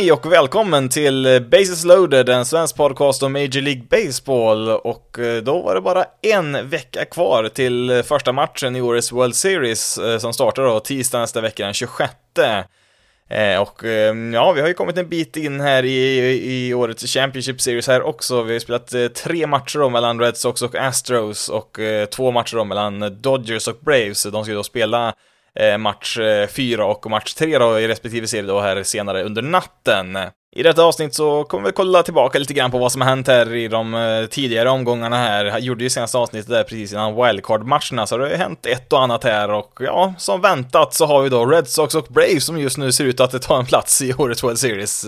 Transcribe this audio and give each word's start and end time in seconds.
Hej 0.00 0.12
och 0.12 0.32
välkommen 0.32 0.88
till 0.88 1.46
Bases 1.50 1.84
loaded, 1.84 2.28
en 2.28 2.44
svensk 2.44 2.76
podcast 2.76 3.22
om 3.22 3.32
Major 3.32 3.60
League 3.60 3.82
Baseball. 3.90 4.68
Och 4.68 5.18
eh, 5.18 5.42
då 5.42 5.62
var 5.62 5.74
det 5.74 5.80
bara 5.80 6.04
en 6.22 6.68
vecka 6.68 7.04
kvar 7.04 7.48
till 7.48 7.90
eh, 7.90 8.02
första 8.02 8.32
matchen 8.32 8.76
i 8.76 8.80
årets 8.80 9.12
World 9.12 9.34
Series 9.34 9.98
eh, 9.98 10.18
som 10.18 10.32
startar 10.32 10.62
då 10.62 10.80
tisdag 10.80 11.18
nästa 11.18 11.40
vecka, 11.40 11.64
den 11.64 11.74
26. 11.74 12.12
Och 13.60 13.84
ja, 14.34 14.52
vi 14.52 14.60
har 14.60 14.68
ju 14.68 14.74
kommit 14.74 14.98
en 14.98 15.08
bit 15.08 15.36
in 15.36 15.60
här 15.60 15.84
i, 15.84 16.68
i 16.68 16.74
årets 16.74 17.06
Championship 17.06 17.60
Series 17.60 17.88
här 17.88 18.02
också. 18.02 18.42
Vi 18.42 18.52
har 18.52 18.60
spelat 18.60 19.14
tre 19.14 19.46
matcher 19.46 19.78
då 19.78 19.88
mellan 19.88 20.20
Red 20.20 20.36
Sox 20.36 20.62
och 20.62 20.74
Astros 20.74 21.48
och 21.48 21.78
två 22.10 22.30
matcher 22.30 22.56
då 22.56 22.64
mellan 22.64 23.20
Dodgers 23.20 23.68
och 23.68 23.78
Braves. 23.80 24.22
De 24.22 24.44
ska 24.44 24.50
ju 24.50 24.56
då 24.56 24.62
spela 24.62 25.14
Eh, 25.54 25.78
match 25.78 26.18
eh, 26.18 26.48
4 26.48 26.84
och 26.84 27.10
match 27.10 27.34
3 27.34 27.58
då 27.58 27.80
i 27.80 27.88
respektive 27.88 28.26
serie 28.26 28.46
då 28.46 28.60
här 28.60 28.82
senare 28.82 29.24
under 29.24 29.42
natten. 29.42 30.18
I 30.56 30.62
detta 30.62 30.82
avsnitt 30.82 31.14
så 31.14 31.44
kommer 31.44 31.66
vi 31.66 31.72
kolla 31.72 32.02
tillbaka 32.02 32.38
lite 32.38 32.54
grann 32.54 32.70
på 32.70 32.78
vad 32.78 32.92
som 32.92 33.00
har 33.00 33.08
hänt 33.08 33.28
här 33.28 33.54
i 33.54 33.68
de 33.68 33.94
eh, 33.94 34.26
tidigare 34.26 34.70
omgångarna 34.70 35.16
här. 35.16 35.44
Jag 35.44 35.60
gjorde 35.60 35.84
ju 35.84 35.90
senaste 35.90 36.18
avsnittet 36.18 36.50
där 36.50 36.64
precis 36.64 36.92
innan 36.92 37.14
wildcard-matcherna, 37.14 38.06
så 38.06 38.16
det 38.16 38.28
har 38.28 38.34
hänt 38.34 38.66
ett 38.66 38.92
och 38.92 39.02
annat 39.02 39.24
här 39.24 39.50
och 39.50 39.78
ja, 39.80 40.14
som 40.18 40.40
väntat 40.40 40.94
så 40.94 41.06
har 41.06 41.22
vi 41.22 41.28
då 41.28 41.46
Red 41.46 41.68
Sox 41.68 41.94
och 41.94 42.06
Braves 42.08 42.44
som 42.44 42.60
just 42.60 42.78
nu 42.78 42.92
ser 42.92 43.04
ut 43.04 43.20
att 43.20 43.42
ta 43.42 43.58
en 43.58 43.66
plats 43.66 44.02
i 44.02 44.14
årets 44.14 44.44
World 44.44 44.58
Series. 44.58 45.06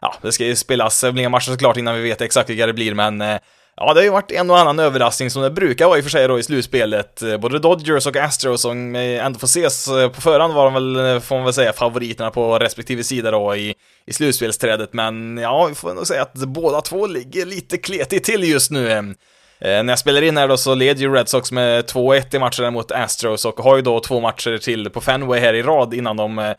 Ja, 0.00 0.14
det 0.22 0.32
ska 0.32 0.44
ju 0.44 0.56
spelas 0.56 1.00
fler 1.00 1.28
matcher 1.28 1.50
såklart 1.50 1.76
innan 1.76 1.94
vi 1.94 2.02
vet 2.02 2.20
exakt 2.20 2.50
vilka 2.50 2.66
det 2.66 2.72
blir, 2.72 2.94
men 2.94 3.38
Ja, 3.80 3.94
det 3.94 4.00
har 4.00 4.04
ju 4.04 4.10
varit 4.10 4.32
en 4.32 4.50
och 4.50 4.58
annan 4.58 4.78
överraskning 4.78 5.30
som 5.30 5.42
det 5.42 5.50
brukar 5.50 5.86
vara 5.86 5.98
i 5.98 6.00
och 6.00 6.04
för 6.04 6.10
sig 6.10 6.28
då 6.28 6.38
i 6.38 6.42
slutspelet. 6.42 7.22
Eh, 7.22 7.36
både 7.36 7.58
Dodgers 7.58 8.06
och 8.06 8.16
Astros 8.16 8.62
som 8.62 8.96
eh, 8.96 9.26
ändå 9.26 9.38
får 9.38 9.46
ses 9.46 9.88
eh, 9.88 10.08
på 10.08 10.20
förhand 10.20 10.54
var 10.54 10.64
de 10.64 10.74
väl, 10.74 11.20
får 11.20 11.36
man 11.36 11.44
väl 11.44 11.54
säga, 11.54 11.72
favoriterna 11.72 12.30
på 12.30 12.58
respektive 12.58 13.04
sida 13.04 13.30
då 13.30 13.56
i, 13.56 13.74
i 14.06 14.12
slutspelsträdet. 14.12 14.92
Men 14.92 15.38
ja, 15.38 15.66
vi 15.66 15.74
får 15.74 15.94
nog 15.94 16.06
säga 16.06 16.22
att 16.22 16.34
båda 16.34 16.80
två 16.80 17.06
ligger 17.06 17.46
lite 17.46 17.76
kletigt 17.76 18.24
till 18.24 18.44
just 18.44 18.70
nu. 18.70 19.14
När 19.60 19.88
jag 19.88 19.98
spelar 19.98 20.22
in 20.22 20.36
här 20.36 20.48
då 20.48 20.56
så 20.56 20.74
leder 20.74 21.00
ju 21.00 21.14
Red 21.14 21.28
Sox 21.28 21.52
med 21.52 21.84
2-1 21.84 22.36
i 22.36 22.38
matchen 22.38 22.72
mot 22.72 22.92
Astros 22.92 23.44
och 23.44 23.60
har 23.60 23.76
ju 23.76 23.82
då 23.82 24.00
två 24.00 24.20
matcher 24.20 24.58
till 24.58 24.90
på 24.90 25.00
Fenway 25.00 25.40
här 25.40 25.54
i 25.54 25.62
rad 25.62 25.94
innan 25.94 26.16
de 26.16 26.54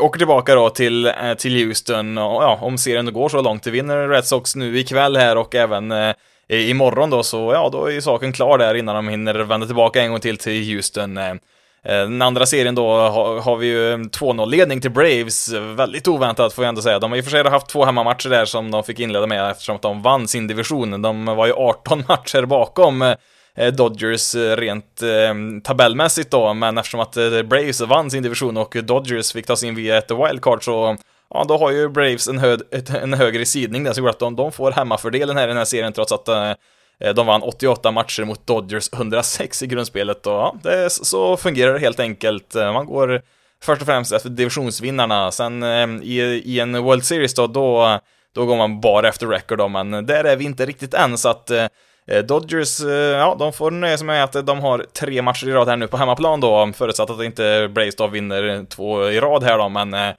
åker 0.00 0.18
tillbaka 0.18 0.54
då 0.54 0.70
till, 0.70 1.12
till 1.38 1.64
Houston 1.64 2.18
och 2.18 2.42
ja, 2.42 2.58
om 2.60 2.78
serien 2.78 3.12
går 3.12 3.28
så 3.28 3.42
långt, 3.42 3.62
det 3.62 3.70
vinner 3.70 4.08
Red 4.08 4.24
Sox 4.24 4.56
nu 4.56 4.78
ikväll 4.78 5.16
här 5.16 5.36
och 5.36 5.54
även 5.54 5.92
imorgon 6.50 7.10
då, 7.10 7.22
så 7.22 7.52
ja, 7.52 7.68
då 7.72 7.86
är 7.86 7.90
ju 7.90 8.02
saken 8.02 8.32
klar 8.32 8.58
där 8.58 8.74
innan 8.74 8.94
de 8.94 9.08
hinner 9.08 9.34
vända 9.34 9.66
tillbaka 9.66 10.02
en 10.02 10.10
gång 10.10 10.20
till 10.20 10.36
till 10.36 10.74
Houston. 10.74 11.16
Eh, 11.16 11.30
eh 11.30 11.36
den 11.82 12.22
andra 12.22 12.46
serien 12.46 12.74
då 12.74 12.88
har, 13.40 13.56
vi 13.56 13.66
ju 13.66 13.96
2-0-ledning 13.96 14.80
till 14.80 14.90
Braves, 14.90 15.52
väldigt 15.52 16.08
oväntat 16.08 16.52
får 16.52 16.64
jag 16.64 16.68
ändå 16.68 16.82
säga. 16.82 16.98
De 16.98 17.10
har 17.10 17.18
i 17.18 17.20
och 17.20 17.24
för 17.24 17.30
sig 17.30 17.50
haft 17.50 17.68
två 17.68 17.84
hemmamatcher 17.84 18.28
där 18.28 18.44
som 18.44 18.70
de 18.70 18.84
fick 18.84 19.00
inleda 19.00 19.26
med 19.26 19.50
eftersom 19.50 19.76
att 19.76 19.82
de 19.82 20.02
vann 20.02 20.28
sin 20.28 20.46
division. 20.46 21.02
De 21.02 21.24
var 21.24 21.46
ju 21.46 21.52
18 21.52 22.04
matcher 22.08 22.42
bakom 22.42 23.02
eh, 23.54 23.72
Dodgers 23.72 24.34
eh, 24.34 24.56
rent 24.56 25.02
eh, 25.02 25.62
tabellmässigt 25.64 26.30
då, 26.30 26.54
men 26.54 26.78
eftersom 26.78 27.00
att 27.00 27.14
Braves 27.44 27.80
vann 27.80 28.10
sin 28.10 28.22
division 28.22 28.56
och 28.56 28.76
Dodgers 28.82 29.32
fick 29.32 29.46
ta 29.46 29.56
sig 29.56 29.68
in 29.68 29.74
via 29.74 29.98
ett 29.98 30.10
wildcard 30.10 30.64
så 30.64 30.96
ja, 31.34 31.44
då 31.48 31.56
har 31.56 31.70
ju 31.70 31.88
Braves 31.88 32.28
en, 32.28 32.38
hö 32.38 32.56
en 33.02 33.14
högre 33.14 33.46
sidning 33.46 33.84
där, 33.84 33.92
så 33.92 34.08
att 34.08 34.18
de, 34.18 34.36
de 34.36 34.52
får 34.52 34.72
hemmafördelen 34.72 35.36
här 35.36 35.44
i 35.44 35.46
den 35.46 35.56
här 35.56 35.64
serien 35.64 35.92
trots 35.92 36.12
att 36.12 36.28
eh, 36.28 36.50
eh 37.00 37.14
de 37.14 37.26
vann 37.26 37.42
88 37.42 37.90
matcher 37.90 38.24
mot 38.24 38.46
Dodgers 38.46 38.92
106 38.92 39.62
i 39.62 39.66
grundspelet 39.66 40.26
och 40.26 40.32
ja, 40.32 40.54
det, 40.62 40.90
så 40.90 41.36
fungerar 41.36 41.72
det 41.72 41.78
helt 41.78 42.00
enkelt. 42.00 42.54
Eh, 42.54 42.72
man 42.72 42.86
går 42.86 43.22
först 43.62 43.82
och 43.82 43.86
främst 43.86 44.12
efter 44.12 44.30
divisionsvinnarna, 44.30 45.30
sen 45.30 45.62
eh, 45.62 45.86
i, 46.02 46.42
i 46.44 46.60
en 46.60 46.82
World 46.82 47.04
Series 47.04 47.34
då, 47.34 47.46
då, 47.46 47.98
då 48.34 48.46
går 48.46 48.56
man 48.56 48.80
bara 48.80 49.08
efter 49.08 49.26
record 49.26 49.58
då, 49.58 49.68
men 49.68 50.06
där 50.06 50.24
är 50.24 50.36
vi 50.36 50.44
inte 50.44 50.66
riktigt 50.66 50.94
än, 50.94 51.18
så 51.18 51.28
att 51.28 51.50
eh, 51.50 51.66
eh 52.08 52.24
Dodgers, 52.24 52.80
ja, 53.12 53.36
de 53.38 53.52
får 53.52 53.70
nöja 53.70 53.98
sig 53.98 54.06
med 54.06 54.24
att 54.24 54.46
de 54.46 54.60
har 54.60 54.86
tre 54.98 55.22
matcher 55.22 55.48
i 55.48 55.52
rad 55.52 55.68
här 55.68 55.76
nu 55.76 55.86
på 55.86 55.96
hemmaplan 55.96 56.40
då, 56.40 56.72
förutsatt 56.74 57.10
att 57.10 57.22
inte 57.22 57.68
Braves 57.74 57.96
då 57.96 58.06
vinner 58.06 58.64
två 58.64 59.10
i 59.10 59.20
rad 59.20 59.42
här 59.42 59.58
då, 59.58 59.68
men 59.68 59.94
Eh, 59.94 60.14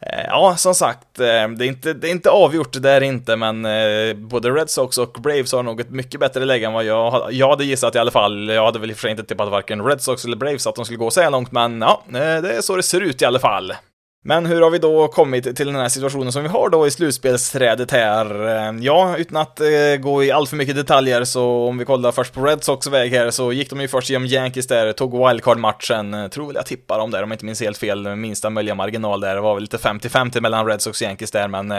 Eh, 0.00 0.24
ja, 0.26 0.56
som 0.56 0.74
sagt, 0.74 1.20
eh, 1.20 1.48
det 1.48 1.64
är 1.64 1.68
inte, 1.68 1.92
det 1.92 2.08
är 2.08 2.10
inte 2.10 2.30
avgjort, 2.30 2.82
det 2.82 2.90
är 2.90 3.00
inte, 3.00 3.36
men 3.36 3.64
eh, 3.64 4.14
både 4.14 4.50
Red 4.50 4.70
Sox 4.70 4.98
och 4.98 5.12
Braves 5.12 5.52
har 5.52 5.62
nog 5.62 5.80
ett 5.80 5.90
mycket 5.90 6.20
bättre 6.20 6.44
läge 6.44 6.66
än 6.66 6.72
vad 6.72 6.84
jag, 6.84 7.32
jag 7.32 7.48
hade 7.48 7.64
gissat 7.64 7.94
i 7.94 7.98
alla 7.98 8.10
fall. 8.10 8.48
Jag 8.48 8.64
hade 8.64 8.78
väl 8.78 8.90
i 8.90 8.92
och 8.92 8.96
för 8.96 9.02
sig 9.02 9.10
inte 9.10 9.24
tippat 9.24 9.50
varken 9.50 9.84
Red 9.84 10.02
Sox 10.02 10.24
eller 10.24 10.36
Braves 10.36 10.66
att 10.66 10.74
de 10.74 10.84
skulle 10.84 10.98
gå 10.98 11.10
så 11.10 11.20
här 11.20 11.30
långt, 11.30 11.52
men 11.52 11.80
ja, 11.80 12.02
det 12.08 12.18
är 12.18 12.60
så 12.60 12.76
det 12.76 12.82
ser 12.82 13.00
ut 13.00 13.22
i 13.22 13.24
alla 13.24 13.38
fall. 13.38 13.72
Men 14.24 14.46
hur 14.46 14.60
har 14.60 14.70
vi 14.70 14.78
då 14.78 15.08
kommit 15.08 15.56
till 15.56 15.66
den 15.66 15.76
här 15.76 15.88
situationen 15.88 16.32
som 16.32 16.42
vi 16.42 16.48
har 16.48 16.68
då 16.68 16.86
i 16.86 16.90
slutspelsträdet 16.90 17.90
här? 17.90 18.46
Eh, 18.46 18.76
ja, 18.80 19.16
utan 19.16 19.36
att 19.36 19.60
eh, 19.60 19.96
gå 20.00 20.24
i 20.24 20.30
allt 20.30 20.48
för 20.48 20.56
mycket 20.56 20.76
detaljer 20.76 21.24
så 21.24 21.68
om 21.68 21.78
vi 21.78 21.84
kollar 21.84 22.12
först 22.12 22.34
på 22.34 22.44
Red 22.44 22.64
Sox 22.64 22.86
väg 22.86 23.12
här 23.12 23.30
så 23.30 23.52
gick 23.52 23.70
de 23.70 23.80
ju 23.80 23.88
först 23.88 24.10
genom 24.10 24.26
Yankees 24.26 24.66
där, 24.66 24.92
tog 24.92 25.28
wildcard-matchen, 25.28 26.14
eh, 26.14 26.28
tror 26.28 26.46
väl 26.46 26.56
jag 26.56 26.66
tippar 26.66 26.98
dem 26.98 27.10
där 27.10 27.22
om 27.22 27.30
jag 27.30 27.34
inte 27.34 27.44
minns 27.44 27.60
helt 27.60 27.78
fel, 27.78 28.16
minsta 28.16 28.50
möjliga 28.50 28.74
marginal 28.74 29.20
där, 29.20 29.34
det 29.34 29.40
var 29.40 29.54
väl 29.54 29.62
lite 29.62 29.76
50-50 29.76 30.40
mellan 30.40 30.66
Red 30.66 30.82
Sox 30.82 31.00
och 31.00 31.06
Yankees 31.06 31.30
där, 31.30 31.48
men 31.48 31.74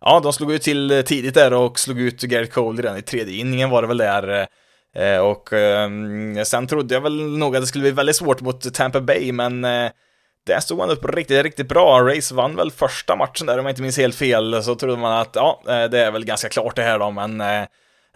ja, 0.00 0.20
de 0.22 0.32
slog 0.32 0.52
ju 0.52 0.58
till 0.58 1.02
tidigt 1.06 1.34
där 1.34 1.52
och 1.52 1.78
slog 1.78 2.00
ut 2.00 2.22
Garrett 2.22 2.52
Cole 2.52 2.82
redan 2.82 2.98
i 2.98 3.02
tredje 3.02 3.36
inningen 3.36 3.70
var 3.70 3.82
det 3.82 3.88
väl 3.88 3.98
där. 3.98 4.48
Och 5.22 5.52
ehm, 5.52 6.44
sen 6.44 6.66
trodde 6.66 6.94
jag 6.94 7.00
väl 7.00 7.38
nog 7.38 7.56
att 7.56 7.62
det 7.62 7.66
skulle 7.66 7.82
bli 7.82 7.90
väldigt 7.90 8.16
svårt 8.16 8.40
mot 8.40 8.74
Tampa 8.74 9.00
Bay, 9.00 9.32
men 9.32 9.66
där 10.48 10.60
stod 10.60 10.78
man 10.78 10.90
upp 10.90 11.04
riktigt, 11.04 11.42
riktigt 11.42 11.68
bra. 11.68 12.00
Race 12.00 12.34
vann 12.34 12.56
väl 12.56 12.70
första 12.70 13.16
matchen 13.16 13.46
där 13.46 13.58
om 13.58 13.64
jag 13.64 13.72
inte 13.72 13.82
minns 13.82 13.98
helt 13.98 14.14
fel, 14.14 14.62
så 14.62 14.74
trodde 14.74 14.96
man 14.96 15.20
att 15.20 15.30
ja, 15.34 15.62
eh, 15.68 15.84
det 15.84 15.98
är 15.98 16.10
väl 16.10 16.24
ganska 16.24 16.48
klart 16.48 16.76
det 16.76 16.82
här 16.82 16.98
då, 16.98 17.10
men 17.10 17.40
eh, 17.40 17.60
eh 17.60 17.66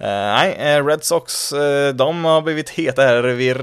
nej, 0.01 0.57
eh, 0.59 0.87
Red 0.87 1.05
Sox, 1.05 1.51
de 1.95 2.25
har 2.25 2.43
blivit 2.43 2.71
heta 2.71 3.03
här 3.03 3.23
vid, 3.23 3.57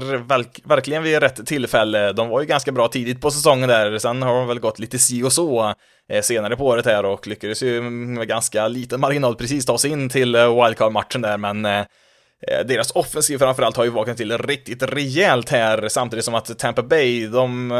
verkligen 0.64 1.02
vid 1.02 1.18
rätt 1.18 1.46
tillfälle. 1.46 2.12
De 2.12 2.28
var 2.28 2.40
ju 2.40 2.46
ganska 2.46 2.72
bra 2.72 2.88
tidigt 2.88 3.20
på 3.20 3.30
säsongen 3.30 3.68
där, 3.68 3.98
sen 3.98 4.22
har 4.22 4.34
de 4.34 4.46
väl 4.48 4.60
gått 4.60 4.78
lite 4.78 4.98
si 4.98 5.22
och 5.22 5.32
så 5.32 5.74
senare 6.22 6.56
på 6.56 6.66
året 6.66 6.86
här 6.86 7.04
och 7.04 7.26
lyckades 7.26 7.62
ju 7.62 7.80
med 7.82 8.28
ganska 8.28 8.68
liten 8.68 9.00
marginal 9.00 9.36
precis 9.36 9.66
ta 9.66 9.78
sig 9.78 9.90
in 9.90 10.08
till 10.08 10.36
wildcard-matchen 10.36 11.22
där, 11.22 11.36
men 11.36 11.62
deras 12.64 12.90
offensiv 12.90 13.38
framförallt 13.38 13.76
har 13.76 13.84
ju 13.84 13.90
vaknat 13.90 14.16
till 14.16 14.38
riktigt 14.38 14.82
rejält 14.82 15.50
här, 15.50 15.88
samtidigt 15.88 16.24
som 16.24 16.34
att 16.34 16.58
Tampa 16.58 16.82
Bay, 16.82 17.26
de 17.26 17.70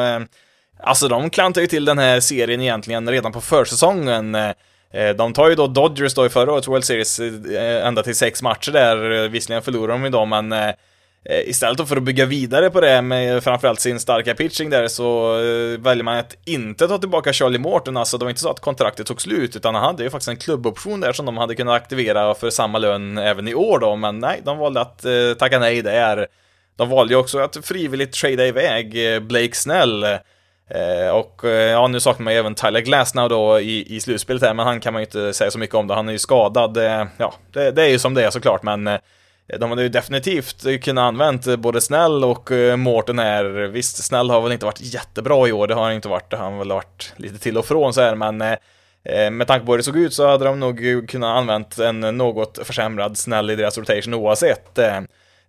Alltså 0.83 1.09
de 1.09 1.31
klantar 1.31 1.61
ju 1.61 1.67
till 1.67 1.85
den 1.85 1.99
här 1.99 2.21
serien 2.21 2.61
egentligen 2.61 3.11
redan 3.11 3.33
på 3.33 3.41
försäsongen. 3.41 4.35
Eh, 4.35 4.51
eh, 4.93 5.17
de 5.17 5.33
tar 5.33 5.49
ju 5.49 5.55
då 5.55 5.67
Dodgers 5.67 6.15
då 6.15 6.27
i 6.27 6.29
förra 6.29 6.53
årets 6.53 6.69
World 6.69 6.85
Series 6.85 7.21
eh, 7.21 7.87
ända 7.87 8.03
till 8.03 8.15
sex 8.15 8.43
matcher 8.43 8.73
där, 8.73 9.29
visserligen 9.29 9.63
förlorar 9.63 9.93
de 9.93 10.05
ju 10.05 10.11
då, 10.11 10.25
men 10.25 10.55
istället 11.47 11.79
då 11.79 11.87
för 11.87 11.97
att 11.97 12.03
bygga 12.03 12.27
vidare 12.27 12.71
på 12.71 12.81
det 12.81 13.03
med 13.03 13.45
framförallt 13.45 13.81
sin 13.81 14.01
starka 14.01 14.35
pitching 14.35 14.71
där 14.71 14.89
så 14.89 15.33
väljer 15.79 16.03
man 16.03 16.19
att 16.19 16.37
inte 16.45 16.89
ta 16.89 16.99
tillbaka 16.99 17.33
Charlie 17.33 17.59
Morton, 17.59 17.97
alltså 17.97 18.19
det 18.19 18.25
var 18.25 18.31
inte 18.31 18.41
så 18.41 18.51
att 18.51 18.61
kontraktet 18.61 19.07
tog 19.07 19.23
slut, 19.23 19.57
utan 19.57 19.75
han 19.75 19.85
hade 19.85 20.03
ju 20.03 20.11
faktiskt 20.11 20.29
en 20.29 20.37
klubboption 20.37 21.01
där 21.01 21.13
som 21.13 21.27
de 21.27 21.37
hade 21.37 21.55
kunnat 21.55 21.75
aktivera 21.75 22.35
för 22.35 22.51
samma 22.51 22.79
lön 22.79 23.19
även 23.19 23.49
i 23.49 23.55
år 23.55 23.79
då, 23.79 23.97
men 23.97 24.19
nej, 24.19 24.41
de 24.45 24.59
valde 24.59 24.81
att 24.81 25.05
tacka 25.39 25.59
nej 25.59 25.83
där. 25.83 26.27
De 26.77 26.89
valde 26.89 27.15
ju 27.15 27.21
också 27.21 27.39
att 27.39 27.57
frivilligt 27.63 28.13
trada 28.13 28.47
iväg 28.47 28.97
Blake 29.23 29.55
Snell 29.55 30.05
Eh, 30.71 31.11
och 31.11 31.45
eh, 31.45 31.71
ja, 31.71 31.87
nu 31.87 32.01
saknar 32.01 32.25
man 32.25 32.33
ju 32.33 32.39
även 32.39 32.55
Tyler 32.55 32.81
Glasnow 32.81 33.29
då 33.29 33.61
i, 33.61 33.97
i 33.97 34.01
slutspelet 34.01 34.43
här, 34.43 34.55
men 34.55 34.67
han 34.67 34.81
kan 34.81 34.93
man 34.93 35.03
ju 35.03 35.07
inte 35.07 35.33
säga 35.33 35.51
så 35.51 35.59
mycket 35.59 35.75
om 35.75 35.87
då, 35.87 35.95
han 35.95 36.09
är 36.09 36.13
ju 36.13 36.19
skadad. 36.19 36.77
Eh, 36.77 37.07
ja, 37.17 37.35
det, 37.53 37.71
det, 37.71 37.83
är 37.83 37.89
ju 37.89 37.99
som 37.99 38.15
det 38.15 38.25
är 38.25 38.31
såklart, 38.31 38.63
men 38.63 38.99
de 39.59 39.71
hade 39.71 39.83
ju 39.83 39.89
definitivt 39.89 40.83
kunnat 40.85 41.03
använt 41.03 41.59
både 41.59 41.81
Snell 41.81 42.25
och 42.25 42.51
Mårten 42.77 43.19
här. 43.19 43.45
Visst, 43.45 44.05
Snell 44.05 44.31
har 44.31 44.41
väl 44.41 44.53
inte 44.53 44.67
varit 44.67 44.95
jättebra 44.95 45.49
i 45.49 45.53
år, 45.53 45.67
det 45.67 45.75
har 45.75 45.83
han 45.83 45.93
inte 45.93 46.09
varit, 46.09 46.33
han 46.33 46.53
har 46.53 46.59
väl 46.59 46.73
varit 46.73 47.13
lite 47.17 47.39
till 47.39 47.59
och 47.59 47.65
från 47.65 47.95
så 47.95 48.01
här, 48.01 48.15
men 48.15 48.39
med 49.37 49.47
tanke 49.47 49.67
på 49.67 49.73
hur 49.73 49.77
det 49.77 49.85
såg 49.85 49.97
ut 49.97 50.15
så 50.15 50.29
hade 50.29 50.45
de 50.45 50.61
nog 50.61 51.05
kunnat 51.09 51.39
använt 51.39 51.79
en 51.79 52.01
något 52.01 52.59
försämrad 52.67 53.19
Snell 53.19 53.51
i 53.51 53.57
deras 53.57 53.79
rotation 53.79 54.15
oavsett. 54.15 54.79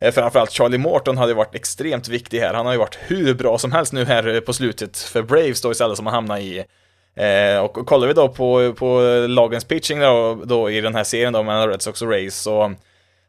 Eh, 0.01 0.11
framförallt 0.11 0.51
Charlie 0.51 0.77
Morton 0.77 1.17
hade 1.17 1.31
ju 1.31 1.35
varit 1.35 1.55
extremt 1.55 2.07
viktig 2.07 2.39
här. 2.39 2.53
Han 2.53 2.65
har 2.65 2.73
ju 2.73 2.79
varit 2.79 2.97
hur 3.07 3.33
bra 3.33 3.57
som 3.57 3.71
helst 3.71 3.93
nu 3.93 4.05
här 4.05 4.27
eh, 4.27 4.39
på 4.39 4.53
slutet 4.53 4.97
för 4.97 5.21
Braves 5.21 5.61
då 5.61 5.71
istället 5.71 5.97
som 5.97 6.05
har 6.05 6.13
hamnat 6.13 6.39
i 6.39 6.65
eh, 7.15 7.57
och 7.59 7.73
kollar 7.73 8.07
vi 8.07 8.13
då 8.13 8.29
på, 8.29 8.73
på 8.73 9.01
lagens 9.27 9.65
pitching 9.65 9.99
då, 9.99 10.41
då 10.45 10.71
i 10.71 10.81
den 10.81 10.95
här 10.95 11.03
serien 11.03 11.33
då 11.33 11.43
mellan 11.43 11.69
Red 11.69 11.81
Sox 11.81 12.01
och 12.01 12.09
Rays 12.09 12.35
så 12.35 12.73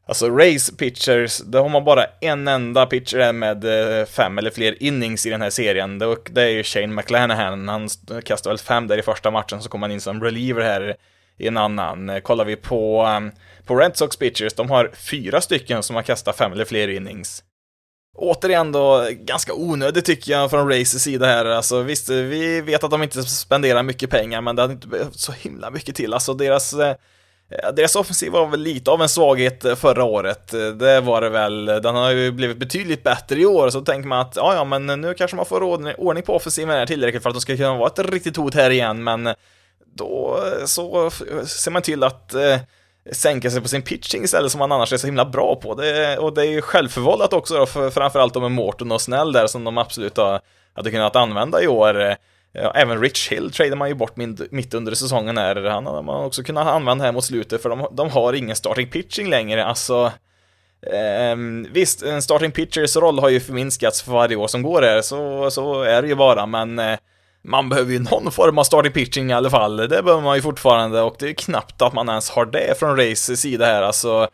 Alltså 0.06 0.28
Rays 0.28 0.76
pitchers, 0.76 1.38
då 1.38 1.58
har 1.62 1.68
man 1.68 1.84
bara 1.84 2.04
en 2.20 2.48
enda 2.48 2.86
pitcher 2.86 3.32
med 3.32 3.64
fem 4.08 4.38
eller 4.38 4.50
fler 4.50 4.82
innings 4.82 5.26
i 5.26 5.30
den 5.30 5.42
här 5.42 5.50
serien. 5.50 5.98
Det 6.30 6.42
är 6.42 6.48
ju 6.48 6.62
Shane 6.62 6.86
McClanahan, 6.86 7.68
han 7.68 7.88
kastade 8.24 8.52
väl 8.52 8.58
fem 8.58 8.86
där 8.86 8.98
i 8.98 9.02
första 9.02 9.30
matchen, 9.30 9.62
så 9.62 9.68
kom 9.68 9.82
han 9.82 9.90
in 9.90 10.00
som 10.00 10.22
reliever 10.22 10.62
här 10.62 10.96
i 11.38 11.46
en 11.46 11.56
annan. 11.56 12.20
Kollar 12.22 12.44
vi 12.44 12.56
på, 12.56 13.06
på 13.66 13.76
Red 13.76 13.96
Sox 13.96 14.16
pitchers, 14.16 14.54
de 14.54 14.70
har 14.70 14.90
fyra 14.94 15.40
stycken 15.40 15.82
som 15.82 15.96
har 15.96 16.02
kastat 16.02 16.36
fem 16.36 16.52
eller 16.52 16.64
fler 16.64 16.88
innings. 16.88 17.44
Återigen 18.16 18.72
då, 18.72 19.08
ganska 19.10 19.54
onödigt 19.54 20.04
tycker 20.04 20.32
jag 20.32 20.50
från 20.50 20.68
Races 20.68 21.02
sida 21.02 21.26
här. 21.26 21.44
Alltså 21.44 21.82
visst, 21.82 22.08
vi 22.08 22.60
vet 22.60 22.84
att 22.84 22.90
de 22.90 23.02
inte 23.02 23.22
spenderar 23.22 23.82
mycket 23.82 24.10
pengar, 24.10 24.40
men 24.40 24.56
det 24.56 24.62
hade 24.62 24.74
inte 24.74 24.88
behövt 24.88 25.20
så 25.20 25.32
himla 25.32 25.70
mycket 25.70 25.96
till. 25.96 26.14
Alltså 26.14 26.34
deras 26.34 26.72
eh, 26.72 26.94
deras 27.74 27.96
offensiv 27.96 28.32
var 28.32 28.46
väl 28.46 28.60
lite 28.60 28.90
av 28.90 29.02
en 29.02 29.08
svaghet 29.08 29.64
eh, 29.64 29.74
förra 29.74 30.04
året. 30.04 30.48
Det 30.78 31.00
var 31.00 31.20
det 31.20 31.28
väl. 31.28 31.66
Den 31.66 31.94
har 31.94 32.10
ju 32.10 32.30
blivit 32.30 32.56
betydligt 32.56 33.02
bättre 33.02 33.40
i 33.40 33.46
år, 33.46 33.70
så 33.70 33.80
tänker 33.80 34.08
man 34.08 34.20
att 34.20 34.36
ja, 34.36 34.54
ja, 34.54 34.64
men 34.64 35.00
nu 35.00 35.14
kanske 35.14 35.36
man 35.36 35.46
får 35.46 35.62
ordning 35.98 36.22
på 36.22 36.34
offensiven 36.34 36.70
här 36.70 36.86
tillräckligt 36.86 37.22
för 37.22 37.30
att 37.30 37.34
de 37.34 37.40
ska 37.40 37.56
kunna 37.56 37.76
vara 37.76 37.88
ett 37.88 37.98
riktigt 37.98 38.36
hot 38.36 38.54
här 38.54 38.70
igen, 38.70 39.04
men 39.04 39.34
då 39.94 40.38
eh, 40.46 40.64
så 40.64 41.10
ser 41.46 41.70
man 41.70 41.82
till 41.82 42.02
att 42.02 42.34
eh, 42.34 42.58
sänka 43.12 43.50
sig 43.50 43.60
på 43.60 43.68
sin 43.68 43.82
pitching 43.82 44.24
istället 44.24 44.52
som 44.52 44.58
man 44.58 44.72
annars 44.72 44.92
är 44.92 44.96
så 44.96 45.06
himla 45.06 45.24
bra 45.24 45.56
på. 45.56 45.74
Det, 45.74 46.18
och 46.18 46.34
det 46.34 46.42
är 46.42 46.50
ju 46.50 46.62
självförvållat 46.62 47.32
också 47.32 47.54
då, 47.54 47.66
för, 47.66 47.90
framförallt 47.90 48.34
med 48.34 48.50
Morton 48.50 48.92
och 48.92 49.00
Snell 49.00 49.32
där 49.32 49.46
som 49.46 49.64
de 49.64 49.78
absolut 49.78 50.16
har, 50.16 50.40
hade 50.74 50.90
kunnat 50.90 51.16
använda 51.16 51.62
i 51.62 51.68
år. 51.68 52.16
Ja, 52.52 52.72
även 52.74 53.00
Rich 53.00 53.32
Hill 53.32 53.50
tradar 53.52 53.76
man 53.76 53.88
ju 53.88 53.94
bort 53.94 54.16
mitt 54.50 54.74
under 54.74 54.94
säsongen 54.94 55.38
här. 55.38 55.64
Han 55.64 55.86
hade 55.86 56.02
man 56.02 56.24
också 56.24 56.42
kunnat 56.42 56.66
använda 56.66 57.04
här 57.04 57.12
mot 57.12 57.24
slutet 57.24 57.62
för 57.62 57.68
de, 57.68 57.86
de 57.92 58.10
har 58.10 58.32
ingen 58.32 58.56
starting 58.56 58.90
pitching 58.90 59.30
längre. 59.30 59.64
Alltså, 59.64 60.12
eh, 60.86 61.36
visst, 61.72 62.02
en 62.02 62.22
starting 62.22 62.52
pitchers 62.52 62.96
roll 62.96 63.18
har 63.18 63.28
ju 63.28 63.40
förminskats 63.40 64.02
för 64.02 64.12
varje 64.12 64.36
år 64.36 64.46
som 64.46 64.62
går 64.62 64.82
här, 64.82 65.02
så, 65.02 65.50
så 65.50 65.82
är 65.82 66.02
det 66.02 66.08
ju 66.08 66.14
bara, 66.14 66.46
men 66.46 66.78
eh, 66.78 66.98
man 67.44 67.68
behöver 67.68 67.92
ju 67.92 67.98
någon 67.98 68.32
form 68.32 68.58
av 68.58 68.64
starting 68.64 68.92
pitching 68.92 69.30
i 69.30 69.34
alla 69.34 69.50
fall. 69.50 69.76
Det 69.76 69.88
behöver 69.88 70.20
man 70.20 70.36
ju 70.36 70.42
fortfarande 70.42 71.00
och 71.00 71.16
det 71.18 71.28
är 71.28 71.34
knappt 71.34 71.82
att 71.82 71.92
man 71.92 72.08
ens 72.08 72.30
har 72.30 72.46
det 72.46 72.78
från 72.78 72.96
Rays 72.96 73.40
sida 73.40 73.66
här. 73.66 73.82
Alltså, 73.82 74.28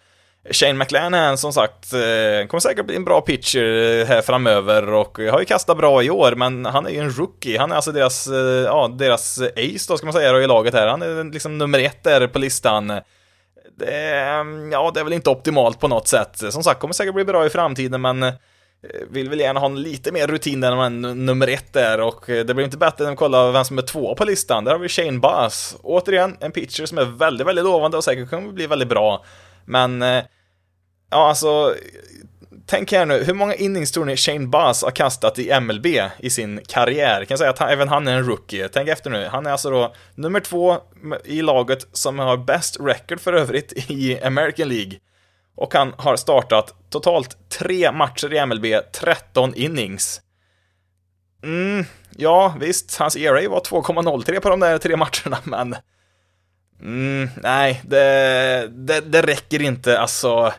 Shane 0.51 0.75
McLanahan 0.75 1.39
som 1.39 1.53
sagt 1.53 1.93
eh, 1.93 2.47
kommer 2.49 2.61
säkert 2.61 2.87
bli 2.87 2.97
en 2.97 3.05
bra 3.05 3.21
pitcher 3.21 4.01
eh, 4.01 4.07
här 4.07 4.23
framöver 4.23 4.93
och 4.93 5.19
har 5.19 5.39
ju 5.39 5.45
kastat 5.45 5.79
bra 5.79 6.03
i 6.03 6.11
år, 6.11 6.35
men 6.35 6.65
han 6.65 6.87
är 6.87 6.91
ju 6.91 6.99
en 6.99 7.11
rookie. 7.11 7.59
Han 7.59 7.73
är 7.73 7.77
alltså 7.77 7.93
deras, 7.93 8.27
eh, 8.27 8.65
ja, 8.65 8.89
deras 8.89 9.39
ace 9.41 9.87
då 9.89 9.97
ska 9.97 10.07
man 10.07 10.13
säga 10.13 10.39
i 10.39 10.47
laget 10.47 10.75
här. 10.75 10.87
Han 10.87 11.03
är 11.03 11.33
liksom 11.33 11.59
nummer 11.59 11.79
ett 11.79 12.05
där 12.05 12.27
på 12.27 12.39
listan. 12.39 12.93
Det, 13.79 14.15
mm, 14.15 14.73
ja, 14.73 14.91
det 14.95 15.01
är 15.01 15.05
väl 15.05 15.13
inte 15.13 15.31
optimalt 15.31 15.81
på 15.81 15.89
något 15.89 16.09
sätt. 16.09 16.43
Som 16.51 16.63
sagt, 16.63 16.81
kommer 16.81 16.95
säkert 16.95 17.15
bli 17.15 17.25
bra 17.25 17.47
i 17.47 17.51
framtiden, 17.51 18.01
men 18.01 18.33
Eh, 18.83 19.07
vill 19.11 19.31
väl 19.31 19.41
gärna 19.41 19.61
ha 19.61 19.69
lite 19.69 20.13
mer 20.13 20.27
rutin 20.27 20.65
än 20.65 20.77
man 20.77 21.27
nummer 21.27 21.49
ett 21.49 21.77
är 21.77 22.01
och 22.01 22.31
eh, 22.31 22.45
det 22.45 22.55
blir 22.55 22.65
inte 22.65 22.77
bättre 22.77 23.05
än 23.05 23.13
att 23.13 23.19
kolla 23.19 23.53
vem 23.53 23.65
som 23.65 23.79
är 23.79 23.83
två 23.83 24.15
på 24.15 24.25
listan. 24.25 24.65
Där 24.65 24.73
har 24.73 24.79
vi 24.79 24.89
Shane 24.89 25.19
Bass. 25.19 25.77
Återigen, 25.83 26.37
en 26.41 26.53
pitcher 26.53 26.87
som 26.87 26.99
är 26.99 27.05
väldigt, 27.05 27.47
väldigt 27.47 27.65
lovande 27.65 27.97
och 27.97 28.05
säkert 28.05 28.31
kommer 28.31 28.53
bli 28.53 28.67
väldigt 28.67 28.89
bra. 28.89 29.25
Men, 29.65 30.03
eh, 30.03 30.25
ja 31.11 31.29
alltså, 31.29 31.75
tänk 32.67 32.93
här 32.93 33.07
nu, 33.07 33.25
hur 33.25 33.35
många 33.35 33.55
innings 33.55 33.93
tror 33.93 34.05
ni 34.05 34.17
Shane 34.17 34.47
Bass 34.47 34.83
har 34.83 34.91
kastat 34.91 35.39
i 35.39 35.61
MLB 35.61 35.87
i 36.19 36.31
sin 36.31 36.61
karriär? 36.69 37.19
Jag 37.19 37.29
kan 37.29 37.39
säga 37.39 37.51
att 37.51 37.59
han, 37.59 37.69
även 37.69 37.89
han 37.89 38.09
är 38.09 38.17
en 38.17 38.25
rookie. 38.25 38.69
Tänk 38.69 38.89
efter 38.89 39.11
nu, 39.11 39.27
han 39.27 39.47
är 39.47 39.51
alltså 39.51 39.71
då 39.71 39.95
nummer 40.15 40.41
två 40.41 40.77
i 41.25 41.43
laget 41.43 41.87
som 41.93 42.19
har 42.19 42.37
bäst 42.37 42.77
record 42.81 43.21
för 43.21 43.33
övrigt 43.33 43.91
i 43.91 44.21
American 44.23 44.69
League. 44.69 44.99
Och 45.59 45.75
han 45.75 45.95
har 45.99 46.17
startat 46.17 46.75
totalt 46.91 47.37
tre 47.49 47.93
matcher 47.93 48.35
i 48.35 48.47
MLB, 48.47 48.65
13 48.93 49.55
innings. 49.55 50.21
Mm, 51.43 51.85
ja, 52.17 52.55
visst, 52.61 52.97
hans 52.97 53.17
ERA 53.17 53.49
var 53.49 53.61
2,03 53.61 54.41
på 54.41 54.49
de 54.49 54.61
där 54.61 54.79
tre 54.79 54.97
matcherna, 54.97 55.39
men... 55.45 55.77
Mm, 56.81 57.31
nej, 57.37 57.83
det, 57.85 58.69
det, 58.71 59.01
det 59.01 59.23
räcker 59.23 59.63
inte, 59.63 59.99
alltså... 59.99 60.53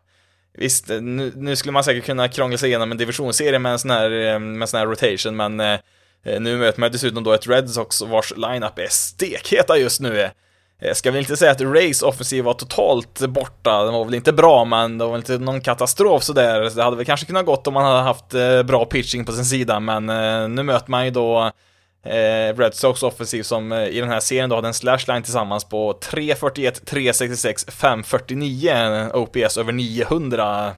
Visst, 0.54 0.88
nu, 0.88 1.31
nu, 1.36 1.56
skulle 1.56 1.72
man 1.72 1.84
säkert 1.84 2.06
kunna 2.06 2.28
krångla 2.28 2.57
sig 2.57 2.69
igenom 2.69 2.92
en 2.92 2.98
divisionsserie 2.98 3.60
med 3.60 3.72
en 3.72 3.80
sån 3.80 3.92
här, 3.92 4.12
eh, 4.12 4.40
med 4.40 4.62
en 4.62 4.68
sån 4.68 4.80
här 4.80 4.88
rotation, 4.88 5.36
men 5.36 5.60
eh, 5.60 5.80
eh 6.25 6.40
nu 6.40 6.57
möter 6.57 6.80
man 6.80 6.92
dessutom 6.92 7.24
då 7.24 7.34
ett 7.34 7.48
Red 7.48 7.69
Sox 7.69 8.02
vars 8.02 8.34
lineup 8.38 8.80
är 8.80 8.88
stekheta 8.90 9.78
just 9.78 10.02
nu. 10.02 10.30
Jag 10.81 10.98
ska 10.98 11.12
väl 11.12 11.20
inte 11.20 11.38
säga 11.38 11.52
att 11.52 11.62
Rays 11.62 12.02
offensiv 12.02 12.44
var 12.44 12.54
totalt 12.54 13.20
borta, 13.28 13.84
den 13.84 13.94
var 13.94 14.06
väl 14.06 14.14
inte 14.14 14.34
bra, 14.34 14.66
men 14.66 14.98
det 14.98 15.04
var 15.04 15.12
väl 15.12 15.20
inte 15.20 15.38
någon 15.38 15.62
katastrof 15.62 16.24
sådär. 16.24 16.76
Det 16.76 16.84
hade 16.84 16.98
väl 16.98 17.06
kanske 17.06 17.26
kunnat 17.26 17.46
gått 17.46 17.68
om 17.68 17.74
man 17.74 17.86
hade 17.86 18.02
haft 18.02 18.34
eh, 18.34 18.64
bra 18.64 18.86
pitching 18.86 19.26
på 19.26 19.31
sin 19.31 19.46
sida, 19.46 19.80
men 19.80 20.10
eh, 20.10 20.50
nu 20.50 20.64
möter 20.64 20.92
man 20.92 21.06
ju 21.06 21.12
då 21.12 21.52
Red 22.56 22.76
Sox 22.76 23.04
offensiv 23.04 23.44
som 23.44 23.74
i 23.74 24.00
den 24.00 24.10
här 24.10 24.20
serien 24.20 24.50
då 24.50 24.56
hade 24.56 24.68
en 24.68 24.74
slashline 24.74 25.24
tillsammans 25.24 25.64
på 25.64 25.94
3.41, 25.94 26.84
3.66, 26.86 27.70
5.49, 28.04 29.14
OPS 29.14 29.58
över 29.58 29.72
900. 29.72 30.72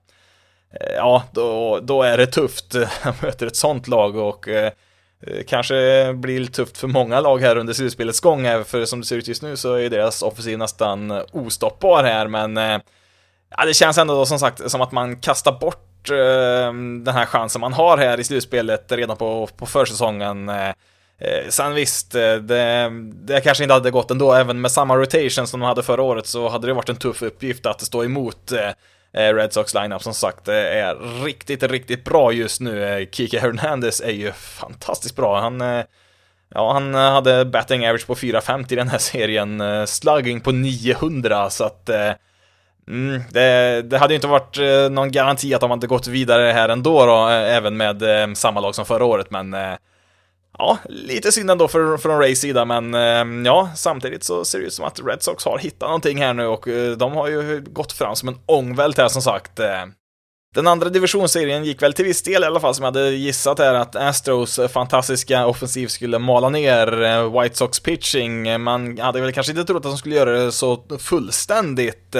Ja, 0.95 1.23
då, 1.31 1.79
då 1.79 2.03
är 2.03 2.17
det 2.17 2.27
tufft. 2.27 2.75
Man 3.05 3.13
möter 3.21 3.47
ett 3.47 3.55
sånt 3.55 3.87
lag 3.87 4.15
och 4.15 4.47
Eh, 5.27 5.43
kanske 5.47 6.13
blir 6.13 6.45
tufft 6.45 6.77
för 6.77 6.87
många 6.87 7.19
lag 7.19 7.41
här 7.41 7.55
under 7.55 7.73
slutspelets 7.73 8.19
gång, 8.19 8.43
för 8.65 8.85
som 8.85 9.01
det 9.01 9.07
ser 9.07 9.17
ut 9.17 9.27
just 9.27 9.41
nu 9.41 9.57
så 9.57 9.73
är 9.73 9.89
deras 9.89 10.21
offensiv 10.21 10.57
nästan 10.57 11.11
ostoppbar 11.31 12.03
här, 12.03 12.27
men 12.27 12.57
eh, 12.57 12.79
ja, 13.57 13.65
det 13.65 13.73
känns 13.73 13.97
ändå 13.97 14.13
då 14.13 14.25
som 14.25 14.39
sagt 14.39 14.71
som 14.71 14.81
att 14.81 14.91
man 14.91 15.15
kastar 15.15 15.51
bort 15.51 16.09
eh, 16.09 16.73
den 17.03 17.13
här 17.13 17.25
chansen 17.25 17.61
man 17.61 17.73
har 17.73 17.97
här 17.97 18.19
i 18.19 18.23
slutspelet 18.23 18.91
redan 18.91 19.17
på, 19.17 19.47
på 19.57 19.65
försäsongen. 19.65 20.49
Eh, 20.49 20.73
sen 21.49 21.73
visst, 21.73 22.11
det, 22.11 22.89
det 23.13 23.41
kanske 23.41 23.63
inte 23.63 23.73
hade 23.73 23.91
gått 23.91 24.11
ändå, 24.11 24.33
även 24.33 24.61
med 24.61 24.71
samma 24.71 24.95
rotation 24.95 25.47
som 25.47 25.59
de 25.59 25.65
hade 25.65 25.83
förra 25.83 26.01
året 26.01 26.27
så 26.27 26.49
hade 26.49 26.67
det 26.67 26.73
varit 26.73 26.89
en 26.89 26.95
tuff 26.95 27.21
uppgift 27.21 27.65
att 27.65 27.81
stå 27.81 28.03
emot 28.03 28.51
Eh, 28.51 28.71
Eh, 29.13 29.33
Red 29.33 29.53
Sox 29.53 29.73
lineup 29.73 30.03
som 30.03 30.13
sagt 30.13 30.47
eh, 30.47 30.55
är 30.55 31.23
riktigt, 31.23 31.63
riktigt 31.63 32.03
bra 32.03 32.31
just 32.31 32.61
nu. 32.61 32.83
Eh, 32.83 33.07
Kike 33.11 33.39
Hernandez 33.39 34.01
är 34.01 34.11
ju 34.11 34.31
fantastiskt 34.31 35.15
bra. 35.15 35.41
Han, 35.41 35.83
ja, 36.53 36.73
han 36.73 36.93
hade 36.93 37.45
batting 37.45 37.87
average 37.87 38.07
på 38.07 38.15
450 38.15 38.73
i 38.73 38.77
den 38.77 38.87
här 38.87 38.97
serien, 38.97 39.87
slugging 39.87 40.41
på 40.41 40.51
900, 40.51 41.49
så 41.49 41.63
att 41.63 41.89
Mm, 42.87 43.21
det, 43.29 43.81
det, 43.81 43.97
hade 43.97 44.13
ju 44.13 44.15
inte 44.15 44.27
varit 44.27 44.57
någon 44.91 45.11
garanti 45.11 45.53
att 45.53 45.61
de 45.61 45.71
hade 45.71 45.87
gått 45.87 46.07
vidare 46.07 46.51
här 46.51 46.69
ändå 46.69 47.05
då, 47.05 47.27
även 47.27 47.77
med 47.77 48.03
samma 48.37 48.59
lag 48.59 48.75
som 48.75 48.85
förra 48.85 49.05
året, 49.05 49.31
men 49.31 49.55
ja, 50.57 50.77
lite 50.89 51.31
synd 51.31 51.51
ändå 51.51 51.67
för, 51.67 51.97
från 51.97 52.19
Rays 52.19 52.41
sida, 52.41 52.65
men 52.65 52.93
eh, 52.93 53.45
ja, 53.45 53.69
samtidigt 53.75 54.23
så 54.23 54.45
ser 54.45 54.59
det 54.59 54.65
ut 54.65 54.73
som 54.73 54.85
att 54.85 54.99
Red 55.05 55.23
Sox 55.23 55.45
har 55.45 55.57
hittat 55.57 55.89
någonting 55.89 56.17
här 56.17 56.33
nu 56.33 56.45
och 56.45 56.67
eh, 56.67 56.97
de 56.97 57.11
har 57.11 57.27
ju 57.27 57.61
gått 57.61 57.91
fram 57.91 58.15
som 58.15 58.29
en 58.29 58.37
ångvält 58.45 58.97
här 58.97 59.07
som 59.07 59.21
sagt. 59.21 59.59
Eh, 59.59 59.85
den 60.55 60.67
andra 60.67 60.89
divisionsserien 60.89 61.65
gick 61.65 61.81
väl 61.81 61.93
till 61.93 62.05
viss 62.05 62.21
del 62.21 62.43
i 62.43 62.45
alla 62.45 62.59
fall 62.59 62.75
som 62.75 62.83
jag 62.83 62.91
hade 62.91 63.09
gissat 63.09 63.59
här 63.59 63.73
att 63.73 63.95
Astros 63.95 64.59
fantastiska 64.73 65.45
offensiv 65.45 65.87
skulle 65.87 66.19
mala 66.19 66.49
ner 66.49 67.41
White 67.41 67.57
Sox 67.57 67.79
pitching. 67.79 68.61
Man 68.61 68.97
hade 68.97 69.21
väl 69.21 69.33
kanske 69.33 69.51
inte 69.51 69.63
trott 69.63 69.77
att 69.77 69.91
de 69.91 69.97
skulle 69.97 70.15
göra 70.15 70.31
det 70.31 70.51
så 70.51 70.83
fullständigt. 70.99 72.15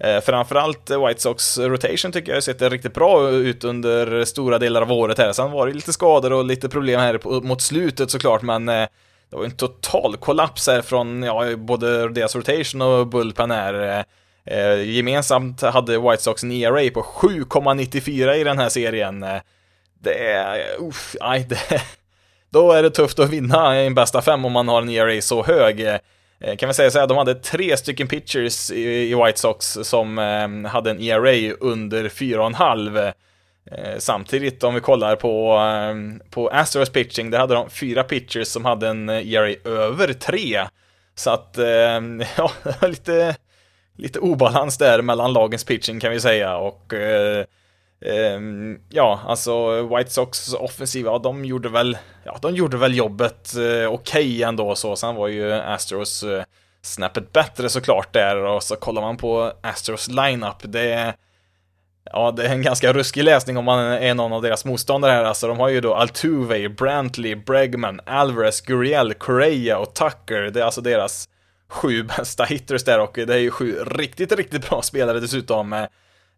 Eh, 0.00 0.20
framförallt 0.20 0.90
White 0.90 1.20
Sox 1.20 1.58
rotation 1.58 2.12
tycker 2.12 2.28
jag 2.28 2.36
har 2.36 2.40
sett 2.40 2.62
riktigt 2.62 2.94
bra 2.94 3.30
ut 3.30 3.64
under 3.64 4.24
stora 4.24 4.58
delar 4.58 4.82
av 4.82 4.92
året 4.92 5.18
här. 5.18 5.32
Sen 5.32 5.50
var 5.50 5.66
det 5.66 5.72
lite 5.72 5.92
skador 5.92 6.32
och 6.32 6.44
lite 6.44 6.68
problem 6.68 7.00
här 7.00 7.18
på, 7.18 7.30
mot 7.30 7.62
slutet 7.62 8.10
såklart, 8.10 8.42
men 8.42 8.68
eh, 8.68 8.86
det 9.30 9.36
var 9.36 9.44
en 9.44 9.56
total 9.56 10.16
kollaps 10.16 10.66
här 10.66 10.82
från 10.82 11.22
ja, 11.22 11.56
både 11.56 12.08
deras 12.08 12.36
rotation 12.36 12.82
och 12.82 13.06
bullpen 13.06 13.50
här. 13.50 14.04
Eh, 14.44 14.82
gemensamt 14.82 15.62
hade 15.62 15.98
White 15.98 16.22
Sox 16.22 16.42
en 16.42 16.52
ERA 16.52 16.90
på 16.90 17.02
7,94 17.02 18.34
i 18.34 18.44
den 18.44 18.58
här 18.58 18.68
serien. 18.68 19.22
Eh, 19.22 19.40
det 20.00 20.32
är, 20.32 20.82
uff, 20.82 21.16
aj, 21.20 21.46
det, 21.48 21.82
då 22.50 22.72
är 22.72 22.82
det 22.82 22.90
tufft 22.90 23.18
att 23.18 23.30
vinna 23.30 23.82
i 23.82 23.86
en 23.86 23.94
bästa 23.94 24.22
fem 24.22 24.44
om 24.44 24.52
man 24.52 24.68
har 24.68 24.82
en 24.82 24.88
ERA 24.88 25.22
så 25.22 25.44
hög. 25.44 26.00
Eh, 26.40 26.56
kan 26.56 26.68
vi 26.68 26.74
säga 26.74 26.90
så 26.90 26.98
här, 26.98 27.06
de 27.06 27.16
hade 27.16 27.34
tre 27.34 27.76
stycken 27.76 28.08
pitchers 28.08 28.70
i, 28.70 29.14
White 29.14 29.38
Sox 29.38 29.78
som 29.82 30.18
eh, 30.18 30.70
hade 30.70 30.90
en 30.90 31.00
ERA 31.00 31.56
under 31.60 32.08
4,5. 32.08 33.12
Eh, 33.70 33.98
samtidigt 33.98 34.64
om 34.64 34.74
vi 34.74 34.80
kollar 34.80 35.16
på, 35.16 35.56
eh, 35.56 36.30
på 36.30 36.48
Astros 36.48 36.90
pitching, 36.90 37.30
där 37.30 37.38
hade 37.38 37.54
de 37.54 37.70
fyra 37.70 38.02
pitchers 38.02 38.48
som 38.48 38.64
hade 38.64 38.88
en 38.88 39.08
eh, 39.08 39.32
ERA 39.32 39.54
över 39.64 40.12
3. 40.12 40.66
Så 41.14 41.30
att, 41.30 41.58
ja, 42.36 42.50
lite, 42.82 43.36
lite 43.96 44.18
obalans 44.18 44.78
där 44.78 45.02
mellan 45.02 45.32
lagens 45.32 45.64
pitching 45.64 46.00
kan 46.00 46.10
vi 46.10 46.20
säga 46.20 46.56
och 46.56 46.94
Ehm, 48.04 48.78
ja, 48.88 49.20
alltså 49.26 49.82
White 49.96 50.10
Sox 50.10 50.54
offensiva, 50.54 51.10
ja, 51.10 51.18
de 51.18 51.44
gjorde 51.44 51.68
väl, 51.68 51.98
ja, 52.24 52.38
de 52.42 52.54
gjorde 52.54 52.76
väl 52.76 52.96
jobbet 52.96 53.54
eh, 53.54 53.62
okej 53.62 53.88
okay 53.88 54.42
ändå 54.42 54.74
så. 54.74 54.96
Sen 54.96 55.14
var 55.14 55.28
ju 55.28 55.52
Astros 55.52 56.22
eh, 56.22 56.44
snäppet 56.82 57.32
bättre 57.32 57.68
såklart 57.68 58.12
där 58.12 58.36
och 58.36 58.62
så 58.62 58.76
kollar 58.76 59.02
man 59.02 59.16
på 59.16 59.52
Astros 59.60 60.08
lineup, 60.08 60.56
det 60.62 60.92
är 60.92 61.14
Ja, 62.12 62.30
det 62.30 62.46
är 62.46 62.52
en 62.52 62.62
ganska 62.62 62.92
ruskig 62.92 63.24
läsning 63.24 63.56
om 63.56 63.64
man 63.64 63.78
är 63.78 64.14
någon 64.14 64.32
av 64.32 64.42
deras 64.42 64.64
motståndare 64.64 65.12
här. 65.12 65.24
Alltså, 65.24 65.48
de 65.48 65.58
har 65.58 65.68
ju 65.68 65.80
då 65.80 65.94
Altuve, 65.94 66.68
Brantley, 66.68 67.34
Bregman, 67.34 68.00
Alvarez, 68.06 68.60
Gurriel, 68.60 69.14
Correa 69.14 69.78
och 69.78 69.94
Tucker. 69.94 70.42
Det 70.42 70.60
är 70.60 70.64
alltså 70.64 70.80
deras 70.80 71.28
sju 71.68 72.02
bästa 72.02 72.44
hitters 72.44 72.84
där 72.84 73.00
och 73.00 73.12
det 73.14 73.34
är 73.34 73.38
ju 73.38 73.50
sju 73.50 73.76
riktigt, 73.86 74.32
riktigt 74.32 74.70
bra 74.70 74.82
spelare 74.82 75.20
dessutom. 75.20 75.72
Eh, 75.72 75.84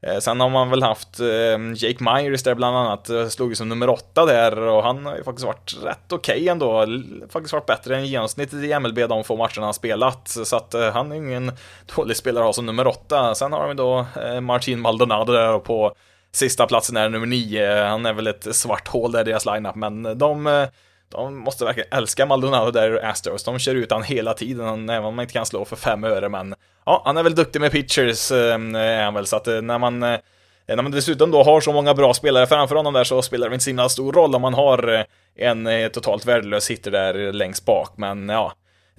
Eh, 0.02 0.19
sen 0.19 0.40
har 0.40 0.49
man 0.49 0.71
väl 0.71 0.83
haft 0.83 1.21
ehm, 1.21 1.75
Jake 1.75 2.04
Myers 2.04 2.42
där 2.42 2.54
bland 2.54 2.76
annat, 2.76 3.11
eh, 3.11 3.28
slog 3.28 3.49
ju 3.49 3.54
som 3.54 3.69
nummer 3.69 3.88
åtta 3.88 4.26
där 4.26 4.59
och 4.59 4.83
han 4.83 5.07
har 5.07 5.16
ju 5.16 5.25
faktiskt 5.25 5.47
varit 5.47 5.76
rätt 5.83 6.12
okej 6.12 6.35
okay 6.37 6.49
ändå. 6.49 6.87
Faktiskt 7.30 7.52
varit 7.52 7.66
bättre 7.66 7.97
än 7.97 8.07
genomsnittet 8.07 8.64
i 8.64 8.78
MLB 8.78 9.07
de 9.07 9.25
få 9.25 9.37
matcherna 9.37 9.64
han 9.64 9.75
spelat. 9.75 10.28
Så 10.28 10.57
att 10.57 10.75
eh, 10.75 10.92
han 10.92 11.12
är 11.12 11.16
ingen 11.16 11.52
dålig 11.97 12.16
spelare 12.16 12.45
att 12.45 12.49
ha 12.49 12.52
som 12.52 12.66
nummer 12.66 12.87
åtta. 12.87 13.35
Sen 13.35 13.52
har 13.52 13.69
vi 13.69 13.75
då 13.75 14.07
Martin 14.40 14.80
Maldonado 14.80 15.33
där 15.33 15.59
på 15.59 15.95
sista 16.33 16.66
platsen 16.66 16.97
är 16.97 17.09
nummer 17.09 17.26
nio. 17.26 17.85
Han 17.85 18.07
är 18.07 18.12
väl 18.12 18.26
ett 18.26 18.57
svart 18.57 18.88
hål 18.88 19.12
där 19.12 19.21
i 19.21 19.25
deras 19.25 19.47
lineup, 19.47 19.75
men 19.75 20.19
de 20.19 20.66
de 21.11 21.38
måste 21.38 21.64
verkligen 21.64 21.88
älska 21.93 22.26
Maldonado 22.26 22.71
där 22.71 22.97
i 22.97 23.00
Astros. 23.00 23.45
De 23.45 23.59
kör 23.59 23.75
ut 23.75 23.93
han 23.93 24.02
hela 24.02 24.35
tiden, 24.35 24.88
även 24.88 25.05
om 25.05 25.14
man 25.14 25.23
inte 25.23 25.33
kan 25.33 25.47
slå 25.47 25.64
för 25.64 25.76
fem 25.76 26.05
öre, 26.05 26.29
men 26.29 26.55
ja, 26.87 27.02
han 27.05 27.17
är 27.17 27.23
väl 27.23 27.35
duktig 27.35 27.61
med 27.61 27.73
pitchers, 27.73 28.33
ehm, 28.33 28.75
är 28.75 29.05
han 29.05 29.14
väl, 29.14 29.26
så 29.26 29.37
att 29.37 29.47
eh, 29.47 29.62
när 29.62 29.79
man 29.79 30.02
eh, 30.02 30.19
när 30.67 30.83
man 30.83 30.93
dessutom 30.93 31.31
då 31.31 31.43
har 31.43 31.61
så 31.61 31.73
många 31.73 31.95
bra 31.95 32.14
spelare 32.14 32.47
framför 32.47 32.76
honom 32.76 32.95
där 32.95 33.05
så 33.05 33.23
spelar 33.23 33.49
det 33.49 33.55
inte 33.55 33.64
så 33.64 33.71
himla 33.71 33.88
stor 33.88 34.12
roll 34.12 34.35
om 34.35 34.43
man 34.43 34.55
har 34.55 34.95
eh, 34.95 35.05
en 35.49 35.90
totalt 35.90 36.26
värdelös 36.26 36.71
hitter 36.71 36.90
där 36.90 37.33
längst 37.33 37.64
bak, 37.64 37.93
men 37.97 38.29
ja, 38.29 38.52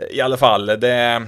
i 0.09 0.21
alla 0.21 0.37
fall, 0.37 0.65
det, 0.65 1.21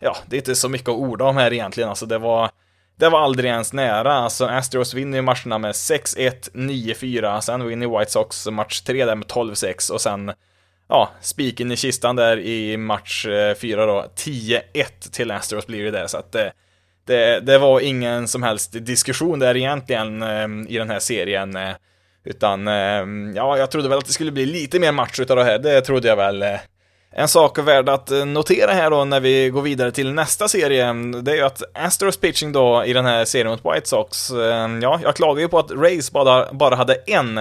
ja, 0.00 0.16
det 0.26 0.36
är 0.36 0.38
inte 0.38 0.54
så 0.54 0.68
mycket 0.68 0.88
att 0.88 0.94
orda 0.94 1.24
om 1.24 1.36
här 1.36 1.52
egentligen, 1.52 1.88
alltså 1.88 2.06
det 2.06 2.18
var 2.18 2.50
det 2.96 3.08
var 3.08 3.20
aldrig 3.20 3.50
ens 3.50 3.72
nära, 3.72 4.12
alltså 4.12 4.46
Astros 4.46 4.94
vinner 4.94 5.18
ju 5.18 5.22
matcherna 5.22 5.58
med 5.58 5.72
6-1, 5.72 6.52
9-4, 6.52 7.40
sen 7.40 7.66
vinner 7.66 7.98
White 7.98 8.10
Sox 8.10 8.46
match 8.46 8.80
3 8.80 9.04
där 9.04 9.14
med 9.14 9.26
12-6 9.26 9.92
och 9.92 10.00
sen 10.00 10.32
ja, 10.88 11.10
spiken 11.20 11.72
i 11.72 11.76
kistan 11.76 12.16
där 12.16 12.38
i 12.38 12.76
match 12.76 13.26
eh, 13.26 13.54
4 13.54 13.86
då, 13.86 14.04
10-1 14.16 14.62
till 15.12 15.30
Astros 15.30 15.66
blir 15.66 15.84
det 15.84 15.90
där, 15.90 16.06
så 16.06 16.18
att 16.18 16.32
det, 16.32 16.52
det, 17.06 17.40
det, 17.40 17.58
var 17.58 17.80
ingen 17.80 18.28
som 18.28 18.42
helst 18.42 18.72
diskussion 18.72 19.38
där 19.38 19.56
egentligen 19.56 20.22
eh, 20.22 20.48
i 20.68 20.78
den 20.78 20.90
här 20.90 20.98
serien. 20.98 21.58
Utan, 22.24 22.66
ja, 23.36 23.58
jag 23.58 23.70
trodde 23.70 23.88
väl 23.88 23.98
att 23.98 24.06
det 24.06 24.12
skulle 24.12 24.32
bli 24.32 24.46
lite 24.46 24.78
mer 24.78 24.92
match 24.92 25.20
utav 25.20 25.36
det 25.36 25.44
här, 25.44 25.58
det 25.58 25.80
trodde 25.80 26.08
jag 26.08 26.16
väl. 26.16 26.44
En 27.14 27.28
sak 27.28 27.58
värd 27.58 27.88
att 27.88 28.10
eh, 28.10 28.24
notera 28.24 28.72
här 28.72 28.90
då 28.90 29.04
när 29.04 29.20
vi 29.20 29.50
går 29.50 29.62
vidare 29.62 29.92
till 29.92 30.12
nästa 30.12 30.48
serie, 30.48 30.92
det 31.22 31.32
är 31.32 31.36
ju 31.36 31.42
att 31.42 31.62
Astros 31.74 32.16
pitching 32.16 32.52
då 32.52 32.84
i 32.84 32.92
den 32.92 33.04
här 33.04 33.24
serien 33.24 33.48
mot 33.48 33.74
White 33.74 33.88
Sox, 33.88 34.30
eh, 34.30 34.78
ja, 34.82 35.00
jag 35.02 35.16
klagar 35.16 35.40
ju 35.40 35.48
på 35.48 35.58
att 35.58 35.70
Rays 35.70 36.12
bara, 36.12 36.52
bara 36.52 36.76
hade 36.76 36.94
en 36.94 37.38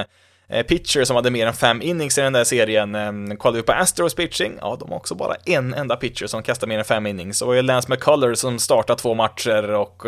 eh, 0.50 0.66
pitcher 0.68 1.04
som 1.04 1.16
hade 1.16 1.32
mer 1.32 1.48
än 1.48 1.54
fem 1.54 1.82
innings 1.82 2.18
i 2.18 2.22
den 2.22 2.34
där 2.34 2.44
serien. 2.44 3.38
Kollar 3.38 3.58
vi 3.58 3.64
på 3.64 3.72
Astros 3.72 4.16
pitching, 4.16 4.54
ja, 4.62 4.78
de 4.80 4.90
har 4.90 4.98
också 4.98 5.16
bara 5.16 5.36
en 5.46 5.74
enda 5.74 5.96
pitcher 5.96 6.28
som 6.28 6.44
kastar 6.44 6.68
mer 6.68 6.80
än 6.80 6.86
fem 6.86 7.08
innings. 7.08 7.42
Och 7.42 7.46
det 7.46 7.50
var 7.50 7.56
ju 7.56 7.62
Lance 7.62 7.92
McCullers 7.92 8.40
som 8.40 8.60
startar 8.60 8.96
två 8.96 9.14
matcher 9.14 9.72
och 9.74 10.04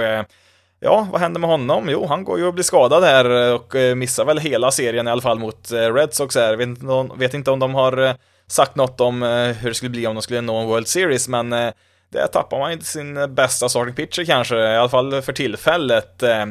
Ja, 0.79 1.07
vad 1.11 1.21
händer 1.21 1.39
med 1.39 1.49
honom? 1.49 1.87
Jo, 1.89 2.05
han 2.05 2.23
går 2.23 2.39
ju 2.39 2.45
och 2.45 2.53
blir 2.53 2.63
skadad 2.63 3.03
här 3.03 3.53
och 3.53 3.75
missar 3.97 4.25
väl 4.25 4.37
hela 4.37 4.71
serien 4.71 5.07
i 5.07 5.11
alla 5.11 5.21
fall 5.21 5.39
mot 5.39 5.71
Red 5.71 6.13
Sox 6.13 6.35
här. 6.35 6.55
Vet 6.55 6.67
inte 6.67 6.85
om, 6.85 7.11
vet 7.17 7.33
inte 7.33 7.51
om 7.51 7.59
de 7.59 7.75
har 7.75 8.15
sagt 8.47 8.75
något 8.75 9.01
om 9.01 9.23
eh, 9.23 9.29
hur 9.29 9.69
det 9.69 9.75
skulle 9.75 9.89
bli 9.89 10.07
om 10.07 10.15
de 10.15 10.21
skulle 10.21 10.41
nå 10.41 10.57
en 10.57 10.67
World 10.67 10.87
Series, 10.87 11.27
men 11.27 11.53
eh, 11.53 11.73
där 12.13 12.27
tappar 12.27 12.59
man 12.59 12.71
inte 12.71 12.85
sin 12.85 13.35
bästa 13.35 13.69
starting 13.69 13.95
pitcher 13.95 14.25
kanske, 14.25 14.55
i 14.57 14.75
alla 14.77 14.89
fall 14.89 15.21
för 15.21 15.33
tillfället. 15.33 16.23
Eh, 16.23 16.41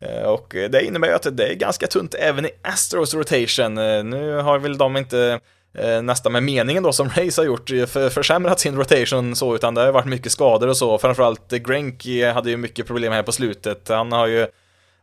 eh, 0.00 0.22
och 0.22 0.54
det 0.70 0.84
innebär 0.84 1.08
ju 1.08 1.14
att 1.14 1.36
det 1.36 1.46
är 1.46 1.54
ganska 1.54 1.86
tunt 1.86 2.14
även 2.14 2.46
i 2.46 2.50
Astros 2.62 3.14
rotation. 3.14 3.78
Eh, 3.78 4.04
nu 4.04 4.36
har 4.36 4.58
väl 4.58 4.78
de 4.78 4.96
inte 4.96 5.40
eh, 5.78 6.02
nästan 6.02 6.32
med 6.32 6.42
meningen 6.42 6.82
då 6.82 6.92
som 6.92 7.08
Rays 7.08 7.36
har 7.36 7.44
gjort 7.44 7.70
försämrat 8.10 8.60
sin 8.60 8.76
rotation 8.76 9.36
så, 9.36 9.54
utan 9.54 9.74
det 9.74 9.80
har 9.80 9.92
varit 9.92 10.06
mycket 10.06 10.32
skador 10.32 10.68
och 10.68 10.76
så. 10.76 10.98
Framförallt 10.98 11.50
Grenk 11.50 12.06
hade 12.34 12.50
ju 12.50 12.56
mycket 12.56 12.86
problem 12.86 13.12
här 13.12 13.22
på 13.22 13.32
slutet. 13.32 13.88
Han 13.88 14.12
har 14.12 14.26
ju 14.26 14.46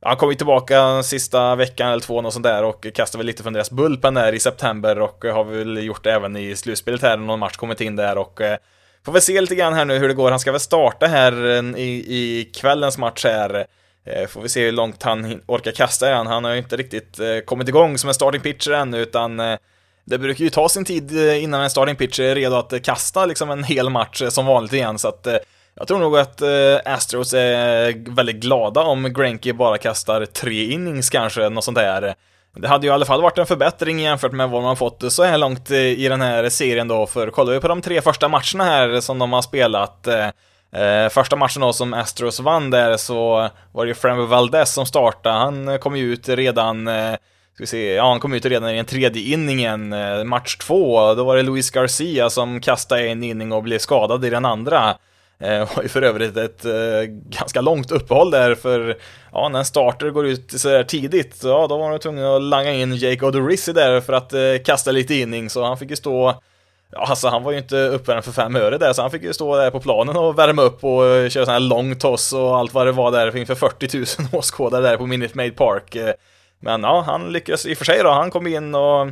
han 0.01 0.17
kom 0.17 0.29
ju 0.29 0.35
tillbaka 0.35 1.03
sista 1.03 1.55
veckan 1.55 1.91
eller 1.91 2.01
två, 2.01 2.21
något 2.21 2.33
sånt 2.33 2.43
där, 2.43 2.63
och 2.63 2.87
kastade 2.93 3.19
väl 3.19 3.27
lite 3.27 3.43
från 3.43 3.53
deras 3.53 3.71
bullpen 3.71 4.13
där 4.13 4.33
i 4.33 4.39
september 4.39 4.99
och 4.99 5.25
eh, 5.25 5.35
har 5.35 5.43
väl 5.43 5.83
gjort 5.83 6.03
det 6.03 6.11
även 6.11 6.35
i 6.35 6.55
slutspelet 6.55 7.01
här, 7.01 7.17
någon 7.17 7.39
match 7.39 7.55
kommit 7.55 7.81
in 7.81 7.95
där 7.95 8.17
och 8.17 8.41
eh, 8.41 8.57
får 9.05 9.11
väl 9.11 9.21
se 9.21 9.41
lite 9.41 9.55
grann 9.55 9.73
här 9.73 9.85
nu 9.85 9.97
hur 9.97 10.07
det 10.07 10.13
går. 10.13 10.29
Han 10.29 10.39
ska 10.39 10.51
väl 10.51 10.59
starta 10.59 11.07
här 11.07 11.45
eh, 11.45 11.81
i, 11.81 12.05
i 12.07 12.51
kvällens 12.55 12.97
match 12.97 13.25
här. 13.25 13.65
Får 14.29 14.41
vi 14.41 14.49
se 14.49 14.65
hur 14.65 14.71
långt 14.71 15.03
han 15.03 15.41
orkar 15.45 15.71
kasta 15.71 16.09
igen. 16.09 16.27
Han 16.27 16.43
har 16.43 16.51
ju 16.51 16.57
inte 16.57 16.77
riktigt 16.77 17.19
kommit 17.45 17.69
igång 17.69 17.97
som 17.97 18.07
en 18.07 18.13
starting 18.13 18.41
pitcher 18.41 18.71
ännu, 18.71 19.01
utan 19.01 19.37
det 20.05 20.17
brukar 20.17 20.43
ju 20.43 20.49
ta 20.49 20.69
sin 20.69 20.85
tid 20.85 21.11
innan 21.11 21.61
en 21.61 21.69
starting 21.69 21.95
pitcher 21.95 22.23
är 22.23 22.35
redo 22.35 22.55
att 22.55 22.83
kasta 22.83 23.25
liksom 23.25 23.49
en 23.49 23.63
hel 23.63 23.89
match 23.89 24.23
som 24.29 24.45
vanligt 24.45 24.73
igen, 24.73 24.99
så 24.99 25.07
att 25.07 25.27
jag 25.77 25.87
tror 25.87 25.99
nog 25.99 26.17
att 26.17 26.41
eh, 26.41 26.93
Astros 26.93 27.33
är 27.33 28.15
väldigt 28.15 28.35
glada 28.35 28.81
om 28.81 29.13
Granky 29.13 29.53
bara 29.53 29.77
kastar 29.77 30.25
tre 30.25 30.71
innings 30.71 31.09
kanske, 31.09 31.49
något 31.49 31.63
sånt 31.63 31.77
där. 31.77 32.15
Det 32.55 32.67
hade 32.67 32.87
ju 32.87 32.91
i 32.91 32.93
alla 32.93 33.05
fall 33.05 33.21
varit 33.21 33.37
en 33.37 33.45
förbättring 33.45 33.99
jämfört 33.99 34.31
med 34.31 34.49
vad 34.49 34.63
man 34.63 34.77
fått 34.77 35.13
så 35.13 35.23
här 35.23 35.37
långt 35.37 35.71
eh, 35.71 35.77
i 35.77 36.07
den 36.07 36.21
här 36.21 36.49
serien 36.49 36.87
då, 36.87 37.07
för 37.07 37.29
kollar 37.29 37.53
vi 37.53 37.59
på 37.59 37.67
de 37.67 37.81
tre 37.81 38.01
första 38.01 38.27
matcherna 38.27 38.63
här 38.63 38.99
som 39.01 39.19
de 39.19 39.33
har 39.33 39.41
spelat, 39.41 40.07
eh, 40.07 40.27
eh, 40.81 41.09
första 41.09 41.35
matchen 41.35 41.61
då 41.61 41.73
som 41.73 41.93
Astros 41.93 42.39
vann 42.39 42.69
där 42.69 42.97
så 42.97 43.49
var 43.71 43.85
det 43.85 43.89
ju 43.89 43.95
Framber 43.95 44.25
Valdez 44.25 44.73
som 44.73 44.85
startade, 44.85 45.35
han 45.35 45.79
kom 45.79 45.97
ju 45.97 46.13
ut 46.13 46.29
redan 46.29 46.87
eh, 46.87 47.15
Ska 47.53 47.63
vi 47.63 47.67
se, 47.67 47.93
ja 47.93 48.09
han 48.09 48.19
kom 48.19 48.33
ut 48.33 48.45
redan 48.45 48.69
i 48.69 48.75
den 48.75 48.85
tredje 48.85 49.21
inningen, 49.33 49.93
eh, 49.93 50.23
match 50.23 50.57
två, 50.57 51.13
då 51.13 51.23
var 51.23 51.35
det 51.35 51.43
Luis 51.43 51.71
Garcia 51.71 52.29
som 52.29 52.61
kastade 52.61 53.07
en 53.07 53.23
inning 53.23 53.51
och 53.51 53.63
blev 53.63 53.79
skadad 53.79 54.25
i 54.25 54.29
den 54.29 54.45
andra. 54.45 54.95
Eh, 55.39 55.75
var 55.75 55.83
ju 55.83 55.89
för 55.89 56.01
övrigt 56.01 56.37
ett 56.37 56.65
eh, 56.65 57.03
ganska 57.09 57.61
långt 57.61 57.91
uppehåll 57.91 58.31
där 58.31 58.55
för 58.55 58.97
ja, 59.31 59.49
när 59.49 59.59
en 59.59 59.65
starter 59.65 60.09
går 60.09 60.27
ut 60.27 60.51
så 60.51 60.69
här 60.69 60.83
tidigt, 60.83 61.41
ja 61.43 61.67
då 61.67 61.77
var 61.77 61.91
de 61.91 61.99
tvungen 61.99 62.25
att 62.25 62.41
langa 62.41 62.71
in 62.71 62.95
Jake 62.95 63.25
Odorizzi 63.25 63.73
där 63.73 64.01
för 64.01 64.13
att 64.13 64.33
eh, 64.33 64.39
kasta 64.65 64.91
lite 64.91 65.15
inning, 65.15 65.49
så 65.49 65.63
han 65.63 65.77
fick 65.77 65.89
ju 65.89 65.95
stå 65.95 66.41
Ja, 66.91 67.05
alltså 67.05 67.27
han 67.27 67.43
var 67.43 67.51
ju 67.51 67.57
inte 67.57 67.77
uppvärmd 67.77 68.23
för 68.23 68.31
fem 68.31 68.55
öre 68.55 68.77
där, 68.77 68.93
så 68.93 69.01
han 69.01 69.11
fick 69.11 69.23
ju 69.23 69.33
stå 69.33 69.55
där 69.55 69.71
på 69.71 69.79
planen 69.79 70.17
och 70.17 70.39
värma 70.39 70.61
upp 70.61 70.83
och 70.83 71.05
eh, 71.05 71.29
köra 71.29 71.45
sån 71.45 71.51
här 71.53 71.59
lång 71.59 71.95
toss 71.95 72.33
och 72.33 72.57
allt 72.57 72.73
vad 72.73 72.87
det 72.87 72.91
var 72.91 73.11
där 73.11 73.37
inför 73.37 73.55
40 73.55 73.97
000 73.97 74.29
åskådare 74.39 74.81
där 74.81 74.97
på 74.97 75.05
Minute 75.05 75.37
Maid 75.37 75.55
Park. 75.55 75.95
Eh, 75.95 76.13
men 76.59 76.83
ja, 76.83 77.03
han 77.07 77.33
lyckades 77.33 77.65
i 77.65 77.73
och 77.73 77.77
för 77.77 77.85
sig 77.85 78.03
då, 78.03 78.09
han 78.11 78.31
kom 78.31 78.47
in 78.47 78.75
och 78.75 79.07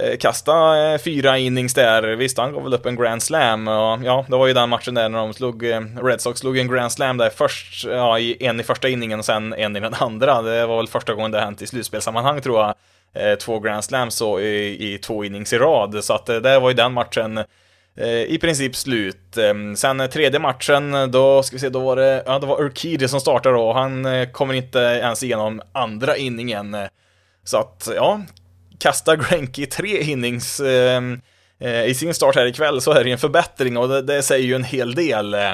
Eh, 0.00 0.16
kasta 0.16 0.84
eh, 0.92 0.98
fyra 0.98 1.38
innings 1.38 1.74
där. 1.74 2.02
Visst, 2.02 2.38
han 2.38 2.52
gav 2.52 2.62
väl 2.62 2.74
upp 2.74 2.86
en 2.86 2.96
Grand 2.96 3.22
Slam 3.22 3.68
och 3.68 3.98
ja, 4.04 4.24
det 4.28 4.36
var 4.36 4.46
ju 4.46 4.52
den 4.52 4.68
matchen 4.68 4.94
där 4.94 5.08
när 5.08 5.18
de 5.18 5.34
slog, 5.34 5.64
eh, 5.64 5.80
Red 6.02 6.20
Sox 6.20 6.40
slog 6.40 6.58
en 6.58 6.68
Grand 6.68 6.92
Slam 6.92 7.16
där 7.16 7.30
först, 7.30 7.84
ja, 7.84 8.18
en 8.18 8.60
i 8.60 8.62
första 8.62 8.88
inningen 8.88 9.18
och 9.18 9.24
sen 9.24 9.52
en 9.52 9.76
i 9.76 9.80
den 9.80 9.94
andra. 9.94 10.42
Det 10.42 10.66
var 10.66 10.76
väl 10.76 10.88
första 10.88 11.14
gången 11.14 11.30
det 11.30 11.40
hänt 11.40 11.62
i 11.62 11.66
slutspelssammanhang 11.66 12.40
tror 12.40 12.60
jag. 12.60 12.74
Två 13.40 13.58
Grand 13.60 13.84
Slams 13.84 14.14
så 14.14 14.40
i, 14.40 14.94
i 14.94 14.98
två 14.98 15.24
innings 15.24 15.52
i 15.52 15.58
rad, 15.58 16.04
så 16.04 16.14
att 16.14 16.26
det 16.26 16.58
var 16.58 16.68
ju 16.68 16.74
den 16.74 16.92
matchen 16.92 17.44
i 18.26 18.38
princip 18.38 18.76
slut. 18.76 19.36
Ehm, 19.36 19.76
sen 19.76 20.08
tredje 20.08 20.38
matchen, 20.38 21.10
då 21.10 21.42
ska 21.42 21.56
vi 21.56 21.60
se, 21.60 21.68
då 21.68 21.80
var 21.80 21.96
det, 21.96 22.22
ja, 22.26 22.38
det 22.38 22.46
var 22.46 22.62
Urquidi 22.62 23.08
som 23.08 23.20
startade 23.20 23.56
då, 23.56 23.72
han 23.72 24.06
kommer 24.32 24.54
inte 24.54 24.78
ens 24.78 25.22
igenom 25.22 25.62
andra 25.72 26.16
inningen. 26.16 26.76
Så 27.44 27.56
att, 27.58 27.88
ja, 27.96 28.20
kastar 28.78 29.16
Grenke 29.16 29.66
tre 29.66 30.02
innings 30.02 30.60
eh, 30.60 31.02
eh, 31.60 31.84
i 31.84 31.94
sin 31.94 32.14
start 32.14 32.36
här 32.36 32.46
ikväll 32.46 32.80
så 32.80 32.92
är 32.92 33.04
det 33.04 33.10
en 33.10 33.18
förbättring 33.18 33.76
och 33.76 33.88
det, 33.88 34.02
det 34.02 34.22
säger 34.22 34.46
ju 34.46 34.54
en 34.54 34.64
hel 34.64 34.94
del. 34.94 35.34
Eh. 35.34 35.50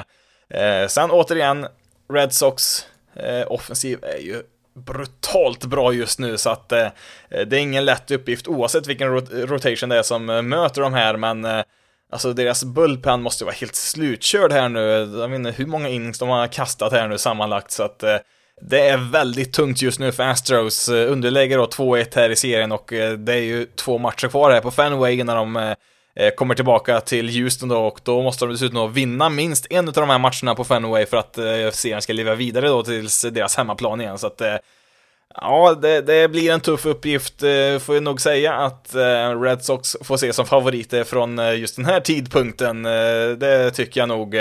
eh, 0.49 0.87
sen 0.87 1.11
återigen, 1.11 1.67
Red 2.13 2.33
Sox 2.33 2.85
eh, 3.15 3.51
offensiv 3.51 3.99
är 4.03 4.21
ju 4.21 4.43
brutalt 4.85 5.65
bra 5.65 5.93
just 5.93 6.19
nu 6.19 6.37
så 6.37 6.49
att 6.49 6.71
eh, 6.71 6.87
det 7.29 7.57
är 7.57 7.59
ingen 7.59 7.85
lätt 7.85 8.11
uppgift 8.11 8.47
oavsett 8.47 8.87
vilken 8.87 9.11
rot 9.11 9.29
rotation 9.31 9.89
det 9.89 9.97
är 9.97 10.03
som 10.03 10.29
eh, 10.29 10.41
möter 10.41 10.81
de 10.81 10.93
här 10.93 11.17
men 11.17 11.45
eh, 11.45 11.61
Alltså 12.11 12.33
deras 12.33 12.63
bullpen 12.63 13.21
måste 13.21 13.45
vara 13.45 13.55
helt 13.55 13.75
slutkörd 13.75 14.51
här 14.51 14.69
nu. 14.69 14.79
Jag 15.19 15.27
vet 15.27 15.35
inte 15.35 15.51
hur 15.51 15.65
många 15.65 15.89
innings 15.89 16.19
de 16.19 16.29
har 16.29 16.47
kastat 16.47 16.91
här 16.91 17.07
nu 17.07 17.17
sammanlagt 17.17 17.71
så 17.71 17.83
att 17.83 18.03
eh, 18.03 18.17
det 18.61 18.79
är 18.79 18.97
väldigt 18.97 19.53
tungt 19.53 19.81
just 19.81 19.99
nu 19.99 20.11
för 20.11 20.23
Astros. 20.23 20.89
Eh, 20.89 21.11
underläge 21.11 21.55
då 21.55 21.65
2-1 21.65 22.15
här 22.15 22.29
i 22.29 22.35
serien 22.35 22.71
och 22.71 22.93
eh, 22.93 23.13
det 23.13 23.33
är 23.33 23.41
ju 23.41 23.65
två 23.65 23.97
matcher 23.97 24.27
kvar 24.27 24.51
här 24.51 24.61
på 24.61 24.71
Fenway 24.71 25.19
innan 25.19 25.35
de 25.35 25.75
eh, 26.15 26.29
kommer 26.29 26.55
tillbaka 26.55 27.01
till 27.01 27.29
Houston 27.29 27.69
då 27.69 27.79
och 27.79 27.99
då 28.03 28.21
måste 28.21 28.45
de 28.45 28.51
dessutom 28.51 28.93
vinna 28.93 29.29
minst 29.29 29.67
en 29.69 29.87
av 29.87 29.93
de 29.93 30.09
här 30.09 30.19
matcherna 30.19 30.55
på 30.55 30.63
Fenway 30.63 31.05
för 31.05 31.17
att 31.17 31.35
serien 31.75 32.01
ska 32.01 32.13
leva 32.13 32.35
vidare 32.35 32.67
då 32.67 32.83
tills 32.83 33.21
deras 33.21 33.57
hemmaplan 33.57 34.01
igen. 34.01 34.17
Så 34.17 34.27
att 34.27 34.41
Ja, 35.37 35.77
det, 35.81 36.01
det, 36.01 36.27
blir 36.27 36.51
en 36.51 36.59
tuff 36.59 36.85
uppgift, 36.85 37.39
får 37.81 37.95
jag 37.95 38.03
nog 38.03 38.21
säga 38.21 38.53
att 38.53 38.95
Red 39.41 39.63
Sox 39.63 39.95
får 40.01 40.17
se 40.17 40.33
som 40.33 40.45
favoriter 40.45 41.03
från 41.03 41.57
just 41.59 41.75
den 41.75 41.85
här 41.85 41.99
tidpunkten. 41.99 42.83
Det 43.39 43.71
tycker 43.71 44.01
jag 44.01 44.09
nog. 44.09 44.35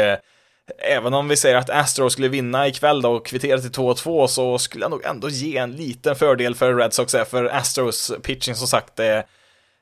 Även 0.78 1.14
om 1.14 1.28
vi 1.28 1.36
säger 1.36 1.56
att 1.56 1.70
Astros 1.70 2.12
skulle 2.12 2.28
vinna 2.28 2.68
ikväll 2.68 3.02
då 3.02 3.12
och 3.12 3.26
kvittera 3.26 3.58
till 3.58 3.70
2-2 3.70 4.26
så 4.26 4.58
skulle 4.58 4.84
jag 4.84 4.90
nog 4.90 5.04
ändå 5.04 5.28
ge 5.28 5.56
en 5.56 5.72
liten 5.72 6.16
fördel 6.16 6.54
för 6.54 6.74
Red 6.74 6.92
Sox 6.92 7.14
eh, 7.14 7.24
för 7.24 7.44
Astros 7.44 8.12
pitching 8.22 8.54
som 8.54 8.66
sagt 8.66 8.96
det, 8.96 9.16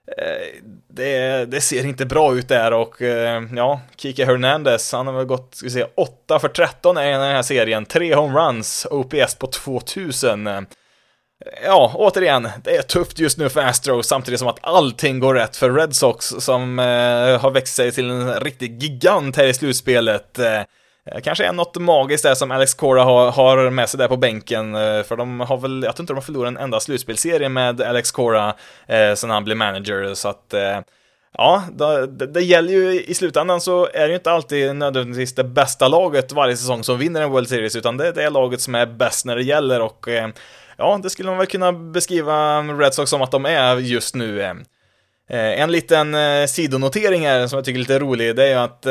eh, 0.07 0.63
det, 0.89 1.45
det 1.45 1.61
ser 1.61 1.87
inte 1.87 2.07
bra 2.07 2.35
ut 2.35 2.49
där 2.49 2.73
och 2.73 3.03
eh, 3.03 3.43
ja, 3.57 3.81
Kike 3.97 4.25
Hernandez, 4.25 4.93
han 4.93 5.07
har 5.07 5.15
väl 5.15 5.25
gått, 5.27 5.55
ska 5.55 5.67
vi 5.67 5.71
se, 5.71 5.87
8 5.95 6.39
för 6.39 6.49
13 6.49 6.99
i 6.99 7.11
den 7.11 7.21
här 7.21 7.43
serien, 7.43 7.85
3 7.85 8.15
homeruns, 8.15 8.87
OPS 8.91 9.35
på 9.35 9.47
2000. 9.47 10.49
Ja, 11.65 11.93
återigen, 11.95 12.49
det 12.65 12.77
är 12.77 12.83
tufft 12.83 13.19
just 13.19 13.39
nu 13.39 13.49
för 13.49 13.61
Astros 13.61 14.07
samtidigt 14.07 14.41
som 14.41 14.49
att 14.49 14.59
allting 14.63 15.21
går 15.21 15.35
rätt 15.35 15.57
för 15.57 15.71
Red 15.71 15.97
Sox 15.97 16.27
som 16.27 16.79
eh, 16.79 17.41
har 17.41 17.51
växt 17.51 17.75
sig 17.75 17.93
till 17.93 18.11
en 18.11 18.41
riktig 18.41 18.83
gigant 18.83 19.37
här 19.37 19.47
i 19.47 19.55
slutspelet. 19.55 20.39
Eh, 20.39 20.63
kanske 21.23 21.45
är 21.45 21.53
något 21.53 21.77
magiskt 21.77 22.25
där 22.25 22.35
som 22.35 22.51
Alex 22.51 22.75
Cora 22.75 23.05
har, 23.05 23.31
har 23.31 23.71
med 23.71 23.89
sig 23.89 23.99
där 23.99 24.09
på 24.09 24.17
bänken, 24.17 24.75
eh, 24.75 25.03
för 25.03 25.17
de 25.17 25.41
har 25.41 25.57
väl, 25.57 25.83
jag 25.83 25.97
tror 25.97 26.03
inte 26.03 26.13
de 26.13 26.17
har 26.17 26.23
förlorat 26.23 26.49
en 26.49 26.57
enda 26.57 26.81
slutspelserie 26.81 27.49
med 27.49 27.81
Alex 27.81 28.11
Cora 28.11 28.55
eh, 28.87 29.15
sen 29.15 29.31
han 29.31 29.45
blev 29.45 29.57
manager, 29.57 30.15
så 30.15 30.29
att 30.29 30.55
eh, 30.55 30.81
Ja, 31.39 31.63
det, 31.73 32.07
det, 32.07 32.41
gäller 32.41 32.73
ju 32.73 33.05
i 33.05 33.15
slutändan 33.15 33.61
så 33.61 33.89
är 33.95 34.01
det 34.01 34.09
ju 34.09 34.15
inte 34.15 34.33
alltid 34.33 34.77
nödvändigtvis 34.77 35.35
det 35.35 35.45
bästa 35.45 35.89
laget 35.89 36.33
varje 36.33 36.57
säsong 36.57 36.85
som 36.85 36.99
vinner 36.99 37.23
en 37.23 37.31
World 37.31 37.49
Series, 37.49 37.77
utan 37.77 37.97
det 37.97 38.09
är 38.09 38.13
det 38.13 38.31
laget 38.31 38.61
som 38.61 38.75
är 38.75 38.87
bäst 38.87 39.27
när 39.27 39.37
det 39.37 39.43
gäller 39.43 39.81
och 39.81 40.09
eh, 40.09 40.29
ja, 40.83 41.01
det 41.03 41.11
skulle 41.11 41.29
man 41.29 41.39
väl 41.39 41.47
kunna 41.47 41.73
beskriva 41.73 42.63
Red 42.63 42.95
Sox 42.95 43.11
som 43.11 43.23
att 43.23 43.31
de 43.31 43.47
är 43.47 43.77
just 43.77 44.15
nu. 44.15 44.43
Eh, 44.43 44.51
eh, 45.31 45.61
en 45.61 45.73
liten 45.73 46.15
eh, 46.15 46.47
sidonotering 46.47 47.27
här 47.27 47.47
som 47.47 47.57
jag 47.57 47.65
tycker 47.65 47.79
är 47.79 47.81
lite 47.81 47.99
rolig, 47.99 48.37
det 48.37 48.45
är 48.45 48.49
ju 48.49 48.55
att 48.55 48.83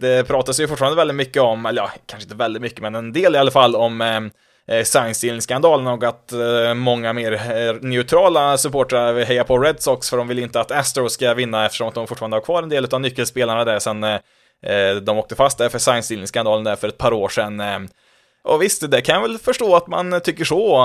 det 0.00 0.28
pratas 0.28 0.60
ju 0.60 0.68
fortfarande 0.68 0.96
väldigt 0.96 1.16
mycket 1.16 1.42
om, 1.42 1.66
eller 1.66 1.82
ja, 1.82 1.90
kanske 2.06 2.24
inte 2.24 2.36
väldigt 2.36 2.62
mycket, 2.62 2.80
men 2.80 2.94
en 2.94 3.12
del 3.12 3.34
i 3.34 3.38
alla 3.38 3.50
fall 3.50 3.76
om 3.76 4.00
eh, 4.00 4.82
skandalen 5.40 5.86
och 5.86 6.04
att 6.04 6.32
många 6.76 7.12
mer 7.12 7.78
neutrala 7.82 8.58
supportrar 8.58 9.24
hejar 9.24 9.44
på 9.44 9.58
Red 9.58 9.82
Sox 9.82 10.10
för 10.10 10.16
de 10.16 10.28
vill 10.28 10.38
inte 10.38 10.60
att 10.60 10.70
Astros 10.70 11.12
ska 11.12 11.34
vinna 11.34 11.66
eftersom 11.66 11.88
att 11.88 11.94
de 11.94 12.06
fortfarande 12.06 12.36
har 12.36 12.42
kvar 12.42 12.62
en 12.62 12.68
del 12.68 12.94
av 12.94 13.00
nyckelspelarna 13.00 13.64
där 13.64 13.78
sen 13.78 14.00
de 15.02 15.18
åkte 15.18 15.34
fast 15.34 15.58
där 15.58 15.68
för 15.68 15.78
sign 15.78 16.64
där 16.64 16.76
för 16.76 16.88
ett 16.88 16.98
par 16.98 17.12
år 17.12 17.28
sedan. 17.28 17.88
Och 18.48 18.62
visst, 18.62 18.90
det 18.90 19.00
kan 19.00 19.14
jag 19.14 19.22
väl 19.22 19.38
förstå 19.38 19.76
att 19.76 19.86
man 19.86 20.20
tycker 20.20 20.44
så. 20.44 20.76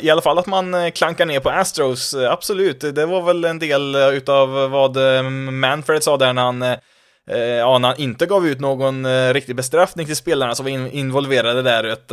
I 0.00 0.10
alla 0.10 0.22
fall 0.22 0.38
att 0.38 0.46
man 0.46 0.74
eh, 0.74 0.90
klankar 0.90 1.26
ner 1.26 1.40
på 1.40 1.50
Astros, 1.50 2.14
absolut. 2.14 2.80
Det 2.80 3.06
var 3.06 3.22
väl 3.22 3.44
en 3.44 3.58
del 3.58 3.94
eh, 3.94 4.08
utav 4.08 4.70
vad 4.70 5.16
eh, 5.16 5.22
Manfred 5.50 6.02
sa 6.02 6.16
där 6.16 6.32
när 6.32 6.42
han 6.42 6.76
ja, 7.58 7.78
när 7.78 7.88
han 7.88 8.00
inte 8.00 8.26
gav 8.26 8.46
ut 8.46 8.60
någon 8.60 9.32
riktig 9.32 9.56
bestraffning 9.56 10.06
till 10.06 10.16
spelarna 10.16 10.54
som 10.54 10.64
var 10.64 10.94
involverade 10.94 11.62
där. 11.62 11.84
Att, 11.84 12.12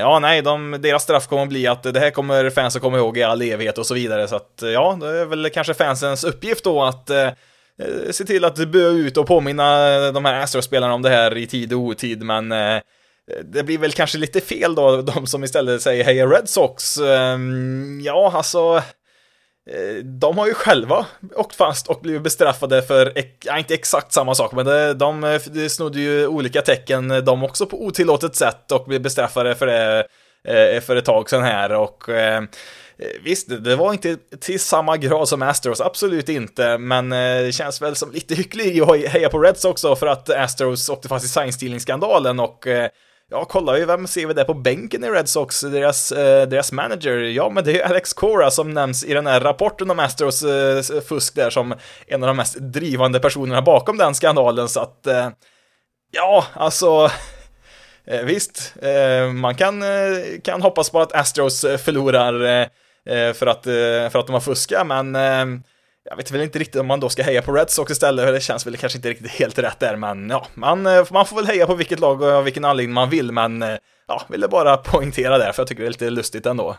ja, 0.00 0.18
nej, 0.18 0.42
de, 0.42 0.76
deras 0.80 1.02
straff 1.02 1.26
kommer 1.28 1.42
att 1.42 1.48
bli 1.48 1.66
att 1.66 1.82
det 1.82 2.00
här 2.00 2.10
kommer 2.10 2.50
fansen 2.50 2.82
komma 2.82 2.98
ihåg 2.98 3.18
i 3.18 3.22
all 3.22 3.42
evighet 3.42 3.78
och 3.78 3.86
så 3.86 3.94
vidare. 3.94 4.28
Så 4.28 4.36
att, 4.36 4.62
ja, 4.62 4.98
det 5.00 5.06
är 5.06 5.24
väl 5.24 5.50
kanske 5.50 5.74
fansens 5.74 6.24
uppgift 6.24 6.64
då 6.64 6.82
att 6.82 7.10
se 8.10 8.24
till 8.24 8.44
att 8.44 8.68
böa 8.68 8.90
ut 8.90 9.16
och 9.16 9.26
påminna 9.26 9.88
de 10.10 10.24
här 10.24 10.42
Astros-spelarna 10.42 10.94
om 10.94 11.02
det 11.02 11.10
här 11.10 11.36
i 11.36 11.46
tid 11.46 11.72
och 11.72 11.80
otid, 11.80 12.22
men 12.22 12.52
Eh, 13.30 13.44
det 13.44 13.62
blir 13.62 13.78
väl 13.78 13.92
kanske 13.92 14.18
lite 14.18 14.40
fel 14.40 14.74
då, 14.74 15.02
de 15.02 15.26
som 15.26 15.44
istället 15.44 15.82
säger 15.82 16.04
heja 16.04 16.26
Red 16.26 16.48
Sox. 16.48 16.96
Ehm, 16.98 18.00
ja, 18.04 18.32
alltså, 18.34 18.82
eh, 19.70 20.04
de 20.04 20.38
har 20.38 20.46
ju 20.46 20.54
själva 20.54 21.06
åkt 21.36 21.56
fast 21.56 21.88
och 21.88 22.00
blivit 22.00 22.22
bestraffade 22.22 22.82
för, 22.82 23.12
ja, 23.44 23.58
inte 23.58 23.74
exakt 23.74 24.12
samma 24.12 24.34
sak, 24.34 24.52
men 24.52 24.66
de, 24.66 24.98
de, 24.98 25.40
de 25.46 25.68
snodde 25.68 26.00
ju 26.00 26.26
olika 26.26 26.62
tecken 26.62 27.08
de 27.08 27.42
också 27.42 27.66
på 27.66 27.84
otillåtet 27.84 28.36
sätt 28.36 28.72
och 28.72 28.84
blev 28.84 29.02
bestraffade 29.02 29.54
för 29.54 29.66
det 29.66 30.06
eh, 30.44 30.80
för 30.80 30.96
ett 30.96 31.04
tag 31.04 31.30
sedan 31.30 31.42
här 31.42 31.72
och 31.72 32.04
Visst, 33.24 33.64
det 33.64 33.76
var 33.76 33.92
inte 33.92 34.16
till 34.40 34.60
samma 34.60 34.96
grad 34.96 35.28
som 35.28 35.42
Astros, 35.42 35.80
absolut 35.80 36.28
inte, 36.28 36.78
men 36.78 37.10
det 37.10 37.54
känns 37.54 37.82
väl 37.82 37.96
som 37.96 38.12
lite 38.12 38.34
hyckleri 38.34 38.80
att 38.80 39.12
heja 39.12 39.28
på 39.28 39.38
Reds 39.38 39.64
också 39.64 39.96
för 39.96 40.06
att 40.06 40.30
Astros 40.30 40.88
åkte 40.88 41.08
fast 41.08 41.24
i 41.24 41.28
science-stealing-skandalen 41.28 42.40
och 42.40 42.66
Ja, 43.32 43.44
kollar 43.44 43.76
ju, 43.76 43.84
vem 43.84 44.06
ser 44.06 44.26
vi 44.26 44.34
där 44.34 44.44
på 44.44 44.54
bänken 44.54 45.04
i 45.04 45.10
Red 45.10 45.28
Sox, 45.28 45.60
deras, 45.60 46.12
eh, 46.12 46.48
deras 46.48 46.72
manager? 46.72 47.16
Ja, 47.16 47.50
men 47.50 47.64
det 47.64 47.70
är 47.70 47.74
ju 47.74 47.82
Alex 47.82 48.12
Cora 48.12 48.50
som 48.50 48.70
nämns 48.70 49.04
i 49.04 49.14
den 49.14 49.26
här 49.26 49.40
rapporten 49.40 49.90
om 49.90 49.98
Astros 49.98 50.42
eh, 50.42 51.00
fusk 51.00 51.34
där 51.34 51.50
som 51.50 51.74
en 52.06 52.22
av 52.22 52.26
de 52.26 52.36
mest 52.36 52.58
drivande 52.58 53.20
personerna 53.20 53.62
bakom 53.62 53.96
den 53.98 54.14
skandalen, 54.14 54.68
så 54.68 54.80
att 54.80 55.06
eh, 55.06 55.28
ja, 56.10 56.44
alltså 56.54 57.10
eh, 58.06 58.22
visst, 58.22 58.74
eh, 58.82 59.32
man 59.32 59.54
kan, 59.54 59.82
eh, 59.82 60.40
kan 60.44 60.62
hoppas 60.62 60.90
på 60.90 61.00
att 61.00 61.12
Astros 61.12 61.64
eh, 61.64 61.78
förlorar 61.78 62.44
eh, 62.44 62.66
eh, 63.16 63.32
för, 63.32 63.46
att, 63.46 63.64
för 64.12 64.18
att 64.18 64.26
de 64.26 64.32
har 64.32 64.40
fuskat, 64.40 64.86
men 64.86 65.16
jag 66.04 66.16
vet 66.16 66.30
väl 66.30 66.40
inte 66.40 66.58
riktigt 66.58 66.80
om 66.80 66.86
man 66.86 67.00
då 67.00 67.08
ska 67.08 67.22
heja 67.22 67.42
på 67.42 67.52
Red 67.52 67.70
Sox 67.70 67.92
istället, 67.92 68.24
för 68.24 68.32
det 68.32 68.40
känns 68.40 68.66
väl 68.66 68.76
kanske 68.76 68.98
inte 68.98 69.08
riktigt 69.10 69.30
helt 69.30 69.58
rätt 69.58 69.80
där, 69.80 69.96
men 69.96 70.30
ja, 70.30 70.46
man, 70.54 70.86
eh, 70.86 71.06
man 71.10 71.26
får 71.26 71.36
väl 71.36 71.46
heja 71.46 71.66
på 71.66 71.74
vilket 71.74 72.00
lag 72.00 72.22
och 72.22 72.28
av 72.28 72.44
vilken 72.44 72.64
anledning 72.64 72.94
man 72.94 73.10
vill, 73.10 73.32
men 73.32 73.62
eh, 73.62 73.76
ja, 74.08 74.22
ville 74.28 74.48
bara 74.48 74.76
poängtera 74.76 75.38
det, 75.38 75.52
för 75.52 75.62
jag 75.62 75.68
tycker 75.68 75.82
det 75.82 75.88
är 75.88 75.90
lite 75.90 76.10
lustigt 76.10 76.46
ändå. 76.46 76.76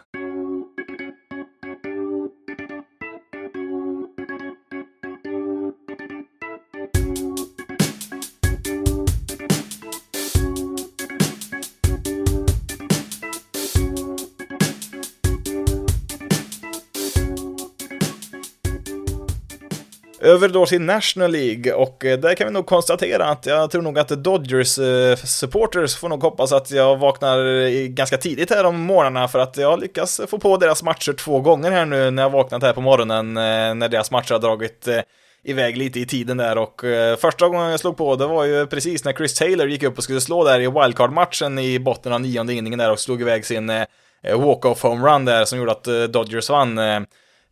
Över 20.23 20.49
då 20.49 20.65
till 20.65 20.81
National 20.81 21.31
League 21.31 21.73
och 21.73 22.05
eh, 22.05 22.19
där 22.19 22.35
kan 22.35 22.47
vi 22.47 22.53
nog 22.53 22.65
konstatera 22.65 23.25
att 23.25 23.45
jag 23.45 23.71
tror 23.71 23.81
nog 23.81 23.99
att 23.99 24.09
Dodgers-supporters 24.09 25.95
eh, 25.95 25.99
får 25.99 26.09
nog 26.09 26.23
hoppas 26.23 26.51
att 26.51 26.71
jag 26.71 26.97
vaknar 26.97 27.45
eh, 27.45 27.87
ganska 27.87 28.17
tidigt 28.17 28.49
här 28.49 28.63
om 28.63 28.79
morgnarna 28.79 29.27
för 29.27 29.39
att 29.39 29.57
jag 29.57 29.79
lyckas 29.79 30.21
få 30.27 30.39
på 30.39 30.57
deras 30.57 30.83
matcher 30.83 31.13
två 31.13 31.39
gånger 31.39 31.71
här 31.71 31.85
nu 31.85 32.11
när 32.11 32.23
jag 32.23 32.29
vaknat 32.29 32.63
här 32.63 32.73
på 32.73 32.81
morgonen 32.81 33.33
när 33.33 33.89
deras 33.89 34.11
matcher 34.11 34.33
har 34.33 34.39
dragit 34.39 34.87
iväg 35.43 35.77
lite 35.77 35.99
i 35.99 36.05
tiden 36.05 36.37
där 36.37 36.57
och 36.57 36.81
första 37.19 37.47
gången 37.47 37.71
jag 37.71 37.79
slog 37.79 37.97
på 37.97 38.15
det 38.15 38.27
var 38.27 38.43
ju 38.45 38.67
precis 38.67 39.05
när 39.05 39.13
Chris 39.13 39.33
Taylor 39.33 39.67
gick 39.67 39.83
upp 39.83 39.97
och 39.97 40.03
skulle 40.03 40.21
slå 40.21 40.43
där 40.43 40.59
i 40.59 40.67
wildcard-matchen 40.67 41.59
i 41.59 41.79
botten 41.79 42.13
av 42.13 42.21
nionde 42.21 42.53
inningen 42.53 42.79
där 42.79 42.91
och 42.91 42.99
slog 42.99 43.21
iväg 43.21 43.45
sin 43.45 43.71
walk-off 44.35 44.83
homerun 44.83 45.25
där 45.25 45.45
som 45.45 45.59
gjorde 45.59 45.71
att 45.71 46.13
Dodgers 46.13 46.49
vann. 46.49 46.79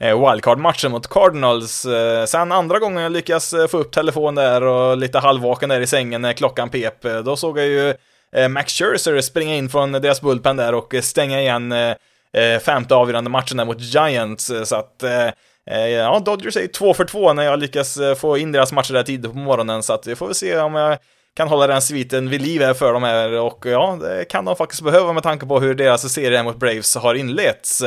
Eh, 0.02 0.30
wildcard-matchen 0.30 0.92
mot 0.92 1.08
Cardinals. 1.08 1.86
Eh, 1.86 2.26
sen 2.26 2.52
andra 2.52 2.80
gången 2.80 3.04
jag 3.04 3.12
lyckas 3.12 3.54
eh, 3.54 3.68
få 3.68 3.78
upp 3.78 3.92
telefonen 3.92 4.36
där 4.36 4.64
och 4.64 4.98
lite 4.98 5.20
halvvaken 5.20 5.70
där 5.70 5.82
i 5.82 5.88
sängen 5.88 6.22
när 6.22 6.34
klockan 6.34 6.70
pep, 6.70 7.06
eh, 7.06 7.20
då 7.20 7.36
såg 7.36 7.60
jag 7.60 7.68
ju 7.68 7.94
eh, 8.36 8.48
Max 8.48 8.74
Scherzer 8.74 9.22
springa 9.22 9.56
in 9.56 9.70
från 9.70 9.92
deras 9.92 10.22
bullpen 10.22 10.58
där 10.58 10.74
och 10.74 10.96
stänga 11.02 11.42
igen 11.42 11.74
femte 12.66 12.96
avgörande 12.96 13.30
matchen 13.30 13.58
där 13.58 13.66
mot 13.66 13.80
Giants, 13.80 14.52
så 14.64 14.76
att 14.76 15.04
Ja, 15.96 16.20
Dodgers 16.26 16.58
är 16.58 16.62
ju 16.62 16.68
två 16.68 16.94
för 16.94 17.06
två 17.06 17.34
när 17.34 17.44
jag 17.44 17.60
lyckas 17.60 18.00
få 18.18 18.38
in 18.38 18.52
deras 18.52 18.72
matcher 18.72 18.94
där 18.94 19.04
tidigt 19.04 19.32
på 19.32 19.38
morgonen, 19.38 19.84
så 19.84 19.94
att 19.94 20.08
vi 20.08 20.16
får 20.16 20.26
väl 20.26 20.36
se 20.36 20.60
om 20.60 20.76
jag 20.76 20.98
kan 21.36 21.48
hålla 21.48 21.68
den 21.68 21.82
sviten 21.82 22.30
vid 22.30 22.42
liv 22.42 22.62
här 22.62 22.74
för 22.74 22.94
dem 22.94 23.04
här 23.04 23.34
och 23.34 23.66
ja, 23.66 23.98
det 24.02 24.26
kan 24.26 24.46
de 24.46 24.56
faktiskt 24.56 24.82
behöva 24.82 25.14
med 25.14 25.24
tanke 25.24 25.46
på 25.46 25.60
hur 25.60 25.76
deras 25.76 26.14
serie 26.14 26.44
mot 26.44 26.60
Braves 26.60 26.96
har 26.96 27.16
inletts. 27.16 27.84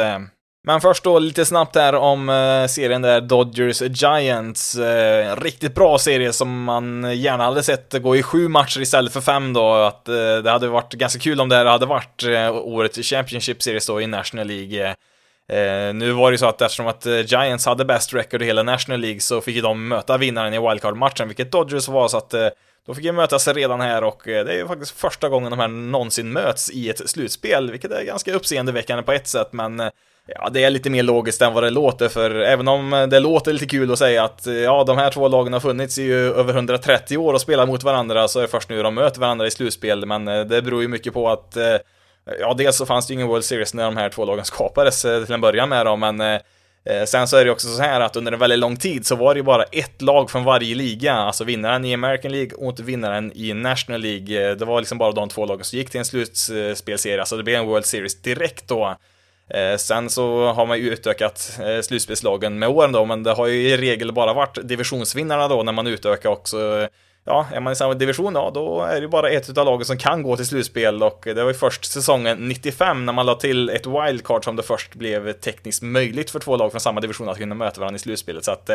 Men 0.64 0.80
först 0.80 1.04
då 1.04 1.18
lite 1.18 1.44
snabbt 1.44 1.76
här 1.76 1.94
om 1.94 2.28
eh, 2.28 2.66
serien 2.66 3.02
där 3.02 3.20
Dodgers 3.20 3.82
Giants. 3.82 4.76
Eh, 4.76 5.36
riktigt 5.36 5.74
bra 5.74 5.98
serie 5.98 6.32
som 6.32 6.64
man 6.64 7.16
gärna 7.18 7.44
hade 7.44 7.62
sett 7.62 8.02
gå 8.02 8.16
i 8.16 8.22
sju 8.22 8.48
matcher 8.48 8.80
istället 8.80 9.12
för 9.12 9.20
fem 9.20 9.52
då. 9.52 9.72
Att 9.72 10.08
eh, 10.08 10.14
det 10.14 10.50
hade 10.50 10.68
varit 10.68 10.92
ganska 10.92 11.18
kul 11.18 11.40
om 11.40 11.48
det 11.48 11.56
här 11.56 11.64
hade 11.64 11.86
varit 11.86 12.22
eh, 12.22 12.56
årets 12.56 12.98
Championship 12.98 13.62
Series 13.62 13.86
då 13.86 14.00
i 14.00 14.06
National 14.06 14.46
League. 14.46 14.94
Eh, 15.48 15.94
nu 15.94 16.12
var 16.12 16.30
det 16.30 16.34
ju 16.34 16.38
så 16.38 16.46
att 16.46 16.62
eftersom 16.62 16.86
att 16.86 17.06
eh, 17.06 17.20
Giants 17.20 17.66
hade 17.66 17.84
bäst 17.84 18.14
record 18.14 18.42
i 18.42 18.44
hela 18.44 18.62
National 18.62 19.00
League 19.00 19.20
så 19.20 19.40
fick 19.40 19.56
ju 19.56 19.62
de 19.62 19.88
möta 19.88 20.18
vinnaren 20.18 20.54
i 20.54 20.58
wildcard-matchen, 20.58 21.28
vilket 21.28 21.52
Dodgers 21.52 21.88
var, 21.88 22.08
så 22.08 22.16
att 22.16 22.34
eh, 22.34 22.48
då 22.86 22.94
fick 22.94 23.04
ju 23.04 23.12
mötas 23.12 23.48
redan 23.48 23.80
här 23.80 24.04
och 24.04 24.28
eh, 24.28 24.44
det 24.44 24.52
är 24.52 24.56
ju 24.56 24.66
faktiskt 24.66 24.98
första 25.00 25.28
gången 25.28 25.50
de 25.50 25.58
här 25.58 25.68
någonsin 25.68 26.32
möts 26.32 26.70
i 26.70 26.90
ett 26.90 27.10
slutspel, 27.10 27.70
vilket 27.70 27.90
är 27.90 28.04
ganska 28.04 28.34
uppseendeväckande 28.34 29.02
på 29.02 29.12
ett 29.12 29.26
sätt, 29.26 29.48
men 29.52 29.80
eh, 29.80 29.88
Ja, 30.26 30.48
det 30.52 30.64
är 30.64 30.70
lite 30.70 30.90
mer 30.90 31.02
logiskt 31.02 31.42
än 31.42 31.52
vad 31.52 31.62
det 31.62 31.70
låter, 31.70 32.08
för 32.08 32.30
även 32.30 32.68
om 32.68 33.06
det 33.10 33.20
låter 33.20 33.52
lite 33.52 33.66
kul 33.66 33.92
att 33.92 33.98
säga 33.98 34.24
att 34.24 34.46
ja, 34.64 34.84
de 34.84 34.98
här 34.98 35.10
två 35.10 35.28
lagen 35.28 35.52
har 35.52 35.60
funnits 35.60 35.98
i 35.98 36.12
över 36.12 36.54
130 36.54 37.18
år 37.18 37.34
och 37.34 37.40
spelat 37.40 37.68
mot 37.68 37.82
varandra, 37.82 38.28
så 38.28 38.38
är 38.38 38.42
det 38.42 38.48
först 38.48 38.68
nu 38.68 38.82
de 38.82 38.94
möter 38.94 39.20
varandra 39.20 39.46
i 39.46 39.50
slutspel, 39.50 40.06
men 40.06 40.28
eh, 40.28 40.40
det 40.40 40.62
beror 40.62 40.82
ju 40.82 40.88
mycket 40.88 41.14
på 41.14 41.28
att 41.28 41.56
eh, 41.56 41.76
ja, 42.40 42.54
dels 42.58 42.76
så 42.76 42.86
fanns 42.86 43.06
det 43.06 43.12
ju 43.12 43.14
ingen 43.14 43.28
World 43.28 43.44
Series 43.44 43.74
när 43.74 43.84
de 43.84 43.96
här 43.96 44.08
två 44.08 44.24
lagen 44.24 44.44
skapades 44.44 45.04
eh, 45.04 45.24
till 45.24 45.34
en 45.34 45.40
början 45.40 45.68
med 45.68 45.86
dem, 45.86 46.00
men 46.00 46.40
Sen 47.06 47.28
så 47.28 47.36
är 47.36 47.44
det 47.44 47.50
också 47.50 47.68
så 47.68 47.82
här 47.82 48.00
att 48.00 48.16
under 48.16 48.32
en 48.32 48.38
väldigt 48.38 48.58
lång 48.58 48.76
tid 48.76 49.06
så 49.06 49.16
var 49.16 49.34
det 49.34 49.38
ju 49.38 49.44
bara 49.44 49.62
ett 49.62 50.02
lag 50.02 50.30
från 50.30 50.44
varje 50.44 50.74
liga, 50.74 51.14
alltså 51.14 51.44
vinnaren 51.44 51.84
i 51.84 51.94
American 51.94 52.32
League 52.32 52.52
och 52.58 52.80
vinnaren 52.80 53.32
i 53.34 53.52
National 53.54 54.00
League. 54.00 54.54
Det 54.54 54.64
var 54.64 54.80
liksom 54.80 54.98
bara 54.98 55.12
de 55.12 55.28
två 55.28 55.46
lagen 55.46 55.64
som 55.64 55.78
gick 55.78 55.90
till 55.90 55.98
en 55.98 56.04
slutspelserie, 56.04 57.20
alltså 57.20 57.36
det 57.36 57.42
blev 57.42 57.60
en 57.60 57.66
World 57.66 57.86
Series 57.86 58.22
direkt 58.22 58.68
då. 58.68 58.96
Eh, 59.48 59.76
sen 59.76 60.10
så 60.10 60.52
har 60.52 60.66
man 60.66 60.78
ju 60.78 60.90
utökat 60.90 61.58
eh, 61.62 61.80
slutspelslagen 61.80 62.58
med 62.58 62.68
åren 62.68 62.92
då, 62.92 63.04
men 63.04 63.22
det 63.22 63.32
har 63.32 63.46
ju 63.46 63.68
i 63.68 63.76
regel 63.76 64.12
bara 64.12 64.32
varit 64.32 64.58
divisionsvinnarna 64.68 65.48
då 65.48 65.62
när 65.62 65.72
man 65.72 65.86
utökar 65.86 66.30
också. 66.30 66.78
Eh, 66.78 66.88
ja, 67.24 67.46
är 67.52 67.60
man 67.60 67.72
i 67.72 67.76
samma 67.76 67.94
division, 67.94 68.34
ja, 68.34 68.50
då 68.54 68.82
är 68.82 68.94
det 68.94 69.00
ju 69.00 69.08
bara 69.08 69.30
ett 69.30 69.58
av 69.58 69.66
lagen 69.66 69.84
som 69.84 69.98
kan 69.98 70.22
gå 70.22 70.36
till 70.36 70.46
slutspel 70.46 71.02
och 71.02 71.22
det 71.24 71.42
var 71.42 71.50
ju 71.50 71.54
först 71.54 71.84
säsongen 71.84 72.48
95 72.48 73.06
när 73.06 73.12
man 73.12 73.26
la 73.26 73.34
till 73.34 73.70
ett 73.70 73.86
wildcard 73.86 74.44
som 74.44 74.56
det 74.56 74.62
först 74.62 74.94
blev 74.94 75.32
tekniskt 75.32 75.82
möjligt 75.82 76.30
för 76.30 76.38
två 76.38 76.56
lag 76.56 76.70
från 76.70 76.80
samma 76.80 77.00
division 77.00 77.28
att 77.28 77.38
kunna 77.38 77.54
möta 77.54 77.80
varandra 77.80 77.96
i 77.96 77.98
slutspelet. 77.98 78.44
Så 78.44 78.50
att 78.50 78.70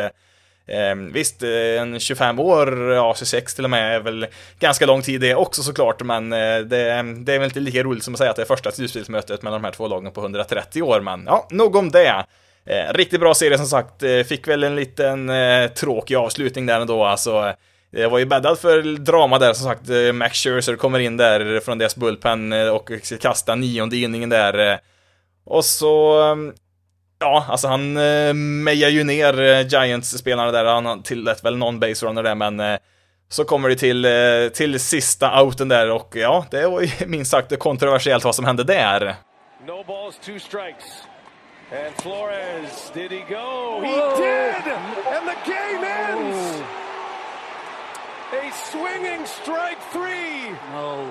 Ehm, 0.68 1.06
eh, 1.06 1.12
visst, 1.12 1.42
en 1.42 2.00
25 2.00 2.40
år, 2.40 2.92
ja 2.92 3.14
26 3.14 3.54
till 3.54 3.64
och 3.64 3.70
med, 3.70 3.94
är 3.94 4.00
väl 4.00 4.26
ganska 4.58 4.86
lång 4.86 5.02
tid 5.02 5.20
det 5.20 5.34
också 5.34 5.62
såklart, 5.62 6.02
men 6.02 6.32
eh, 6.32 6.58
det, 6.58 6.92
ehm, 6.92 7.24
det 7.24 7.34
är 7.34 7.38
väl 7.38 7.48
inte 7.48 7.60
lika 7.60 7.82
roligt 7.82 8.04
som 8.04 8.14
att 8.14 8.18
säga 8.18 8.30
att 8.30 8.36
det 8.36 8.42
är 8.42 8.46
första 8.46 8.70
slutspelsmötet 8.70 9.42
mellan 9.42 9.62
de 9.62 9.66
här 9.66 9.72
två 9.72 9.88
lagen 9.88 10.12
på 10.12 10.20
130 10.20 10.82
år, 10.82 11.00
men 11.00 11.24
ja, 11.26 11.46
nog 11.50 11.76
om 11.76 11.90
det. 11.90 12.24
Eh, 12.66 12.92
riktigt 12.94 13.20
bra 13.20 13.34
serie 13.34 13.58
som 13.58 13.66
sagt, 13.66 14.02
eh, 14.02 14.22
fick 14.22 14.48
väl 14.48 14.64
en 14.64 14.76
liten 14.76 15.30
eh, 15.30 15.68
tråkig 15.68 16.14
avslutning 16.14 16.66
där 16.66 16.80
ändå, 16.80 17.04
alltså. 17.04 17.46
Eh, 17.46 17.54
det 17.90 18.08
var 18.08 18.18
ju 18.18 18.24
bäddat 18.24 18.60
för 18.60 18.82
drama 18.82 19.38
där 19.38 19.52
som 19.52 19.64
sagt. 19.64 19.90
Eh, 19.90 20.12
Max 20.12 20.38
Scherzer 20.38 20.76
kommer 20.76 20.98
in 20.98 21.16
där 21.16 21.60
från 21.60 21.78
deras 21.78 21.96
bullpen 21.96 22.52
eh, 22.52 22.68
och 22.68 22.90
ska 23.02 23.16
kasta 23.16 23.54
nionde 23.54 23.96
inningen 23.96 24.28
där. 24.28 24.80
Och 25.44 25.64
så 25.64 26.22
ehm, 26.22 26.52
Ja, 27.20 27.44
alltså 27.48 27.68
han 27.68 27.96
eh, 27.96 28.34
mejar 28.34 28.88
ju 28.88 29.04
ner 29.04 29.40
eh, 29.40 29.66
Giants-spelarna 29.66 30.52
där, 30.52 30.64
han 30.64 31.02
tillät 31.02 31.44
väl 31.44 31.56
någon 31.56 31.80
base 31.80 32.06
runner 32.06 32.22
där, 32.22 32.34
men 32.34 32.60
eh, 32.60 32.78
så 33.28 33.44
kommer 33.44 33.68
det 33.68 33.76
till, 33.76 34.04
eh, 34.04 34.48
till 34.54 34.80
sista 34.80 35.42
outen 35.42 35.68
där 35.68 35.90
och 35.90 36.16
ja, 36.16 36.46
det 36.50 36.66
var 36.66 36.80
ju 36.80 36.88
minst 37.06 37.30
sagt 37.30 37.58
kontroversiellt 37.58 38.24
vad 38.24 38.34
som 38.34 38.44
hände 38.44 38.64
där. 38.64 39.14
No 39.66 39.84
balls, 39.86 40.18
two 40.24 40.38
strikes. 40.38 40.84
And 41.70 41.94
Flores, 42.02 42.90
did 42.94 43.12
he 43.12 43.18
go? 43.28 43.80
He 43.82 43.94
did! 44.16 44.72
And 45.14 45.28
the 45.28 45.36
game 45.44 45.84
ends! 45.84 46.62
A 48.32 48.50
swinging 48.72 49.26
strike 49.26 49.78
three! 49.92 50.50
No. 50.72 51.06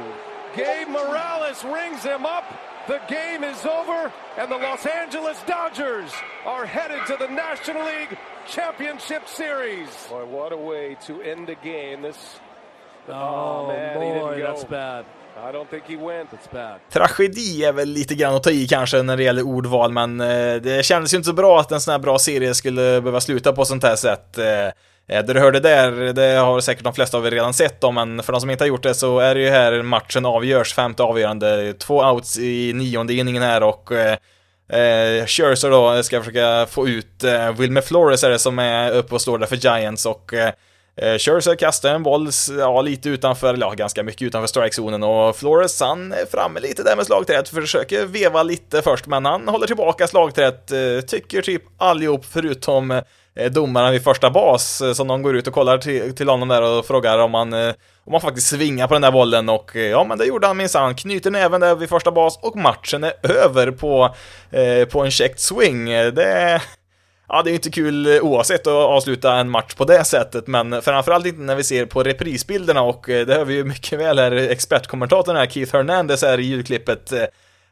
Gabe 0.55 0.89
Morales 0.89 1.63
rings 1.63 2.03
him 2.03 2.25
up 2.25 2.45
The 2.87 3.01
game 3.09 3.43
is 3.43 3.65
over, 3.65 4.11
and 4.37 4.49
the 4.49 4.55
Los 4.55 4.85
Angeles 4.85 5.37
Dodgers 5.45 6.09
are 6.45 6.65
headed 6.65 7.05
to 7.07 7.17
the 7.19 7.27
National 7.27 7.83
League 7.83 8.17
Championship 8.47 9.27
Series. 9.27 9.89
Boy, 10.09 10.25
what 10.25 10.53
a 10.53 10.57
way 10.57 10.95
to 11.07 11.21
end 11.21 11.47
the 11.47 11.55
game. 11.55 12.01
This. 12.01 12.39
Oh, 13.09 13.13
oh 13.13 13.67
man, 13.67 13.95
boy, 13.99 14.41
that's 14.41 14.63
bad. 14.63 15.05
I 15.37 15.51
don't 15.51 15.69
think 15.69 15.83
he 15.87 15.97
went. 15.97 16.29
It's 16.33 16.51
bad. 16.51 16.79
Tragedi 16.89 17.63
är 17.63 17.71
väl 17.71 17.89
lite 17.89 18.15
grann 18.15 18.35
att 18.35 18.43
ta 18.43 18.51
i 18.51 18.67
kanske 18.67 19.03
när 19.03 19.17
det 19.17 19.23
gäller 19.23 19.43
ordval, 19.43 19.91
men 19.91 20.21
eh, 20.21 20.55
det 20.55 20.85
kändes 20.85 21.13
ju 21.13 21.17
inte 21.17 21.27
så 21.27 21.33
bra 21.33 21.59
att 21.59 21.71
en 21.71 21.81
sån 21.81 21.91
här 21.91 21.99
bra 21.99 22.19
serie 22.19 22.53
skulle 22.53 23.01
behöva 23.01 23.21
sluta 23.21 23.53
på 23.53 23.65
sånt 23.65 23.83
här 23.83 23.95
sätt. 23.95 24.37
Eh, 24.37 24.45
Eh, 25.09 25.25
det 25.25 25.33
du 25.33 25.39
hörde 25.39 25.59
där, 25.59 25.91
det 26.13 26.35
har 26.35 26.59
säkert 26.59 26.83
de 26.83 26.93
flesta 26.93 27.17
av 27.17 27.27
er 27.27 27.31
redan 27.31 27.53
sett 27.53 27.81
då, 27.81 27.91
men 27.91 28.23
för 28.23 28.33
de 28.33 28.41
som 28.41 28.49
inte 28.49 28.63
har 28.63 28.67
gjort 28.67 28.83
det 28.83 28.93
så 28.93 29.19
är 29.19 29.35
det 29.35 29.41
ju 29.41 29.49
här 29.49 29.81
matchen 29.81 30.25
avgörs, 30.25 30.73
femte 30.73 31.03
avgörande, 31.03 31.73
två 31.73 32.01
outs 32.01 32.37
i 32.39 32.73
nionde 32.73 33.13
inningen 33.13 33.43
här 33.43 33.63
och 33.63 33.91
eh, 33.91 34.17
eh 34.69 35.25
Scherzer 35.25 35.69
då 35.69 36.03
ska 36.03 36.19
försöka 36.19 36.65
få 36.65 36.87
ut 36.87 37.23
eh, 37.23 37.51
Wilmer 37.51 37.81
Flores 37.81 38.23
är 38.23 38.29
det 38.29 38.39
som 38.39 38.59
är 38.59 38.91
uppe 38.91 39.15
och 39.15 39.21
står 39.21 39.37
där 39.37 39.47
för 39.47 39.55
Giants 39.55 40.05
och 40.05 40.33
eh, 40.33 40.51
eh 40.97 41.17
Scherzer 41.17 41.55
kastar 41.55 41.89
en 41.89 42.03
boll, 42.03 42.29
ja, 42.59 42.81
lite 42.81 43.09
utanför, 43.09 43.57
ja, 43.59 43.73
ganska 43.73 44.03
mycket 44.03 44.21
utanför 44.21 44.47
strikezonen. 44.47 45.03
Och 45.03 45.35
Flores, 45.35 45.81
han 45.81 46.11
är 46.11 46.25
framme 46.25 46.59
lite 46.59 46.83
där 46.83 46.95
med 46.95 47.05
slagträet, 47.05 47.49
försöker 47.49 48.05
veva 48.05 48.43
lite 48.43 48.81
först, 48.81 49.07
men 49.07 49.25
han 49.25 49.47
håller 49.47 49.67
tillbaka 49.67 50.07
slagträet, 50.07 50.71
eh, 50.71 51.01
tycker 51.07 51.41
typ 51.41 51.63
allihop 51.77 52.25
förutom 52.25 53.01
Eh, 53.39 53.51
domaren 53.51 53.91
vid 53.91 54.03
första 54.03 54.29
bas 54.29 54.81
eh, 54.81 54.93
som 54.93 55.07
de 55.07 55.21
går 55.21 55.35
ut 55.35 55.47
och 55.47 55.53
kollar 55.53 55.77
till, 55.77 56.15
till 56.15 56.29
honom 56.29 56.47
där 56.47 56.61
och 56.61 56.85
frågar 56.85 57.19
om 57.19 57.33
han, 57.33 57.53
eh, 57.53 57.73
om 58.05 58.13
han 58.13 58.21
faktiskt 58.21 58.47
svingar 58.47 58.87
på 58.87 58.93
den 58.93 59.01
där 59.01 59.11
bollen. 59.11 59.49
Och 59.49 59.75
eh, 59.75 59.81
ja 59.81 60.03
men 60.03 60.17
det 60.17 60.25
gjorde 60.25 60.47
han 60.47 60.57
minsann, 60.57 60.95
knyter 60.95 61.31
näven 61.31 61.61
där 61.61 61.75
vid 61.75 61.89
första 61.89 62.11
bas 62.11 62.39
och 62.41 62.55
matchen 62.55 63.03
är 63.03 63.13
över 63.23 63.71
på, 63.71 64.15
på 64.91 65.01
en 65.01 65.11
checked 65.11 65.39
swing. 65.39 65.85
Det, 65.89 66.61
ja, 67.29 67.41
det 67.43 67.51
är 67.51 67.53
inte 67.53 67.69
kul 67.69 68.05
eh, 68.05 68.21
oavsett 68.21 68.67
att 68.67 68.73
avsluta 68.73 69.35
en 69.35 69.49
match 69.49 69.73
på 69.73 69.85
det 69.85 70.03
sättet, 70.03 70.47
men 70.47 70.81
framförallt 70.81 71.25
inte 71.25 71.41
när 71.41 71.55
vi 71.55 71.63
ser 71.63 71.85
på 71.85 72.03
reprisbilderna 72.03 72.81
och 72.81 73.09
eh, 73.09 73.25
det 73.25 73.33
hör 73.33 73.45
vi 73.45 73.53
ju 73.53 73.63
mycket 73.63 73.99
väl 73.99 74.19
här, 74.19 74.31
expertkommentatorn 74.31 75.35
här, 75.35 75.45
Keith 75.45 75.75
Hernandez 75.75 76.21
här 76.21 76.39
i 76.39 76.43
ljudklippet. 76.43 77.11
Eh, 77.11 77.23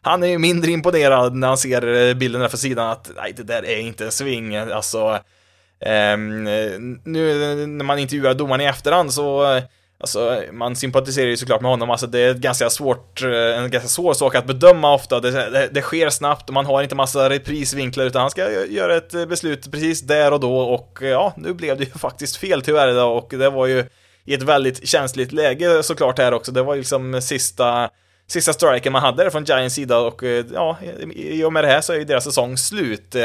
han 0.02 0.24
är 0.24 0.28
ju 0.28 0.38
mindre 0.38 0.72
imponerad 0.72 1.36
när 1.36 1.48
han 1.48 1.58
ser 1.58 2.14
bilderna 2.14 2.50
för 2.50 2.58
sidan 2.58 2.90
att 2.90 3.12
nej, 3.16 3.34
det 3.38 3.44
där 3.44 3.66
är 3.66 3.80
inte 3.80 4.06
en 4.06 4.12
sving, 4.12 4.56
alltså 4.56 5.20
Um, 5.80 6.44
nu 7.04 7.66
när 7.68 7.84
man 7.84 8.00
intervjuar 8.00 8.34
domaren 8.34 8.62
i 8.62 8.66
efterhand 8.66 9.14
så 9.14 9.62
Alltså, 9.98 10.44
man 10.52 10.76
sympatiserar 10.76 11.28
ju 11.28 11.38
såklart 11.38 11.62
med 11.62 11.72
honom, 11.72 11.90
alltså 11.90 12.08
det 12.08 12.20
är 12.20 12.32
ett 12.32 12.38
ganska 12.38 12.70
svårt, 12.70 13.22
eh, 13.22 13.60
en 13.60 13.72
ganska 13.72 13.90
svår 13.90 14.14
sak 14.14 14.36
att 14.36 14.46
bedöma 14.46 14.94
ofta, 14.94 15.20
det, 15.20 15.32
det, 15.32 15.70
det 15.72 15.82
sker 15.82 16.10
snabbt. 16.10 16.50
Och 16.50 16.54
man 16.54 16.66
har 16.66 16.84
inte 16.84 16.96
massa 16.96 17.30
reprisvinklar 17.30 18.06
utan 18.06 18.22
han 18.22 18.32
ska 18.32 18.66
göra 18.66 18.96
ett 18.96 19.14
eh, 19.14 19.26
beslut 19.26 19.72
precis 19.72 20.02
där 20.02 20.34
och 20.34 20.40
då. 20.40 20.58
Och 20.58 21.00
eh, 21.02 21.10
ja, 21.10 21.34
nu 21.38 21.54
blev 21.54 21.78
det 21.78 21.84
ju 21.84 21.92
faktiskt 22.00 22.38
fel 22.38 22.62
tyvärr 22.62 22.88
idag. 22.88 23.18
Och 23.18 23.30
det 23.30 23.50
var 23.50 23.66
ju 23.66 23.86
i 24.26 24.34
ett 24.34 24.44
väldigt 24.44 24.88
känsligt 24.88 25.32
läge 25.32 25.84
såklart 25.84 26.18
här 26.18 26.34
också, 26.34 26.52
det 26.52 26.64
var 26.64 26.74
ju 26.74 26.80
liksom 26.80 27.22
sista 27.22 27.90
sista 28.28 28.54
striken 28.54 28.94
man 28.94 29.02
hade 29.02 29.32
från 29.32 29.44
Giants 29.44 29.76
sida. 29.76 30.00
Och 30.00 30.24
ja, 30.54 30.78
i 31.16 31.44
och 31.44 31.54
med 31.54 31.64
det 31.64 31.68
här 31.68 31.82
så 31.82 31.94
är 31.94 31.98
ju 31.98 32.04
deras 32.04 32.24
säsong 32.24 32.58
slut. 32.58 33.16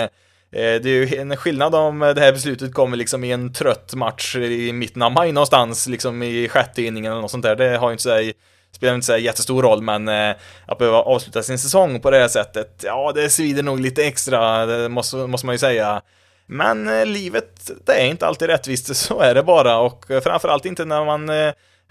Eh, 0.53 0.81
det 0.83 0.91
är 0.91 1.07
ju 1.07 1.17
en 1.17 1.37
skillnad 1.37 1.75
om 1.75 2.03
eh, 2.03 2.15
det 2.15 2.21
här 2.21 2.33
beslutet 2.33 2.75
kommer 2.75 2.97
liksom 2.97 3.25
i 3.25 3.33
en 3.33 3.53
trött 3.53 3.95
match 3.95 4.37
i 4.37 4.73
mitten 4.73 5.03
av 5.03 5.13
maj 5.13 5.33
någonstans, 5.33 5.87
liksom 5.87 6.23
i 6.23 6.49
sjätte 6.49 6.83
inningen 6.83 7.13
eller 7.13 7.23
något 7.23 7.31
sånt 7.31 7.43
där. 7.43 7.57
Det 7.57 7.77
har 7.77 7.89
ju 7.89 7.93
inte 7.93 8.03
så 8.03 8.33
spelar 8.73 8.95
inte 8.95 9.07
så 9.07 9.17
jättestor 9.17 9.63
roll, 9.63 9.83
men 9.83 10.09
eh, 10.09 10.35
att 10.67 10.79
behöva 10.79 10.99
avsluta 10.99 11.43
sin 11.43 11.59
säsong 11.59 12.01
på 12.01 12.11
det 12.11 12.19
här 12.19 12.29
sättet, 12.29 12.83
ja, 12.85 13.13
det 13.15 13.31
svider 13.31 13.63
nog 13.63 13.81
lite 13.81 14.05
extra, 14.05 14.67
det 14.67 14.89
måste, 14.89 15.17
måste 15.17 15.47
man 15.47 15.55
ju 15.55 15.59
säga. 15.59 16.03
Men 16.47 17.13
livet, 17.13 17.71
det 17.87 17.93
är 17.93 18.07
inte 18.07 18.27
alltid 18.27 18.49
rättvist, 18.49 18.97
så 18.97 19.21
är 19.21 19.35
det 19.35 19.43
bara, 19.43 19.79
och 19.79 20.05
framförallt 20.23 20.65
inte 20.65 20.85
när 20.85 21.05
man 21.05 21.31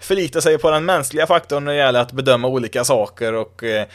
förlita 0.00 0.40
sig 0.40 0.58
på 0.58 0.70
den 0.70 0.84
mänskliga 0.84 1.26
faktorn 1.26 1.64
när 1.64 1.72
det 1.72 1.78
gäller 1.78 2.00
att 2.00 2.12
bedöma 2.12 2.48
olika 2.48 2.84
saker 2.84 3.34
och 3.34 3.64
eh, 3.64 3.86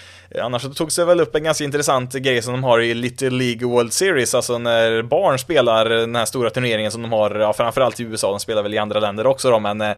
annars 0.42 0.62
så 0.62 0.70
tog 0.70 0.92
sig 0.92 1.06
väl 1.06 1.22
upp 1.22 1.36
en 1.36 1.44
ganska 1.44 1.64
intressant 1.64 2.14
grej 2.14 2.42
som 2.42 2.54
de 2.54 2.64
har 2.64 2.80
i 2.80 2.94
Little 2.94 3.30
League 3.30 3.68
World 3.68 3.94
Series, 3.94 4.36
alltså 4.36 4.58
när 4.58 5.02
barn 5.02 5.40
spelar 5.40 5.90
den 5.90 6.16
här 6.16 6.26
stora 6.26 6.50
turneringen 6.50 6.92
som 6.92 7.02
de 7.02 7.12
har, 7.12 7.36
ja, 7.36 7.54
framförallt 7.54 8.00
i 8.00 8.04
USA, 8.04 8.32
de 8.32 8.40
spelar 8.40 8.64
väl 8.64 8.74
i 8.74 8.78
andra 8.78 9.00
länder 9.00 9.28
också 9.28 9.52
då, 9.52 9.60
men 9.60 9.82
eh, 9.82 9.90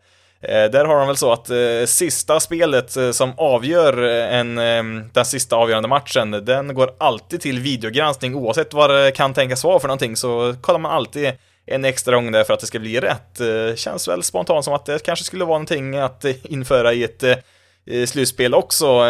eh 0.41 0.71
där 0.71 0.85
har 0.85 0.97
de 0.97 1.07
väl 1.07 1.17
så 1.17 1.31
att 1.31 1.49
eh, 1.49 1.85
sista 1.85 2.39
spelet 2.39 2.97
eh, 2.97 3.11
som 3.11 3.33
avgör 3.37 4.03
en, 4.03 4.57
eh, 4.57 4.83
den 5.13 5.25
sista 5.25 5.55
avgörande 5.55 5.89
matchen, 5.89 6.31
den 6.31 6.73
går 6.73 6.91
alltid 6.97 7.41
till 7.41 7.59
videogranskning. 7.59 8.35
Oavsett 8.35 8.73
vad 8.73 8.89
det 8.89 9.11
kan 9.11 9.33
tänkas 9.33 9.63
vara 9.63 9.79
för 9.79 9.87
någonting 9.87 10.15
så 10.15 10.55
kollar 10.61 10.79
man 10.79 10.91
alltid 10.91 11.31
en 11.67 11.85
extra 11.85 12.15
gång 12.15 12.31
där 12.31 12.43
för 12.43 12.53
att 12.53 12.59
det 12.59 12.67
ska 12.67 12.79
bli 12.79 12.99
rätt. 12.99 13.39
Eh, 13.39 13.75
känns 13.75 14.07
väl 14.07 14.23
spontant 14.23 14.65
som 14.65 14.73
att 14.73 14.85
det 14.85 15.03
kanske 15.03 15.25
skulle 15.25 15.45
vara 15.45 15.57
någonting 15.57 15.95
att 15.95 16.25
eh, 16.25 16.35
införa 16.43 16.93
i 16.93 17.03
ett 17.03 17.23
eh, 17.23 18.05
slutspel 18.05 18.53
också 18.53 19.01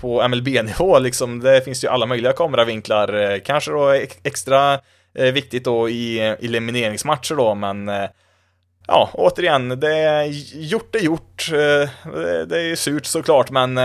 på 0.00 0.28
MLB-nivå 0.28 0.98
liksom. 0.98 1.40
Det 1.40 1.64
finns 1.64 1.84
ju 1.84 1.88
alla 1.88 2.06
möjliga 2.06 2.32
kameravinklar. 2.32 3.38
Kanske 3.38 3.70
då 3.70 3.90
extra 4.22 4.80
viktigt 5.32 5.64
då 5.64 5.88
i 5.88 6.18
elimineringsmatcher 6.20 7.34
då, 7.34 7.54
men 7.54 7.90
ja, 8.86 9.10
återigen, 9.12 9.80
det 9.80 9.92
är 9.92 10.24
gjort 10.54 10.94
är 10.94 10.98
gjort. 10.98 11.48
Det 12.46 12.56
är 12.56 12.68
ju 12.68 12.76
surt 12.76 13.06
såklart, 13.06 13.50
men 13.50 13.78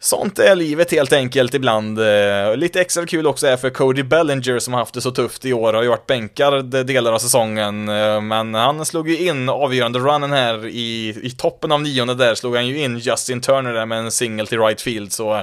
Sånt 0.00 0.38
är 0.38 0.56
livet 0.56 0.92
helt 0.92 1.12
enkelt 1.12 1.54
ibland. 1.54 1.98
Eh, 1.98 2.56
lite 2.56 2.80
extra 2.80 3.06
kul 3.06 3.26
också 3.26 3.46
är 3.46 3.56
för 3.56 3.70
Cody 3.70 4.02
Bellinger 4.02 4.58
som 4.58 4.74
har 4.74 4.80
haft 4.80 4.94
det 4.94 5.00
så 5.00 5.10
tufft 5.10 5.44
i 5.44 5.52
år 5.52 5.68
och 5.68 5.74
har 5.74 5.82
ju 5.82 5.88
varit 5.88 6.06
bänkad 6.06 6.86
delar 6.86 7.12
av 7.12 7.18
säsongen. 7.18 7.88
Eh, 7.88 8.20
men 8.20 8.54
han 8.54 8.86
slog 8.86 9.08
ju 9.08 9.28
in 9.28 9.48
avgörande 9.48 9.98
runnen 9.98 10.32
här 10.32 10.66
i, 10.66 11.18
i 11.22 11.30
toppen 11.30 11.72
av 11.72 11.82
nionde 11.82 12.14
där, 12.14 12.34
slog 12.34 12.56
han 12.56 12.66
ju 12.66 12.82
in 12.82 12.98
Justin 12.98 13.40
Turner 13.40 13.72
där 13.72 13.86
med 13.86 13.98
en 13.98 14.10
single 14.10 14.46
till 14.46 14.60
right 14.60 14.80
field, 14.80 15.12
så 15.12 15.34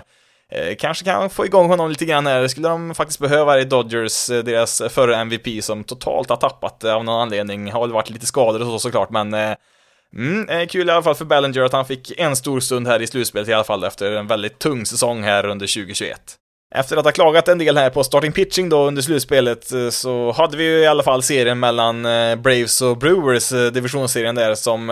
eh, 0.52 0.76
kanske 0.80 1.06
kan 1.06 1.30
få 1.30 1.46
igång 1.46 1.68
honom 1.68 1.90
lite 1.90 2.06
grann 2.06 2.28
här. 2.28 2.42
Det 2.42 2.50
skulle 2.50 2.70
de 2.70 2.96
faktiskt 2.96 3.20
behöva 3.20 3.60
i 3.60 3.66
Dodgers, 3.66 4.30
eh, 4.30 4.44
deras 4.44 4.82
förre 4.90 5.16
MVP 5.16 5.64
som 5.64 5.84
totalt 5.84 6.30
har 6.30 6.38
tappat 6.38 6.84
av 6.84 7.04
någon 7.04 7.22
anledning. 7.22 7.72
Har 7.72 7.82
väl 7.82 7.92
varit 7.92 8.10
lite 8.10 8.26
skador 8.26 8.62
och 8.62 8.68
så 8.68 8.80
såklart, 8.80 9.10
men 9.10 9.56
Mm, 10.16 10.50
eh, 10.50 10.68
kul 10.68 10.88
i 10.88 10.92
alla 10.92 11.04
fall 11.04 11.16
för 11.16 11.26
Ballinger 11.26 11.62
att 11.62 11.74
han 11.74 11.86
fick 11.86 12.20
en 12.20 12.36
stor 12.36 12.60
stund 12.60 12.88
här 12.88 13.02
i 13.02 13.08
slutspelet 13.08 13.50
i 13.50 13.54
alla 13.54 13.64
fall 13.64 13.84
efter 13.84 14.12
en 14.12 14.28
väldigt 14.28 14.60
tung 14.60 14.86
säsong 14.86 15.24
här 15.24 15.46
under 15.46 15.68
2021. 15.68 16.20
Efter 16.76 16.98
att 16.98 17.06
ha 17.06 17.12
klagat 17.12 17.48
en 17.48 17.58
del 17.58 17.78
här 17.78 17.90
på 17.90 18.04
starting 18.04 18.32
pitching 18.32 18.70
då 18.70 18.88
under 18.88 19.02
slutspelet 19.02 19.72
eh, 19.72 19.90
så 19.90 20.32
hade 20.32 20.58
vi 20.58 20.64
ju 20.64 20.80
i 20.80 20.88
alla 20.88 21.04
fall 21.04 21.24
serien 21.24 21.60
mellan 21.60 22.06
eh, 22.06 22.36
Braves 22.36 22.82
och 22.82 22.98
Brewers, 22.98 23.50
divisionsserien 23.50 24.36
där 24.36 24.56
som 24.56 24.90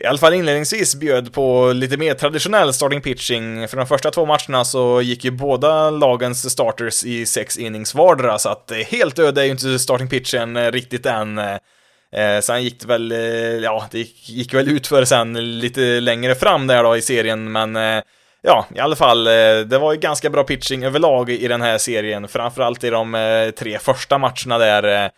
i 0.00 0.06
alla 0.06 0.18
fall 0.18 0.34
inledningsvis 0.34 0.94
bjöd 0.94 1.32
på 1.32 1.72
lite 1.72 1.96
mer 1.96 2.14
traditionell 2.14 2.72
starting 2.72 3.00
pitching. 3.00 3.68
För 3.68 3.76
de 3.76 3.86
första 3.86 4.10
två 4.10 4.26
matcherna 4.26 4.64
så 4.64 5.02
gick 5.02 5.24
ju 5.24 5.30
båda 5.30 5.90
lagens 5.90 6.50
starters 6.50 7.04
i 7.04 7.26
sex 7.26 7.58
innings 7.58 7.94
vardera, 7.94 8.38
så 8.38 8.48
att 8.48 8.72
helt 8.86 9.18
öde 9.18 9.40
är 9.40 9.44
ju 9.44 9.50
inte 9.50 9.78
starting 9.78 10.08
pitchen 10.08 10.72
riktigt 10.72 11.06
än. 11.06 11.40
Eh, 12.12 12.40
sen 12.40 12.62
gick 12.62 12.80
det 12.80 12.86
väl, 12.86 13.12
eh, 13.12 13.18
ja, 13.64 13.86
det 13.90 13.98
gick, 13.98 14.28
gick 14.28 14.54
väl 14.54 14.68
ut 14.68 14.86
för 14.86 15.04
sen 15.04 15.58
lite 15.58 15.80
längre 15.80 16.34
fram 16.34 16.66
där 16.66 16.84
då 16.84 16.96
i 16.96 17.02
serien, 17.02 17.52
men 17.52 17.76
eh, 17.76 18.02
ja, 18.42 18.66
i 18.74 18.78
alla 18.78 18.96
fall, 18.96 19.26
eh, 19.26 19.58
det 19.66 19.78
var 19.78 19.92
ju 19.92 19.98
ganska 19.98 20.30
bra 20.30 20.44
pitching 20.44 20.84
överlag 20.84 21.30
i 21.30 21.48
den 21.48 21.62
här 21.62 21.78
serien, 21.78 22.28
framförallt 22.28 22.84
i 22.84 22.90
de 22.90 23.14
eh, 23.14 23.50
tre 23.50 23.78
första 23.78 24.18
matcherna 24.18 24.58
där. 24.58 24.82
Eh, 25.04 25.10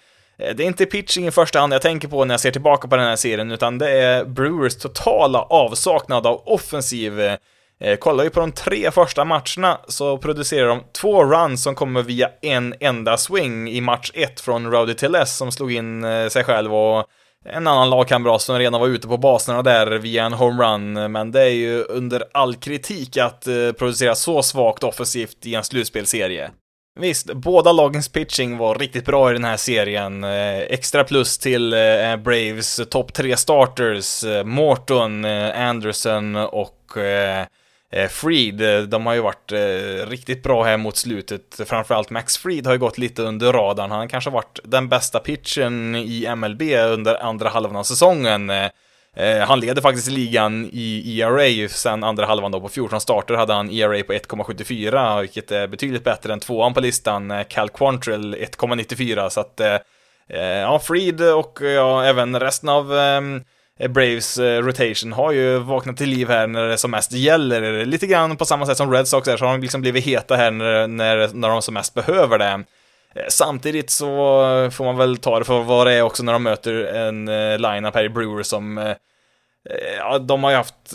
det 0.55 0.62
är 0.62 0.66
inte 0.66 0.87
pitching 0.87 1.26
i 1.26 1.31
första 1.31 1.61
hand 1.61 1.72
jag 1.72 1.83
tänker 1.83 2.09
på 2.09 2.24
när 2.24 2.35
jag 2.35 2.40
ser 2.40 2.50
tillbaka 2.50 2.88
på 2.88 2.96
den 2.96 3.05
här 3.05 3.16
serien, 3.16 3.50
utan 3.50 3.79
det 3.79 3.90
är 3.90 4.24
Brewers 4.24 4.76
totala 4.76 5.42
avsaknad 5.42 6.26
av 6.26 6.42
offensiv. 6.46 7.20
Eh, 7.85 7.97
kollar 7.97 8.25
vi 8.25 8.31
på 8.31 8.40
de 8.40 8.53
tre 8.53 8.90
första 8.90 9.25
matcherna 9.25 9.81
så 9.88 10.19
producerar 10.19 10.66
de 10.66 10.83
två 10.93 11.25
runs 11.25 11.62
som 11.62 11.75
kommer 11.75 12.03
via 12.03 12.31
en 12.43 12.75
enda 12.81 13.16
swing 13.16 13.71
i 13.71 13.81
match 13.81 14.11
1 14.14 14.40
från 14.40 14.71
Rowdy 14.71 14.95
Tilles 14.95 15.37
som 15.37 15.53
slog 15.53 15.73
in 15.73 16.05
eh, 16.05 16.29
sig 16.29 16.45
själv 16.45 16.75
och 16.75 17.07
en 17.45 17.66
annan 17.66 17.90
lagkamrat 17.90 18.43
som 18.43 18.59
redan 18.59 18.81
var 18.81 18.88
ute 18.88 19.09
på 19.09 19.16
baserna 19.16 19.62
där 19.62 19.99
via 19.99 20.25
en 20.25 20.33
homerun, 20.33 21.12
men 21.12 21.33
det 21.33 21.40
är 21.40 21.51
ju 21.51 21.83
under 21.83 22.25
all 22.33 22.55
kritik 22.55 23.16
att 23.16 23.47
eh, 23.47 23.73
producera 23.79 24.14
så 24.14 24.43
svagt 24.43 24.85
offensivt 24.85 25.47
i 25.47 25.55
en 25.55 25.64
slutspelserie. 25.64 26.51
Visst, 27.01 27.35
båda 27.35 27.73
lagens 27.73 28.09
pitching 28.09 28.59
var 28.59 28.75
riktigt 28.75 29.05
bra 29.05 29.31
i 29.31 29.33
den 29.33 29.45
här 29.45 29.57
serien. 29.57 30.25
Eh, 30.25 30.59
extra 30.59 31.05
plus 31.05 31.38
till 31.38 31.71
Braves 32.25 32.81
topp 32.90 33.12
tre 33.12 33.37
starters, 33.37 34.25
Morton, 34.45 35.25
Anderson 35.55 36.37
och 36.37 36.77
Eh, 37.92 38.09
Freed, 38.09 38.61
eh, 38.61 38.83
de 38.83 39.07
har 39.07 39.14
ju 39.14 39.20
varit 39.20 39.53
eh, 39.53 40.09
riktigt 40.09 40.42
bra 40.42 40.64
här 40.64 40.76
mot 40.76 40.96
slutet. 40.96 41.61
Framförallt 41.66 42.11
Max 42.11 42.38
Freed 42.38 42.66
har 42.66 42.72
ju 42.72 42.79
gått 42.79 42.98
lite 42.98 43.22
under 43.22 43.53
radarn. 43.53 43.90
Han 43.90 44.00
har 44.00 44.07
kanske 44.07 44.31
varit 44.31 44.61
den 44.64 44.88
bästa 44.88 45.18
pitchen 45.18 45.96
i 45.96 46.35
MLB 46.37 46.62
under 46.76 47.22
andra 47.22 47.48
halvan 47.48 47.76
av 47.76 47.83
säsongen. 47.83 48.53
Han 49.46 49.61
leder 49.61 49.83
faktiskt 49.83 50.11
ligan 50.11 50.68
i 50.72 51.20
ERA 51.20 51.68
sen 51.68 52.05
andra 52.05 52.26
halvan 52.26 52.53
då. 52.53 52.61
På 52.61 52.68
14 52.68 53.00
starter 53.00 53.35
hade 53.35 53.53
han 53.53 53.70
ERA 53.70 54.03
på 54.03 54.12
1,74, 54.12 55.20
vilket 55.20 55.50
är 55.50 55.66
betydligt 55.66 56.05
bättre 56.05 56.33
än 56.33 56.40
tvåan 56.40 56.74
på 56.74 56.81
listan, 56.81 57.44
Cal 57.48 57.68
Quantrill 57.68 58.35
1,94. 58.35 59.29
Så 59.29 59.40
att, 59.40 59.61
ja, 60.62 60.79
Freed 60.79 61.20
och 61.20 61.59
ja, 61.61 62.05
även 62.05 62.40
resten 62.40 62.68
av 62.68 62.92
Eh, 62.92 63.40
Eh, 63.81 63.88
Braves 63.88 64.38
eh, 64.38 64.62
rotation 64.62 65.12
har 65.12 65.33
ju 65.33 65.59
vaknat 65.59 65.97
till 65.97 66.09
liv 66.09 66.29
här 66.29 66.47
när 66.47 66.69
det 66.69 66.79
som 66.79 66.90
mest 66.90 67.12
gäller. 67.12 67.87
Lite 67.87 68.07
grann 68.07 68.37
på 68.37 68.45
samma 68.45 68.66
sätt 68.66 68.77
som 68.77 68.93
Red 68.93 69.09
Sox 69.09 69.29
är, 69.29 69.37
så 69.37 69.45
har 69.45 69.53
de 69.53 69.62
liksom 69.62 69.81
blivit 69.81 70.05
heta 70.05 70.37
här 70.37 70.51
när, 70.51 70.87
när, 70.87 71.29
när 71.35 71.49
de 71.49 71.62
som 71.62 71.75
mest 71.75 71.95
behöver 71.95 72.38
det. 72.38 72.64
Eh, 73.14 73.25
samtidigt 73.29 73.90
så 73.90 74.07
får 74.73 74.85
man 74.85 74.97
väl 74.97 75.16
ta 75.16 75.38
det 75.38 75.45
för 75.45 75.62
vad 75.62 75.87
det 75.87 75.93
är 75.93 76.03
också 76.03 76.23
när 76.23 76.33
de 76.33 76.43
möter 76.43 76.85
en 76.85 77.25
line-up 77.62 77.95
här 77.95 78.05
i 78.05 78.09
Brewer 78.09 78.43
som 78.43 78.95
Ja, 79.99 80.19
de 80.19 80.45
har 80.45 80.51
ju 80.51 80.57
haft, 80.57 80.93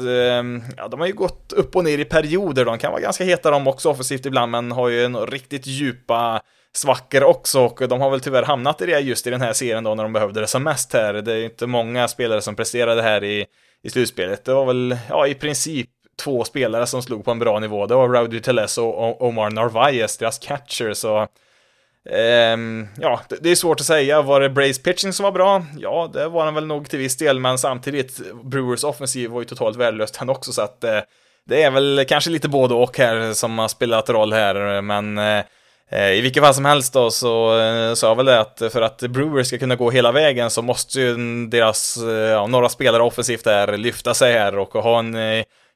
ja, 0.78 0.88
de 0.88 1.00
har 1.00 1.08
ju 1.08 1.14
gått 1.14 1.54
upp 1.54 1.76
och 1.76 1.84
ner 1.84 1.98
i 1.98 2.06
perioder, 2.06 2.66
de 2.66 2.78
kan 2.78 2.92
vara 2.92 3.02
ganska 3.02 3.24
heta 3.24 3.52
de 3.52 3.68
också 3.68 3.90
offensivt 3.90 4.26
ibland, 4.26 4.52
men 4.52 4.72
har 4.72 4.90
ju 4.90 5.06
en 5.06 5.18
riktigt 5.18 5.68
djupa 5.68 6.42
svackor 6.78 7.24
också 7.24 7.60
och 7.60 7.88
de 7.88 8.02
har 8.02 8.10
väl 8.10 8.22
tyvärr 8.22 8.44
hamnat 8.44 8.82
i 8.82 8.86
det 8.86 9.00
just 9.00 9.28
i 9.28 9.30
den 9.30 9.42
här 9.42 9.54
serien 9.54 9.84
då 9.84 9.96
när 9.96 10.04
de 10.04 10.14
behövde 10.14 10.42
det 10.42 10.48
som 10.48 10.64
mest 10.64 10.94
här. 10.94 11.14
Det 11.14 11.32
är 11.32 11.38
ju 11.38 11.46
inte 11.46 11.68
många 11.68 12.08
spelare 12.08 12.42
som 12.42 12.56
presterade 12.56 13.02
här 13.02 13.24
i, 13.24 13.46
i 13.84 13.90
slutspelet. 13.90 14.46
Det 14.46 14.54
var 14.54 14.66
väl, 14.66 14.98
ja, 15.10 15.28
i 15.28 15.36
princip 15.36 15.90
två 16.24 16.44
spelare 16.44 16.88
som 16.88 17.02
slog 17.02 17.26
på 17.26 17.32
en 17.32 17.40
bra 17.40 17.60
nivå. 17.60 17.86
Det 17.86 17.96
var 17.96 18.10
Rowdy 18.10 18.40
Tellez 18.40 18.78
och 18.78 19.22
Omar 19.22 19.50
Narvaez, 19.50 20.18
deras 20.18 20.40
catcher, 20.40 20.94
så 20.94 21.28
Um, 22.54 22.88
ja, 23.02 23.22
det, 23.30 23.38
det, 23.42 23.50
är 23.50 23.56
svårt 23.56 23.80
att 23.80 23.86
säga. 23.86 24.22
Var 24.22 24.42
det 24.42 24.50
Brace 24.50 24.82
pitching 24.82 25.14
som 25.14 25.24
var 25.24 25.32
bra? 25.32 25.66
Ja, 25.78 26.10
det 26.14 26.28
var 26.28 26.46
den 26.46 26.56
väl 26.56 26.66
nog 26.66 26.90
till 26.90 27.00
viss 27.00 27.18
del, 27.18 27.40
men 27.40 27.58
samtidigt, 27.58 28.22
Brewers 28.44 28.84
offensiv 28.84 29.30
var 29.30 29.42
ju 29.42 29.46
totalt 29.46 29.78
värdelöst 29.78 30.16
han 30.16 30.30
också, 30.30 30.52
så 30.52 30.62
att 30.62 30.84
uh, 30.84 31.00
det 31.46 31.64
är 31.64 31.72
väl 31.72 32.06
kanske 32.08 32.30
lite 32.30 32.50
både 32.50 32.74
och 32.74 32.98
här 32.98 33.34
som 33.34 33.60
har 33.60 33.68
spelat 33.68 34.10
roll 34.10 34.34
här, 34.34 34.82
men 34.82 35.18
uh, 35.18 35.26
Eh, 35.26 35.44
Eh, 35.92 36.12
I 36.12 36.22
vilket 36.22 36.44
fall 36.44 36.54
som 36.54 36.66
helst 36.66 36.94
då 36.94 37.12
så 37.12 37.60
eh, 37.60 37.94
sa 37.94 38.08
jag 38.08 38.16
väl 38.16 38.26
det 38.26 38.40
att 38.40 38.62
för 38.72 38.82
att 38.82 38.98
Brewers 38.98 39.48
ska 39.48 39.58
kunna 39.58 39.76
gå 39.76 39.92
hela 39.92 40.12
vägen 40.12 40.50
så 40.50 40.62
måste 40.62 41.02
ju 41.02 41.16
deras, 41.48 41.98
eh, 41.98 42.10
ja, 42.10 42.48
några 42.48 42.70
spelare 42.70 43.04
offensivt 43.04 43.44
där 43.44 43.78
lyfta 43.78 44.14
sig 44.14 44.34
här 44.34 44.58
och 44.58 44.74
ha 44.74 45.00
en 45.00 45.16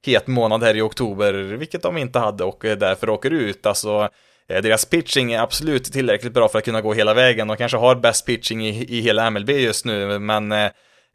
het 0.06 0.28
månad 0.28 0.63
här 0.63 0.78
i 0.78 0.82
oktober, 0.82 1.34
vilket 1.34 1.82
de 1.82 1.98
inte 1.98 2.19
hade 2.19 2.43
och 2.43 2.60
därför 2.62 3.10
åker 3.10 3.32
ut. 3.32 3.65
Alltså, 3.65 4.10
deras 4.48 4.86
pitching 4.86 5.34
är 5.34 5.39
absolut 5.39 5.84
tillräckligt 5.84 6.34
bra 6.34 6.50
för 6.50 6.60
att 6.60 6.65
kunna 6.65 6.82
gå 6.82 6.93
hela 6.93 7.13
vägen. 7.13 7.48
De 7.48 7.58
kanske 7.58 7.78
har 7.78 7.95
bäst 7.95 8.26
pitching 8.26 8.67
i, 8.67 8.98
i 8.98 9.02
hela 9.02 9.30
MLB 9.30 9.50
just 9.50 9.86
nu, 9.86 10.19
men 10.19 10.54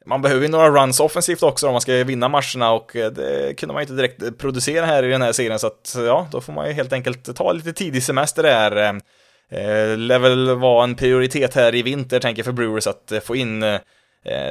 man 0.06 0.22
behöver 0.22 0.42
ju 0.42 0.48
några 0.48 0.70
runs 0.70 1.00
offensivt 1.00 1.42
också 1.42 1.66
om 1.66 1.72
man 1.72 1.80
ska 1.80 2.04
vinna 2.04 2.28
matcherna 2.28 2.72
och 2.72 2.96
eh, 2.96 3.10
det 3.10 3.54
kunde 3.58 3.72
man 3.72 3.82
ju 3.82 3.82
inte 3.82 3.94
direkt 3.94 4.38
producera 4.38 4.86
här 4.86 5.02
i 5.02 5.10
den 5.10 5.22
här 5.22 5.32
serien 5.32 5.58
så 5.58 5.66
att 5.66 5.96
ja, 5.98 6.28
då 6.32 6.40
får 6.40 6.52
man 6.52 6.66
ju 6.66 6.72
helt 6.72 6.92
enkelt 6.92 7.36
ta 7.36 7.52
lite 7.52 7.72
tidig 7.72 8.02
semester 8.02 8.42
där. 8.42 8.76
Eh, 8.76 9.60
eh, 9.60 9.96
lär 9.96 10.18
väl 10.18 10.56
vara 10.56 10.84
en 10.84 10.94
prioritet 10.94 11.54
här 11.54 11.74
i 11.74 11.82
vinter, 11.82 12.20
tänker 12.20 12.40
jag, 12.40 12.44
för 12.44 12.52
Brewers 12.52 12.86
att 12.86 13.12
eh, 13.12 13.20
få 13.20 13.36
in 13.36 13.78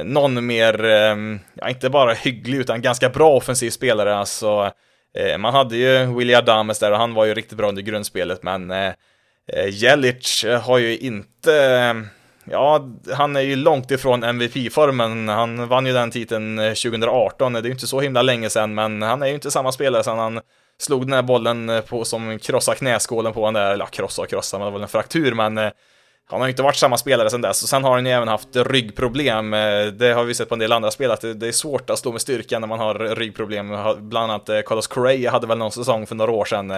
någon 0.04 0.46
mer, 0.46 0.84
ja 1.54 1.68
inte 1.68 1.90
bara 1.90 2.12
hygglig 2.12 2.58
utan 2.58 2.82
ganska 2.82 3.08
bra 3.08 3.30
offensiv 3.30 3.70
spelare. 3.70 4.16
Alltså, 4.16 4.70
man 5.38 5.54
hade 5.54 5.76
ju 5.76 6.16
William 6.16 6.38
Adames 6.38 6.78
där 6.78 6.92
och 6.92 6.98
han 6.98 7.14
var 7.14 7.24
ju 7.24 7.34
riktigt 7.34 7.58
bra 7.58 7.68
under 7.68 7.82
grundspelet, 7.82 8.42
men 8.42 8.72
Jelic 9.70 10.44
har 10.62 10.78
ju 10.78 10.98
inte 10.98 11.94
Ja, 12.44 12.88
han 13.12 13.36
är 13.36 13.40
ju 13.40 13.56
långt 13.56 13.90
ifrån 13.90 14.22
MVP-formen. 14.22 15.28
Han 15.28 15.68
vann 15.68 15.86
ju 15.86 15.92
den 15.92 16.10
titeln 16.10 16.58
eh, 16.58 16.68
2018, 16.68 17.52
det 17.52 17.58
är 17.58 17.62
ju 17.62 17.70
inte 17.70 17.86
så 17.86 18.00
himla 18.00 18.22
länge 18.22 18.50
sedan, 18.50 18.74
men 18.74 19.02
han 19.02 19.22
är 19.22 19.26
ju 19.26 19.34
inte 19.34 19.50
samma 19.50 19.72
spelare 19.72 20.04
sedan 20.04 20.18
han 20.18 20.40
slog 20.78 21.02
den 21.06 21.12
här 21.12 21.22
bollen 21.22 21.68
eh, 21.68 21.80
på, 21.80 22.04
som 22.04 22.38
krossade 22.38 22.78
knäskålen 22.78 23.32
på 23.32 23.40
honom 23.40 23.54
där, 23.54 23.72
eller 23.72 23.84
ja, 23.84 23.86
krossa 23.86 24.22
och 24.22 24.28
krossa, 24.28 24.58
men 24.58 24.64
det 24.66 24.70
var 24.70 24.78
väl 24.78 24.82
en 24.82 24.88
fraktur, 24.88 25.34
men 25.34 25.58
eh, 25.58 25.70
han 26.30 26.40
har 26.40 26.46
ju 26.46 26.50
inte 26.50 26.62
varit 26.62 26.76
samma 26.76 26.96
spelare 26.96 27.30
sedan 27.30 27.40
dess, 27.40 27.62
och 27.62 27.68
sen 27.68 27.84
har 27.84 27.90
han 27.90 28.06
ju 28.06 28.12
även 28.12 28.28
haft 28.28 28.56
ryggproblem. 28.56 29.50
Det 29.98 30.12
har 30.14 30.24
vi 30.24 30.34
sett 30.34 30.48
på 30.48 30.54
en 30.54 30.58
del 30.58 30.72
andra 30.72 30.90
spel, 30.90 31.10
att 31.10 31.20
det 31.20 31.48
är 31.48 31.52
svårt 31.52 31.90
att 31.90 31.98
stå 31.98 32.12
med 32.12 32.20
styrka 32.20 32.58
när 32.58 32.66
man 32.66 32.78
har 32.78 32.94
ryggproblem. 32.94 33.68
Bland 33.98 34.32
annat 34.32 34.50
Carlos 34.66 34.86
Correa 34.86 35.30
hade 35.30 35.46
väl 35.46 35.58
någon 35.58 35.72
säsong 35.72 36.06
för 36.06 36.14
några 36.14 36.32
år 36.32 36.44
sedan 36.44 36.72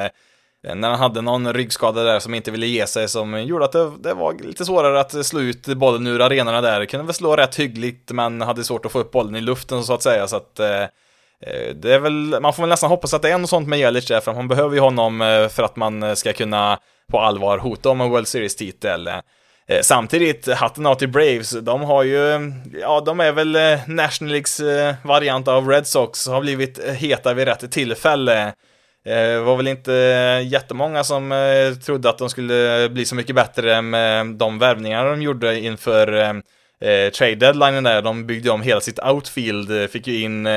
Eh, 0.67 0.75
när 0.75 0.91
han 0.91 0.99
hade 0.99 1.21
någon 1.21 1.53
ryggskada 1.53 2.03
där 2.03 2.19
som 2.19 2.35
inte 2.35 2.51
ville 2.51 2.67
ge 2.67 2.87
sig 2.87 3.09
som 3.09 3.43
gjorde 3.43 3.65
att 3.65 3.73
det, 3.73 3.93
det 3.99 4.15
var 4.15 4.35
lite 4.35 4.65
svårare 4.65 5.01
att 5.01 5.27
slå 5.27 5.41
ut 5.41 5.67
bollen 5.67 6.07
ur 6.07 6.21
arenorna 6.21 6.61
där. 6.61 6.85
Kunde 6.85 7.07
väl 7.07 7.15
slå 7.15 7.37
rätt 7.37 7.57
hyggligt 7.57 8.11
men 8.11 8.41
hade 8.41 8.65
svårt 8.65 8.87
att 8.87 8.93
få 8.93 8.99
upp 8.99 9.13
bollen 9.13 9.37
i 9.37 9.41
luften 9.41 9.85
så 9.85 9.95
att 9.95 10.03
säga 10.03 10.27
så 10.27 10.37
att 10.37 10.61
eh, 10.61 10.83
eh, 11.41 11.75
det 11.75 11.95
är 11.95 11.99
väl, 11.99 12.41
man 12.41 12.53
får 12.53 12.63
väl 12.63 12.71
nästan 12.71 12.91
hoppas 12.91 13.15
att 13.15 13.23
det 13.23 13.31
är 13.31 13.39
något 13.39 13.51
sånt 13.51 13.69
med 13.69 13.79
Jelic 13.79 14.07
där, 14.07 14.21
för 14.21 14.35
man 14.35 14.49
behöver 14.49 14.75
ju 14.75 14.81
honom 14.81 15.23
eh, 15.23 15.49
för 15.49 15.63
att 15.63 15.77
man 15.77 16.17
ska 16.17 16.33
kunna 16.33 16.79
på 17.11 17.21
allvar 17.21 17.59
hota 17.59 17.91
om 17.91 18.01
en 18.01 18.11
World 18.11 18.29
Series-titel. 18.29 19.11
Samtidigt, 19.83 20.53
hatten 20.53 20.87
av 20.87 20.95
till 20.95 21.09
Braves, 21.09 21.51
de 21.51 21.83
har 21.83 22.03
ju, 22.03 22.53
ja, 22.81 23.01
de 23.01 23.21
är 23.21 23.33
väl 23.33 23.53
National 23.87 24.33
Leagues 24.33 24.61
variant 25.05 25.49
av 25.49 25.69
Red 25.69 25.87
Sox, 25.87 26.29
har 26.29 26.41
blivit 26.41 26.85
heta 26.85 27.35
vid 27.35 27.45
rätt 27.45 27.73
tillfälle. 27.73 28.53
Det 29.07 29.41
var 29.41 29.57
väl 29.57 29.69
inte 29.69 29.95
eh, 29.95 30.49
jättemånga 30.49 31.05
som 31.05 31.33
eh, 31.33 31.75
trodde 31.75 32.09
att 32.09 32.19
de 32.19 32.31
skulle 32.31 32.89
bli 32.89 33.05
så 33.05 33.15
mycket 33.15 33.35
bättre 33.35 33.83
med 33.83 34.27
de 34.27 34.59
värvningar 34.59 35.07
de 35.07 35.23
gjorde 35.23 35.61
inför 35.61 36.13
eh, 36.81 37.11
trade 37.11 37.35
deadlinen 37.35 37.85
där. 37.85 38.03
De 38.03 38.27
byggde 38.27 38.51
om 38.51 38.63
hela 38.63 38.81
sitt 38.81 38.99
outfield, 38.99 39.91
fick 39.91 40.07
ju 40.07 40.23
in 40.23 40.49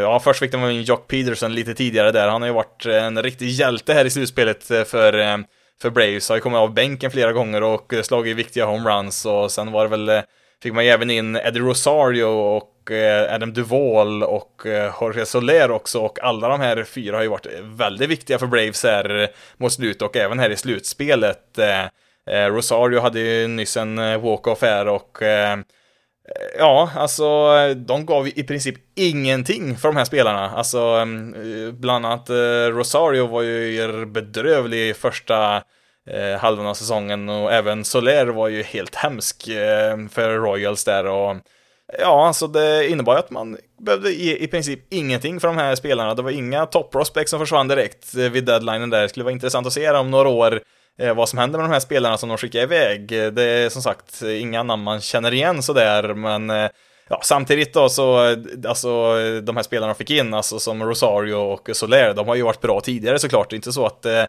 Ja, 0.00 0.20
först 0.20 0.40
fick 0.40 0.52
de 0.52 0.70
in 0.70 0.82
Jock 0.82 1.08
Peterson 1.08 1.54
lite 1.54 1.74
tidigare 1.74 2.12
där. 2.12 2.28
Han 2.28 2.42
har 2.42 2.48
ju 2.48 2.54
varit 2.54 2.86
en 2.86 3.22
riktig 3.22 3.48
hjälte 3.48 3.94
här 3.94 4.04
i 4.04 4.10
slutspelet 4.10 4.64
för, 4.64 4.84
för 5.82 5.90
Braves. 5.90 6.28
Har 6.28 6.36
ju 6.36 6.40
kommit 6.42 6.58
av 6.58 6.74
bänken 6.74 7.10
flera 7.10 7.32
gånger 7.32 7.62
och 7.62 7.94
slagit 8.02 8.36
viktiga 8.36 8.66
homeruns 8.66 9.26
och 9.26 9.50
sen 9.50 9.72
var 9.72 9.88
det 9.88 9.96
väl, 9.96 10.22
fick 10.62 10.72
man 10.72 10.84
ju 10.84 10.90
även 10.90 11.10
in 11.10 11.36
Eddie 11.36 11.60
Rosario 11.60 12.24
och 12.24 12.71
och 12.82 12.90
eh, 12.90 13.34
Adam 13.34 13.52
Duvall 13.52 14.22
och 14.22 14.66
eh, 14.66 14.94
Jorge 15.00 15.26
Soler 15.26 15.70
också 15.70 15.98
och 15.98 16.22
alla 16.22 16.48
de 16.48 16.60
här 16.60 16.84
fyra 16.84 17.16
har 17.16 17.22
ju 17.22 17.28
varit 17.28 17.46
väldigt 17.62 18.10
viktiga 18.10 18.38
för 18.38 18.46
Braves 18.46 18.82
här 18.84 19.28
mot 19.56 19.72
slutet 19.72 20.02
och 20.02 20.16
även 20.16 20.38
här 20.38 20.50
i 20.50 20.56
slutspelet. 20.56 21.58
Eh, 21.58 22.46
Rosario 22.46 23.00
hade 23.00 23.20
ju 23.20 23.48
nyss 23.48 23.76
en 23.76 23.96
walk-off 23.96 24.62
här 24.62 24.88
och 24.88 25.18
Ja, 26.58 26.90
alltså 26.96 27.24
de 27.74 28.06
gav 28.06 28.28
i 28.28 28.42
princip 28.42 28.74
ingenting 28.94 29.76
för 29.76 29.88
de 29.88 29.96
här 29.96 30.04
spelarna. 30.04 30.50
Alltså, 30.50 30.78
mm, 30.78 31.80
bland 31.80 32.06
annat 32.06 32.30
Rosario 32.70 33.26
var 33.26 33.42
ju 33.42 34.06
bedrövlig 34.06 34.96
första 34.96 35.62
eh, 36.10 36.40
halvan 36.40 36.66
av 36.66 36.74
säsongen 36.74 37.28
och 37.28 37.52
även 37.52 37.84
Soler 37.84 38.26
var 38.26 38.48
ju 38.48 38.62
helt 38.62 38.94
hemsk 38.94 39.48
eh, 39.48 40.08
för 40.10 40.38
Royals 40.38 40.84
där 40.84 41.06
och 41.06 41.36
ja, 41.98 42.26
alltså 42.26 42.46
det 42.46 42.88
innebar 42.88 43.14
ju 43.14 43.18
att 43.18 43.30
man 43.30 43.58
behövde 43.80 44.12
ge 44.12 44.36
i 44.36 44.46
princip 44.46 44.80
ingenting 44.90 45.40
för 45.40 45.48
de 45.48 45.56
här 45.56 45.74
spelarna. 45.74 46.14
Det 46.14 46.22
var 46.22 46.30
inga 46.30 46.66
top 46.66 46.92
prospects 46.92 47.30
som 47.30 47.40
försvann 47.40 47.68
direkt 47.68 48.14
eh, 48.16 48.30
vid 48.30 48.44
deadlinen 48.44 48.90
där. 48.90 49.02
Det 49.02 49.08
skulle 49.08 49.24
vara 49.24 49.32
intressant 49.32 49.66
att 49.66 49.72
se 49.72 49.90
om 49.90 50.10
några 50.10 50.28
år 50.28 50.60
eh, 50.98 51.14
vad 51.14 51.28
som 51.28 51.38
händer 51.38 51.58
med 51.58 51.68
de 51.68 51.72
här 51.72 51.80
spelarna 51.80 52.18
som 52.18 52.28
de 52.28 52.38
skickar 52.38 52.60
iväg. 52.60 53.08
Det 53.08 53.42
är 53.42 53.68
som 53.68 53.82
sagt 53.82 54.22
eh, 54.22 54.42
inga 54.42 54.62
namn 54.62 54.82
man 54.82 55.00
känner 55.00 55.34
igen 55.34 55.62
sådär, 55.62 56.14
men 56.14 56.50
eh, 56.50 56.70
Ja, 57.08 57.20
samtidigt 57.22 57.74
då 57.74 57.88
så, 57.88 58.28
eh, 58.28 58.38
alltså 58.68 59.14
de 59.40 59.56
här 59.56 59.62
spelarna 59.62 59.94
fick 59.94 60.10
in, 60.10 60.34
alltså 60.34 60.58
som 60.58 60.82
Rosario 60.82 61.34
och 61.34 61.70
Soler, 61.72 62.14
de 62.14 62.28
har 62.28 62.34
ju 62.34 62.42
varit 62.42 62.60
bra 62.60 62.80
tidigare 62.80 63.18
såklart. 63.18 63.50
Det 63.50 63.54
är 63.54 63.56
inte 63.56 63.72
så 63.72 63.86
att 63.86 64.06
eh, 64.06 64.24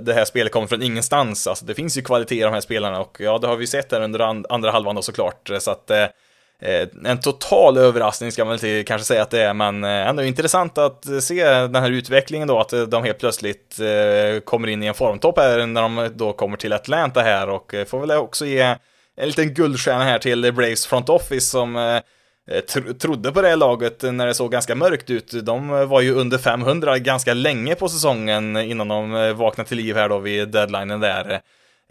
det 0.00 0.14
här 0.14 0.24
spelet 0.24 0.52
kommer 0.52 0.66
från 0.66 0.82
ingenstans. 0.82 1.46
Alltså, 1.46 1.64
det 1.64 1.74
finns 1.74 1.98
ju 1.98 2.02
kvalitet 2.02 2.38
i 2.38 2.42
de 2.42 2.52
här 2.52 2.60
spelarna 2.60 3.00
och 3.00 3.16
ja, 3.20 3.38
det 3.38 3.46
har 3.46 3.56
vi 3.56 3.66
sett 3.66 3.92
här 3.92 4.00
under 4.00 4.20
andra 4.52 4.70
halvan 4.70 4.94
då 4.94 5.02
såklart. 5.02 5.50
Så 5.60 5.70
att 5.70 5.90
Eh, 6.62 6.88
en 7.04 7.20
total 7.20 7.76
överraskning 7.76 8.32
ska 8.32 8.44
man 8.44 8.56
väl 8.56 8.84
kanske 8.84 9.04
säga 9.04 9.22
att 9.22 9.30
det 9.30 9.42
är, 9.42 9.54
men 9.54 9.84
eh, 9.84 10.08
ändå 10.08 10.22
intressant 10.22 10.78
att 10.78 11.08
eh, 11.08 11.18
se 11.18 11.44
den 11.44 11.74
här 11.74 11.90
utvecklingen 11.90 12.48
då, 12.48 12.60
att 12.60 12.72
de 12.88 13.04
helt 13.04 13.18
plötsligt 13.18 13.76
kommer 14.44 14.68
in 14.68 14.82
i 14.82 14.86
en 14.86 14.94
formtopp 14.94 15.38
här 15.38 15.66
när 15.66 15.82
de 15.82 16.10
då 16.14 16.32
kommer 16.32 16.56
till 16.56 16.72
Atlanta 16.72 17.20
här 17.20 17.48
och 17.48 17.74
får 17.86 18.00
väl 18.00 18.10
också 18.10 18.46
ge 18.46 18.76
en 19.16 19.26
liten 19.26 19.54
guldstjärna 19.54 20.04
här 20.04 20.18
till 20.18 20.52
Braves 20.52 20.86
Front 20.86 21.08
Office 21.08 21.46
som 21.46 22.00
Eh, 22.50 22.92
trodde 22.94 23.32
på 23.32 23.42
det 23.42 23.56
laget 23.56 24.02
när 24.02 24.26
det 24.26 24.34
såg 24.34 24.52
ganska 24.52 24.74
mörkt 24.74 25.10
ut. 25.10 25.34
De 25.42 25.88
var 25.88 26.00
ju 26.00 26.14
under 26.14 26.38
500 26.38 26.98
ganska 26.98 27.34
länge 27.34 27.74
på 27.74 27.88
säsongen 27.88 28.56
innan 28.56 28.88
de 28.88 29.34
vaknade 29.36 29.68
till 29.68 29.76
liv 29.76 29.96
här 29.96 30.08
då 30.08 30.18
vid 30.18 30.48
deadlinen 30.48 31.00
där. 31.00 31.40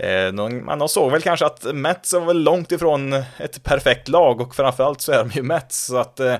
Eh, 0.04 0.32
man 0.50 0.90
såg 0.90 1.12
väl 1.12 1.22
kanske 1.22 1.46
att 1.46 1.76
Mets 1.76 2.14
var 2.14 2.26
väl 2.26 2.44
långt 2.44 2.72
ifrån 2.72 3.14
ett 3.14 3.64
perfekt 3.64 4.08
lag 4.08 4.42
och 4.42 4.56
framförallt 4.56 5.02
så 5.02 5.12
är 5.12 5.18
de 5.18 5.30
ju 5.30 5.44
Mets 5.44 5.86
så 5.86 5.98
att 5.98 6.20
eh, 6.20 6.36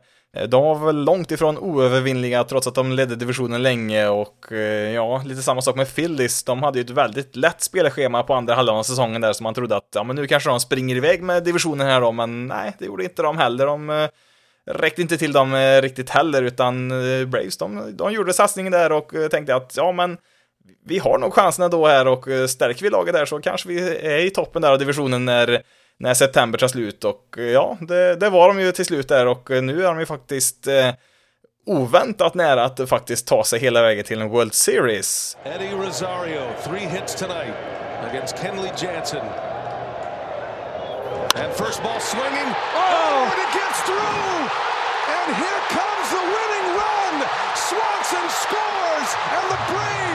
de 0.48 0.64
var 0.64 0.86
väl 0.86 1.04
långt 1.04 1.32
ifrån 1.32 1.58
oövervinnliga 1.58 2.44
trots 2.44 2.68
att 2.68 2.76
de 2.76 2.92
ledde 2.92 3.16
divisionen 3.16 3.64
länge 3.64 4.08
och 4.08 4.52
eh, 4.52 4.92
ja, 4.94 5.22
lite 5.26 5.42
samma 5.42 5.62
sak 5.62 5.76
med 5.76 5.96
Phillies. 5.96 6.44
De 6.44 6.64
hade 6.64 6.80
ju 6.80 6.84
ett 6.86 6.90
väldigt 6.90 7.36
lätt 7.36 7.62
spelschema 7.62 8.24
på 8.24 8.34
andra 8.34 8.56
halvan 8.56 8.78
av 8.78 8.84
säsongen 8.84 9.22
där 9.22 9.34
som 9.34 9.44
man 9.44 9.54
trodde 9.54 9.76
att 9.76 9.90
ja, 9.96 10.04
men 10.04 10.16
nu 10.16 10.28
kanske 10.28 10.50
de 10.50 10.60
springer 10.60 10.96
iväg 10.96 11.24
med 11.24 11.44
divisionen 11.44 11.88
här 11.88 12.02
då, 12.02 12.12
men 12.12 12.48
nej, 12.48 12.76
det 12.80 12.86
gjorde 12.86 13.04
inte 13.04 13.22
de 13.22 13.38
heller. 13.38 13.66
De 13.66 14.08
räckte 14.66 15.02
inte 15.02 15.18
till 15.18 15.34
dem 15.34 15.56
riktigt 15.82 16.10
heller, 16.10 16.44
utan 16.44 16.90
Braves, 17.30 17.58
de, 17.58 17.98
de 17.98 18.14
gjorde 18.14 18.34
satsningen 18.34 18.72
där 18.72 18.92
och 18.92 19.14
tänkte 19.32 19.56
att 19.56 19.74
ja, 19.78 19.92
men 19.92 20.18
vi 20.86 21.00
har 21.00 21.18
nog 21.18 21.34
chanserna 21.34 21.70
då 21.70 21.88
här 21.88 22.08
och 22.08 22.26
stärker 22.50 22.84
vi 22.84 22.90
laget 22.90 23.14
där 23.14 23.26
så 23.26 23.40
kanske 23.40 23.70
vi 23.70 23.98
är 23.98 24.26
i 24.26 24.30
toppen 24.30 24.62
där 24.62 24.72
av 24.72 24.80
divisionen 24.80 25.26
när 25.26 25.64
när 26.00 26.14
september 26.14 26.60
tar 26.60 26.68
slut 26.68 27.04
och 27.04 27.36
ja, 27.38 27.78
det, 27.82 28.16
det, 28.16 28.30
var 28.30 28.48
de 28.48 28.60
ju 28.60 28.72
till 28.72 28.86
slut 28.86 29.08
där 29.08 29.28
och 29.28 29.50
nu 29.50 29.84
är 29.84 29.88
de 29.88 30.00
ju 30.00 30.06
faktiskt 30.06 30.68
eh, 30.68 30.90
oväntat 31.66 32.34
nära 32.34 32.64
att 32.64 32.90
faktiskt 32.90 33.28
ta 33.28 33.44
sig 33.44 33.60
hela 33.60 33.82
vägen 33.82 34.04
till 34.04 34.22
en 34.22 34.30
World 34.30 34.54
Series. 34.54 35.38
Eddie 35.44 35.72
Rosario, 35.72 36.42
three 36.64 36.86
hits 36.86 37.16
tonight 37.16 37.56
against 38.10 38.38
Kenley 38.38 38.72
Jansen. 38.78 39.26
And 41.36 41.54
first 41.54 41.84
ball 41.84 42.00
swinging. 42.00 42.50
Oh, 42.76 43.32
and 43.32 43.40
it 43.46 43.52
gets 43.54 43.80
through! 43.86 44.50
And 45.18 45.36
here 45.44 45.62
comes 45.78 46.08
the 46.18 46.24
winning 46.34 46.68
run! 46.82 47.16
Swanson 47.56 48.28
scores, 48.44 49.10
and 49.36 49.46
the 49.52 49.60
Braves 49.72 50.07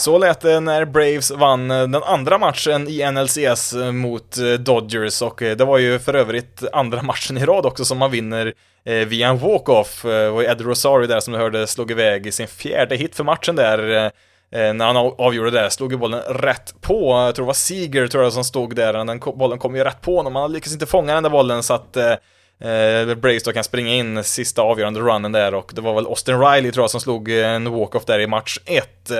Så 0.00 0.18
lät 0.18 0.40
det 0.40 0.60
när 0.60 0.84
Braves 0.84 1.30
vann 1.30 1.70
eh, 1.70 1.76
den 1.76 2.02
andra 2.02 2.38
matchen 2.38 2.88
i 2.88 3.10
NLCS 3.10 3.72
eh, 3.72 3.92
mot 3.92 4.38
eh, 4.38 4.44
Dodgers. 4.44 5.22
Och 5.22 5.36
det 5.38 5.64
var 5.64 5.78
ju 5.78 5.98
för 5.98 6.14
övrigt 6.14 6.62
andra 6.72 7.02
matchen 7.12 7.38
i 7.38 7.44
rad 7.44 7.66
också 7.66 7.84
som 7.84 7.98
man 7.98 8.10
vinner 8.10 8.54
via 8.84 9.28
en 9.28 9.38
walk-off. 9.38 10.02
Det 10.02 10.30
var 10.30 10.42
Ed 10.42 10.60
Rosario 10.60 11.06
där 11.06 11.20
som 11.20 11.32
du 11.32 11.38
hörde 11.38 11.66
slog 11.66 11.90
iväg 11.90 12.34
sin 12.34 12.48
fjärde 12.48 12.96
hit 12.96 13.14
för 13.14 13.24
matchen 13.24 13.56
där 13.56 14.12
när 14.50 14.84
han 14.84 14.96
avgjorde 14.96 15.50
det, 15.50 15.70
slog 15.70 15.92
ju 15.92 15.98
bollen 15.98 16.20
rätt 16.20 16.74
på, 16.80 17.12
jag 17.12 17.34
tror 17.34 17.44
det 17.44 17.46
var 17.46 17.54
Seager 17.54 18.06
tror 18.06 18.24
jag 18.24 18.32
som 18.32 18.44
stod 18.44 18.76
där, 18.76 18.92
den 18.92 19.18
bollen 19.18 19.58
kom 19.58 19.76
ju 19.76 19.84
rätt 19.84 20.00
på 20.00 20.16
honom, 20.16 20.36
han 20.36 20.52
lyckades 20.52 20.72
inte 20.72 20.86
fånga 20.86 21.14
den 21.14 21.22
där 21.22 21.30
bollen 21.30 21.62
så 21.62 21.74
att 21.74 21.96
eh, 21.96 23.14
Braves 23.14 23.42
då 23.42 23.52
kan 23.52 23.64
springa 23.64 23.94
in 23.94 24.24
sista 24.24 24.62
avgörande 24.62 25.00
runnen 25.00 25.32
där. 25.32 25.54
Och 25.54 25.72
det 25.74 25.80
var 25.80 25.94
väl 25.94 26.06
Austin 26.06 26.40
Riley 26.40 26.72
tror 26.72 26.82
jag 26.82 26.90
som 26.90 27.00
slog 27.00 27.28
en 27.28 27.70
walk-off 27.70 28.04
där 28.04 28.18
i 28.18 28.26
match 28.26 28.58
1. 28.64 29.10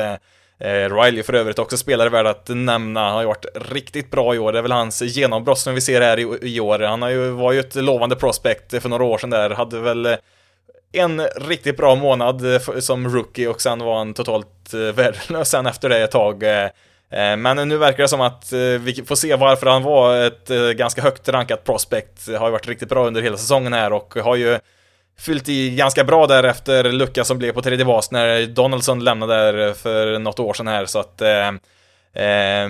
Eh, 0.60 0.94
Riley 0.94 1.22
för 1.22 1.32
övrigt 1.32 1.58
också 1.58 1.76
spelare 1.76 2.08
värd 2.08 2.26
att 2.26 2.48
nämna, 2.48 3.04
han 3.04 3.12
har 3.12 3.20
ju 3.20 3.26
varit 3.26 3.46
riktigt 3.54 4.10
bra 4.10 4.34
i 4.34 4.38
år, 4.38 4.52
det 4.52 4.58
är 4.58 4.62
väl 4.62 4.72
hans 4.72 5.02
genombrott 5.02 5.58
som 5.58 5.74
vi 5.74 5.80
ser 5.80 6.00
här 6.00 6.18
i, 6.18 6.54
i 6.54 6.60
år. 6.60 6.78
Han 6.78 7.02
har 7.02 7.08
ju, 7.08 7.30
var 7.30 7.52
ju 7.52 7.60
ett 7.60 7.74
lovande 7.74 8.16
prospect 8.16 8.82
för 8.82 8.88
några 8.88 9.04
år 9.04 9.18
sedan 9.18 9.30
där, 9.30 9.50
hade 9.50 9.80
väl 9.80 10.06
eh, 10.06 10.16
en 10.92 11.20
riktigt 11.20 11.76
bra 11.76 11.94
månad 11.94 12.54
eh, 12.54 12.78
som 12.78 13.08
rookie 13.08 13.48
och 13.48 13.60
sen 13.60 13.78
var 13.78 13.98
han 13.98 14.14
totalt 14.14 14.74
eh, 14.74 14.78
värdelös 14.94 15.50
sen 15.50 15.66
efter 15.66 15.88
det 15.88 16.02
ett 16.02 16.10
tag. 16.10 16.44
Men 17.38 17.68
nu 17.68 17.76
verkar 17.76 18.02
det 18.02 18.08
som 18.08 18.20
att 18.20 18.52
vi 18.80 19.02
får 19.06 19.14
se 19.14 19.36
varför 19.36 19.66
han 19.66 19.82
var 19.82 20.16
ett 20.16 20.48
ganska 20.76 21.02
högt 21.02 21.28
rankat 21.28 21.64
prospect. 21.64 22.28
Har 22.38 22.46
ju 22.46 22.52
varit 22.52 22.68
riktigt 22.68 22.88
bra 22.88 23.06
under 23.06 23.22
hela 23.22 23.36
säsongen 23.36 23.72
här 23.72 23.92
och 23.92 24.14
har 24.14 24.36
ju 24.36 24.58
fyllt 25.20 25.48
i 25.48 25.70
ganska 25.70 26.04
bra 26.04 26.26
där 26.26 26.44
efter 26.44 26.92
lucka 26.92 27.24
som 27.24 27.38
blev 27.38 27.52
på 27.52 27.62
tredje 27.62 27.84
bas 27.84 28.10
när 28.10 28.46
Donaldson 28.46 29.04
lämnade 29.04 29.34
där 29.34 29.72
för 29.72 30.18
något 30.18 30.38
år 30.38 30.54
sedan 30.54 30.66
här 30.66 30.86
så 30.86 30.98
att 30.98 31.20
eh, 31.20 31.48
eh, 32.24 32.68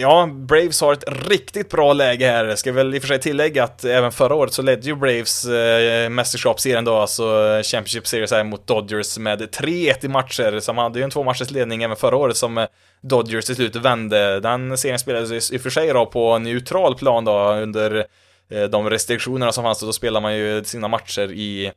ja, 0.00 0.28
Braves 0.32 0.80
har 0.80 0.92
ett 0.92 1.04
riktigt 1.28 1.70
bra 1.70 1.92
läge 1.92 2.26
här. 2.26 2.54
Ska 2.54 2.72
väl 2.72 2.94
i 2.94 2.98
och 2.98 3.02
för 3.02 3.08
sig 3.08 3.20
tillägga 3.20 3.64
att 3.64 3.84
även 3.84 4.12
förra 4.12 4.34
året 4.34 4.52
så 4.52 4.62
ledde 4.62 4.86
ju 4.86 4.96
Braves 4.96 5.44
eh, 5.44 6.08
mästerskapsserien 6.08 6.84
då, 6.84 6.96
alltså 6.96 7.24
Championship 7.64 8.06
Series 8.06 8.30
här 8.32 8.44
mot 8.44 8.66
Dodgers 8.66 9.18
med 9.18 9.40
3-1 9.40 10.04
i 10.04 10.08
matcher. 10.08 10.60
Så 10.60 10.72
man 10.72 10.82
hade 10.82 10.98
ju 10.98 11.04
en 11.04 11.10
två 11.10 11.24
matchers 11.24 11.50
ledning 11.50 11.82
även 11.82 11.96
förra 11.96 12.16
året 12.16 12.36
som 12.36 12.66
Dodgers 13.00 13.44
till 13.44 13.56
slut 13.56 13.76
vände. 13.76 14.40
Den 14.40 14.78
serien 14.78 14.98
spelades 14.98 15.50
i 15.52 15.56
och 15.56 15.60
för 15.60 15.70
sig 15.70 15.88
då 15.88 16.06
på 16.06 16.38
neutral 16.38 16.98
plan 16.98 17.24
då 17.24 17.52
under 17.52 18.06
Eh, 18.50 18.64
de 18.64 18.90
restriktionerna 18.90 19.52
som 19.52 19.64
fanns, 19.64 19.80
då 19.80 19.92
spelar 19.92 20.20
man 20.20 20.36
ju 20.36 20.64
sina 20.64 20.88
matcher 20.88 21.32
i 21.32 21.72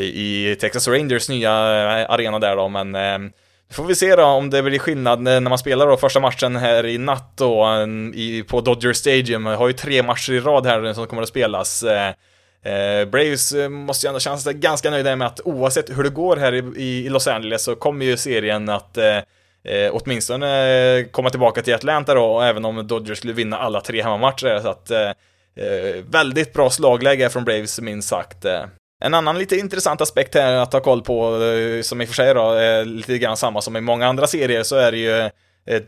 i 0.00 0.56
Texas 0.60 0.88
Rangers 0.88 1.28
nya 1.28 1.50
eh, 1.50 2.10
arena 2.10 2.38
där 2.38 2.56
då, 2.56 2.68
men 2.68 2.94
eh, 2.94 3.18
nu 3.18 3.74
får 3.74 3.84
vi 3.84 3.94
se 3.94 4.16
då 4.16 4.24
om 4.24 4.50
det 4.50 4.62
blir 4.62 4.78
skillnad 4.78 5.20
när 5.20 5.40
man 5.40 5.58
spelar 5.58 5.86
då 5.86 5.96
första 5.96 6.20
matchen 6.20 6.56
här 6.56 6.86
i 6.86 6.98
natt 6.98 7.32
då 7.36 7.86
i, 8.14 8.42
på 8.42 8.60
Dodger 8.60 8.92
Stadium. 8.92 9.46
Jag 9.46 9.56
har 9.56 9.66
ju 9.66 9.72
tre 9.72 10.02
matcher 10.02 10.32
i 10.32 10.40
rad 10.40 10.66
här 10.66 10.92
som 10.92 11.06
kommer 11.06 11.22
att 11.22 11.28
spelas. 11.28 11.82
Eh, 11.82 13.04
Braves 13.04 13.54
måste 13.70 14.06
ju 14.06 14.08
ändå 14.08 14.20
känna 14.20 14.36
sig 14.36 14.54
ganska 14.54 14.90
nöjda 14.90 15.16
med 15.16 15.26
att 15.26 15.40
oavsett 15.44 15.98
hur 15.98 16.02
det 16.02 16.10
går 16.10 16.36
här 16.36 16.52
i, 16.54 16.82
i 16.82 17.08
Los 17.08 17.28
Angeles 17.28 17.64
så 17.64 17.74
kommer 17.74 18.04
ju 18.04 18.16
serien 18.16 18.68
att 18.68 18.96
eh, 18.96 19.90
åtminstone 19.92 21.04
komma 21.10 21.30
tillbaka 21.30 21.62
till 21.62 21.74
Atlanta 21.74 22.14
då, 22.14 22.40
även 22.40 22.64
om 22.64 22.86
Dodgers 22.86 23.18
skulle 23.18 23.32
vinna 23.32 23.58
alla 23.58 23.80
tre 23.80 24.02
hemmamatcher. 24.02 24.60
Så 24.62 24.68
att 24.68 24.90
eh, 24.90 25.10
Eh, 25.56 26.04
väldigt 26.10 26.52
bra 26.52 26.70
slagläge 26.70 27.30
från 27.30 27.44
Braves 27.44 27.80
minst 27.80 28.08
sagt. 28.08 28.44
Eh, 28.44 28.64
en 29.04 29.14
annan 29.14 29.38
lite 29.38 29.56
intressant 29.56 30.00
aspekt 30.00 30.34
här 30.34 30.52
att 30.52 30.72
ha 30.72 30.80
koll 30.80 31.02
på, 31.02 31.42
eh, 31.42 31.82
som 31.82 32.00
i 32.00 32.04
och 32.04 32.08
för 32.08 32.14
sig 32.14 32.34
då 32.34 32.50
är 32.50 32.84
lite 32.84 33.18
grann 33.18 33.36
samma 33.36 33.60
som 33.60 33.76
i 33.76 33.80
många 33.80 34.06
andra 34.06 34.26
serier, 34.26 34.62
så 34.62 34.76
är 34.76 34.92
det 34.92 34.98
ju 34.98 35.30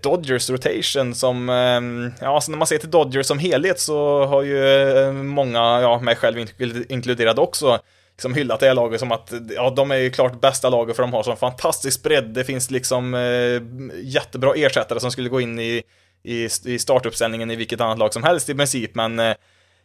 Dodgers 0.03 0.51
rotation 0.51 1.15
som, 1.15 1.49
ehm, 1.49 2.13
ja, 2.21 2.35
alltså 2.35 2.51
när 2.51 2.59
man 2.59 2.67
ser 2.67 2.79
till 2.79 2.91
Dodgers 2.91 3.27
som 3.27 3.39
helhet 3.39 3.81
så 3.81 4.25
har 4.25 4.43
ju 4.43 5.13
många, 5.13 5.81
ja, 5.81 6.01
mig 6.01 6.17
själv 6.17 6.47
inkluderad 6.89 7.39
också, 7.39 7.79
liksom 8.13 8.35
hyllat 8.35 8.61
det 8.61 8.67
här 8.67 8.75
laget 8.75 9.01
som 9.01 9.13
att, 9.13 9.33
ja, 9.57 9.71
de 9.71 9.91
är 9.91 9.97
ju 9.97 10.11
klart 10.11 10.41
bästa 10.41 10.69
laget 10.69 10.97
för 10.97 11.03
de 11.03 11.13
har 11.13 11.23
sån 11.23 11.37
fantastisk 11.37 12.03
bredd. 12.03 12.25
Det 12.25 12.45
finns 12.45 12.71
liksom 12.71 13.15
eh, 13.15 13.63
jättebra 14.03 14.53
ersättare 14.55 15.01
som 15.01 15.11
skulle 15.11 15.29
gå 15.29 15.41
in 15.41 15.59
i, 15.59 15.83
i, 16.23 16.49
i 16.65 16.79
startuppställningen 16.79 17.51
i 17.51 17.57
vilket 17.57 17.81
annat 17.81 17.99
lag 17.99 18.13
som 18.13 18.23
helst 18.23 18.49
i 18.49 18.55
princip, 18.55 18.95
men 18.95 19.35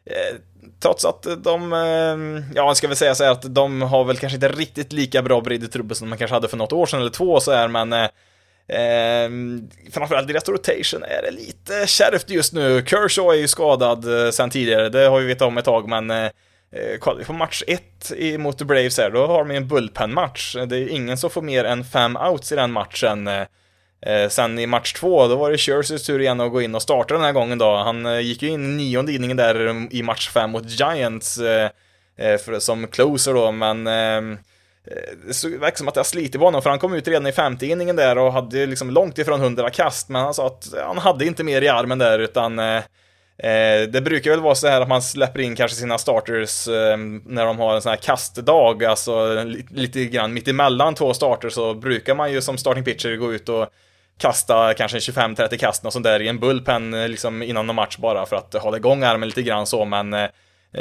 Eh, 0.05 0.35
trots 0.79 1.05
att 1.05 1.27
de, 1.43 1.73
eh, 1.73 2.43
ja, 2.55 2.65
jag 2.65 2.77
ska 2.77 2.87
väl 2.87 2.97
säga 2.97 3.15
så 3.15 3.23
här 3.23 3.31
att 3.31 3.55
de 3.55 3.81
har 3.81 4.03
väl 4.03 4.17
kanske 4.17 4.35
inte 4.35 4.49
riktigt 4.49 4.93
lika 4.93 5.21
bra 5.21 5.41
bredd 5.41 5.63
i 5.63 5.67
truppen 5.67 5.95
som 5.95 6.09
man 6.09 6.17
kanske 6.17 6.35
hade 6.35 6.47
för 6.47 6.57
något 6.57 6.73
år 6.73 6.85
sedan 6.85 6.99
eller 6.99 7.09
två 7.09 7.39
så 7.39 7.51
här, 7.51 7.67
men 7.67 7.93
eh, 7.93 8.09
ehm, 8.67 9.69
framförallt 9.91 10.27
deras 10.27 10.49
rotation 10.49 11.03
är 11.03 11.21
det 11.21 11.31
lite 11.31 11.87
kärvt 11.87 12.29
just 12.29 12.53
nu. 12.53 12.83
Kershaw 12.85 13.37
är 13.37 13.41
ju 13.41 13.47
skadad 13.47 14.03
sedan 14.03 14.33
sen 14.33 14.49
tidigare, 14.49 14.89
det 14.89 15.07
har 15.07 15.19
vi 15.19 15.25
vetat 15.25 15.47
om 15.47 15.57
ett 15.57 15.65
tag, 15.65 15.89
men 15.89 16.11
eh, 16.11 16.29
kollar 16.99 17.19
vi 17.19 17.25
på 17.25 17.33
match 17.33 17.63
1 17.67 18.39
mot 18.39 18.61
Braves 18.61 18.97
här, 18.97 19.11
då 19.11 19.27
har 19.27 19.45
de 19.45 19.51
en 19.51 19.67
bullpen-match. 19.67 20.55
Det 20.67 20.77
är 20.77 20.87
ingen 20.87 21.17
som 21.17 21.29
får 21.29 21.41
mer 21.41 21.63
än 21.63 21.83
fem 21.83 22.17
outs 22.17 22.51
i 22.51 22.55
den 22.55 22.71
matchen. 22.71 23.29
Eh, 24.05 24.29
sen 24.29 24.59
i 24.59 24.67
match 24.67 24.93
två, 24.93 25.27
då 25.27 25.35
var 25.35 25.51
det 25.51 25.57
Scherzeys 25.57 26.03
tur 26.03 26.21
igen 26.21 26.41
att 26.41 26.51
gå 26.51 26.61
in 26.61 26.75
och 26.75 26.81
starta 26.81 27.13
den 27.13 27.23
här 27.23 27.31
gången 27.31 27.57
då. 27.57 27.75
Han 27.75 28.05
eh, 28.05 28.19
gick 28.19 28.41
ju 28.41 28.49
in 28.49 28.65
i 28.65 28.83
nionde 28.83 29.13
inningen 29.13 29.37
där 29.37 29.67
eh, 29.67 29.75
i 29.91 30.03
match 30.03 30.29
fem 30.29 30.51
mot 30.51 30.69
Giants 30.69 31.37
eh, 31.37 31.69
eh 32.17 32.37
för, 32.37 32.59
som 32.59 32.87
closer 32.87 33.33
då, 33.33 33.51
men 33.51 33.87
ehm, 33.87 34.37
eh, 34.87 35.41
det 35.41 35.57
verkar 35.57 35.77
som 35.77 35.87
att 35.87 35.95
jag 35.95 36.05
sliter 36.05 36.39
på 36.39 36.45
honom, 36.45 36.61
för 36.61 36.69
han 36.69 36.79
kom 36.79 36.93
ut 36.93 37.07
redan 37.07 37.27
i 37.27 37.31
femte 37.31 37.65
inningen 37.65 37.95
där 37.95 38.17
och 38.17 38.33
hade 38.33 38.65
liksom 38.65 38.89
långt 38.89 39.17
ifrån 39.17 39.39
hundra 39.39 39.69
kast, 39.69 40.09
men 40.09 40.21
han 40.21 40.33
sa 40.33 40.47
att 40.47 40.73
han 40.85 40.97
hade 40.97 41.25
inte 41.25 41.43
mer 41.43 41.61
i 41.61 41.69
armen 41.69 41.99
där, 41.99 42.19
utan 42.19 42.59
eh, 42.59 42.77
eh, 43.37 43.81
det 43.89 44.01
brukar 44.03 44.31
väl 44.31 44.39
vara 44.39 44.55
så 44.55 44.67
här 44.67 44.81
att 44.81 44.87
man 44.87 45.01
släpper 45.01 45.39
in 45.39 45.55
kanske 45.55 45.77
sina 45.77 45.97
starters 45.97 46.67
eh, 46.67 46.97
när 47.25 47.45
de 47.45 47.59
har 47.59 47.75
en 47.75 47.81
sån 47.81 47.89
här 47.89 47.97
kastdag, 47.97 48.87
alltså 48.87 49.43
lite 49.69 50.05
grann 50.05 50.33
mitt 50.33 50.47
emellan 50.47 50.95
två 50.95 51.13
starters 51.13 51.53
så 51.53 51.73
brukar 51.73 52.15
man 52.15 52.31
ju 52.31 52.41
som 52.41 52.57
starting 52.57 52.83
pitcher 52.83 53.15
gå 53.15 53.33
ut 53.33 53.49
och 53.49 53.67
kasta 54.21 54.73
kanske 54.73 54.97
25-30 54.97 55.57
kast 55.57 55.85
och 55.85 55.93
sånt 55.93 56.03
där 56.03 56.19
i 56.19 56.27
en 56.27 56.39
bullpen 56.39 56.93
eh, 56.93 57.09
liksom 57.09 57.43
innan 57.43 57.67
någon 57.67 57.75
match 57.75 57.97
bara 57.97 58.25
för 58.25 58.35
att 58.35 58.53
hålla 58.53 58.77
igång 58.77 59.03
armen 59.03 59.29
lite 59.29 59.41
grann 59.41 59.65
så, 59.65 59.85
men 59.85 60.13
eh, 60.13 60.29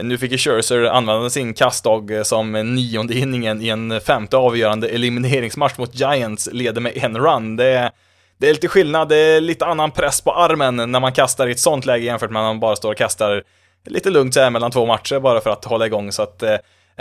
nu 0.03 0.19
fick 0.19 0.33
ju 0.33 0.39
Scherzer 0.39 0.85
använda 0.85 1.31
sin 1.31 1.55
kastdag 1.55 2.17
eh, 2.17 2.23
som 2.23 2.53
nionde 2.53 3.15
inningen 3.15 3.63
i 3.63 3.69
en 3.69 4.01
femte 4.01 4.37
avgörande 4.37 4.89
elimineringsmatch 4.89 5.79
mot 5.79 5.95
Giants, 5.95 6.49
leder 6.53 6.81
med 6.81 6.97
en 6.97 7.19
run. 7.19 7.57
Det 7.57 7.65
är, 7.65 7.91
det 8.39 8.49
är 8.49 8.53
lite 8.53 8.69
skillnad, 8.69 9.09
det 9.09 9.17
är 9.17 9.41
lite 9.41 9.67
annan 9.67 9.91
press 9.91 10.21
på 10.21 10.33
armen 10.33 10.77
när 10.77 11.01
man 11.01 11.13
kastar 11.13 11.49
i 11.49 11.53
ett 11.53 11.61
sånt 11.61 11.87
läge 11.87 12.05
jämfört 12.05 12.31
med 12.31 12.43
när 12.43 12.49
man 12.49 12.61
bara 12.61 12.77
står 12.77 12.91
och 12.91 12.99
kastar 12.99 13.43
lite 13.87 14.11
lugnt 14.11 14.35
så 14.35 14.41
här 14.41 14.51
mellan 14.51 14.71
två 14.71 14.87
matcher 14.87 15.19
bara 15.19 15.41
för 15.41 15.51
att 15.51 15.65
hålla 15.65 15.87
igång, 15.87 16.13
så 16.13 16.23
att 16.23 16.43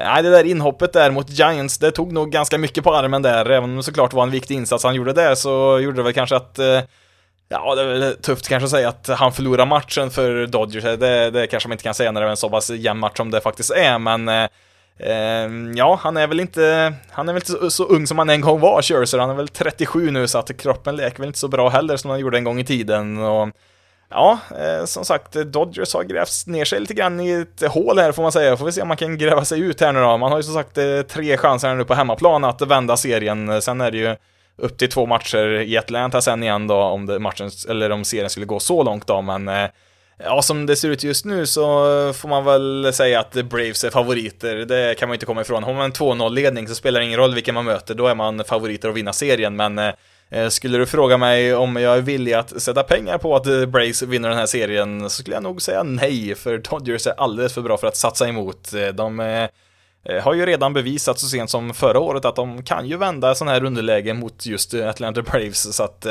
Nej, 0.04 0.24
det 0.24 0.30
där 0.30 0.44
inhoppet 0.44 0.94
där 0.94 1.12
mot 1.12 1.30
Giants, 1.30 1.78
det 1.78 1.92
tog 1.92 2.12
nog 2.12 2.32
ganska 2.32 2.58
mycket 2.58 2.84
på 2.84 2.96
armen 2.96 3.22
där, 3.22 3.50
även 3.50 3.70
om 3.70 3.76
det 3.76 3.84
såklart 3.84 4.14
var 4.14 4.24
en 4.24 4.32
viktig 4.32 4.56
insats 4.56 4.84
han 4.84 4.96
gjorde 4.96 5.14
där, 5.14 5.36
så 5.36 5.80
gjorde 5.80 5.98
det 5.98 6.04
väl 6.04 6.14
kanske 6.14 6.36
att 6.36 6.60
eh, 6.60 6.82
Ja, 7.52 7.76
det 7.76 7.82
är 7.82 7.86
väl 7.86 8.16
tufft 8.16 8.48
kanske 8.48 8.66
att 8.66 8.72
säga 8.72 8.90
att 8.90 9.08
han 9.08 9.32
förlorar 9.32 9.66
matchen 9.66 10.12
för 10.12 10.48
Dodgers, 10.48 10.84
det, 10.84 11.30
det 11.30 11.48
kanske 11.48 11.70
man 11.70 11.74
inte 11.74 11.84
kan 11.84 11.94
säga 11.94 12.12
när 12.12 12.22
det 12.22 12.28
är 12.28 12.32
en 12.32 12.38
så 12.38 12.50
pass 12.50 12.70
jämn 12.70 13.00
match 13.00 13.18
som 13.18 13.32
det 13.32 13.42
faktiskt 13.42 13.72
är, 13.72 14.00
men 14.00 14.30
eh, 14.30 14.48
eh, 15.00 15.50
ja, 15.76 16.00
han 16.02 16.18
är 16.18 16.28
väl 16.28 16.40
inte, 16.40 16.94
han 17.12 17.30
är 17.30 17.34
väl 17.34 17.42
inte 17.42 17.52
så, 17.52 17.70
så, 17.70 17.86
ung 17.86 18.08
som 18.08 18.18
han 18.18 18.30
en 18.30 18.42
gång 18.42 18.60
var, 18.60 18.82
Scherzer, 18.82 19.18
han 19.18 19.30
är 19.30 19.34
väl 19.34 19.48
37 19.48 20.12
nu, 20.12 20.28
så 20.28 20.38
att 20.38 20.58
kroppen 20.58 20.96
leker 20.96 21.18
väl 21.18 21.28
inte 21.28 21.40
så 21.40 21.48
bra 21.48 21.70
heller 21.70 21.98
som 21.98 22.10
han 22.10 22.20
gjorde 22.20 22.38
en 22.38 22.44
gång 22.44 22.60
i 22.60 22.66
tiden, 22.66 23.18
och 23.18 23.50
Ja, 24.10 24.40
eh, 24.60 24.86
som 24.86 25.06
sagt, 25.06 25.32
Dodgers 25.32 25.94
har 25.94 26.04
grävt 26.04 26.48
ner 26.48 26.66
sig 26.66 26.80
lite 26.80 26.94
grann 26.94 27.20
i 27.20 27.32
ett 27.32 27.72
hål 27.72 28.00
här 28.00 28.12
får 28.12 28.22
man 28.22 28.32
säga. 28.32 28.58
Får 28.58 28.66
vi 28.66 28.72
se 28.72 28.82
om 28.82 28.88
man 28.88 28.98
kan 28.98 29.18
gräva 29.18 29.46
sig 29.46 29.60
ut 29.60 29.82
här 29.82 29.94
nu 29.94 30.00
då. 30.00 30.18
Man 30.18 30.32
har 30.32 30.40
ju 30.40 30.44
som 30.44 30.54
sagt 30.54 30.78
eh, 30.78 31.02
tre 31.02 31.38
chanser 31.38 31.76
nu 31.76 31.86
på 31.86 31.94
hemmaplan 31.94 32.44
att 32.44 32.62
vända 32.62 32.98
serien. 32.98 33.62
Sen 33.62 33.82
är 33.82 33.92
det 33.92 33.98
ju 33.98 34.16
upp 34.58 34.78
till 34.78 34.90
två 34.90 35.06
matcher 35.06 35.62
i 35.62 35.78
Atlanta 35.78 36.22
sen 36.22 36.44
igen 36.44 36.68
då, 36.68 36.76
om 36.76 37.06
det 37.06 37.20
matchen, 37.20 37.50
eller 37.70 37.90
om 37.90 38.06
serien 38.06 38.30
skulle 38.30 38.46
gå 38.46 38.60
så 38.60 38.84
långt 38.84 39.08
då, 39.08 39.22
men 39.22 39.48
eh, 39.48 39.70
Ja, 40.24 40.42
som 40.42 40.66
det 40.66 40.76
ser 40.76 40.90
ut 40.90 41.04
just 41.04 41.26
nu 41.26 41.46
så 41.46 41.64
får 42.14 42.30
man 42.30 42.46
väl 42.46 42.94
säga 42.94 43.20
att 43.20 43.34
Braves 43.34 43.84
är 43.84 43.90
favoriter. 43.90 44.56
Det 44.56 44.98
kan 44.98 45.10
man 45.10 45.14
inte 45.16 45.26
komma 45.26 45.42
ifrån. 45.42 45.64
Har 45.64 45.74
man 45.74 45.86
en 45.86 45.92
2-0-ledning 45.92 46.68
så 46.68 46.76
spelar 46.76 47.00
det 47.00 47.06
ingen 47.06 47.20
roll 47.20 47.36
vilken 47.36 47.56
man 47.56 47.66
möter, 47.66 47.96
då 47.96 48.08
är 48.08 48.16
man 48.16 48.44
favoriter 48.44 48.90
att 48.90 48.96
vinna 48.96 49.14
serien, 49.14 49.56
men 49.56 49.80
eh, 49.80 49.94
Eh, 50.32 50.50
skulle 50.50 50.78
du 50.78 50.86
fråga 50.86 51.18
mig 51.18 51.56
om 51.56 51.76
jag 51.76 51.98
är 51.98 52.02
villig 52.02 52.34
att 52.34 52.62
sätta 52.62 52.84
pengar 52.84 53.18
på 53.18 53.36
att 53.36 53.44
Braves 53.44 53.68
Brace 53.68 54.06
vinner 54.06 54.30
den 54.30 54.38
här 54.38 54.46
serien 54.46 55.10
så 55.10 55.22
skulle 55.22 55.36
jag 55.36 55.44
nog 55.44 55.62
säga 55.62 55.84
nej, 55.84 56.36
för 56.36 56.58
Dodgers 56.58 57.08
är 57.08 57.14
alldeles 57.18 57.54
för 57.54 57.62
bra 57.62 57.78
för 57.78 57.88
att 57.88 57.96
satsa 57.96 58.28
emot. 58.28 58.74
Eh, 58.74 58.88
de 58.88 59.48
har 60.24 60.34
ju 60.34 60.46
redan 60.46 60.74
bevisat 60.74 61.20
så 61.20 61.28
sent 61.28 61.50
som 61.50 61.74
förra 61.74 62.00
året 62.00 62.26
att 62.26 62.36
de 62.36 62.64
kan 62.64 62.88
ju 62.88 62.98
vända 62.98 63.36
sådana 63.36 63.52
här 63.52 63.64
underläge 63.64 64.14
mot 64.14 64.46
just 64.46 64.74
Atlanta 64.74 65.22
Braves, 65.22 65.76
så 65.76 65.84
att 65.84 66.08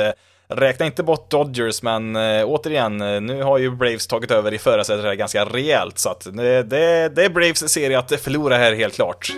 Räkna 0.49 0.87
inte 0.87 1.03
bort 1.03 1.31
Dodgers, 1.31 1.83
men 1.83 2.16
återigen, 2.45 2.99
nu 3.27 3.43
har 3.43 3.59
ju 3.59 3.71
Braves 3.71 4.07
tagit 4.07 4.31
över 4.31 4.55
i 4.55 4.59
förarsätet 4.59 5.19
ganska 5.19 5.45
rejält, 5.45 5.99
så 5.99 6.11
att 6.11 6.27
det, 6.33 6.62
det, 6.62 7.09
det 7.09 7.25
är 7.25 7.29
Braves 7.29 7.73
serie 7.73 7.99
att 7.99 8.21
förlora 8.21 8.57
här 8.57 8.73
helt 8.73 8.95
klart. 8.95 9.33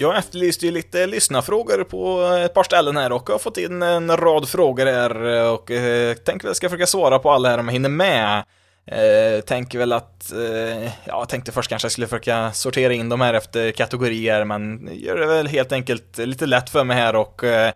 Jag 0.00 0.18
efterlyste 0.18 0.66
ju 0.66 0.72
lite 0.72 1.06
lyssnarfrågor 1.06 1.84
på 1.84 2.22
ett 2.44 2.54
par 2.54 2.62
ställen 2.62 2.96
här 2.96 3.12
och 3.12 3.28
har 3.28 3.38
fått 3.38 3.56
in 3.56 3.82
en 3.82 4.16
rad 4.16 4.48
frågor 4.48 4.86
här 4.86 5.22
och 5.52 5.70
eh, 5.70 6.14
tänker 6.14 6.46
väl 6.46 6.54
ska 6.54 6.68
försöka 6.68 6.86
svara 6.86 7.18
på 7.18 7.30
alla 7.30 7.48
här 7.48 7.58
om 7.58 7.66
jag 7.66 7.72
hinner 7.72 7.88
med. 7.88 8.44
Eh, 8.86 9.40
tänker 9.40 9.78
väl 9.78 9.92
att, 9.92 10.32
eh, 10.32 10.84
ja, 10.84 10.90
jag 11.06 11.28
tänkte 11.28 11.52
först 11.52 11.68
kanske 11.68 11.86
jag 11.86 11.92
skulle 11.92 12.06
försöka 12.06 12.52
sortera 12.52 12.92
in 12.92 13.08
dem 13.08 13.20
här 13.20 13.34
efter 13.34 13.70
kategorier, 13.70 14.44
men 14.44 14.90
gör 14.92 15.16
det 15.16 15.26
väl 15.26 15.46
helt 15.46 15.72
enkelt 15.72 16.18
lite 16.18 16.46
lätt 16.46 16.70
för 16.70 16.84
mig 16.84 16.96
här 16.96 17.16
och 17.16 17.44
eh, 17.44 17.72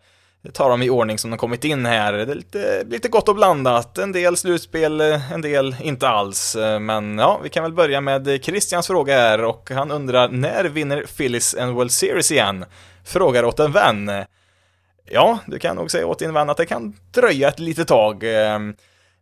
tar 0.50 0.70
dem 0.70 0.82
i 0.82 0.90
ordning 0.90 1.18
som 1.18 1.30
de 1.30 1.36
kommit 1.36 1.64
in 1.64 1.86
här. 1.86 2.12
Det 2.12 2.32
är 2.32 2.34
lite, 2.34 2.84
lite 2.84 3.08
gott 3.08 3.28
och 3.28 3.34
blandat. 3.34 3.98
En 3.98 4.12
del 4.12 4.36
slutspel, 4.36 5.00
en 5.00 5.40
del 5.40 5.76
inte 5.82 6.08
alls. 6.08 6.56
Men 6.80 7.18
ja, 7.18 7.40
vi 7.42 7.48
kan 7.48 7.62
väl 7.62 7.72
börja 7.72 8.00
med 8.00 8.40
Christians 8.42 8.86
fråga 8.86 9.14
här 9.14 9.44
och 9.44 9.70
han 9.70 9.90
undrar 9.90 10.28
när 10.28 10.64
vinner 10.64 11.04
Phillies 11.16 11.54
en 11.54 11.74
World 11.74 11.92
Series 11.92 12.32
igen? 12.32 12.64
Frågar 13.04 13.44
åt 13.44 13.60
en 13.60 13.72
vän. 13.72 14.10
Ja, 15.10 15.38
du 15.46 15.58
kan 15.58 15.76
nog 15.76 15.90
säga 15.90 16.06
åt 16.06 16.18
din 16.18 16.34
vän 16.34 16.50
att 16.50 16.56
det 16.56 16.66
kan 16.66 16.96
dröja 17.10 17.48
ett 17.48 17.58
litet 17.58 17.88
tag. 17.88 18.24
Ehm, 18.24 18.74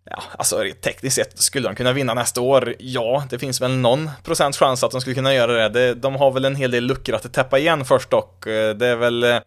ja, 0.05 0.23
alltså 0.39 0.65
tekniskt 0.83 1.17
sett 1.17 1.39
skulle 1.39 1.69
de 1.69 1.75
kunna 1.75 1.93
vinna 1.93 2.15
nästa 2.15 2.41
år? 2.41 2.75
Ja, 2.79 3.25
det 3.31 3.39
finns 3.39 3.61
väl 3.61 3.77
någon 3.77 4.11
procents 4.25 4.59
chans 4.59 4.85
att 4.85 4.91
de 4.91 5.01
skulle 5.01 5.15
kunna 5.15 5.35
göra 5.35 5.69
det. 5.69 5.95
De 5.95 6.17
har 6.17 6.31
väl 6.31 6.45
en 6.45 6.57
hel 6.57 6.71
del 6.71 6.85
luckor 6.85 7.15
att 7.15 7.33
täppa 7.33 7.59
igen 7.59 7.85
först 7.85 8.11
dock. 8.11 8.45
Det 8.45 8.87
är 8.87 8.97
väl 8.97 9.23
eh, 9.23 9.39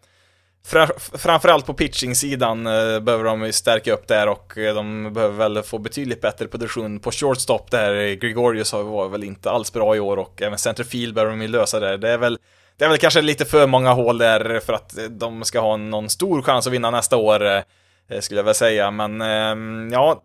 Framförallt 0.66 1.66
på 1.66 1.74
pitching-sidan 1.74 2.66
eh, 2.66 3.00
behöver 3.00 3.24
de 3.24 3.52
stärka 3.52 3.92
upp 3.92 4.08
där 4.08 4.28
och 4.28 4.58
eh, 4.58 4.74
de 4.74 5.12
behöver 5.12 5.36
väl 5.36 5.62
få 5.62 5.78
betydligt 5.78 6.20
bättre 6.20 6.46
produktion 6.46 7.00
på 7.00 7.10
shortstop 7.10 7.70
där. 7.70 8.14
Gregorius 8.14 8.72
var 8.72 9.08
väl 9.08 9.24
inte 9.24 9.50
alls 9.50 9.72
bra 9.72 9.96
i 9.96 10.00
år 10.00 10.16
och 10.16 10.42
även 10.42 10.58
centerfield 10.58 11.14
behöver 11.14 11.32
de 11.32 11.42
ju 11.42 11.48
lösa 11.48 11.80
där. 11.80 11.98
Det 11.98 12.10
är 12.10 12.18
väl 12.18 12.38
det 12.76 12.84
är 12.84 12.88
väl 12.88 12.98
kanske 12.98 13.22
lite 13.22 13.44
för 13.44 13.66
många 13.66 13.92
hål 13.92 14.18
där 14.18 14.60
för 14.60 14.72
att 14.72 14.98
eh, 14.98 15.04
de 15.04 15.44
ska 15.44 15.60
ha 15.60 15.76
någon 15.76 16.10
stor 16.10 16.42
chans 16.42 16.66
att 16.66 16.72
vinna 16.72 16.90
nästa 16.90 17.16
år, 17.16 17.46
eh, 17.46 18.20
skulle 18.20 18.38
jag 18.38 18.44
väl 18.44 18.54
säga. 18.54 18.90
Men 18.90 19.20
ehm, 19.20 19.90
ja, 19.92 20.22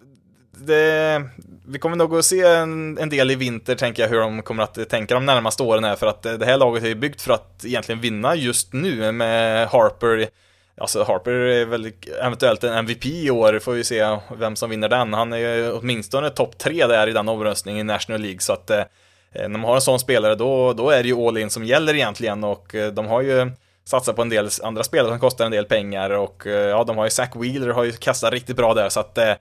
det, 0.58 1.24
vi 1.72 1.80
kommer 1.80 1.96
nog 1.96 2.16
att 2.16 2.26
se 2.26 2.42
en, 2.42 2.98
en, 2.98 3.10
del 3.10 3.32
i 3.32 3.36
vinter, 3.36 3.76
tänker 3.76 4.04
jag, 4.04 4.10
hur 4.10 4.20
de 4.20 4.42
kommer 4.42 4.64
att 4.64 4.90
tänka 4.90 5.14
de 5.14 5.26
närmaste 5.26 5.64
åren 5.64 5.84
här, 5.84 5.96
för 5.96 6.08
att 6.08 6.26
eh, 6.26 6.34
det 6.34 6.46
här 6.46 6.58
laget 6.58 6.84
är 6.84 6.88
ju 6.88 6.96
byggt 6.96 7.22
för 7.22 7.34
att 7.34 7.66
egentligen 7.66 8.02
vinna 8.02 8.36
just 8.36 8.74
nu 8.74 9.12
med 9.12 9.68
Harper. 9.68 10.30
Alltså 10.78 11.04
Harper 11.04 11.32
är 11.32 11.66
väl 11.66 11.92
eventuellt 12.22 12.64
en 12.64 12.74
MVP 12.74 13.06
i 13.06 13.30
år, 13.30 13.60
får 13.60 13.72
vi 13.72 13.84
se 13.84 14.18
vem 14.38 14.56
som 14.56 14.70
vinner 14.70 14.90
den. 14.90 15.14
Han 15.14 15.34
är 15.34 15.38
ju 15.38 15.72
åtminstone 15.72 16.30
topp 16.30 16.58
tre 16.58 16.88
där 16.88 17.08
i 17.08 17.12
den 17.12 17.30
omröstningen 17.30 17.80
i 17.80 17.84
National 17.94 18.22
League, 18.22 18.40
så 18.40 18.54
att 18.54 18.70
eh, 18.70 18.84
eh, 19.32 19.50
när 19.50 19.60
man 19.60 19.62
har 19.62 19.76
en 19.76 19.82
sån 19.82 20.00
spelare, 20.00 20.36
då, 20.36 20.74
då 20.74 20.90
är 20.90 21.04
det 21.04 21.10
ju 21.10 21.28
all 21.28 21.38
in 21.38 21.50
som 21.50 21.66
gäller 21.66 21.94
egentligen, 21.94 22.44
och 22.44 22.76
eh, 22.76 22.92
de 22.92 23.06
har 23.06 23.22
ju 23.22 23.52
satsat 23.86 24.16
på 24.16 24.22
en 24.22 24.30
del 24.30 24.50
andra 24.64 24.84
spelare 24.84 25.12
som 25.12 25.20
kostar 25.20 25.46
en 25.46 25.52
del 25.52 25.66
pengar, 25.66 26.10
och 26.10 26.48
eh, 26.48 26.70
ja, 26.70 26.84
de 26.84 26.98
har 26.98 27.06
ju 27.06 27.12
Zach 27.12 27.36
Wheeler, 27.36 27.70
har 27.70 27.84
ju 27.84 27.92
kastat 27.92 28.34
riktigt 28.34 28.56
bra 28.56 28.74
där, 28.74 28.90
så 28.90 29.00
att 29.00 29.18
eh, 29.18 29.34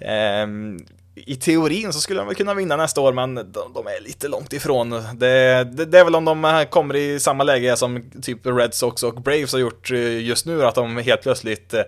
ehm, 0.00 0.78
i 1.26 1.36
teorin 1.36 1.92
så 1.92 2.00
skulle 2.00 2.20
de 2.20 2.26
väl 2.26 2.36
kunna 2.36 2.54
vinna 2.54 2.76
nästa 2.76 3.00
år, 3.00 3.12
men 3.12 3.34
de, 3.34 3.72
de 3.74 3.86
är 3.86 4.00
lite 4.04 4.28
långt 4.28 4.52
ifrån. 4.52 4.90
Det, 4.90 5.64
det, 5.64 5.84
det, 5.84 5.98
är 5.98 6.04
väl 6.04 6.14
om 6.14 6.24
de 6.24 6.44
eh, 6.44 6.62
kommer 6.62 6.96
i 6.96 7.20
samma 7.20 7.44
läge 7.44 7.76
som 7.76 8.10
typ 8.22 8.46
Red 8.46 8.74
Sox 8.74 9.02
och 9.02 9.22
Braves 9.22 9.52
har 9.52 9.60
gjort 9.60 9.90
eh, 9.90 10.20
just 10.20 10.46
nu, 10.46 10.64
att 10.64 10.74
de 10.74 10.96
helt 10.96 11.22
plötsligt 11.22 11.74
eh, 11.74 11.82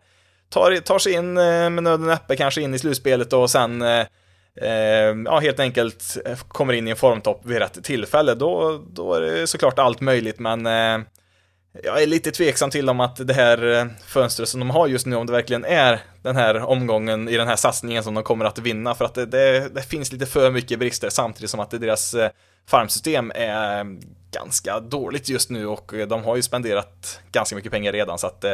tar, 0.49 0.77
tar 0.77 0.99
sig 0.99 1.13
in 1.13 1.33
med 1.33 1.73
med 1.73 1.85
nöden 1.85 2.07
näppe, 2.07 2.37
kanske 2.37 2.61
in 2.63 2.75
i 2.75 2.79
slutspelet 2.79 3.33
och 3.33 3.51
sen 3.51 3.85
ja, 5.25 5.39
helt 5.39 5.61
enkelt 5.61 6.17
kommer 6.49 6.73
in 6.73 6.89
i 6.89 6.91
en 6.91 6.97
formtopp 6.97 7.47
vid 7.47 7.59
rätt 7.59 7.85
tillfälle. 7.85 8.35
Då, 8.35 8.81
då 8.93 9.15
är 9.15 9.21
det 9.21 9.47
såklart 9.47 9.79
allt 9.79 10.01
möjligt, 10.01 10.39
men 10.39 10.67
jag 11.73 12.03
är 12.03 12.07
lite 12.07 12.31
tveksam 12.31 12.71
till 12.71 12.89
om 12.89 13.01
att 13.01 13.27
det 13.27 13.35
här 13.35 13.73
eh, 13.73 13.87
fönstret 14.07 14.49
som 14.49 14.61
de 14.61 14.71
har 14.71 14.87
just 14.87 15.07
nu, 15.07 15.17
om 15.17 15.27
det 15.27 15.33
verkligen 15.33 15.65
är 15.65 16.01
den 16.23 16.37
här 16.37 16.63
omgången 16.63 17.29
i 17.29 17.37
den 17.37 17.49
här 17.49 17.57
satsningen 17.57 18.05
som 18.05 18.15
de 18.15 18.25
kommer 18.25 18.45
att 18.45 18.59
vinna, 18.59 18.95
för 18.95 19.05
att 19.05 19.15
det, 19.15 19.27
det, 19.27 19.69
det 19.75 19.83
finns 19.83 20.13
lite 20.13 20.27
för 20.27 20.51
mycket 20.51 20.79
brister 20.79 21.11
samtidigt 21.11 21.51
som 21.51 21.61
att 21.61 21.71
deras 21.71 22.15
eh, 22.15 22.31
farmsystem 22.67 23.33
är 23.35 23.87
ganska 24.31 24.81
dåligt 24.81 25.29
just 25.29 25.51
nu 25.51 25.67
och 25.67 25.95
eh, 25.95 26.09
de 26.09 26.25
har 26.25 26.37
ju 26.37 26.43
spenderat 26.43 27.21
ganska 27.33 27.57
mycket 27.57 27.73
pengar 27.73 27.93
redan. 27.93 28.19
Så 28.19 28.27
att 28.27 28.45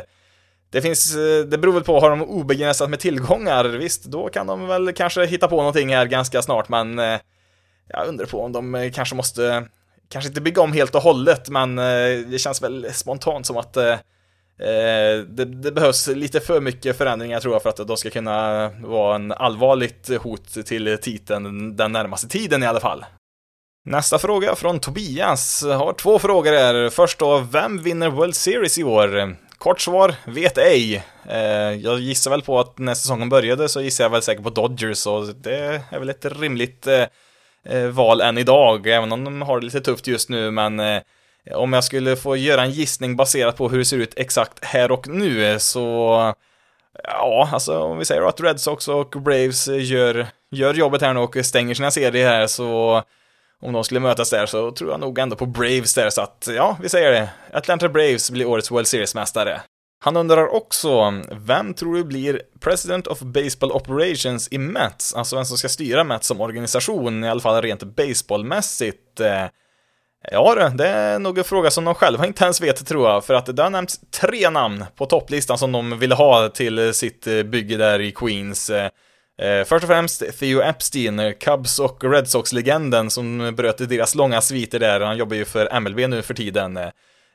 det 0.70 0.82
finns, 0.82 1.14
det 1.46 1.58
beror 1.58 1.72
väl 1.72 1.84
på, 1.84 2.00
har 2.00 2.10
de 2.10 2.22
obegränsat 2.22 2.90
med 2.90 3.00
tillgångar, 3.00 3.64
visst, 3.64 4.04
då 4.04 4.28
kan 4.28 4.46
de 4.46 4.66
väl 4.66 4.92
kanske 4.92 5.26
hitta 5.26 5.48
på 5.48 5.56
någonting 5.56 5.94
här 5.94 6.06
ganska 6.06 6.42
snart, 6.42 6.68
men 6.68 6.98
jag 7.88 8.06
undrar 8.08 8.26
på 8.26 8.42
om 8.42 8.52
de 8.52 8.90
kanske 8.94 9.14
måste 9.14 9.68
kanske 10.09 10.28
inte 10.28 10.40
bygga 10.40 10.62
om 10.62 10.72
helt 10.72 10.94
och 10.94 11.02
hållet, 11.02 11.48
men 11.48 11.78
eh, 11.78 12.18
det 12.26 12.38
känns 12.38 12.62
väl 12.62 12.86
spontant 12.92 13.46
som 13.46 13.57
att 13.57 13.76
eh, 13.76 13.92
eh, 14.61 15.18
det, 15.28 15.44
det, 15.44 15.72
behövs 15.72 16.09
lite 16.09 16.40
för 16.40 16.61
mycket 16.61 16.98
förändringar 16.98 17.40
tror 17.40 17.54
jag 17.54 17.62
för 17.62 17.70
att 17.70 17.88
de 17.88 17.96
ska 17.96 18.11
kunna 18.11 18.68
vara 18.68 19.14
en 19.14 19.32
allvarligt 19.32 20.11
hot 20.22 20.66
till 20.66 20.98
titeln 21.02 21.76
den 21.76 21.92
närmaste 21.92 22.28
tiden 22.28 22.62
i 22.62 22.66
alla 22.66 22.80
fall. 22.80 23.04
Nästa 23.84 24.18
fråga 24.18 24.54
från 24.54 24.80
Tobias 24.80 25.62
har 25.62 25.92
två 25.92 26.18
frågor 26.18 26.52
här. 26.52 26.90
Först 26.90 27.18
då, 27.18 27.38
vem 27.38 27.82
vinner 27.82 28.11
World 28.11 28.36
Series 28.36 28.78
i 28.78 28.84
år? 28.84 29.36
Kort 29.59 29.80
svar, 29.80 30.14
vet 30.26 30.59
ej. 30.59 31.04
Eh, 31.28 31.40
jag 31.72 32.00
gissar 32.00 32.30
väl 32.30 32.42
på 32.42 32.61
att 32.61 32.78
när 32.78 32.94
säsongen 32.94 33.28
började 33.28 33.68
så 33.68 33.80
gissar 33.80 34.04
jag 34.04 34.11
väl 34.11 34.22
säkert 34.22 34.44
på 34.44 34.50
Dodgers 34.50 35.07
och 35.07 35.26
det 35.26 35.82
är 35.90 35.98
väl 35.98 36.11
ett 36.11 36.24
rimligt 36.24 36.86
eh, 36.86 37.04
Eh, 37.68 37.86
val 37.86 38.20
än 38.20 38.38
idag, 38.38 38.86
även 38.86 39.12
om 39.12 39.24
de 39.24 39.42
har 39.42 39.60
det 39.60 39.64
lite 39.64 39.80
tufft 39.80 40.06
just 40.06 40.28
nu, 40.28 40.50
men 40.50 40.80
eh, 40.80 41.02
om 41.54 41.72
jag 41.72 41.84
skulle 41.84 42.16
få 42.16 42.36
göra 42.36 42.62
en 42.62 42.70
gissning 42.70 43.16
baserat 43.16 43.56
på 43.56 43.68
hur 43.68 43.78
det 43.78 43.84
ser 43.84 43.98
ut 43.98 44.14
exakt 44.16 44.64
här 44.64 44.90
och 44.90 45.08
nu 45.08 45.46
eh, 45.46 45.58
så 45.58 46.34
Ja, 47.02 47.48
alltså 47.52 47.78
om 47.78 47.98
vi 47.98 48.04
säger 48.04 48.28
att 48.28 48.40
Red 48.40 48.60
Sox 48.60 48.88
och 48.88 49.10
Braves 49.10 49.68
gör, 49.68 50.26
gör 50.50 50.74
jobbet 50.74 51.02
här 51.02 51.14
nu 51.14 51.20
och 51.20 51.36
stänger 51.42 51.74
sina 51.74 51.90
serier 51.90 52.28
här 52.28 52.46
så 52.46 53.02
om 53.62 53.72
de 53.72 53.84
skulle 53.84 54.00
mötas 54.00 54.30
där 54.30 54.46
så 54.46 54.70
tror 54.70 54.90
jag 54.90 55.00
nog 55.00 55.18
ändå 55.18 55.36
på 55.36 55.46
Braves 55.46 55.94
där 55.94 56.10
så 56.10 56.20
att 56.20 56.48
ja, 56.56 56.76
vi 56.82 56.88
säger 56.88 57.10
det. 57.12 57.28
Atlanta 57.52 57.88
Braves 57.88 58.30
blir 58.30 58.46
årets 58.46 58.70
World 58.70 58.86
Series-mästare. 58.86 59.60
Han 59.99 60.16
undrar 60.16 60.55
också, 60.55 61.22
vem 61.30 61.74
tror 61.74 61.94
du 61.94 62.05
blir 62.05 62.42
President 62.61 63.07
of 63.07 63.20
Baseball 63.20 63.72
Operations 63.72 64.49
i 64.51 64.59
Mets? 64.59 65.14
Alltså 65.14 65.36
vem 65.36 65.44
som 65.44 65.59
ska 65.59 65.68
styra 65.68 66.05
Mets 66.05 66.26
som 66.26 66.40
organisation, 66.40 67.24
i 67.24 67.28
alla 67.28 67.40
fall 67.40 67.62
rent 67.62 67.82
baseballmässigt. 67.82 69.20
Eh, 69.20 69.44
ja 70.30 70.70
det 70.74 70.88
är 70.88 71.18
nog 71.18 71.38
en 71.38 71.44
fråga 71.44 71.70
som 71.70 71.84
de 71.84 71.94
själva 71.94 72.26
inte 72.26 72.44
ens 72.44 72.61
vet 72.61 72.86
tror 72.86 73.09
jag, 73.09 73.24
för 73.24 73.34
att 73.34 73.57
det 73.57 73.62
har 73.62 73.70
nämnts 73.70 74.01
tre 74.20 74.51
namn 74.51 74.84
på 74.97 75.07
topplistan 75.07 75.59
som 75.59 75.72
de 75.72 75.99
ville 75.99 76.14
ha 76.14 76.49
till 76.49 76.94
sitt 76.94 77.26
eh, 77.26 77.42
bygge 77.42 77.76
där 77.76 78.01
i 78.01 78.12
Queens. 78.12 78.70
Eh, 78.70 78.90
först 79.64 79.84
och 79.84 79.88
främst 79.88 80.38
Theo 80.38 80.62
Epstein, 80.62 81.34
Cubs 81.40 81.78
och 81.78 82.05
Red 82.05 82.28
Sox-legenden 82.28 83.11
som 83.11 83.55
bröt 83.57 83.88
deras 83.88 84.14
långa 84.14 84.40
sviter 84.40 84.78
där, 84.78 85.01
han 85.01 85.16
jobbar 85.16 85.36
ju 85.36 85.44
för 85.44 85.80
MLB 85.80 86.09
nu 86.09 86.22
för 86.22 86.34
tiden. 86.34 86.78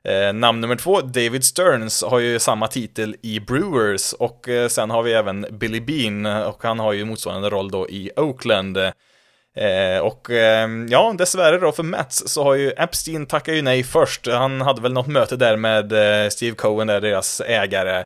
Eh, 0.04 0.34
namn 0.34 0.62
nummer 0.62 0.76
två, 0.76 1.02
David 1.02 1.44
Stearns, 1.44 2.04
har 2.04 2.20
ju 2.20 2.40
samma 2.40 2.68
titel 2.68 3.16
i 3.22 3.40
Brewers 3.40 4.14
och 4.14 4.50
eh, 4.50 4.68
sen 4.68 4.90
har 4.90 5.04
vi 5.04 5.14
även 5.14 5.46
Billy 5.52 5.80
Bean 5.80 6.26
och 6.26 6.64
han 6.64 6.80
har 6.80 6.94
ju 6.94 7.06
motsvarande 7.06 7.50
roll 7.50 7.72
då 7.72 7.90
i 7.90 8.12
Oakland. 8.16 8.78
Eh, 8.78 10.00
och 10.02 10.30
eh, 10.30 10.70
ja, 10.90 11.14
dessvärre 11.18 11.58
då 11.58 11.72
för 11.72 11.84
Mets 11.84 12.24
så 12.28 12.44
har 12.44 12.56
ju 12.56 12.72
Epstein 12.72 13.26
tackat 13.26 13.56
ju 13.56 13.62
nej 13.62 13.84
först. 13.84 14.28
Han 14.28 14.62
hade 14.62 14.82
väl 14.82 14.94
något 14.94 15.08
möte 15.08 15.36
där 15.36 15.58
med 15.58 15.94
eh, 16.24 16.30
Steve 16.30 16.56
Cohen, 16.56 16.88
där 16.88 17.02
deras 17.02 17.42
ägare. 17.42 18.04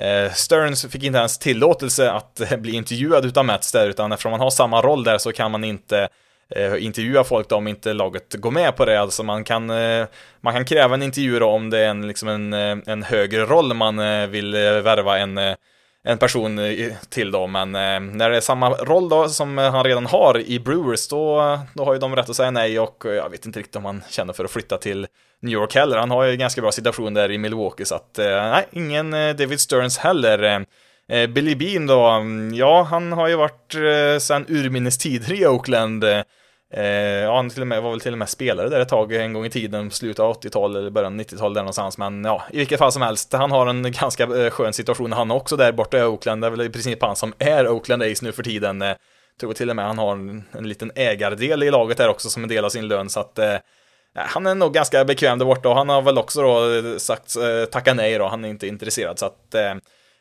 Eh, 0.00 0.32
Stearns 0.32 0.86
fick 0.86 1.02
inte 1.04 1.18
ens 1.18 1.38
tillåtelse 1.38 2.10
att 2.10 2.40
eh, 2.40 2.56
bli 2.56 2.72
intervjuad 2.72 3.24
utav 3.24 3.44
Mets 3.44 3.72
där, 3.72 3.88
utan 3.88 4.12
eftersom 4.12 4.30
man 4.30 4.40
har 4.40 4.50
samma 4.50 4.82
roll 4.82 5.04
där 5.04 5.18
så 5.18 5.32
kan 5.32 5.50
man 5.50 5.64
inte 5.64 6.08
Eh, 6.50 6.84
intervjua 6.84 7.24
folk 7.24 7.48
då 7.48 7.56
om 7.56 7.68
inte 7.68 7.92
laget 7.92 8.34
går 8.34 8.50
med 8.50 8.76
på 8.76 8.84
det. 8.84 9.00
Alltså 9.00 9.22
man 9.22 9.44
kan, 9.44 9.70
eh, 9.70 10.06
man 10.40 10.54
kan 10.54 10.64
kräva 10.64 10.94
en 10.94 11.02
intervju 11.02 11.38
då 11.38 11.46
om 11.46 11.70
det 11.70 11.78
är 11.78 11.88
en, 11.88 12.06
liksom 12.06 12.28
en, 12.28 12.52
eh, 12.52 12.78
en 12.86 13.02
högre 13.02 13.44
roll 13.44 13.74
man 13.74 14.30
vill 14.30 14.52
värva 14.82 15.18
en 15.18 15.56
en 16.08 16.18
person 16.18 16.60
till 17.08 17.30
då, 17.30 17.46
men 17.46 17.72
när 17.72 18.30
det 18.30 18.36
är 18.36 18.40
samma 18.40 18.70
roll 18.70 19.08
då 19.08 19.28
som 19.28 19.58
han 19.58 19.84
redan 19.84 20.06
har 20.06 20.40
i 20.40 20.60
Brewers, 20.60 21.08
då, 21.08 21.58
då 21.74 21.84
har 21.84 21.92
ju 21.92 21.98
de 21.98 22.16
rätt 22.16 22.30
att 22.30 22.36
säga 22.36 22.50
nej 22.50 22.80
och 22.80 23.04
jag 23.04 23.30
vet 23.30 23.46
inte 23.46 23.58
riktigt 23.58 23.76
om 23.76 23.84
han 23.84 24.02
känner 24.10 24.32
för 24.32 24.44
att 24.44 24.50
flytta 24.50 24.78
till 24.78 25.06
New 25.40 25.52
York 25.52 25.74
heller. 25.74 25.98
Han 25.98 26.10
har 26.10 26.24
ju 26.24 26.36
ganska 26.36 26.60
bra 26.60 26.72
situation 26.72 27.14
där 27.14 27.30
i 27.30 27.38
Milwaukee, 27.38 27.84
så 27.84 27.94
att 27.94 28.14
nej, 28.18 28.66
ingen 28.72 29.10
David 29.10 29.60
Stearns 29.60 29.98
heller. 29.98 30.66
Eh, 31.08 31.26
Billy 31.26 31.54
Bean 31.54 31.86
då, 31.86 32.06
mm, 32.06 32.54
ja, 32.54 32.82
han 32.82 33.12
har 33.12 33.28
ju 33.28 33.36
varit 33.36 33.74
eh, 33.74 34.18
sedan 34.18 34.46
urminnes 34.48 34.98
tider 34.98 35.32
i 35.32 35.46
Oakland. 35.46 36.04
Eh, 36.04 36.22
eh, 36.72 36.84
ja, 37.22 37.36
han 37.36 37.50
till 37.50 37.60
och 37.60 37.66
med, 37.66 37.82
var 37.82 37.90
väl 37.90 38.00
till 38.00 38.12
och 38.12 38.18
med 38.18 38.28
spelare 38.28 38.68
där 38.68 38.80
ett 38.80 38.88
tag 38.88 39.12
en 39.12 39.32
gång 39.32 39.44
i 39.46 39.50
tiden, 39.50 39.90
slutet 39.90 40.20
av 40.20 40.40
80-talet 40.40 40.80
eller 40.80 40.90
början 40.90 41.14
av 41.14 41.20
90-talet 41.20 41.54
där 41.54 41.62
någonstans. 41.62 41.98
Men 41.98 42.24
ja, 42.24 42.42
i 42.52 42.58
vilket 42.58 42.78
fall 42.78 42.92
som 42.92 43.02
helst, 43.02 43.32
han 43.32 43.50
har 43.50 43.66
en 43.66 43.92
ganska 43.92 44.24
eh, 44.24 44.50
skön 44.50 44.72
situation 44.72 45.12
han 45.12 45.30
också 45.30 45.56
där 45.56 45.72
borta 45.72 45.98
i 45.98 46.02
Oakland. 46.02 46.42
Det 46.42 46.46
är 46.46 46.50
väl 46.50 46.60
i 46.60 46.70
princip 46.70 47.02
han 47.02 47.16
som 47.16 47.32
är 47.38 47.68
Oakland 47.68 48.02
Ace 48.02 48.24
nu 48.24 48.32
för 48.32 48.42
tiden. 48.42 48.82
Eh, 48.82 48.94
tror 49.40 49.52
till 49.52 49.70
och 49.70 49.76
med 49.76 49.84
han 49.84 49.98
har 49.98 50.12
en, 50.12 50.44
en 50.52 50.68
liten 50.68 50.92
ägardel 50.94 51.62
i 51.62 51.70
laget 51.70 51.96
där 51.96 52.08
också 52.08 52.30
som 52.30 52.42
en 52.42 52.48
del 52.48 52.64
av 52.64 52.68
sin 52.68 52.88
lön, 52.88 53.10
så 53.10 53.20
att 53.20 53.38
eh, 53.38 53.56
han 54.14 54.46
är 54.46 54.54
nog 54.54 54.74
ganska 54.74 55.04
bekväm 55.04 55.38
där 55.38 55.46
borta 55.46 55.68
och 55.68 55.76
han 55.76 55.88
har 55.88 56.02
väl 56.02 56.18
också 56.18 56.42
då 56.42 56.98
sagt 56.98 57.36
eh, 57.36 57.64
tacka 57.64 57.94
nej 57.94 58.18
då, 58.18 58.26
han 58.28 58.44
är 58.44 58.48
inte 58.48 58.66
intresserad 58.66 59.18
så 59.18 59.26
att 59.26 59.54
eh, 59.54 59.74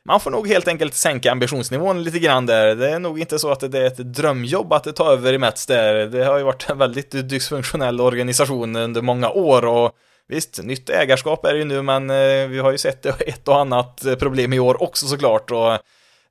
man 0.05 0.19
får 0.19 0.31
nog 0.31 0.47
helt 0.47 0.67
enkelt 0.67 0.93
sänka 0.93 1.31
ambitionsnivån 1.31 2.03
lite 2.03 2.19
grann 2.19 2.45
där. 2.45 2.75
Det 2.75 2.89
är 2.89 2.99
nog 2.99 3.19
inte 3.19 3.39
så 3.39 3.51
att 3.51 3.71
det 3.71 3.79
är 3.79 3.85
ett 3.85 3.97
drömjobb 3.97 4.73
att 4.73 4.95
ta 4.95 5.11
över 5.11 5.33
i 5.33 5.37
Mets 5.37 5.65
där. 5.65 5.93
Det 5.93 6.25
har 6.25 6.37
ju 6.37 6.43
varit 6.43 6.69
en 6.69 6.77
väldigt 6.77 7.29
dysfunktionell 7.29 8.01
organisation 8.01 8.75
under 8.75 9.01
många 9.01 9.29
år 9.29 9.65
och 9.65 9.91
visst, 10.27 10.63
nytt 10.63 10.89
ägarskap 10.89 11.45
är 11.45 11.53
det 11.53 11.59
ju 11.59 11.65
nu, 11.65 11.81
men 11.81 12.09
eh, 12.09 12.47
vi 12.47 12.59
har 12.59 12.71
ju 12.71 12.77
sett 12.77 13.05
ett 13.21 13.47
och 13.47 13.59
annat 13.59 14.05
problem 14.19 14.53
i 14.53 14.59
år 14.59 14.83
också 14.83 15.07
såklart 15.07 15.51
och 15.51 15.77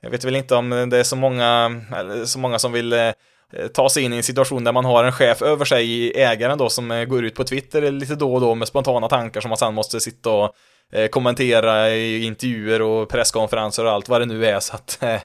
jag 0.00 0.10
vet 0.10 0.24
väl 0.24 0.36
inte 0.36 0.54
om 0.54 0.88
det 0.90 0.98
är 0.98 1.02
så 1.02 1.16
många, 1.16 1.80
så 2.24 2.38
många 2.38 2.58
som 2.58 2.72
vill 2.72 2.92
eh, 2.92 3.10
ta 3.72 3.88
sig 3.88 4.02
in 4.02 4.12
i 4.12 4.16
en 4.16 4.22
situation 4.22 4.64
där 4.64 4.72
man 4.72 4.84
har 4.84 5.04
en 5.04 5.12
chef 5.12 5.42
över 5.42 5.64
sig, 5.64 6.12
ägaren 6.16 6.58
då, 6.58 6.68
som 6.68 6.90
eh, 6.90 7.04
går 7.04 7.24
ut 7.24 7.34
på 7.34 7.44
Twitter 7.44 7.90
lite 7.90 8.14
då 8.14 8.34
och 8.34 8.40
då 8.40 8.54
med 8.54 8.68
spontana 8.68 9.08
tankar 9.08 9.40
som 9.40 9.48
man 9.48 9.58
sen 9.58 9.74
måste 9.74 10.00
sitta 10.00 10.30
och 10.30 10.54
Eh, 10.92 11.08
kommentera 11.08 11.90
i 11.90 12.24
intervjuer 12.24 12.82
och 12.82 13.08
presskonferenser 13.08 13.84
och 13.84 13.90
allt 13.90 14.08
vad 14.08 14.20
det 14.20 14.26
nu 14.26 14.46
är, 14.46 14.60
så 14.60 14.74
att 14.74 14.98
eh, 15.02 15.20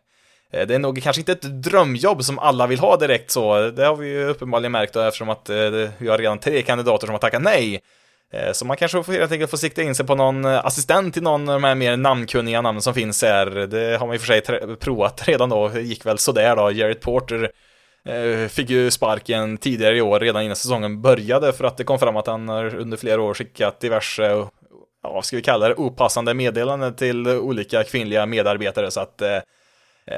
det 0.51 0.75
är 0.75 0.79
nog 0.79 1.03
kanske 1.03 1.21
inte 1.21 1.31
ett 1.31 1.63
drömjobb 1.63 2.23
som 2.23 2.39
alla 2.39 2.67
vill 2.67 2.79
ha 2.79 2.97
direkt 2.97 3.31
så, 3.31 3.69
det 3.69 3.85
har 3.85 3.95
vi 3.95 4.07
ju 4.07 4.25
uppenbarligen 4.25 4.71
märkt 4.71 4.93
då, 4.93 5.01
eftersom 5.01 5.29
att 5.29 5.49
eh, 5.49 5.55
vi 5.97 6.09
har 6.09 6.17
redan 6.17 6.39
tre 6.39 6.61
kandidater 6.61 7.07
som 7.07 7.13
har 7.13 7.19
tackat 7.19 7.41
nej. 7.41 7.81
Så 8.53 8.65
man 8.65 8.77
kanske 8.77 9.03
får, 9.03 9.13
helt 9.13 9.31
enkelt 9.31 9.51
får 9.51 9.57
sikta 9.57 9.81
in 9.81 9.95
sig 9.95 10.05
på 10.05 10.15
någon 10.15 10.45
assistent 10.45 11.13
till 11.13 11.23
någon 11.23 11.49
av 11.49 11.53
de 11.61 11.63
här 11.63 11.75
mer 11.75 11.97
namnkunniga 11.97 12.61
namnen 12.61 12.81
som 12.81 12.93
finns 12.93 13.21
här. 13.21 13.45
Det 13.45 13.97
har 13.97 14.07
man 14.07 14.15
i 14.15 14.17
och 14.17 14.21
för 14.21 14.27
sig 14.27 14.41
provat 14.75 15.23
redan 15.27 15.49
då, 15.49 15.67
det 15.67 15.81
gick 15.81 16.05
väl 16.05 16.17
sådär 16.17 16.55
då. 16.55 16.71
Jared 16.71 17.01
Porter 17.01 17.51
fick 18.47 18.69
ju 18.69 18.91
sparken 18.91 19.57
tidigare 19.57 19.97
i 19.97 20.01
år, 20.01 20.19
redan 20.19 20.43
innan 20.43 20.55
säsongen 20.55 21.01
började, 21.01 21.53
för 21.53 21.63
att 21.63 21.77
det 21.77 21.83
kom 21.83 21.99
fram 21.99 22.17
att 22.17 22.27
han 22.27 22.49
under 22.49 22.97
flera 22.97 23.21
år 23.21 23.33
skickat 23.33 23.79
diverse 23.79 24.47
ja, 25.03 25.13
vad 25.13 25.25
ska 25.25 25.35
vi 25.35 25.41
kalla 25.41 25.67
det, 25.67 25.75
opassande 25.75 26.33
meddelanden 26.33 26.95
till 26.95 27.27
olika 27.27 27.83
kvinnliga 27.83 28.25
medarbetare. 28.25 28.91
Så 28.91 28.99
att 28.99 29.21
eh, 29.21 29.39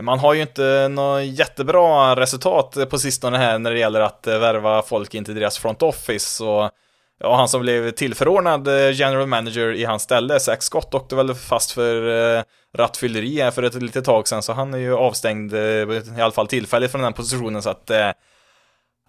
man 0.02 0.20
har 0.20 0.34
ju 0.34 0.42
inte 0.42 0.88
något 0.88 1.24
jättebra 1.24 2.16
resultat 2.16 2.78
på 2.90 3.00
sistone 3.00 3.38
här 3.38 3.60
när 3.60 3.72
det 3.72 3.80
gäller 3.80 4.02
att 4.02 4.28
eh, 4.28 4.40
värva 4.40 4.82
folk 4.82 5.14
in 5.14 5.26
till 5.26 5.36
deras 5.36 5.58
front 5.58 5.82
office. 5.82 6.44
Och 6.44 6.72
ja, 7.20 7.36
han 7.36 7.48
som 7.48 7.62
blev 7.62 7.92
tillförordnad 7.92 8.68
eh, 8.68 8.92
general 8.92 9.28
manager 9.28 9.74
i 9.74 9.84
hans 9.84 10.04
ställe, 10.04 10.40
Zach 10.40 10.62
Scott, 10.62 10.94
åkte 10.94 11.16
väl 11.16 11.36
fast 11.36 11.72
för 11.72 12.08
eh, 12.38 12.44
rattfylleri 12.78 13.42
här 13.42 13.52
för 13.52 13.64
ett 13.64 13.82
litet 13.82 14.06
tag 14.06 14.28
sedan. 14.28 14.44
Så 14.44 14.54
han 14.54 14.74
är 14.74 14.78
ju 14.78 14.96
avstängd, 14.96 15.54
eh, 15.54 15.60
i 15.60 16.22
alla 16.22 16.32
fall 16.32 16.48
tillfälligt 16.48 16.92
från 16.92 17.02
den 17.02 17.14
positionen. 17.14 17.62
Så 17.62 17.70
att 17.70 17.90
eh, 17.90 18.10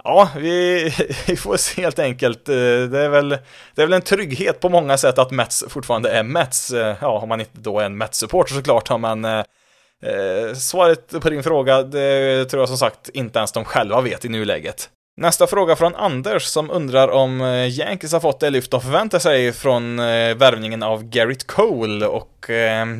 Ja, 0.04 0.28
vi, 0.36 0.84
vi, 1.26 1.36
får 1.36 1.56
se 1.56 1.82
helt 1.82 1.98
enkelt. 1.98 2.48
Eh, 2.48 2.54
det 2.54 3.00
är, 3.00 3.08
väl, 3.08 3.28
det 3.74 3.82
är 3.82 3.86
väl 3.86 3.92
en 3.92 4.02
trygghet 4.02 4.60
på 4.60 4.68
många 4.68 4.98
sätt 4.98 5.18
att 5.18 5.30
Mets 5.30 5.64
fortfarande 5.68 6.10
är 6.10 6.22
Mets. 6.22 6.70
Eh, 6.70 6.96
ja, 7.00 7.18
om 7.18 7.28
man 7.28 7.40
inte 7.40 7.58
då 7.58 7.80
är 7.80 7.84
en 7.84 7.96
Mets-supporter 7.96 8.54
såklart, 8.54 9.00
men 9.00 9.24
eh, 9.24 9.44
eh, 10.02 10.54
svaret 10.54 11.20
på 11.20 11.30
din 11.30 11.42
fråga, 11.42 11.82
det 11.82 12.44
tror 12.44 12.60
jag 12.62 12.68
som 12.68 12.78
sagt 12.78 13.08
inte 13.08 13.38
ens 13.38 13.52
de 13.52 13.64
själva 13.64 14.00
vet 14.00 14.24
i 14.24 14.28
nuläget. 14.28 14.88
Nästa 15.16 15.46
fråga 15.46 15.76
från 15.76 15.94
Anders 15.94 16.42
som 16.44 16.70
undrar 16.70 17.08
om 17.08 17.40
Yankees 17.70 18.12
har 18.12 18.20
fått 18.20 18.40
det 18.40 18.50
lyft 18.50 18.70
de 18.70 18.80
förväntar 18.80 19.18
sig 19.18 19.52
från 19.52 19.96
värvningen 19.96 20.82
av 20.82 21.04
Garrett 21.04 21.46
Cole 21.46 22.06
och 22.06 22.50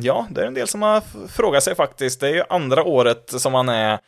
ja, 0.01 0.27
det 0.29 0.41
är 0.41 0.45
en 0.45 0.53
del 0.53 0.67
som 0.67 0.81
har 0.81 1.01
frågat 1.27 1.63
sig 1.63 1.75
faktiskt. 1.75 2.19
Det 2.19 2.27
är 2.27 2.33
ju 2.33 2.43
andra 2.49 2.83
året 2.83 3.33
som 3.37 3.53
han 3.53 3.69
är 3.69 3.99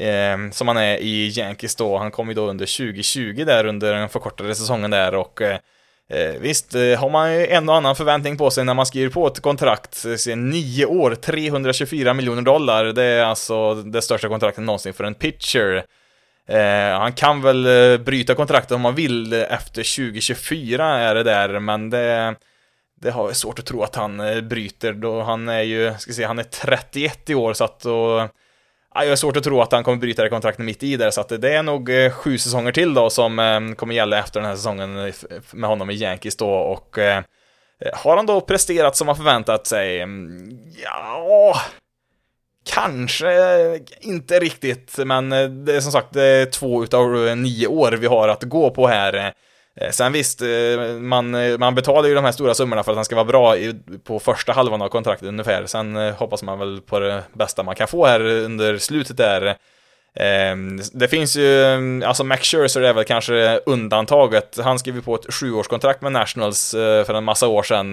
eh, 0.00 0.50
som 0.50 0.68
han 0.68 0.76
är 0.76 0.96
i 0.96 1.28
Yankees 1.28 1.76
då. 1.76 1.98
Han 1.98 2.10
kom 2.10 2.28
ju 2.28 2.34
då 2.34 2.46
under 2.46 2.76
2020 2.78 3.44
där 3.46 3.66
under 3.66 3.94
den 3.94 4.08
förkortade 4.08 4.54
säsongen 4.54 4.90
där 4.90 5.14
och 5.14 5.42
eh, 5.42 5.58
eh, 6.10 6.40
visst, 6.40 6.74
eh, 6.74 7.00
har 7.00 7.10
man 7.10 7.32
ju 7.34 7.46
en 7.46 7.68
och 7.68 7.76
annan 7.76 7.96
förväntning 7.96 8.36
på 8.36 8.50
sig 8.50 8.64
när 8.64 8.74
man 8.74 8.86
skriver 8.86 9.10
på 9.10 9.26
ett 9.26 9.40
kontrakt, 9.40 10.04
eh, 10.28 10.36
nio 10.36 10.86
år, 10.86 11.14
324 11.14 12.14
miljoner 12.14 12.42
dollar, 12.42 12.84
det 12.84 13.04
är 13.04 13.24
alltså 13.24 13.74
det 13.74 14.02
största 14.02 14.28
kontraktet 14.28 14.64
någonsin 14.64 14.94
för 14.94 15.04
en 15.04 15.14
pitcher. 15.14 15.84
Eh, 16.48 16.98
han 16.98 17.12
kan 17.12 17.42
väl 17.42 17.66
eh, 17.66 17.98
bryta 17.98 18.34
kontraktet 18.34 18.72
om 18.72 18.80
man 18.80 18.94
vill 18.94 19.32
efter 19.32 19.96
2024 19.96 20.98
är 20.98 21.14
det 21.14 21.22
där, 21.22 21.58
men 21.58 21.90
det, 21.90 22.34
det 23.00 23.10
har 23.10 23.26
jag 23.26 23.36
svårt 23.36 23.58
att 23.58 23.66
tro 23.66 23.82
att 23.82 23.94
han 23.94 24.22
bryter 24.48 24.92
då 24.92 25.22
han 25.22 25.48
är 25.48 25.62
ju, 25.62 25.94
ska 25.98 26.12
se, 26.12 26.24
han 26.24 26.38
är 26.38 26.42
31 26.42 27.30
i 27.30 27.34
år 27.34 27.52
så 27.52 27.64
att 27.64 27.80
då 27.80 28.28
jag 28.94 29.08
har 29.08 29.16
svårt 29.16 29.36
att 29.36 29.44
tro 29.44 29.60
att 29.60 29.72
han 29.72 29.84
kommer 29.84 29.98
bryta 29.98 30.22
det 30.22 30.28
kontraktet 30.28 30.64
mitt 30.64 30.82
i 30.82 30.96
där, 30.96 31.10
så 31.10 31.20
att 31.20 31.28
det 31.28 31.54
är 31.54 31.62
nog 31.62 31.90
eh, 31.90 32.10
sju 32.10 32.38
säsonger 32.38 32.72
till 32.72 32.94
då 32.94 33.10
som 33.10 33.38
eh, 33.38 33.74
kommer 33.76 33.94
gälla 33.94 34.18
efter 34.18 34.40
den 34.40 34.48
här 34.48 34.56
säsongen 34.56 35.12
med 35.52 35.70
honom 35.70 35.90
i 35.90 35.94
Yankees 35.94 36.36
då 36.36 36.50
och 36.50 36.98
eh, 36.98 37.22
har 37.92 38.16
han 38.16 38.26
då 38.26 38.40
presterat 38.40 38.96
som 38.96 39.06
man 39.06 39.16
förväntat 39.16 39.66
sig? 39.66 40.00
Mm, 40.00 40.58
ja, 40.84 41.56
kanske 42.74 43.80
inte 44.00 44.40
riktigt, 44.40 44.98
men 44.98 45.30
det 45.64 45.76
är 45.76 45.80
som 45.80 45.92
sagt 45.92 46.16
två 46.52 46.84
utav 46.84 47.36
nio 47.36 47.66
år 47.66 47.92
vi 47.92 48.06
har 48.06 48.28
att 48.28 48.42
gå 48.42 48.70
på 48.70 48.86
här. 48.86 49.34
Eh, 49.80 49.90
sen 49.90 50.12
visst, 50.12 50.42
eh, 50.42 50.48
man, 51.00 51.34
eh, 51.34 51.58
man 51.58 51.74
betalar 51.74 52.08
ju 52.08 52.14
de 52.14 52.24
här 52.24 52.32
stora 52.32 52.54
summorna 52.54 52.82
för 52.82 52.92
att 52.92 52.96
han 52.96 53.04
ska 53.04 53.14
vara 53.14 53.24
bra 53.24 53.56
i, 53.56 53.74
på 54.04 54.18
första 54.18 54.52
halvan 54.52 54.82
av 54.82 54.88
kontraktet 54.88 55.28
ungefär. 55.28 55.66
Sen 55.66 55.96
hoppas 55.96 56.42
man 56.42 56.58
väl 56.58 56.80
på 56.80 56.98
det 56.98 57.22
bästa 57.32 57.62
man 57.62 57.74
kan 57.74 57.88
få 57.88 58.06
här 58.06 58.20
under 58.20 58.78
slutet 58.78 59.16
där. 59.16 59.56
Ehm, 60.14 60.80
det 60.92 61.08
finns 61.08 61.36
ju, 61.36 62.04
alltså 62.04 62.24
Max 62.24 62.48
Scherzer 62.48 62.80
är 62.80 62.92
väl 62.92 63.04
kanske 63.04 63.60
undantaget. 63.66 64.58
Han 64.64 64.78
skrev 64.78 64.94
ju 64.94 65.02
på 65.02 65.14
ett 65.14 65.34
sjuårskontrakt 65.34 66.02
med 66.02 66.12
Nationals 66.12 66.70
för 67.06 67.14
en 67.14 67.24
massa 67.24 67.48
år 67.48 67.62
sedan. 67.62 67.92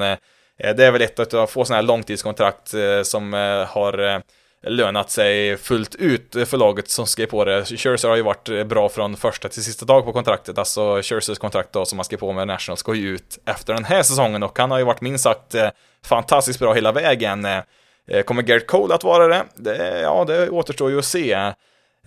Det 0.57 0.85
är 0.85 0.91
väl 0.91 1.01
ett 1.01 1.33
av 1.33 1.47
få 1.47 1.65
sådana 1.65 1.81
här 1.81 1.87
långtidskontrakt 1.87 2.73
som 3.03 3.33
har 3.69 4.21
lönat 4.61 5.11
sig 5.11 5.57
fullt 5.57 5.95
ut 5.95 6.35
för 6.45 6.57
laget 6.57 6.89
som 6.89 7.07
skrev 7.07 7.25
på 7.25 7.45
det. 7.45 7.65
Scherzer 7.65 8.09
har 8.09 8.15
ju 8.15 8.21
varit 8.21 8.67
bra 8.67 8.89
från 8.89 9.17
första 9.17 9.49
till 9.49 9.63
sista 9.63 9.85
dag 9.85 10.05
på 10.05 10.13
kontraktet, 10.13 10.57
alltså 10.57 11.01
Scherzers 11.01 11.37
kontrakt 11.37 11.73
då 11.73 11.85
som 11.85 11.99
han 11.99 12.05
skrev 12.05 12.17
på 12.17 12.31
med 12.31 12.47
Nationals 12.47 12.83
går 12.83 12.95
ju 12.95 13.09
ut 13.09 13.39
efter 13.45 13.73
den 13.73 13.85
här 13.85 14.03
säsongen 14.03 14.43
och 14.43 14.59
han 14.59 14.71
har 14.71 14.77
ju 14.77 14.83
varit 14.83 15.01
minst 15.01 15.23
sagt 15.23 15.55
eh, 15.55 15.69
fantastiskt 16.05 16.59
bra 16.59 16.73
hela 16.73 16.91
vägen. 16.91 17.45
Eh, 17.45 18.21
kommer 18.25 18.41
Garrett 18.41 18.67
Cole 18.67 18.93
att 18.95 19.03
vara 19.03 19.27
det? 19.27 19.43
det 19.55 20.01
ja, 20.01 20.25
det 20.27 20.49
återstår 20.49 20.91
ju 20.91 20.99
att 20.99 21.05
se. 21.05 21.53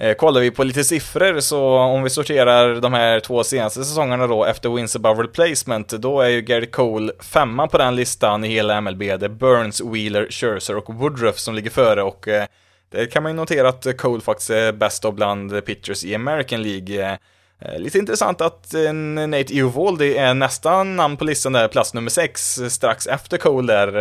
Eh, 0.02 0.14
kollar 0.14 0.40
vi 0.40 0.50
på 0.50 0.64
lite 0.64 0.84
siffror 0.84 1.40
så 1.40 1.78
om 1.78 2.02
vi 2.02 2.10
sorterar 2.10 2.80
de 2.80 2.92
här 2.92 3.20
två 3.20 3.44
senaste 3.44 3.84
säsongerna 3.84 4.26
då 4.26 4.44
efter 4.44 4.68
wins 4.68 4.96
above 4.96 5.22
replacement, 5.22 5.88
då 5.88 6.20
är 6.20 6.28
ju 6.28 6.40
Gary 6.40 6.66
Cole 6.66 7.12
femma 7.20 7.68
på 7.68 7.78
den 7.78 7.96
listan 7.96 8.44
i 8.44 8.48
hela 8.48 8.80
MLB. 8.80 8.98
Det 8.98 9.26
är 9.26 9.28
Burns, 9.28 9.80
Wheeler, 9.80 10.26
Scherzer 10.30 10.76
och 10.76 10.94
Woodruff 10.94 11.38
som 11.38 11.54
ligger 11.54 11.70
före 11.70 12.02
och 12.02 12.28
eh, 12.28 12.46
det 12.90 13.06
kan 13.06 13.22
man 13.22 13.32
ju 13.32 13.36
notera 13.36 13.68
att 13.68 13.96
Cole 13.96 14.20
faktiskt 14.20 14.50
är 14.50 14.72
bäst 14.72 15.04
av 15.04 15.14
bland 15.14 15.64
pitchers 15.64 16.04
i 16.04 16.14
American 16.14 16.62
League. 16.62 17.02
Eh, 17.02 17.16
eh 17.60 17.78
lite 17.78 17.98
intressant 17.98 18.40
att 18.40 18.74
eh, 18.74 18.92
Nate 18.92 19.56
Eovaldi 19.56 20.16
är 20.16 20.34
nästa 20.34 20.82
namn 20.82 21.16
på 21.16 21.24
listan 21.24 21.52
där, 21.52 21.68
plats 21.68 21.94
nummer 21.94 22.10
6, 22.10 22.58
eh, 22.58 22.68
strax 22.68 23.06
efter 23.06 23.38
Cole 23.38 23.72
där. 23.72 23.92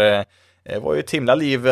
Det 0.64 0.80
var 0.80 0.94
ju 0.94 1.00
ett 1.00 1.12
himla 1.12 1.36
liv 1.36 1.68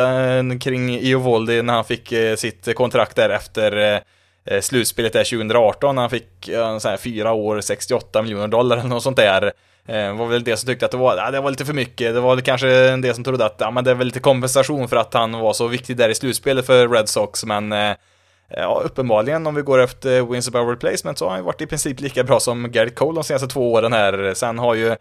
kring 0.59 0.95
Eovaldi 0.95 1.61
när 1.61 1.73
han 1.73 1.85
fick 1.85 2.13
sitt 2.37 2.75
kontrakt 2.75 3.15
där 3.15 3.29
efter 3.29 4.01
Eh, 4.49 4.61
slutspelet 4.61 5.13
där 5.13 5.23
2018 5.23 5.95
när 5.95 6.01
han 6.01 6.09
fick 6.09 6.47
en 6.47 6.79
sån 6.79 6.91
här 6.91 6.97
fyra 6.97 7.33
år, 7.33 7.61
68 7.61 8.21
miljoner 8.21 8.47
dollar 8.47 8.77
eller 8.77 8.89
något 8.89 9.03
sånt 9.03 9.17
där. 9.17 9.51
Det 9.85 10.11
var 10.11 10.27
väl 10.27 10.43
det 10.43 10.57
som 10.57 10.67
tyckte 10.67 10.85
att 10.85 10.91
det 10.91 10.97
var, 10.97 11.17
ja, 11.17 11.31
det 11.31 11.41
var 11.41 11.49
lite 11.49 11.65
för 11.65 11.73
mycket. 11.73 12.13
Det 12.13 12.19
var 12.19 12.37
kanske 12.37 12.89
en 12.89 13.01
del 13.01 13.15
som 13.15 13.23
trodde 13.23 13.45
att 13.45 13.55
ja, 13.57 13.71
men 13.71 13.83
det 13.83 13.91
är 13.91 13.95
väl 13.95 14.07
lite 14.07 14.19
kompensation 14.19 14.87
för 14.87 14.97
att 14.97 15.13
han 15.13 15.31
var 15.31 15.53
så 15.53 15.67
viktig 15.67 15.97
där 15.97 16.09
i 16.09 16.15
slutspelet 16.15 16.65
för 16.65 16.87
Red 16.87 17.09
Sox, 17.09 17.45
men 17.45 17.71
eh, 17.71 17.95
ja, 18.47 18.81
uppenbarligen 18.85 19.47
om 19.47 19.55
vi 19.55 19.61
går 19.61 19.79
efter 19.79 20.21
wins 20.21 20.47
above 20.47 20.71
replacement 20.71 21.17
så 21.17 21.25
har 21.25 21.29
han 21.29 21.39
ju 21.39 21.45
varit 21.45 21.61
i 21.61 21.67
princip 21.67 21.99
lika 21.99 22.23
bra 22.23 22.39
som 22.39 22.71
Garrett 22.71 22.95
Cole 22.95 23.15
de 23.15 23.23
senaste 23.23 23.47
två 23.47 23.73
åren 23.73 23.93
här. 23.93 24.33
Sen 24.33 24.59
har 24.59 24.75
ju 24.75 24.95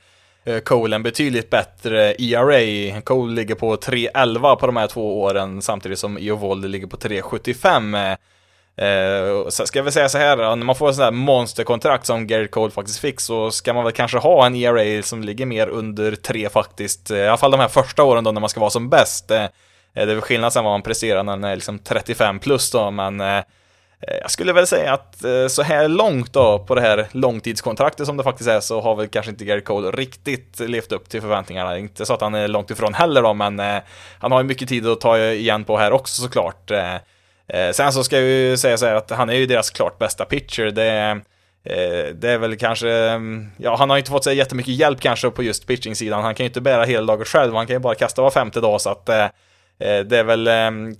Cole 0.64 0.96
en 0.96 1.02
betydligt 1.02 1.50
bättre 1.50 2.14
ERA. 2.18 3.00
Cole 3.00 3.34
ligger 3.34 3.54
på 3.54 3.76
3.11 3.76 4.56
på 4.56 4.66
de 4.66 4.76
här 4.76 4.86
två 4.86 5.22
åren 5.22 5.62
samtidigt 5.62 5.98
som 5.98 6.18
Eovaldi 6.18 6.68
ligger 6.68 6.86
på 6.86 6.96
3.75. 6.96 8.16
Eh, 8.78 9.48
ska 9.48 9.78
jag 9.78 9.84
väl 9.84 9.92
säga 9.92 10.08
så 10.08 10.18
här, 10.18 10.36
när 10.36 10.56
man 10.56 10.74
får 10.74 10.92
sådär 10.92 11.10
monsterkontrakt 11.10 12.06
som 12.06 12.26
Gary 12.26 12.48
Cole 12.48 12.70
faktiskt 12.70 12.98
fick 12.98 13.20
så 13.20 13.50
ska 13.50 13.74
man 13.74 13.84
väl 13.84 13.92
kanske 13.92 14.18
ha 14.18 14.46
en 14.46 14.54
ERA 14.54 15.02
som 15.02 15.22
ligger 15.22 15.46
mer 15.46 15.68
under 15.68 16.14
tre 16.14 16.48
faktiskt. 16.48 17.10
Eh, 17.10 17.18
I 17.18 17.26
alla 17.26 17.36
fall 17.36 17.50
de 17.50 17.60
här 17.60 17.68
första 17.68 18.02
åren 18.02 18.24
då 18.24 18.32
när 18.32 18.40
man 18.40 18.50
ska 18.50 18.60
vara 18.60 18.70
som 18.70 18.88
bäst. 18.88 19.30
Eh, 19.30 19.42
eh 19.42 19.48
det 19.94 20.02
är 20.02 20.06
väl 20.06 20.20
skillnad 20.20 20.52
sen 20.52 20.64
vad 20.64 20.72
man 20.72 20.82
presterar 20.82 21.22
när 21.22 21.36
man 21.36 21.50
är 21.50 21.56
liksom 21.56 21.78
35 21.78 22.38
plus 22.38 22.70
då, 22.70 22.90
men 22.90 23.20
eh, 23.20 23.36
eh, 23.36 23.42
jag 24.22 24.30
skulle 24.30 24.52
väl 24.52 24.66
säga 24.66 24.92
att 24.92 25.24
så 25.48 25.62
här 25.62 25.88
långt 25.88 26.32
då 26.32 26.58
på 26.58 26.74
det 26.74 26.80
här 26.80 27.08
långtidskontraktet 27.12 28.06
som 28.06 28.16
det 28.16 28.24
faktiskt 28.24 28.50
är 28.50 28.60
så 28.60 28.80
har 28.80 28.96
väl 28.96 29.08
kanske 29.08 29.30
inte 29.30 29.44
Gary 29.44 29.60
Cole 29.60 29.90
riktigt 29.90 30.60
levt 30.60 30.92
upp 30.92 31.08
till 31.08 31.20
förväntningarna. 31.20 31.78
Inte 31.78 32.06
så 32.06 32.14
att 32.14 32.20
han 32.20 32.34
är 32.34 32.48
långt 32.48 32.70
ifrån 32.70 32.94
heller 32.94 33.22
då, 33.22 33.34
men 33.34 33.60
han 34.18 34.32
har 34.32 34.40
ju 34.40 34.46
mycket 34.46 34.68
tid 34.68 34.86
att 34.86 35.00
ta 35.00 35.18
igen 35.18 35.64
på 35.64 35.78
här 35.78 35.92
också 35.92 36.22
såklart. 36.22 36.70
Eh, 37.48 37.70
sen 37.72 37.92
så 37.92 38.04
ska 38.04 38.16
jag 38.16 38.28
ju 38.28 38.56
säga 38.56 38.76
så 38.76 38.86
här 38.86 38.94
att 38.94 39.10
han 39.10 39.28
är 39.28 39.34
ju 39.34 39.46
deras 39.46 39.70
klart 39.70 39.98
bästa 39.98 40.24
pitcher. 40.24 40.70
Det, 40.70 41.20
eh, 41.64 42.14
det 42.14 42.30
är 42.30 42.38
väl 42.38 42.56
kanske, 42.56 42.90
mm, 42.90 43.50
ja 43.56 43.76
han 43.76 43.90
har 43.90 43.96
ju 43.96 44.00
inte 44.00 44.10
fått 44.10 44.24
så 44.24 44.32
jättemycket 44.32 44.74
hjälp 44.74 45.00
kanske 45.00 45.30
på 45.30 45.42
just 45.42 45.66
pitching-sidan. 45.66 46.22
Han 46.22 46.34
kan 46.34 46.44
ju 46.44 46.48
inte 46.48 46.60
bära 46.60 46.84
hela 46.84 47.06
laget 47.06 47.28
själv, 47.28 47.54
han 47.54 47.66
kan 47.66 47.76
ju 47.76 47.80
bara 47.80 47.94
kasta 47.94 48.22
var 48.22 48.30
femte 48.30 48.60
dag 48.60 48.80
så 48.80 48.90
att 48.90 49.08
eh, 49.08 49.26
det 49.78 50.18
är 50.18 50.24
väl 50.24 50.48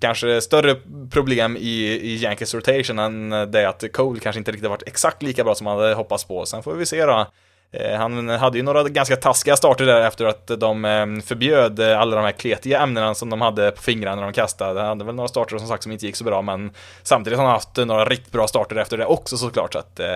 kanske 0.01 0.41
större 0.41 0.77
problem 1.11 1.57
i, 1.57 1.85
i 2.03 2.17
Yankees 2.17 2.55
rotation 2.55 2.99
än 2.99 3.31
det 3.51 3.69
att 3.69 3.85
Cole 3.93 4.21
kanske 4.21 4.39
inte 4.39 4.53
riktigt 4.53 4.71
varit 4.71 4.89
exakt 4.89 5.23
lika 5.23 5.45
bra 5.45 5.55
som 5.55 5.65
man 5.65 5.79
hade 5.79 5.95
hoppats 5.95 6.25
på. 6.25 6.47
Sen 6.47 6.63
får 6.63 6.75
vi 6.75 6.87
se 6.87 7.07
då 7.07 7.27
Eh, 7.73 7.99
han 7.99 8.29
hade 8.29 8.59
ju 8.59 8.65
några 8.65 8.83
ganska 8.83 9.17
taskiga 9.17 9.57
starter 9.57 9.87
där 9.87 10.01
efter 10.01 10.25
att 10.25 10.47
de 10.47 10.85
ehm, 10.85 11.23
förbjöd 11.23 11.81
eh, 11.81 12.01
alla 12.01 12.17
de 12.17 12.25
här 12.25 12.33
kletiga 12.33 12.81
ämnena 12.81 13.15
som 13.15 13.31
de 13.31 13.41
hade 13.41 13.71
på 13.71 13.83
fingrarna 13.83 14.17
när 14.17 14.23
de 14.23 14.33
kastade. 14.33 14.81
Han 14.81 14.89
hade 14.89 15.05
väl 15.05 15.15
några 15.15 15.29
starter 15.29 15.59
som 15.59 15.69
sagt 15.69 15.83
som 15.83 15.93
inte 15.93 16.07
gick 16.07 16.17
så 16.17 16.25
bra, 16.25 16.43
men 16.43 16.71
samtidigt 17.03 17.39
har 17.39 17.45
han 17.45 17.55
haft 17.55 17.77
några 17.77 18.05
riktigt 18.05 18.33
bra 18.33 18.49
starter 18.49 18.77
efter 18.77 18.99
det 18.99 19.07
också 19.07 19.37
såklart. 19.37 19.73
Så 19.73 19.79
att, 19.79 20.01
eh, 20.01 20.15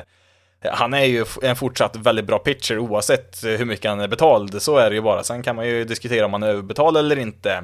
han 0.65 0.95
är 0.95 1.05
ju 1.05 1.25
en 1.43 1.57
fortsatt 1.57 1.97
väldigt 1.97 2.25
bra 2.25 2.39
pitcher 2.39 2.79
oavsett 2.79 3.45
hur 3.45 3.65
mycket 3.65 3.91
han 3.91 4.01
är 4.01 4.09
betald, 4.09 4.63
så 4.63 4.77
är 4.77 4.91
det 4.91 4.97
ju 4.97 5.03
bara. 5.03 5.23
Sen 5.23 5.43
kan 5.43 5.57
man 5.57 5.67
ju 5.67 5.85
diskutera 5.85 6.27
om 6.27 6.33
han 6.33 6.43
är 6.43 6.49
överbetald 6.49 6.97
eller 6.97 7.19
inte. 7.19 7.63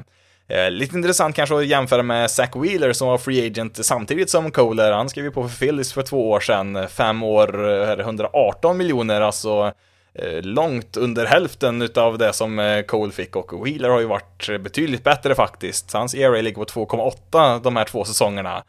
Eh, 0.49 0.71
lite 0.71 0.95
intressant 0.95 1.35
kanske 1.35 1.55
att 1.55 1.65
jämföra 1.65 2.03
med 2.03 2.31
Zach 2.31 2.55
Wheeler 2.55 2.93
som 2.93 3.07
var 3.07 3.17
free 3.17 3.47
agent 3.47 3.85
samtidigt 3.85 4.29
som 4.29 4.51
Kohler. 4.51 4.91
Han 4.91 5.09
skrev 5.09 5.25
ju 5.25 5.31
på 5.31 5.49
för 5.49 5.57
Phillies 5.57 5.93
för 5.93 6.01
två 6.01 6.29
år 6.29 6.39
sedan. 6.39 6.87
Fem 6.87 7.23
år, 7.23 7.99
118 7.99 8.77
miljoner, 8.77 9.21
alltså 9.21 9.71
eh, 10.13 10.41
långt 10.41 10.97
under 10.97 11.25
hälften 11.25 11.81
utav 11.81 12.17
det 12.17 12.33
som 12.33 12.59
eh, 12.59 12.81
Cole 12.81 13.11
fick 13.11 13.35
och 13.35 13.67
Wheeler 13.67 13.89
har 13.89 13.99
ju 13.99 14.05
varit 14.05 14.49
betydligt 14.59 15.03
bättre 15.03 15.35
faktiskt. 15.35 15.93
Hans 15.93 16.15
ERA 16.15 16.41
ligger 16.41 16.57
på 16.57 16.65
2,8 16.65 17.61
de 17.63 17.75
här 17.75 17.85
två 17.85 18.05
säsongerna. 18.05 18.63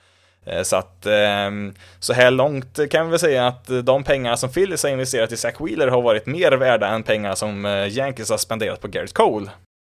Eh, 0.47 0.63
så 0.63 0.77
att 0.77 1.07
ehm, 1.07 1.75
så 2.01 2.13
här 2.13 2.31
långt 2.31 2.91
kan 2.91 3.07
vi 3.07 3.11
väl 3.11 3.19
säga 3.19 3.47
att 3.47 3.71
de 3.85 4.05
pengar 4.05 4.37
som 4.37 4.51
Phillies 4.51 4.83
har 4.83 4.91
investerat 4.91 5.33
i 5.33 5.37
Zach 5.37 5.55
Wheeler 5.61 5.89
har 5.89 6.03
varit 6.03 6.27
mer 6.27 6.53
värda 6.53 6.89
än 6.89 7.03
pengar 7.03 7.35
som 7.35 7.65
Yankees 7.91 8.31
har 8.31 8.39
spenderat 8.39 8.81
på 8.81 8.89
Garrett 8.89 9.15
Cole. 9.15 9.51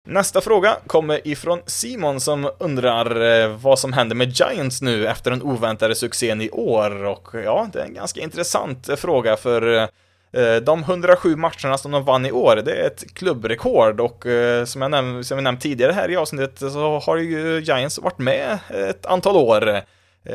Nästa 0.05 0.41
fråga 0.41 0.77
kommer 0.87 1.29
ifrån 1.29 1.61
Simon 1.67 2.21
som 2.21 2.51
undrar 2.59 3.41
eh, 3.43 3.57
vad 3.57 3.79
som 3.79 3.93
händer 3.93 4.17
med 4.17 4.29
Giants 4.29 4.83
nu 4.83 5.07
efter 5.07 5.31
den 5.31 5.43
oväntade 5.43 5.95
succén 5.95 6.41
i 6.41 6.51
år 6.51 7.05
och 7.05 7.29
ja, 7.45 7.69
det 7.73 7.81
är 7.81 7.85
en 7.85 7.95
ganska 7.95 8.21
intressant 8.21 8.89
eh, 8.89 8.97
fråga 8.97 9.37
för 9.37 9.89
eh, 10.33 10.57
de 10.57 10.81
107 10.81 11.37
matcherna 11.37 11.79
som 11.79 11.93
de 11.93 12.05
vann 12.05 12.27
i 12.27 12.33
år, 12.33 12.57
det 12.57 12.73
är 12.73 12.87
ett 12.87 13.15
klubbrekord 13.15 14.01
och 14.01 14.25
som 14.65 14.83
jag 14.83 14.91
nämnt, 14.91 15.27
som 15.27 15.37
jag 15.37 15.45
nämnt 15.45 15.61
tidigare 15.61 15.93
här 15.93 16.11
i 16.11 16.17
avsnittet 16.17 16.59
så 16.59 16.99
har 16.99 17.17
ju 17.17 17.61
Giants 17.61 17.99
varit 17.99 18.19
med 18.19 18.59
ett 18.69 19.07
antal 19.07 19.37
år. 19.37 19.81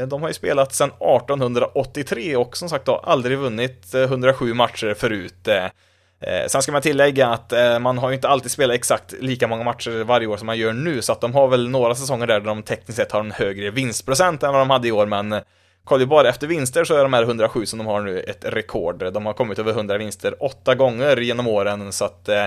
De 0.07 0.21
har 0.21 0.29
ju 0.29 0.33
spelat 0.33 0.75
sedan 0.75 0.89
1883 0.89 2.35
och 2.35 2.57
som 2.57 2.69
sagt 2.69 2.87
har 2.87 3.01
aldrig 3.03 3.37
vunnit 3.37 3.93
107 3.95 4.53
matcher 4.53 4.93
förut. 4.93 5.47
Eh, 6.19 6.47
sen 6.47 6.61
ska 6.61 6.71
man 6.71 6.81
tillägga 6.81 7.27
att 7.27 7.53
eh, 7.53 7.79
man 7.79 7.97
har 7.97 8.09
ju 8.09 8.15
inte 8.15 8.27
alltid 8.27 8.51
spelat 8.51 8.75
exakt 8.75 9.13
lika 9.19 9.47
många 9.47 9.63
matcher 9.63 10.03
varje 10.03 10.27
år 10.27 10.37
som 10.37 10.45
man 10.45 10.57
gör 10.57 10.73
nu, 10.73 11.01
så 11.01 11.11
att 11.11 11.21
de 11.21 11.33
har 11.33 11.47
väl 11.47 11.69
några 11.69 11.95
säsonger 11.95 12.27
där 12.27 12.39
de 12.39 12.63
tekniskt 12.63 12.97
sett 12.97 13.11
har 13.11 13.19
en 13.19 13.31
högre 13.31 13.71
vinstprocent 13.71 14.43
än 14.43 14.51
vad 14.51 14.61
de 14.61 14.69
hade 14.69 14.87
i 14.87 14.91
år, 14.91 15.05
men 15.05 15.33
eh, 15.33 15.41
kollar 15.83 15.99
vi 15.99 16.05
bara 16.05 16.29
efter 16.29 16.47
vinster 16.47 16.83
så 16.83 16.95
är 16.95 17.03
de 17.03 17.13
här 17.13 17.23
107 17.23 17.65
som 17.65 17.79
de 17.79 17.87
har 17.87 18.01
nu 18.01 18.19
ett 18.19 18.45
rekord. 18.45 19.13
De 19.13 19.25
har 19.25 19.33
kommit 19.33 19.59
över 19.59 19.71
100 19.71 19.97
vinster 19.97 20.43
åtta 20.43 20.75
gånger 20.75 21.17
genom 21.17 21.47
åren, 21.47 21.93
så 21.93 22.05
att 22.05 22.29
eh, 22.29 22.45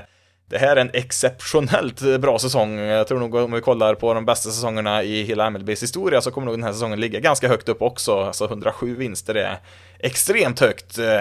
det 0.50 0.58
här 0.58 0.76
är 0.76 0.80
en 0.80 0.90
exceptionellt 0.92 2.20
bra 2.20 2.38
säsong. 2.38 2.78
Jag 2.78 3.08
tror 3.08 3.18
nog 3.18 3.34
om 3.34 3.52
vi 3.52 3.60
kollar 3.60 3.94
på 3.94 4.14
de 4.14 4.24
bästa 4.24 4.50
säsongerna 4.50 5.02
i 5.02 5.22
hela 5.22 5.50
MLBs 5.50 5.82
historia 5.82 6.20
så 6.20 6.30
kommer 6.30 6.44
nog 6.44 6.54
den 6.54 6.64
här 6.64 6.72
säsongen 6.72 7.00
ligga 7.00 7.20
ganska 7.20 7.48
högt 7.48 7.68
upp 7.68 7.82
också. 7.82 8.20
Alltså 8.20 8.44
107 8.44 8.96
vinster 8.96 9.34
är 9.34 9.58
extremt 9.98 10.60
högt, 10.60 10.98
eh, 10.98 11.20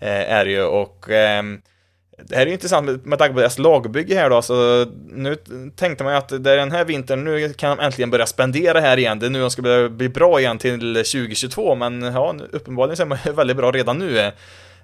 eh 0.00 0.32
är 0.32 0.44
det 0.44 0.50
ju, 0.50 0.62
och 0.62 1.10
eh, 1.10 1.42
det 2.22 2.34
här 2.34 2.42
är 2.42 2.46
ju 2.46 2.52
intressant 2.52 2.86
med, 2.86 3.06
med 3.06 3.18
tanke 3.18 3.34
på 3.34 3.40
deras 3.40 3.58
lagbygge 3.58 4.14
här 4.14 4.30
då, 4.30 4.42
så 4.42 4.86
nu 5.08 5.36
tänkte 5.76 6.04
man 6.04 6.12
ju 6.12 6.18
att 6.18 6.28
det 6.28 6.52
är 6.52 6.56
den 6.56 6.72
här 6.72 6.84
vintern, 6.84 7.24
nu 7.24 7.52
kan 7.52 7.76
de 7.76 7.84
äntligen 7.84 8.10
börja 8.10 8.26
spendera 8.26 8.80
här 8.80 8.96
igen, 8.96 9.18
det 9.18 9.26
är 9.26 9.30
nu 9.30 9.40
de 9.40 9.50
ska 9.50 9.62
bli, 9.62 9.88
bli 9.88 10.08
bra 10.08 10.40
igen 10.40 10.58
till 10.58 10.94
2022, 10.94 11.74
men 11.74 12.02
ja, 12.02 12.34
uppenbarligen 12.50 12.96
så 12.96 13.02
är 13.02 13.06
man 13.06 13.18
väldigt 13.34 13.56
bra 13.56 13.70
redan 13.70 13.98
nu. 13.98 14.32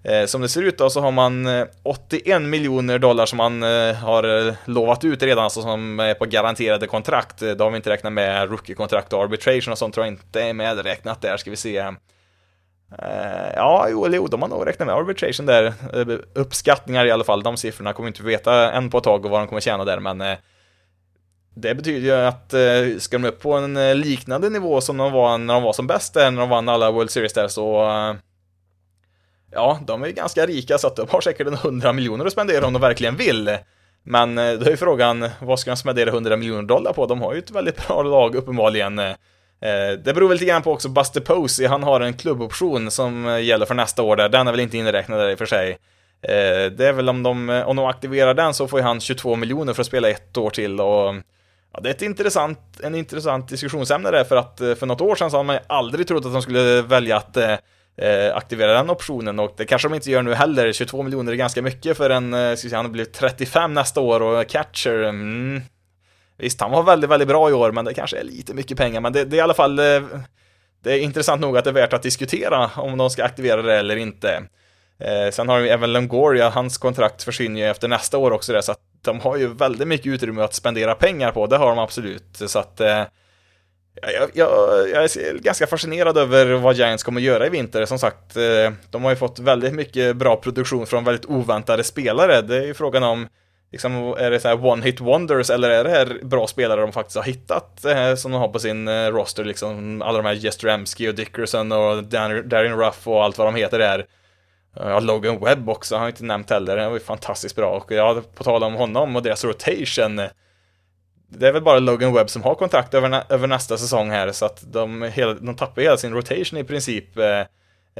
Eh, 0.04 0.26
som 0.26 0.40
det 0.40 0.48
ser 0.48 0.62
ut 0.62 0.78
då 0.78 0.90
så 0.90 1.00
har 1.00 1.10
man 1.10 1.46
eh, 1.46 1.66
81 1.82 2.42
miljoner 2.42 2.98
dollar 2.98 3.26
som 3.26 3.36
man 3.36 3.62
eh, 3.62 3.94
har 3.94 4.48
eh, 4.48 4.54
lovat 4.64 5.04
ut 5.04 5.22
redan, 5.22 5.44
alltså 5.44 5.62
som 5.62 6.00
är 6.00 6.14
på 6.14 6.24
garanterade 6.24 6.86
kontrakt. 6.86 7.42
Eh, 7.42 7.50
då 7.50 7.64
har 7.64 7.70
vi 7.70 7.76
inte 7.76 7.90
räknat 7.90 8.12
med 8.12 8.50
rookie-kontrakt 8.50 9.12
och 9.12 9.22
arbitration 9.22 9.72
och 9.72 9.78
sånt 9.78 9.94
tror 9.94 10.06
jag 10.06 10.14
inte 10.14 10.42
är 10.42 10.52
medräknat 10.52 11.20
där, 11.20 11.36
ska 11.36 11.50
vi 11.50 11.56
se. 11.56 11.84
Eh, 12.98 13.52
ja, 13.54 13.86
jo, 13.90 14.08
jo, 14.10 14.26
de 14.26 14.42
har 14.42 14.48
nog 14.48 14.66
räknat 14.66 14.86
med 14.86 14.96
arbitration 14.96 15.46
där. 15.46 15.64
Eh, 15.92 16.18
uppskattningar 16.34 17.06
i 17.06 17.10
alla 17.10 17.24
fall, 17.24 17.42
de 17.42 17.56
siffrorna 17.56 17.92
kommer 17.92 18.06
vi 18.06 18.08
inte 18.10 18.22
veta 18.22 18.72
än 18.72 18.90
på 18.90 18.98
ett 18.98 19.04
tag 19.04 19.24
och 19.24 19.30
vad 19.30 19.40
de 19.40 19.46
kommer 19.46 19.60
tjäna 19.60 19.84
där, 19.84 20.00
men 20.00 20.20
eh, 20.20 20.38
det 21.54 21.74
betyder 21.74 22.00
ju 22.00 22.26
att 22.26 22.54
ska 23.02 23.18
de 23.18 23.28
upp 23.28 23.40
på 23.40 23.52
en 23.52 24.00
liknande 24.00 24.50
nivå 24.50 24.80
som 24.80 24.96
de 24.96 25.12
var 25.12 25.38
när 25.38 25.54
de 25.54 25.62
var 25.62 25.72
som 25.72 25.86
bäst 25.86 26.14
där, 26.14 26.30
när 26.30 26.40
de 26.40 26.48
vann 26.48 26.68
alla 26.68 26.90
World 26.90 27.10
Series 27.10 27.32
där, 27.32 27.48
så 27.48 27.82
ja, 29.50 29.80
de 29.86 30.02
är 30.02 30.06
ju 30.06 30.12
ganska 30.12 30.46
rika 30.46 30.78
så 30.78 30.86
att 30.86 30.96
de 30.96 31.08
har 31.10 31.20
säkert 31.20 31.46
en 31.46 31.54
100 31.54 31.92
miljoner 31.92 32.24
att 32.24 32.32
spendera 32.32 32.66
om 32.66 32.72
de 32.72 32.82
verkligen 32.82 33.16
vill. 33.16 33.56
Men 34.02 34.34
då 34.34 34.42
är 34.42 34.70
ju 34.70 34.76
frågan, 34.76 35.28
vad 35.40 35.60
ska 35.60 35.70
de 35.70 35.76
spendera 35.76 36.10
100 36.10 36.36
miljoner 36.36 36.62
dollar 36.62 36.92
på? 36.92 37.06
De 37.06 37.20
har 37.20 37.32
ju 37.32 37.38
ett 37.38 37.50
väldigt 37.50 37.86
bra 37.88 38.02
lag 38.02 38.34
uppenbarligen. 38.34 39.00
Eh, 39.62 39.98
det 39.98 40.14
beror 40.14 40.28
väl 40.28 40.38
lite 40.38 40.50
grann 40.50 40.62
på 40.62 40.72
också 40.72 40.88
Buster 40.88 41.20
Posey, 41.20 41.66
han 41.66 41.82
har 41.82 42.00
en 42.00 42.14
klubboption 42.14 42.90
som 42.90 43.28
eh, 43.28 43.40
gäller 43.40 43.66
för 43.66 43.74
nästa 43.74 44.02
år 44.02 44.16
där, 44.16 44.28
den 44.28 44.48
är 44.48 44.52
väl 44.52 44.60
inte 44.60 44.78
inräknad 44.78 45.20
där 45.20 45.30
i 45.30 45.34
och 45.34 45.38
för 45.38 45.46
sig. 45.46 45.70
Eh, 46.22 46.72
det 46.72 46.86
är 46.86 46.92
väl 46.92 47.08
om 47.08 47.22
de, 47.22 47.48
om 47.66 47.76
de 47.76 47.86
aktiverar 47.86 48.34
den 48.34 48.54
så 48.54 48.68
får 48.68 48.78
ju 48.78 48.84
han 48.84 49.00
22 49.00 49.36
miljoner 49.36 49.72
för 49.72 49.80
att 49.80 49.86
spela 49.86 50.10
ett 50.10 50.36
år 50.36 50.50
till 50.50 50.80
och 50.80 51.14
Ja, 51.74 51.80
det 51.80 51.88
är 51.88 51.94
ett 51.94 52.02
intressant, 52.02 52.58
en 52.82 52.94
intressant 52.94 53.48
diskussionsämne 53.48 54.10
där, 54.10 54.24
för 54.24 54.36
att 54.36 54.58
för 54.58 54.86
något 54.86 55.00
år 55.00 55.14
sedan 55.14 55.30
så 55.30 55.36
hade 55.36 55.46
man 55.46 55.58
aldrig 55.66 56.08
trott 56.08 56.26
att 56.26 56.32
de 56.32 56.42
skulle 56.42 56.82
välja 56.82 57.16
att 57.16 57.36
aktivera 58.34 58.72
den 58.72 58.90
optionen 58.90 59.38
och 59.38 59.54
det 59.56 59.64
kanske 59.64 59.88
de 59.88 59.94
inte 59.94 60.10
gör 60.10 60.22
nu 60.22 60.34
heller. 60.34 60.72
22 60.72 61.02
miljoner 61.02 61.32
är 61.32 61.36
ganska 61.36 61.62
mycket 61.62 61.96
för 61.96 62.10
en, 62.10 62.32
ska 62.32 62.56
ska 62.56 62.68
säga, 62.68 62.82
han 62.82 62.92
blir 62.92 63.04
35 63.04 63.74
nästa 63.74 64.00
år 64.00 64.22
och 64.22 64.48
catcher, 64.48 65.02
mm, 65.02 65.62
visst 66.42 66.60
han 66.60 66.70
var 66.70 66.82
väldigt, 66.82 67.10
väldigt 67.10 67.28
bra 67.28 67.50
i 67.50 67.52
år, 67.52 67.72
men 67.72 67.84
det 67.84 67.94
kanske 67.94 68.18
är 68.18 68.24
lite 68.24 68.54
mycket 68.54 68.78
pengar, 68.78 69.00
men 69.00 69.12
det, 69.12 69.24
det 69.24 69.36
är 69.36 69.38
i 69.38 69.40
alla 69.40 69.54
fall 69.54 69.78
eh, 69.78 70.02
det 70.82 70.92
är 70.92 70.98
intressant 70.98 71.40
nog 71.40 71.58
att 71.58 71.64
det 71.64 71.70
är 71.70 71.74
värt 71.74 71.92
att 71.92 72.02
diskutera 72.02 72.70
om 72.76 72.98
de 72.98 73.10
ska 73.10 73.24
aktivera 73.24 73.62
det 73.62 73.78
eller 73.78 73.96
inte. 73.96 74.42
Eh, 75.00 75.30
sen 75.30 75.48
har 75.48 75.60
vi 75.60 75.68
även 75.68 75.92
Longoria, 75.92 76.48
hans 76.48 76.78
kontrakt 76.78 77.22
försvinner 77.22 77.60
ju 77.60 77.66
efter 77.66 77.88
nästa 77.88 78.18
år 78.18 78.30
också 78.30 78.52
där, 78.52 78.60
så 78.60 78.72
att 78.72 78.80
de 79.02 79.20
har 79.20 79.36
ju 79.36 79.48
väldigt 79.48 79.88
mycket 79.88 80.06
utrymme 80.06 80.42
att 80.42 80.54
spendera 80.54 80.94
pengar 80.94 81.32
på, 81.32 81.46
det 81.46 81.56
har 81.56 81.68
de 81.68 81.78
absolut. 81.78 82.42
Så 82.46 82.58
att 82.58 82.80
eh, 82.80 83.04
jag, 83.94 84.30
jag, 84.32 84.50
jag, 84.88 85.04
är 85.04 85.38
ganska 85.38 85.66
fascinerad 85.66 86.18
över 86.18 86.52
vad 86.52 86.76
Giants 86.76 87.02
kommer 87.02 87.20
göra 87.20 87.46
i 87.46 87.50
vinter. 87.50 87.84
Som 87.84 87.98
sagt, 87.98 88.36
eh, 88.36 88.72
de 88.90 89.04
har 89.04 89.10
ju 89.10 89.16
fått 89.16 89.38
väldigt 89.38 89.74
mycket 89.74 90.16
bra 90.16 90.36
produktion 90.36 90.86
från 90.86 91.04
väldigt 91.04 91.26
oväntade 91.26 91.84
spelare. 91.84 92.42
Det 92.42 92.56
är 92.56 92.66
ju 92.66 92.74
frågan 92.74 93.02
om, 93.02 93.28
liksom, 93.72 94.14
är 94.18 94.30
det 94.30 94.40
så 94.40 94.48
här 94.48 94.66
one 94.66 94.84
hit 94.84 95.00
wonders 95.00 95.50
eller 95.50 95.70
är 95.70 95.84
det 95.84 95.90
här 95.90 96.18
bra 96.22 96.46
spelare 96.46 96.80
de 96.80 96.92
faktiskt 96.92 97.16
har 97.16 97.24
hittat 97.24 97.84
eh, 97.84 98.14
som 98.14 98.32
de 98.32 98.40
har 98.40 98.48
på 98.48 98.58
sin 98.58 98.88
eh, 98.88 99.06
roster, 99.06 99.44
liksom 99.44 100.02
alla 100.02 100.18
de 100.18 100.26
här 100.26 100.34
Jestramski 100.34 101.08
och 101.08 101.14
Dickerson 101.14 101.72
och 101.72 102.04
Darin 102.44 102.76
Ruff 102.76 103.08
och 103.08 103.24
allt 103.24 103.38
vad 103.38 103.46
de 103.46 103.54
heter 103.54 103.78
där. 103.78 104.06
Ja, 104.76 105.00
Logan 105.00 105.40
Webb 105.40 105.68
också 105.68 105.96
har 105.96 106.02
jag 106.02 106.10
inte 106.10 106.24
nämnt 106.24 106.50
heller, 106.50 106.76
han 106.76 106.86
var 106.86 106.98
ju 106.98 107.04
fantastiskt 107.04 107.56
bra 107.56 107.70
och 107.70 107.92
ja, 107.92 108.22
på 108.34 108.44
tal 108.44 108.62
om 108.62 108.74
honom 108.74 109.16
och 109.16 109.22
deras 109.22 109.44
rotation 109.44 110.20
det 111.38 111.48
är 111.48 111.52
väl 111.52 111.62
bara 111.62 111.78
Logan 111.78 112.14
Webb 112.14 112.30
som 112.30 112.42
har 112.42 112.54
kontrakt 112.54 112.94
över, 112.94 113.08
nä 113.08 113.24
över 113.28 113.46
nästa 113.46 113.78
säsong 113.78 114.10
här, 114.10 114.32
så 114.32 114.46
att 114.46 114.72
de, 114.72 115.02
hela, 115.02 115.34
de 115.34 115.56
tappar 115.56 115.82
hela 115.82 115.96
sin 115.96 116.14
rotation 116.14 116.58
i 116.58 116.64
princip. 116.64 117.18
Eh, 117.18 117.40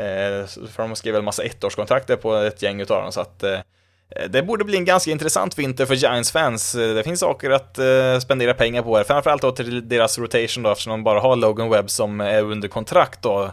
eh 0.05 0.47
för 0.47 0.79
de 0.79 0.97
skrev 0.97 1.15
väl 1.15 1.23
massa 1.23 1.43
ettårskontrakt 1.43 2.21
på 2.21 2.35
ett 2.35 2.63
gäng 2.63 2.81
utav 2.81 3.03
dem, 3.03 3.13
så 3.13 3.21
att 3.21 3.43
eh, 3.43 3.59
Eh, 4.17 4.29
det 4.29 4.43
borde 4.43 4.65
bli 4.65 4.77
en 4.77 4.85
ganska 4.85 5.11
intressant 5.11 5.59
vinter 5.59 5.87
för 5.87 5.95
Giants-fans. 5.95 6.75
Eh, 6.75 6.95
det 6.95 7.03
finns 7.03 7.21
saker 7.21 7.51
att 7.51 7.79
eh, 7.79 8.19
spendera 8.19 8.55
pengar 8.55 8.83
på 8.83 8.97
här, 8.97 9.05
framförallt 9.05 9.43
då 9.43 9.53
till 9.53 9.89
deras 9.89 10.19
rotation 10.19 10.63
då, 10.63 10.71
eftersom 10.71 10.91
de 10.91 11.05
bara 11.05 11.21
har 11.21 11.37
Logan 11.37 11.71
Webb 11.71 11.91
som 11.91 12.21
är 12.21 12.43
under 12.43 12.69
kontrakt 12.69 13.23
då. 13.23 13.53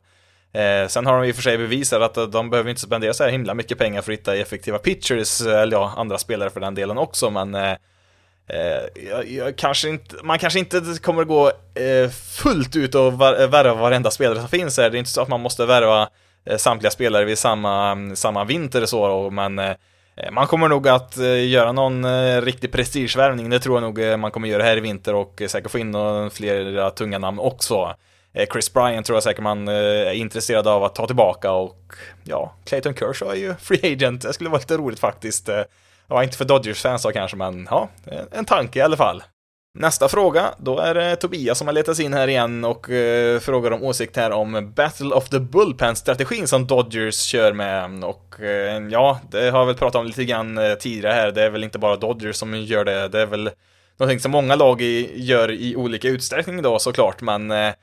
Eh, 0.54 0.88
sen 0.88 1.06
har 1.06 1.22
de 1.22 1.28
i 1.28 1.32
och 1.32 1.36
för 1.36 1.44
sig 1.44 1.58
bevisat 1.58 2.02
att 2.02 2.18
eh, 2.18 2.24
de 2.24 2.50
behöver 2.50 2.70
inte 2.70 2.82
spendera 2.82 3.14
så 3.14 3.24
här 3.24 3.32
himla 3.32 3.54
mycket 3.54 3.78
pengar 3.78 4.02
för 4.02 4.12
att 4.12 4.20
hitta 4.20 4.36
effektiva 4.36 4.78
pitchers, 4.78 5.42
eller 5.42 5.78
ja, 5.78 5.94
andra 5.98 6.18
spelare 6.18 6.50
för 6.50 6.60
den 6.60 6.76
delen 6.76 6.98
också, 6.98 7.30
men 7.30 7.56
eh, 7.56 7.76
jag, 9.10 9.28
jag 9.30 9.56
kanske 9.56 9.90
inte, 9.90 10.16
man 10.24 10.40
kanske 10.40 10.60
inte 10.60 10.82
kommer 11.02 11.24
gå 11.24 11.48
eh, 11.76 12.10
fullt 12.10 12.76
ut 12.76 12.96
och 12.96 13.22
värva 13.22 13.74
varenda 13.74 14.12
spelare 14.12 14.40
som 14.40 14.50
finns 14.50 14.78
här. 14.78 14.90
Det 14.90 14.98
är 14.98 15.00
inte 15.00 15.12
så 15.12 15.22
att 15.22 15.28
man 15.28 15.42
måste 15.42 15.66
värva 15.66 16.10
eh, 16.46 16.58
samtliga 16.58 16.92
spelare 16.92 17.26
vid 17.26 17.38
samma, 17.38 17.98
samma 18.16 18.44
vinter 18.44 18.86
så, 18.86 19.30
men 19.30 19.60
eh, 19.60 19.74
Eh, 20.20 20.32
man 20.32 20.48
kommer 20.48 20.68
nog 20.68 20.88
att 20.88 21.18
eh, 21.18 21.48
göra 21.48 21.72
någon 21.72 22.06
eh, 22.06 22.42
riktig 22.42 22.72
prestigevärvning. 22.72 23.50
Det 23.50 23.60
tror 23.60 23.82
jag 23.82 23.84
nog 23.84 24.20
man 24.20 24.32
kommer 24.32 24.48
göra 24.48 24.64
här 24.64 24.78
i 24.78 24.80
vinter 24.80 25.16
och 25.16 25.42
säkert 25.48 25.72
få 25.72 25.80
in 25.80 25.96
flera 26.32 26.90
tunga 26.90 27.20
namn 27.20 27.40
också. 27.40 27.96
Chris 28.52 28.74
Bryant 28.74 29.06
tror 29.06 29.16
jag 29.16 29.24
säkert 29.24 29.44
man 29.44 29.68
är 29.68 30.14
intresserad 30.14 30.68
av 30.68 30.84
att 30.84 30.96
ta 30.96 31.08
tillbaka 31.08 31.52
och 31.52 31.94
ja, 32.24 32.54
Clayton 32.66 32.94
Kershaw 32.94 33.38
är 33.38 33.42
ju 33.42 33.56
free 33.60 33.94
agent. 33.94 34.22
Det 34.22 34.34
skulle 34.34 34.50
vara 34.50 34.60
lite 34.60 34.78
roligt 34.78 35.00
faktiskt. 35.00 35.50
Ja, 36.08 36.24
inte 36.24 36.38
för 36.38 36.46
Dodgers-fans 36.46 37.04
då 37.04 37.12
kanske, 37.12 37.38
men 37.38 37.68
ja, 37.72 37.90
en 38.32 38.46
tanke 38.46 38.80
i 38.80 38.82
alla 38.82 38.98
fall. 38.98 39.24
Nästa 39.74 40.10
fråga, 40.10 40.54
då 40.58 40.80
är 40.80 40.94
det 40.94 41.16
Tobias 41.16 41.58
som 41.58 41.68
har 41.68 41.74
letat 41.74 41.96
sig 41.96 42.06
in 42.06 42.14
här 42.14 42.28
igen 42.28 42.66
och 42.66 42.90
eh, 42.90 43.40
frågar 43.40 43.72
om 43.72 43.84
åsikt 43.84 44.16
här 44.16 44.32
om 44.32 44.74
Battle 44.76 45.16
of 45.16 45.30
the 45.30 45.40
Bullpen-strategin 45.40 46.48
som 46.48 46.68
Dodgers 46.68 47.16
kör 47.16 47.54
med. 47.54 48.04
Och 48.04 48.40
eh, 48.40 48.88
ja, 48.92 49.20
det 49.32 49.50
har 49.50 49.60
jag 49.60 49.66
väl 49.66 49.76
pratat 49.76 50.00
om 50.00 50.06
lite 50.06 50.26
grann 50.26 50.58
eh, 50.58 50.74
tidigare 50.74 51.14
här, 51.14 51.32
det 51.32 51.44
är 51.44 51.50
väl 51.50 51.64
inte 51.64 51.80
bara 51.80 51.96
Dodgers 51.96 52.36
som 52.36 52.56
gör 52.56 52.86
det, 52.86 53.08
det 53.08 53.22
är 53.22 53.26
väl 53.26 53.50
någonting 53.98 54.20
som 54.20 54.32
många 54.32 54.56
lag 54.56 54.82
i, 54.82 55.24
gör 55.24 55.52
i 55.52 55.76
olika 55.76 56.08
utsträckning 56.08 56.62
då 56.62 56.80
såklart, 56.80 57.22
men 57.22 57.52
eh, 57.52 57.74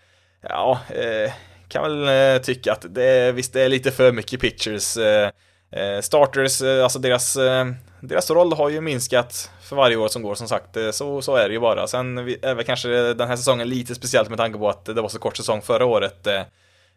ja, 0.43 0.81
eh, 0.89 1.33
kan 1.69 1.83
väl 1.83 2.35
eh, 2.35 2.43
tycka 2.43 2.73
att 2.73 2.95
det, 2.95 3.33
visst 3.33 3.53
det 3.53 3.63
är 3.63 3.69
lite 3.69 3.91
för 3.91 4.13
mycket 4.13 4.41
pitchers. 4.41 4.97
Eh, 4.97 5.31
eh, 5.73 6.01
starters, 6.01 6.63
eh, 6.63 6.83
alltså 6.83 6.99
deras 6.99 7.37
deras 8.01 8.31
roll 8.31 8.53
har 8.53 8.69
ju 8.69 8.81
minskat 8.81 9.51
för 9.63 9.77
varje 9.77 9.97
år 9.97 10.09
som 10.09 10.23
går 10.23 10.35
som 10.35 10.49
sagt, 10.49 10.77
eh, 10.77 10.91
så, 10.91 11.23
så 11.23 11.37
är 11.37 11.49
det 11.49 11.55
ju 11.55 11.61
bara. 11.61 11.87
Sen 11.87 12.19
är 12.19 12.55
väl 12.55 12.65
kanske 12.65 12.89
den 13.15 13.29
här 13.29 13.37
säsongen 13.37 13.69
lite 13.69 13.95
speciellt 13.95 14.29
med 14.29 14.39
tanke 14.39 14.59
på 14.59 14.69
att 14.69 14.85
det 14.85 15.03
var 15.03 15.09
så 15.09 15.19
kort 15.19 15.37
säsong 15.37 15.63
förra 15.63 15.85
året. 15.85 16.27
Eh, 16.27 16.41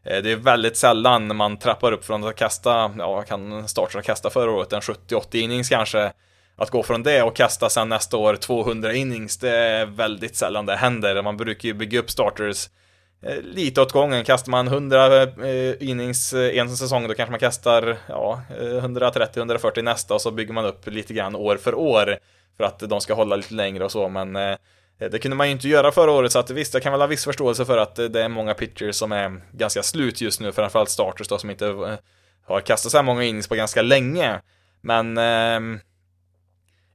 eh, 0.04 0.24
det 0.24 0.32
är 0.32 0.36
väldigt 0.36 0.78
sällan 0.78 1.36
man 1.36 1.58
trappar 1.58 1.92
upp 1.92 2.06
från 2.06 2.24
att 2.24 2.36
kasta, 2.36 2.92
ja, 2.98 3.22
kan 3.22 3.68
starta 3.68 4.02
kasta 4.02 4.30
förra 4.30 4.52
året, 4.52 4.74
en 4.74 4.82
70-80 4.82 5.36
innings 5.36 5.70
kanske. 5.70 6.12
Att 6.56 6.70
gå 6.70 6.84
från 6.84 7.04
det 7.04 7.24
och 7.24 7.36
kasta 7.36 7.70
sen 7.70 7.90
nästa 7.90 8.18
år 8.18 8.36
200 8.36 8.94
innings, 8.94 9.38
det 9.38 9.58
är 9.58 9.86
väldigt 9.86 10.36
sällan 10.36 10.66
det 10.66 10.76
händer. 10.76 11.22
Man 11.22 11.38
brukar 11.38 11.68
ju 11.68 11.74
bygga 11.74 12.00
upp 12.00 12.12
starters 12.12 12.70
Eh, 13.22 13.42
lite 13.42 13.82
åt 13.82 13.92
gången. 13.92 14.24
Kastar 14.24 14.52
man 14.52 14.68
100 14.68 15.24
eh, 15.24 15.76
innings 15.80 16.34
eh, 16.34 16.58
en 16.58 16.78
säsong, 16.78 17.08
då 17.08 17.14
kanske 17.14 17.32
man 17.32 17.40
kastar 17.40 17.98
ja, 18.08 18.42
eh, 18.60 18.84
130-140 18.84 19.82
nästa 19.82 20.14
och 20.14 20.22
så 20.22 20.32
bygger 20.32 20.54
man 20.54 20.66
upp 20.66 20.88
lite 20.88 21.14
grann 21.14 21.36
år 21.36 21.58
för 21.58 21.76
år 21.76 22.18
för 22.58 22.64
att 22.64 22.80
de 22.80 23.02
ska 23.02 23.14
hålla 23.14 23.36
lite 23.36 23.54
längre 23.54 23.86
och 23.86 23.92
så, 23.92 24.10
men 24.10 24.34
det 24.98 25.20
kunde 25.22 25.38
man 25.38 25.48
ju 25.48 25.52
inte 25.52 25.68
göra 25.68 25.92
förra 25.92 26.12
året, 26.12 26.32
så 26.32 26.40
att 26.40 26.50
visst, 26.50 26.74
jag 26.74 26.84
kan 26.84 26.92
väl 26.92 27.02
ha 27.02 27.08
viss 27.08 27.26
förståelse 27.26 27.66
för 27.66 27.78
att 27.78 27.96
det 27.96 28.24
är 28.24 28.28
många 28.28 28.54
pitchers 28.54 28.96
som 28.96 29.12
är 29.12 29.42
ganska 29.52 29.84
slut 29.84 30.22
just 30.22 30.40
nu, 30.40 30.52
framförallt 30.52 30.90
starters 30.90 31.28
då, 31.28 31.38
som 31.38 31.50
inte 31.50 31.98
har 32.46 32.62
kastat 32.62 32.92
så 32.92 32.98
här 32.98 33.04
många 33.04 33.24
innings 33.24 33.48
på 33.48 33.56
ganska 33.56 33.82
länge. 33.82 34.42
Men 34.82 35.18
eh, 35.18 35.80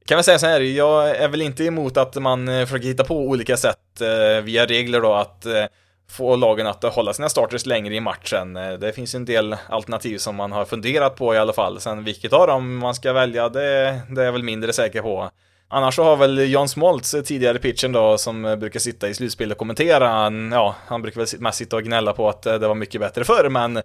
kan 0.07 0.16
väl 0.16 0.25
säga 0.25 0.39
så 0.39 0.47
här, 0.47 0.61
jag 0.61 1.11
är 1.11 1.29
väl 1.29 1.43
inte 1.43 1.64
emot 1.64 1.97
att 1.97 2.14
man 2.14 2.47
försöker 2.47 2.89
hitta 2.89 3.05
på 3.05 3.18
olika 3.18 3.57
sätt 3.57 4.01
eh, 4.01 4.43
via 4.43 4.66
regler 4.66 5.01
då 5.01 5.14
att 5.14 5.47
eh, 5.47 5.64
få 6.11 6.37
lagen 6.37 6.67
att 6.67 6.83
hålla 6.85 7.13
sina 7.13 7.29
starters 7.29 7.67
längre 7.67 7.95
i 7.95 8.01
matchen. 8.01 8.57
Eh, 8.57 8.73
det 8.73 8.93
finns 8.93 9.15
en 9.15 9.25
del 9.25 9.57
alternativ 9.69 10.19
som 10.19 10.37
man 10.37 10.53
har 10.53 10.65
funderat 10.65 11.17
på 11.17 11.35
i 11.35 11.39
alla 11.39 11.53
fall. 11.53 11.81
Sen 11.81 12.05
vilket 12.05 12.33
av 12.33 12.47
dem 12.47 12.77
man 12.77 12.95
ska 12.95 13.13
välja, 13.13 13.49
det, 13.49 14.01
det 14.11 14.21
är 14.21 14.25
jag 14.25 14.33
väl 14.33 14.43
mindre 14.43 14.73
säker 14.73 15.03
på. 15.03 15.31
Annars 15.69 15.95
så 15.95 16.05
har 16.05 16.17
väl 16.17 16.51
John 16.51 16.69
Smoltz, 16.69 17.15
eh, 17.15 17.23
tidigare 17.23 17.59
pitchen 17.59 17.93
då, 17.93 18.19
som 18.19 18.45
eh, 18.45 18.57
brukar 18.57 18.81
sitta 18.81 19.09
i 19.09 19.15
slutspel 19.15 19.53
och 19.53 19.59
kommentera, 19.59 20.33
ja, 20.53 20.77
han 20.87 21.03
brukar 21.03 21.21
väl 21.21 21.41
mest 21.41 21.59
sitta 21.59 21.77
och 21.77 21.83
gnälla 21.83 22.13
på 22.13 22.29
att 22.29 22.43
det 22.43 22.59
var 22.69 22.75
mycket 22.75 23.01
bättre 23.01 23.25
förr, 23.25 23.49
men 23.49 23.83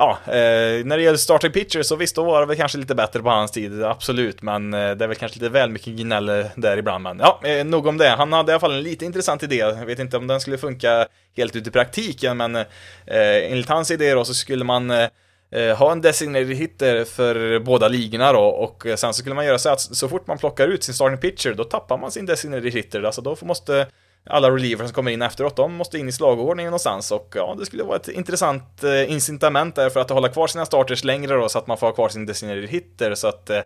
ja, 0.00 0.18
eh, 0.26 0.84
när 0.84 0.96
det 0.96 1.02
gäller 1.02 1.18
starting 1.18 1.52
pitcher 1.52 1.82
så 1.82 1.96
visst, 1.96 2.16
då 2.16 2.24
var 2.24 2.40
det 2.40 2.46
väl 2.46 2.56
kanske 2.56 2.78
lite 2.78 2.94
bättre 2.94 3.22
på 3.22 3.28
hans 3.28 3.50
tid, 3.50 3.82
absolut, 3.82 4.42
men 4.42 4.74
eh, 4.74 4.90
det 4.90 5.04
är 5.04 5.08
väl 5.08 5.16
kanske 5.16 5.38
lite 5.38 5.48
väl 5.48 5.70
mycket 5.70 5.96
gnäll 5.96 6.26
där 6.54 6.76
ibland, 6.76 7.02
men 7.02 7.18
ja, 7.18 7.40
eh, 7.44 7.64
nog 7.64 7.86
om 7.86 7.98
det. 7.98 8.08
Han 8.08 8.32
hade 8.32 8.52
i 8.52 8.54
alla 8.54 8.60
fall 8.60 8.72
en 8.72 8.82
lite 8.82 9.04
intressant 9.04 9.42
idé, 9.42 9.56
jag 9.56 9.86
vet 9.86 9.98
inte 9.98 10.16
om 10.16 10.26
den 10.26 10.40
skulle 10.40 10.58
funka 10.58 11.06
helt 11.36 11.56
ut 11.56 11.66
i 11.66 11.70
praktiken, 11.70 12.36
men 12.36 12.56
eh, 12.56 12.66
enligt 13.06 13.68
hans 13.68 13.90
idé 13.90 14.14
då 14.14 14.24
så 14.24 14.34
skulle 14.34 14.64
man 14.64 14.90
eh, 14.90 15.08
eh 15.52 15.76
ha 15.76 15.92
en 15.92 16.00
designated 16.00 16.56
hitter 16.56 17.04
för 17.04 17.58
båda 17.58 17.88
ligorna 17.88 18.32
då 18.32 18.44
och 18.44 18.86
eh, 18.86 18.96
sen 18.96 19.14
så 19.14 19.18
skulle 19.18 19.34
man 19.34 19.46
göra 19.46 19.58
så 19.58 19.68
att 19.68 19.80
så 19.80 20.08
fort 20.08 20.26
man 20.26 20.38
plockar 20.38 20.68
ut 20.68 20.84
sin 20.84 20.94
starting 20.94 21.18
pitcher 21.18 21.54
då 21.54 21.64
tappar 21.64 21.98
man 21.98 22.10
sin 22.10 22.26
designated 22.26 22.72
hitter, 22.72 23.02
alltså 23.02 23.20
då 23.20 23.36
måste 23.42 23.86
alla 24.26 24.50
relievers 24.50 24.86
som 24.86 24.94
kommer 24.94 25.10
in 25.10 25.22
efteråt, 25.22 25.56
de 25.56 25.74
måste 25.74 25.98
in 25.98 26.08
i 26.08 26.12
slagordningen 26.12 26.70
någonstans 26.70 27.10
och 27.10 27.32
ja, 27.36 27.56
det 27.58 27.66
skulle 27.66 27.82
vara 27.82 27.96
ett 27.96 28.08
intressant 28.08 28.84
eh, 28.84 29.12
incitament 29.12 29.74
där 29.74 29.90
för 29.90 30.00
att 30.00 30.10
hålla 30.10 30.28
kvar 30.28 30.46
sina 30.46 30.66
starters 30.66 31.04
längre 31.04 31.34
då 31.34 31.48
så 31.48 31.58
att 31.58 31.66
man 31.66 31.78
får 31.78 31.86
ha 31.86 31.94
kvar 31.94 32.08
sin 32.08 32.26
designated 32.26 32.68
hitter 32.68 33.14
så 33.14 33.28
att 33.28 33.50
eh, 33.50 33.60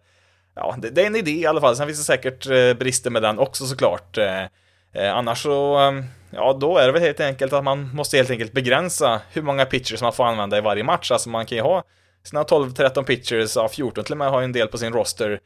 ja, 0.54 0.74
det, 0.78 0.90
det, 0.90 1.02
är 1.02 1.06
en 1.06 1.16
idé 1.16 1.30
i 1.30 1.46
alla 1.46 1.60
fall. 1.60 1.76
Sen 1.76 1.86
finns 1.86 1.98
det 1.98 2.04
säkert 2.04 2.46
eh, 2.46 2.74
brister 2.74 3.10
med 3.10 3.22
den 3.22 3.38
också 3.38 3.66
såklart. 3.66 4.18
Annars 5.14 5.42
så, 5.42 5.78
ja, 6.30 6.52
då 6.60 6.78
är 6.78 6.86
det 6.86 6.92
väl 6.92 7.02
helt 7.02 7.20
enkelt 7.20 7.52
att 7.52 7.64
man 7.64 7.90
måste 7.94 8.16
helt 8.16 8.30
enkelt 8.30 8.52
begränsa 8.52 9.20
hur 9.32 9.42
många 9.42 9.64
pitchers 9.64 10.02
man 10.02 10.12
får 10.12 10.24
använda 10.24 10.58
i 10.58 10.60
varje 10.60 10.84
match. 10.84 11.10
Alltså 11.10 11.28
man 11.28 11.46
kan 11.46 11.58
ju 11.58 11.62
ha 11.62 11.84
sina 12.24 12.42
12-13 12.42 13.02
pitchers, 13.04 13.56
ja 13.56 13.68
14 13.68 14.04
till 14.04 14.12
och 14.12 14.18
med 14.18 14.30
har 14.30 14.40
ju 14.40 14.44
en 14.44 14.52
del 14.52 14.68
på 14.68 14.78
sin 14.78 14.92
roster. 14.92 15.40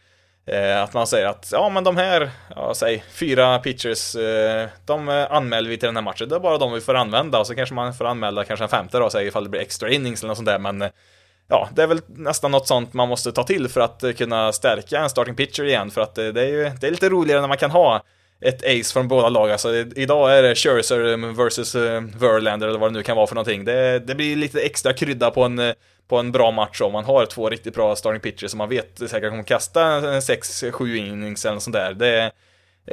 Eh, 0.49 0.83
att 0.83 0.95
man 0.95 1.07
säger 1.07 1.27
att, 1.27 1.49
ja 1.53 1.69
men 1.69 1.85
de 1.85 1.97
här, 1.97 2.31
ja 2.57 2.75
säg 2.75 3.05
fyra 3.13 3.59
pitchers, 3.59 4.15
eh, 4.15 4.69
de 4.85 5.09
eh, 5.09 5.33
anmäler 5.33 5.71
vi 5.71 5.79
till 5.79 5.87
den 5.87 5.97
här 5.97 6.03
matchen. 6.03 6.29
Det 6.29 6.35
är 6.35 6.41
bara 6.41 6.59
de 6.59 6.73
vi 6.73 6.81
får 6.81 6.95
använda 6.95 7.39
och 7.39 7.47
så 7.47 7.55
kanske 7.55 7.75
man 7.75 7.95
får 7.95 8.05
anmäla 8.05 8.45
kanske 8.45 8.65
en 8.65 8.69
femte 8.69 8.99
då, 8.99 9.11
säg 9.11 9.27
ifall 9.27 9.45
det 9.45 9.51
blir 9.51 9.61
extra 9.61 9.91
innings 9.91 10.21
eller 10.21 10.29
något 10.29 10.37
sånt 10.37 10.47
där. 10.47 10.59
Men 10.59 10.85
ja, 11.49 11.69
det 11.75 11.83
är 11.83 11.87
väl 11.87 12.01
nästan 12.07 12.51
något 12.51 12.67
sånt 12.67 12.93
man 12.93 13.09
måste 13.09 13.33
ta 13.33 13.43
till 13.43 13.69
för 13.69 13.81
att 13.81 14.05
kunna 14.19 14.53
stärka 14.53 14.99
en 14.99 15.11
starting 15.11 15.35
pitcher 15.35 15.65
igen. 15.65 15.91
För 15.91 16.01
att 16.01 16.15
det 16.15 16.41
är 16.41 16.47
ju, 16.47 16.71
det 16.81 16.87
är 16.87 16.91
lite 16.91 17.09
roligare 17.09 17.41
när 17.41 17.49
man 17.49 17.57
kan 17.57 17.71
ha 17.71 18.03
ett 18.41 18.63
ace 18.65 18.93
från 18.93 19.09
båda 19.09 19.29
lag. 19.29 19.51
Alltså, 19.51 19.75
idag 19.75 20.39
är 20.39 20.43
det 20.43 20.55
Scherzer 20.55 21.35
versus 21.45 21.75
Verlander 21.75 22.69
eller 22.69 22.79
vad 22.79 22.93
det 22.93 22.95
nu 22.99 23.03
kan 23.03 23.17
vara 23.17 23.27
för 23.27 23.35
någonting. 23.35 23.65
Det, 23.65 23.99
det 23.99 24.15
blir 24.15 24.37
lite 24.37 24.61
extra 24.61 24.93
krydda 24.93 25.31
på 25.31 25.43
en, 25.43 25.75
på 26.09 26.17
en 26.19 26.33
bra 26.33 26.51
match 26.51 26.81
om 26.81 26.93
man 26.93 27.05
har 27.05 27.27
två 27.27 27.51
riktigt 27.51 27.75
bra 27.75 27.97
starting 27.97 28.21
pitchers 28.21 28.51
som 28.51 28.59
man 28.59 28.69
vet 28.69 28.99
säkert 28.99 29.31
kommer 29.31 29.43
kasta 29.43 30.01
6-7 30.01 30.97
innings 30.97 31.45
eller 31.45 31.55
något 31.55 31.63
sånt 31.63 31.77
där. 31.77 31.95
Det, 31.95 32.31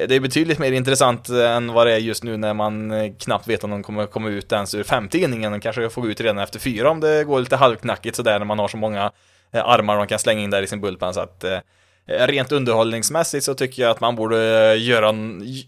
det 0.08 0.16
är 0.16 0.20
betydligt 0.20 0.60
mer 0.60 0.72
intressant 0.72 1.30
än 1.30 1.74
vad 1.74 1.88
det 1.88 1.94
är 1.94 1.98
just 1.98 2.24
nu 2.24 2.38
när 2.38 2.54
man 2.54 2.94
knappt 3.20 3.48
vet 3.48 3.64
om 3.64 3.70
de 3.70 3.84
kommer 3.84 4.06
komma 4.06 4.30
ut 4.30 4.52
ens 4.52 4.76
ur 4.76 4.84
femte 4.84 5.18
inningen. 5.18 5.52
De 5.52 5.60
kanske 5.60 5.90
får 5.90 6.02
gå 6.02 6.10
ut 6.10 6.22
redan 6.22 6.38
efter 6.38 6.60
fyra 6.60 6.90
om 6.90 7.00
det 7.00 7.24
går 7.24 7.40
lite 7.40 7.56
halvknackigt 7.56 8.16
sådär 8.16 8.40
när 8.40 8.46
man 8.46 8.60
har 8.60 8.68
så 8.68 8.78
många 8.78 9.12
eh, 9.52 9.66
armar 9.66 9.98
man 9.98 10.08
kan 10.08 10.20
slänga 10.20 10.42
in 10.42 10.50
där 10.50 10.62
i 10.62 10.68
sin 10.68 10.82
bullpen. 10.82 11.14
Så 11.14 11.20
att, 11.20 11.44
eh, 11.44 11.60
rent 12.08 12.52
underhållningsmässigt 12.52 13.46
så 13.46 13.54
tycker 13.54 13.82
jag 13.82 13.92
att 13.92 14.00
man 14.00 14.16
borde 14.16 14.76
göra, 14.76 15.16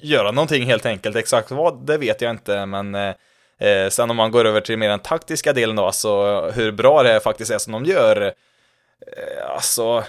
göra 0.01 0.31
någonting 0.31 0.65
helt 0.65 0.85
enkelt. 0.85 1.15
Exakt 1.15 1.51
vad, 1.51 1.85
det 1.85 1.97
vet 1.97 2.21
jag 2.21 2.31
inte, 2.31 2.65
men 2.65 2.95
eh, 2.95 3.13
eh, 3.59 3.89
sen 3.89 4.09
om 4.09 4.15
man 4.15 4.31
går 4.31 4.45
över 4.45 4.61
till 4.61 4.77
mer 4.77 4.89
den 4.89 4.99
taktiska 4.99 5.53
delen 5.53 5.75
då, 5.75 5.85
alltså 5.85 6.41
hur 6.49 6.71
bra 6.71 7.03
det 7.03 7.19
faktiskt 7.19 7.51
är 7.51 7.57
som 7.57 7.73
de 7.73 7.85
gör. 7.85 8.21
Eh, 8.21 9.51
alltså, 9.55 10.03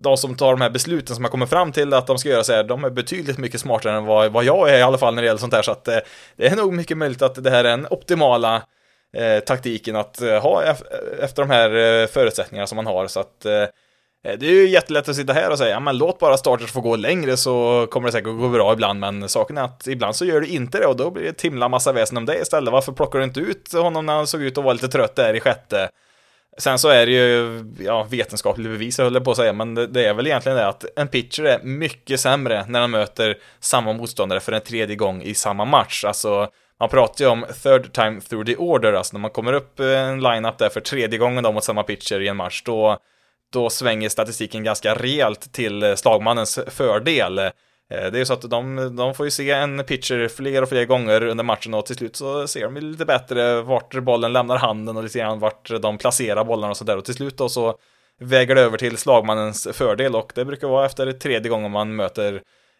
de 0.00 0.16
som 0.16 0.36
tar 0.36 0.50
de 0.50 0.60
här 0.60 0.70
besluten 0.70 1.14
som 1.14 1.24
har 1.24 1.30
kommit 1.30 1.50
fram 1.50 1.72
till 1.72 1.94
att 1.94 2.06
de 2.06 2.18
ska 2.18 2.28
göra 2.28 2.44
så 2.44 2.52
här, 2.52 2.64
de 2.64 2.84
är 2.84 2.90
betydligt 2.90 3.38
mycket 3.38 3.60
smartare 3.60 3.96
än 3.96 4.04
vad, 4.04 4.32
vad 4.32 4.44
jag 4.44 4.70
är 4.70 4.78
i 4.78 4.82
alla 4.82 4.98
fall 4.98 5.14
när 5.14 5.22
det 5.22 5.26
gäller 5.26 5.38
sånt 5.38 5.54
här, 5.54 5.62
så 5.62 5.72
att 5.72 5.88
eh, 5.88 5.98
det 6.36 6.46
är 6.46 6.56
nog 6.56 6.72
mycket 6.72 6.98
möjligt 6.98 7.22
att 7.22 7.44
det 7.44 7.50
här 7.50 7.64
är 7.64 7.70
den 7.70 7.86
optimala 7.90 8.62
eh, 9.16 9.40
taktiken 9.40 9.96
att 9.96 10.20
eh, 10.22 10.42
ha 10.42 10.62
efter 11.20 11.42
de 11.42 11.50
här 11.50 11.70
eh, 11.70 12.06
förutsättningarna 12.06 12.66
som 12.66 12.76
man 12.76 12.86
har, 12.86 13.06
så 13.06 13.20
att 13.20 13.46
Eh, 13.46 13.66
Eh, 14.24 14.38
det 14.38 14.46
är 14.46 14.50
ju 14.50 14.68
jättelätt 14.68 15.08
att 15.08 15.16
sitta 15.16 15.32
här 15.32 15.50
och 15.50 15.58
säga, 15.58 15.70
ja 15.70 15.80
men 15.80 15.98
låt 15.98 16.18
bara 16.18 16.36
starters 16.36 16.72
få 16.72 16.80
gå 16.80 16.96
längre 16.96 17.36
så 17.36 17.86
kommer 17.90 18.08
det 18.08 18.12
säkert 18.12 18.38
gå 18.38 18.48
bra 18.48 18.72
ibland, 18.72 19.00
men 19.00 19.28
saken 19.28 19.58
är 19.58 19.62
att 19.62 19.86
ibland 19.86 20.16
så 20.16 20.24
gör 20.24 20.40
det 20.40 20.46
inte 20.46 20.78
det 20.78 20.86
och 20.86 20.96
då 20.96 21.10
blir 21.10 21.22
det 21.22 21.28
ett 21.28 21.42
himla 21.42 21.68
massa 21.68 21.92
väsen 21.92 22.16
om 22.16 22.26
det 22.26 22.38
istället. 22.38 22.72
Varför 22.72 22.92
plockar 22.92 23.18
du 23.18 23.24
inte 23.24 23.40
ut 23.40 23.72
honom 23.72 24.06
när 24.06 24.12
han 24.12 24.26
såg 24.26 24.42
ut 24.42 24.58
att 24.58 24.64
vara 24.64 24.74
lite 24.74 24.88
trött 24.88 25.16
där 25.16 25.34
i 25.34 25.40
sjätte? 25.40 25.88
Sen 26.58 26.78
så 26.78 26.88
är 26.88 27.06
det 27.06 27.12
ju, 27.12 27.64
ja, 27.78 28.06
vetenskapligt 28.10 28.68
bevis 28.68 28.98
höll 28.98 29.14
jag 29.14 29.24
på 29.24 29.30
att 29.30 29.36
säga, 29.36 29.52
men 29.52 29.74
det, 29.74 29.86
det 29.86 30.04
är 30.04 30.14
väl 30.14 30.26
egentligen 30.26 30.58
det 30.58 30.68
att 30.68 30.84
en 30.96 31.08
pitcher 31.08 31.44
är 31.44 31.62
mycket 31.62 32.20
sämre 32.20 32.64
när 32.68 32.80
han 32.80 32.90
möter 32.90 33.38
samma 33.60 33.92
motståndare 33.92 34.40
för 34.40 34.52
en 34.52 34.60
tredje 34.60 34.96
gång 34.96 35.22
i 35.22 35.34
samma 35.34 35.64
match. 35.64 36.04
Alltså, 36.04 36.48
man 36.80 36.88
pratar 36.88 37.24
ju 37.24 37.30
om 37.30 37.46
third 37.62 37.92
time 37.92 38.20
through 38.20 38.46
the 38.46 38.56
order, 38.56 38.92
alltså 38.92 39.16
när 39.16 39.20
man 39.20 39.30
kommer 39.30 39.52
upp 39.52 39.80
en 39.80 40.20
line-up 40.20 40.58
där 40.58 40.68
för 40.68 40.80
tredje 40.80 41.18
gången 41.18 41.44
då 41.44 41.52
mot 41.52 41.64
samma 41.64 41.82
pitcher 41.82 42.20
i 42.20 42.28
en 42.28 42.36
match, 42.36 42.62
då 42.64 42.98
då 43.52 43.70
svänger 43.70 44.08
statistiken 44.08 44.64
ganska 44.64 44.94
rejält 44.94 45.52
till 45.52 45.82
eh, 45.82 45.94
slagmannens 45.94 46.58
fördel. 46.66 47.38
Eh, 47.38 47.50
det 47.88 47.96
är 47.96 48.18
ju 48.18 48.24
så 48.24 48.32
att 48.32 48.50
de, 48.50 48.96
de 48.96 49.14
får 49.14 49.26
ju 49.26 49.30
se 49.30 49.50
en 49.50 49.84
pitcher 49.84 50.28
fler 50.28 50.62
och 50.62 50.68
fler 50.68 50.84
gånger 50.84 51.22
under 51.22 51.44
matchen 51.44 51.74
och 51.74 51.86
till 51.86 51.96
slut 51.96 52.16
så 52.16 52.46
ser 52.46 52.64
de 52.64 52.76
lite 52.76 53.04
bättre 53.04 53.62
vart 53.62 53.94
bollen 53.94 54.32
lämnar 54.32 54.56
handen 54.56 54.96
och 54.96 55.02
lite 55.02 55.18
grann 55.18 55.38
vart 55.38 55.70
de 55.82 55.98
placerar 55.98 56.44
bollarna 56.44 56.70
och 56.70 56.76
sådär 56.76 56.96
och 56.96 57.04
till 57.04 57.14
slut 57.14 57.36
då 57.36 57.48
så 57.48 57.78
väger 58.20 58.54
det 58.54 58.60
över 58.60 58.78
till 58.78 58.96
slagmannens 58.96 59.68
fördel 59.72 60.16
och 60.16 60.32
det 60.34 60.44
brukar 60.44 60.68
vara 60.68 60.86
efter 60.86 61.12
tredje 61.12 61.50
gången 61.50 61.70
man 61.70 61.96
möter, 61.96 62.34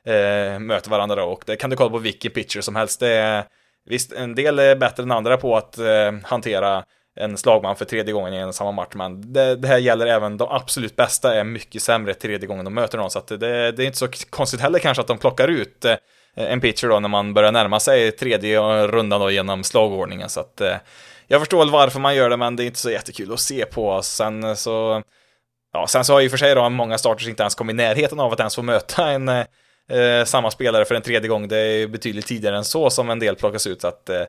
eh, 0.06 0.58
möter 0.58 0.90
varandra 0.90 1.16
då 1.16 1.22
och 1.22 1.42
det 1.46 1.56
kan 1.56 1.70
du 1.70 1.76
kolla 1.76 1.90
på 1.90 1.98
vilken 1.98 2.32
pitcher 2.32 2.60
som 2.60 2.76
helst. 2.76 3.00
Det 3.00 3.12
är, 3.12 3.44
visst, 3.84 4.12
en 4.12 4.34
del 4.34 4.58
är 4.58 4.76
bättre 4.76 5.02
än 5.02 5.10
andra 5.10 5.36
på 5.36 5.56
att 5.56 5.78
eh, 5.78 6.12
hantera 6.22 6.84
en 7.20 7.36
slagman 7.36 7.76
för 7.76 7.84
tredje 7.84 8.12
gången 8.12 8.34
i 8.34 8.36
en 8.36 8.52
samma 8.52 8.72
match, 8.72 8.92
men 8.94 9.32
det, 9.32 9.56
det, 9.56 9.68
här 9.68 9.78
gäller 9.78 10.06
även 10.06 10.36
de 10.36 10.48
absolut 10.50 10.96
bästa 10.96 11.34
är 11.34 11.44
mycket 11.44 11.82
sämre 11.82 12.14
tredje 12.14 12.46
gången 12.46 12.64
de 12.64 12.74
möter 12.74 12.98
någon, 12.98 13.10
så 13.10 13.18
att 13.18 13.28
det, 13.28 13.72
det 13.72 13.82
är 13.82 13.86
inte 13.86 13.98
så 13.98 14.08
konstigt 14.30 14.60
heller 14.60 14.78
kanske 14.78 15.00
att 15.00 15.06
de 15.06 15.18
plockar 15.18 15.48
ut 15.48 15.84
eh, 15.84 15.96
en 16.34 16.60
pitcher 16.60 16.88
då 16.88 17.00
när 17.00 17.08
man 17.08 17.34
börjar 17.34 17.52
närma 17.52 17.80
sig 17.80 18.12
tredje 18.12 18.60
rundan 18.86 19.20
då 19.20 19.30
genom 19.30 19.64
slagordningen, 19.64 20.28
så 20.28 20.40
att 20.40 20.60
eh, 20.60 20.76
jag 21.32 21.40
förstår 21.40 21.58
väl 21.58 21.70
varför 21.70 22.00
man 22.00 22.14
gör 22.14 22.30
det, 22.30 22.36
men 22.36 22.56
det 22.56 22.64
är 22.64 22.66
inte 22.66 22.78
så 22.78 22.90
jättekul 22.90 23.32
att 23.32 23.40
se 23.40 23.66
på. 23.66 24.02
Sen 24.02 24.56
så, 24.56 25.02
ja, 25.72 25.86
sen 25.86 26.04
så 26.04 26.12
har 26.12 26.20
ju 26.20 26.30
för 26.30 26.36
sig 26.36 26.54
då 26.54 26.68
många 26.68 26.98
starters 26.98 27.28
inte 27.28 27.42
ens 27.42 27.54
kommit 27.54 27.74
i 27.74 27.76
närheten 27.76 28.20
av 28.20 28.32
att 28.32 28.40
ens 28.40 28.54
få 28.54 28.62
möta 28.62 29.10
en 29.10 29.28
eh, 29.28 30.24
samma 30.24 30.50
spelare 30.50 30.84
för 30.84 30.94
en 30.94 31.02
tredje 31.02 31.28
gång. 31.28 31.48
Det 31.48 31.58
är 31.58 31.86
betydligt 31.86 32.26
tidigare 32.26 32.56
än 32.56 32.64
så 32.64 32.90
som 32.90 33.10
en 33.10 33.18
del 33.18 33.36
plockas 33.36 33.66
ut, 33.66 33.80
så 33.80 33.88
att 33.88 34.08
eh, 34.08 34.22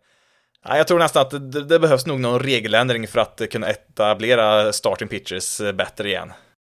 eh, 0.70 0.78
jag 0.78 0.88
tror 0.88 0.99
nästan 0.99 1.22
att 1.22 1.51
det, 1.51 1.64
det, 1.64 1.80
behövs 1.80 2.05
nog 2.05 2.20
någon 2.20 2.39
regeländring 2.39 3.07
för 3.07 3.20
att 3.20 3.41
kunna 3.51 3.68
etablera 3.68 4.74
starting 4.74 5.07
pitchers 5.07 5.62
eh, 5.62 5.72
bättre 5.72 6.09
igen. 6.09 6.34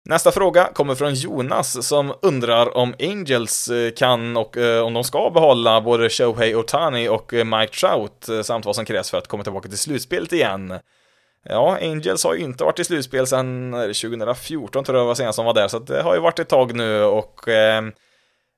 Nästa 0.04 0.32
fråga 0.32 0.64
kommer 0.74 0.94
från 0.94 1.14
Jonas 1.14 1.86
som 1.86 2.14
undrar 2.22 2.76
om 2.76 2.94
Angels 3.00 3.68
eh, 3.68 3.92
kan 3.92 4.36
och 4.36 4.56
eh, 4.56 4.84
om 4.84 4.94
de 4.94 5.04
ska 5.04 5.30
behålla 5.30 5.80
både 5.80 6.08
Shohei 6.10 6.54
Otani 6.54 7.08
och 7.08 7.32
Mike 7.32 7.72
Trout 7.80 8.46
samt 8.46 8.64
vad 8.66 8.76
som 8.76 8.84
krävs 8.84 9.10
för 9.10 9.18
att 9.18 9.28
komma 9.28 9.42
tillbaka 9.42 9.68
till 9.68 9.78
slutspelet 9.78 10.32
igen. 10.32 10.74
Ja, 11.48 11.78
Angels 11.82 12.24
har 12.24 12.34
ju 12.34 12.40
inte 12.40 12.64
varit 12.64 12.78
i 12.78 12.84
slutspel 12.84 13.26
sedan 13.26 13.72
2014 13.72 14.84
tror 14.84 14.98
jag 14.98 15.06
var 15.06 15.14
senast 15.14 15.36
som 15.36 15.44
var 15.44 15.54
där, 15.54 15.68
så 15.68 15.78
det 15.78 16.02
har 16.02 16.14
ju 16.14 16.20
varit 16.20 16.38
ett 16.38 16.48
tag 16.48 16.74
nu 16.74 17.02
och 17.02 17.48
eh, 17.48 17.82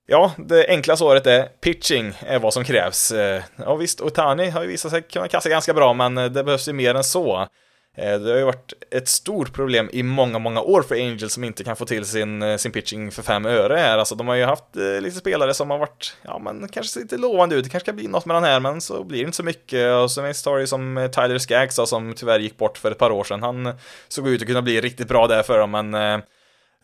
Ja, 0.06 0.32
det 0.38 0.66
enkla 0.68 0.96
svaret 0.96 1.26
är 1.26 1.42
pitching 1.44 2.12
är 2.20 2.38
vad 2.38 2.54
som 2.54 2.64
krävs. 2.64 3.12
Eh, 3.12 3.42
ja 3.56 3.74
visst, 3.74 4.00
Otani 4.00 4.50
har 4.50 4.62
ju 4.62 4.68
visat 4.68 4.90
sig 4.90 5.02
kunna 5.02 5.28
kasta 5.28 5.48
ganska 5.48 5.74
bra, 5.74 5.92
men 5.94 6.18
eh, 6.18 6.24
det 6.24 6.44
behövs 6.44 6.68
ju 6.68 6.72
mer 6.72 6.94
än 6.94 7.04
så. 7.04 7.48
Eh, 7.96 8.20
det 8.20 8.30
har 8.30 8.38
ju 8.38 8.44
varit 8.44 8.72
ett 8.90 9.08
stort 9.08 9.52
problem 9.52 9.90
i 9.92 10.02
många, 10.02 10.38
många 10.38 10.60
år 10.60 10.82
för 10.82 10.94
Angels 10.94 11.32
som 11.32 11.44
inte 11.44 11.64
kan 11.64 11.76
få 11.76 11.84
till 11.84 12.04
sin, 12.04 12.58
sin 12.58 12.72
pitching 12.72 13.10
för 13.10 13.22
fem 13.22 13.46
öre 13.46 13.76
här. 13.76 13.98
Alltså 13.98 14.14
de 14.14 14.28
har 14.28 14.34
ju 14.34 14.44
haft 14.44 14.64
lite 15.00 15.16
spelare 15.16 15.54
som 15.54 15.70
har 15.70 15.78
varit, 15.78 16.16
ja 16.22 16.38
men 16.38 16.68
kanske 16.68 16.92
ser 16.92 17.00
lite 17.00 17.16
lovande 17.16 17.54
ut, 17.54 17.64
det 17.64 17.70
kanske 17.70 17.86
kan 17.86 17.96
bli 17.96 18.08
något 18.08 18.26
med 18.26 18.36
den 18.36 18.44
här, 18.44 18.60
men 18.60 18.80
så 18.80 19.04
blir 19.04 19.18
det 19.18 19.24
inte 19.24 19.36
så 19.36 19.42
mycket. 19.42 19.94
Och 19.94 20.10
så 20.10 20.22
finns 20.22 20.42
det 20.42 20.66
som 20.66 21.08
Tyler 21.12 21.38
Skaggs 21.38 21.80
som 21.84 22.14
tyvärr 22.14 22.38
gick 22.38 22.56
bort 22.56 22.78
för 22.78 22.90
ett 22.90 22.98
par 22.98 23.10
år 23.10 23.24
sedan. 23.24 23.42
Han 23.42 23.72
såg 24.08 24.28
ut 24.28 24.42
att 24.42 24.48
kunna 24.48 24.62
bli 24.62 24.80
riktigt 24.80 25.08
bra 25.08 25.26
där 25.26 25.42
för 25.42 25.58
dem, 25.58 25.70
men 25.70 26.22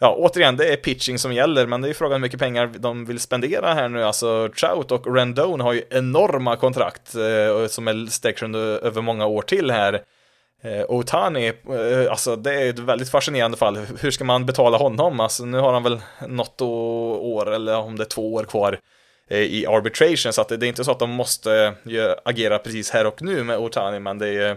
ja, 0.01 0.15
återigen, 0.19 0.57
det 0.57 0.73
är 0.73 0.77
pitching 0.77 1.19
som 1.19 1.33
gäller, 1.33 1.67
men 1.67 1.81
det 1.81 1.87
är 1.87 1.89
ju 1.89 1.95
frågan 1.95 2.13
hur 2.13 2.21
mycket 2.21 2.41
pengar 2.41 2.71
de 2.79 3.05
vill 3.05 3.21
spendera 3.21 3.75
här 3.75 3.89
nu. 3.89 4.05
Alltså, 4.05 4.49
Trout 4.49 4.93
och 4.93 5.15
Rendon 5.17 5.61
har 5.61 5.73
ju 5.73 5.83
enorma 5.91 6.57
kontrakt 6.57 7.15
eh, 7.15 7.67
som 7.67 7.89
är 7.89 8.11
sträcker 8.11 8.57
över 8.57 9.03
många 9.03 9.27
år 9.27 9.43
till 9.43 9.71
här. 9.71 10.03
Eh, 10.63 10.85
Otani, 10.89 11.47
eh, 11.47 12.11
alltså 12.11 12.37
det 12.37 12.55
är 12.55 12.71
ett 12.71 12.79
väldigt 12.79 13.11
fascinerande 13.11 13.57
fall. 13.57 13.77
Hur 14.01 14.11
ska 14.11 14.25
man 14.25 14.47
betala 14.47 14.79
honom? 14.79 15.21
Alltså 15.21 15.45
nu 15.45 15.59
har 15.59 15.73
han 15.73 15.83
väl 15.83 16.01
något 16.29 16.61
år, 16.61 17.53
eller 17.53 17.77
om 17.77 17.97
det 17.97 18.03
är 18.03 18.09
två 18.09 18.35
år 18.35 18.45
kvar 18.45 18.79
eh, 19.31 19.39
i 19.39 19.67
arbitration, 19.67 20.33
så 20.33 20.41
att 20.41 20.49
det, 20.49 20.57
det 20.57 20.67
är 20.67 20.69
inte 20.69 20.85
så 20.85 20.91
att 20.91 20.99
de 20.99 21.11
måste 21.11 21.75
eh, 21.87 22.13
agera 22.25 22.59
precis 22.59 22.91
här 22.91 23.07
och 23.07 23.23
nu 23.23 23.45
med 23.45 23.59
Otani, 23.59 23.99
men 23.99 24.19
det 24.19 24.29
är 24.29 24.57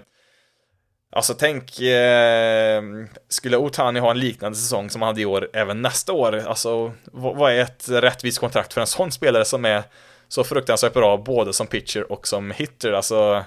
Alltså 1.15 1.33
tänk, 1.33 1.79
eh, 1.79 2.83
skulle 3.29 3.57
Otani 3.57 3.99
ha 3.99 4.11
en 4.11 4.19
liknande 4.19 4.57
säsong 4.57 4.89
som 4.89 5.01
han 5.01 5.07
hade 5.07 5.21
i 5.21 5.25
år 5.25 5.49
även 5.53 5.81
nästa 5.81 6.13
år? 6.13 6.37
Alltså 6.47 6.91
vad 7.11 7.51
är 7.51 7.59
ett 7.59 7.89
rättvist 7.89 8.39
kontrakt 8.39 8.73
för 8.73 8.81
en 8.81 8.87
sån 8.87 9.11
spelare 9.11 9.45
som 9.45 9.65
är 9.65 9.83
så 10.27 10.43
fruktansvärt 10.43 10.93
bra 10.93 11.17
både 11.17 11.53
som 11.53 11.67
pitcher 11.67 12.11
och 12.11 12.27
som 12.27 12.51
hitter? 12.51 12.91
Alltså, 12.91 13.43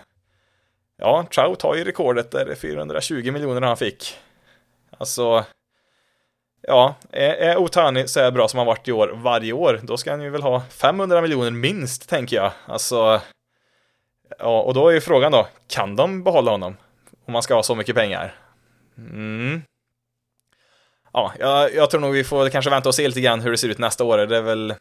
ja, 0.98 1.26
Trout 1.34 1.62
har 1.62 1.74
ju 1.74 1.84
rekordet 1.84 2.30
där 2.30 2.44
det 2.44 2.52
är 2.52 2.56
420 2.56 3.32
miljoner 3.32 3.62
han 3.62 3.76
fick. 3.76 4.14
Alltså, 4.98 5.44
ja, 6.60 6.94
är 7.12 7.56
Otani 7.56 8.08
så 8.08 8.20
här 8.20 8.30
bra 8.30 8.48
som 8.48 8.58
han 8.58 8.66
varit 8.66 8.88
i 8.88 8.92
år 8.92 9.12
varje 9.14 9.52
år, 9.52 9.80
då 9.82 9.96
ska 9.96 10.10
han 10.10 10.22
ju 10.22 10.30
väl 10.30 10.42
ha 10.42 10.62
500 10.70 11.20
miljoner 11.20 11.50
minst, 11.50 12.08
tänker 12.08 12.36
jag. 12.36 12.52
Alltså, 12.66 13.20
ja, 14.38 14.60
och 14.60 14.74
då 14.74 14.88
är 14.88 14.92
ju 14.92 15.00
frågan 15.00 15.32
då, 15.32 15.46
kan 15.68 15.96
de 15.96 16.24
behålla 16.24 16.50
honom? 16.50 16.76
Om 17.26 17.32
man 17.32 17.42
ska 17.42 17.54
ha 17.54 17.62
så 17.62 17.74
mycket 17.74 17.94
pengar. 17.94 18.34
Mm. 18.98 19.62
Ja, 21.12 21.32
jag, 21.38 21.74
jag, 21.74 21.90
tror 21.90 22.00
nog 22.00 22.12
vi 22.12 22.24
får 22.24 22.48
kanske 22.48 22.70
vänta 22.70 22.88
och 22.88 22.94
se 22.94 23.08
lite 23.08 23.20
grann 23.20 23.40
hur 23.40 23.50
det 23.50 23.58
ser 23.58 23.68
ut 23.68 23.78
nästa 23.78 24.04
år. 24.04 24.18
Det 24.18 24.36
är 24.36 24.42
väl 24.42 24.74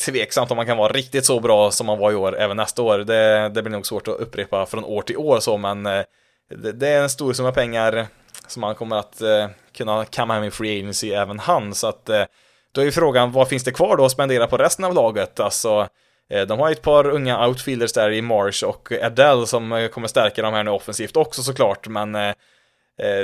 tveksamt 0.00 0.50
om 0.50 0.56
man 0.56 0.66
kan 0.66 0.76
vara 0.76 0.92
riktigt 0.92 1.24
så 1.24 1.40
bra 1.40 1.70
som 1.70 1.86
man 1.86 1.98
var 1.98 2.12
i 2.12 2.14
år 2.14 2.38
även 2.38 2.56
nästa 2.56 2.82
år. 2.82 2.98
Det, 2.98 3.48
det 3.48 3.62
blir 3.62 3.72
nog 3.72 3.86
svårt 3.86 4.08
att 4.08 4.20
upprepa 4.20 4.66
från 4.66 4.84
år 4.84 5.02
till 5.02 5.16
år 5.16 5.40
så, 5.40 5.56
men 5.56 5.86
eh, 5.86 6.02
det, 6.48 6.72
det 6.72 6.88
är 6.88 7.02
en 7.02 7.10
stor 7.10 7.32
summa 7.32 7.52
pengar 7.52 8.06
som 8.46 8.62
han 8.62 8.74
kommer 8.74 8.96
att 8.96 9.20
eh, 9.20 9.48
kunna 9.72 10.04
kamma 10.04 10.34
hem 10.34 10.44
i 10.44 10.50
Free 10.50 10.80
Agency 10.80 11.10
även 11.10 11.38
han, 11.38 11.74
så 11.74 11.86
att 11.86 12.08
eh, 12.08 12.24
då 12.72 12.80
är 12.80 12.84
ju 12.84 12.92
frågan, 12.92 13.32
vad 13.32 13.48
finns 13.48 13.64
det 13.64 13.72
kvar 13.72 13.96
då 13.96 14.04
att 14.04 14.12
spendera 14.12 14.46
på 14.46 14.56
resten 14.56 14.84
av 14.84 14.94
laget? 14.94 15.40
Alltså, 15.40 15.88
Eh, 16.30 16.46
de 16.46 16.58
har 16.58 16.70
ett 16.70 16.82
par 16.82 17.06
unga 17.10 17.46
outfielders 17.46 17.92
där 17.92 18.10
i 18.10 18.22
Marsh 18.22 18.64
och 18.64 18.92
Adele 18.92 19.46
som 19.46 19.72
eh, 19.72 19.88
kommer 19.88 20.08
stärka 20.08 20.42
dem 20.42 20.54
här 20.54 20.64
nu 20.64 20.70
offensivt 20.70 21.16
också 21.16 21.42
såklart, 21.42 21.88
men 21.88 22.14
eh, 22.14 22.34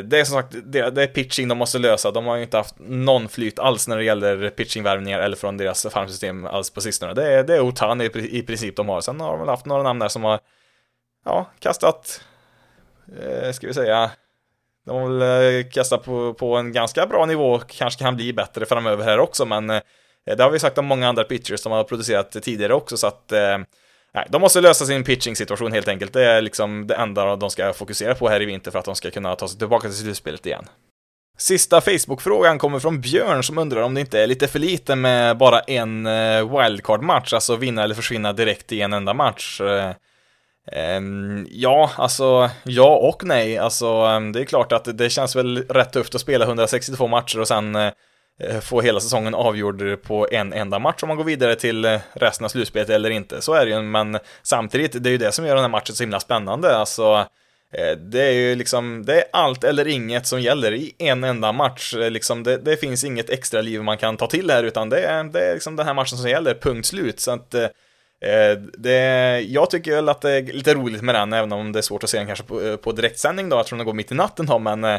det 0.05 0.20
är 0.20 0.24
som 0.24 0.42
sagt, 0.42 0.55
det, 0.64 0.78
är 0.78 1.07
pitching 1.07 1.49
de 1.49 1.59
måste 1.59 1.78
lösa. 1.78 2.11
De 2.11 2.26
har 2.26 2.36
ju 2.36 2.42
inte 2.42 2.57
haft 2.57 2.74
någon 2.78 3.28
flyt 3.28 3.59
alls 3.59 3.88
när 3.88 3.96
det 3.96 4.05
gäller 4.05 4.51
pitchingvärvningar 4.51 5.20
eller 5.20 5.36
från 5.36 5.57
deras 5.57 5.86
farmsystem 5.90 6.46
alls 6.46 6.70
på 6.70 6.80
sistone. 6.80 7.14
Det 7.14 7.32
är, 7.32 7.44
det 7.44 7.57
är 7.57 7.61
Otan 7.61 8.01
i, 8.01 8.42
princip 8.42 8.76
de 8.76 8.88
har. 8.88 9.01
Sen 9.01 9.20
har 9.20 9.30
de 9.30 9.40
väl 9.40 9.49
haft 9.49 9.66
några 9.66 9.82
namn 9.82 9.99
där 9.99 10.09
som 10.09 10.24
har, 10.24 10.40
ja, 11.24 11.51
kastat, 11.59 12.20
eh, 13.22 13.53
ska 13.53 13.66
vi 13.66 13.74
säga, 13.74 14.11
de 14.86 14.96
har 14.96 15.09
väl 15.09 15.64
kastat 15.70 16.05
på, 16.05 16.34
på 16.34 16.57
en 16.57 16.72
ganska 16.72 17.07
bra 17.07 17.26
nivå, 17.26 17.59
kanske 17.59 18.05
kan 18.05 18.16
bli 18.16 18.32
bättre 18.32 18.66
framöver 18.66 19.05
här 19.05 19.18
också, 19.18 19.46
men 19.46 19.80
Eh, 20.27 20.37
det 20.37 20.43
har 20.43 20.51
vi 20.51 20.59
sagt 20.59 20.79
om 20.79 20.87
många 20.87 21.09
andra 21.09 21.25
pitchers 21.25 21.61
som 21.61 21.73
har 21.73 21.85
producerat 21.85 22.43
tidigare 22.43 22.75
också, 22.75 22.97
så 22.97 23.07
att 23.07 23.33
eh, 23.33 23.59
Nej, 24.14 24.27
de 24.29 24.41
måste 24.41 24.61
lösa 24.61 24.87
sin 24.87 25.05
pitching-situation 25.05 25.73
helt 25.73 25.89
enkelt. 25.89 26.12
Det 26.12 26.25
är 26.25 26.41
liksom 26.43 26.87
det 26.87 26.95
enda 26.95 27.37
de 27.37 27.51
ska 27.51 27.73
fokusera 27.73 28.14
på 28.14 28.29
här 28.29 28.43
i 28.43 28.45
vinter 28.45 28.71
för 28.71 28.79
att 28.79 28.85
de 28.85 28.95
ska 28.95 29.11
kunna 29.11 29.37
ta 29.37 29.49
sig 29.49 29.59
tillbaka 29.59 29.89
till 29.89 29.97
slutspelet 29.97 30.47
igen. 30.47 30.64
Sista 31.39 31.81
Facebook-frågan 31.81 32.59
kommer 32.59 32.79
från 32.79 33.01
Björn 33.01 33.43
som 33.43 33.59
undrar 33.59 33.83
om 33.83 33.95
det 33.95 34.01
inte 34.01 34.23
är 34.23 34.27
lite 34.27 34.49
för 34.49 34.59
lite 34.59 34.97
med 34.97 35.37
bara 35.37 35.61
en 35.61 36.07
eh, 36.07 36.59
wildcard-match, 36.59 37.33
alltså 37.33 37.57
vinna 37.57 37.83
eller 37.83 37.95
försvinna 37.95 38.33
direkt 38.33 38.73
i 38.73 38.81
en 38.81 38.93
enda 38.93 39.14
match. 39.14 39.61
Eh, 39.61 39.93
ja, 41.49 41.91
alltså 41.97 42.51
ja 42.64 42.97
och 42.97 43.25
nej. 43.25 43.59
Alltså 43.59 44.05
det 44.33 44.41
är 44.41 44.45
klart 44.45 44.73
att 44.73 44.99
det 44.99 45.11
känns 45.11 45.37
väl 45.37 45.64
rätt 45.69 45.93
tufft 45.93 46.14
att 46.14 46.21
spela 46.21 46.45
162 46.45 47.07
matcher 47.07 47.41
och 47.41 47.49
sen 47.49 47.77
Eh, 48.41 48.61
få 48.61 48.80
hela 48.80 49.01
säsongen 49.01 49.34
avgjord 49.34 50.03
på 50.03 50.28
en 50.30 50.53
enda 50.53 50.78
match 50.78 51.03
om 51.03 51.09
man 51.09 51.16
går 51.16 51.24
vidare 51.24 51.57
till 51.57 51.84
eh, 51.84 52.01
resten 52.12 52.45
av 52.45 52.49
slutspelet 52.49 52.91
eller 52.91 53.11
inte. 53.11 53.43
Så 53.43 53.55
är 53.55 53.66
det 53.66 53.72
ju, 53.72 53.82
men 53.82 54.18
samtidigt, 54.43 55.03
det 55.03 55.09
är 55.09 55.12
ju 55.12 55.18
det 55.18 55.32
som 55.32 55.47
gör 55.47 55.55
den 55.55 55.64
här 55.64 55.68
matchen 55.68 55.95
så 55.95 56.03
himla 56.03 56.20
spännande. 56.20 56.76
Alltså, 56.76 57.26
eh, 57.74 57.99
det 57.99 58.22
är 58.22 58.32
ju 58.32 58.55
liksom, 58.55 59.05
det 59.05 59.14
är 59.14 59.24
allt 59.32 59.64
eller 59.64 59.89
inget 59.89 60.26
som 60.26 60.41
gäller 60.41 60.72
i 60.72 60.95
en 60.99 61.24
enda 61.24 61.53
match. 61.53 61.95
Liksom, 61.97 62.43
det, 62.43 62.57
det 62.57 62.76
finns 62.76 63.05
inget 63.05 63.30
extra 63.30 63.61
liv 63.61 63.82
man 63.82 63.99
kan 63.99 64.16
ta 64.16 64.26
till 64.26 64.51
här, 64.51 64.64
utan 64.64 64.89
det 64.89 65.03
är, 65.03 65.24
det 65.24 65.51
är 65.51 65.55
liksom 65.55 65.76
den 65.76 65.86
här 65.86 65.95
matchen 65.95 66.18
som 66.18 66.30
gäller, 66.30 66.55
punkt 66.55 66.86
slut. 66.86 67.20
Så 67.20 67.30
att, 67.30 67.55
det, 68.78 69.41
jag 69.41 69.70
tycker 69.70 69.95
väl 69.95 70.09
att 70.09 70.20
det 70.20 70.30
är 70.30 70.43
lite 70.43 70.74
roligt 70.74 71.03
med 71.03 71.14
den, 71.14 71.32
även 71.32 71.53
om 71.53 71.72
det 71.72 71.78
är 71.78 71.82
svårt 71.82 72.05
att 72.05 72.11
se 72.11 72.18
den 72.18 72.26
kanske 72.26 72.45
på, 72.45 72.76
på 72.76 72.93
direktsändning 72.93 73.49
då, 73.49 73.61
eftersom 73.61 73.78
den 73.78 73.86
går 73.86 73.95
mitt 73.95 74.12
i 74.12 74.14
natten 74.14 74.47
då, 74.47 74.59
men 74.59 74.99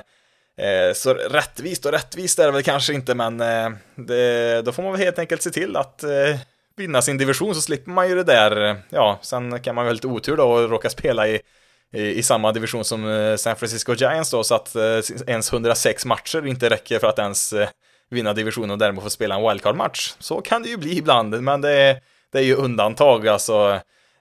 Eh, 0.59 0.93
så 0.93 1.13
rättvist 1.13 1.85
och 1.85 1.91
rättvist 1.91 2.39
är 2.39 2.45
det 2.45 2.51
väl 2.51 2.63
kanske 2.63 2.93
inte, 2.93 3.15
men 3.15 3.41
eh, 3.41 3.69
det, 3.95 4.61
då 4.61 4.71
får 4.71 4.83
man 4.83 4.91
väl 4.91 5.01
helt 5.01 5.19
enkelt 5.19 5.41
se 5.41 5.49
till 5.49 5.75
att 5.75 6.03
eh, 6.03 6.37
vinna 6.77 7.01
sin 7.01 7.17
division 7.17 7.55
så 7.55 7.61
slipper 7.61 7.91
man 7.91 8.09
ju 8.09 8.15
det 8.15 8.23
där. 8.23 8.81
Ja, 8.89 9.19
sen 9.21 9.61
kan 9.61 9.75
man 9.75 9.85
väl 9.85 9.93
lite 9.93 10.07
otur 10.07 10.37
då 10.37 10.43
och 10.43 10.69
råka 10.69 10.89
spela 10.89 11.27
i, 11.27 11.41
i, 11.93 12.01
i 12.01 12.23
samma 12.23 12.51
division 12.51 12.85
som 12.85 13.35
San 13.39 13.55
Francisco 13.55 13.93
Giants 13.93 14.31
då, 14.31 14.43
så 14.43 14.55
att 14.55 14.75
ens 15.27 15.53
106 15.53 16.05
matcher 16.05 16.47
inte 16.47 16.69
räcker 16.69 16.99
för 16.99 17.07
att 17.07 17.19
ens 17.19 17.53
vinna 18.09 18.33
divisionen 18.33 18.71
och 18.71 18.77
därmed 18.77 19.03
få 19.03 19.09
spela 19.09 19.35
en 19.35 19.49
wildcard-match. 19.49 20.13
Så 20.19 20.41
kan 20.41 20.63
det 20.63 20.69
ju 20.69 20.77
bli 20.77 20.97
ibland, 20.97 21.41
men 21.41 21.61
det 21.61 22.01
det 22.31 22.39
är 22.39 22.43
ju 22.43 22.55
undantag 22.55 23.27
alltså. 23.27 23.79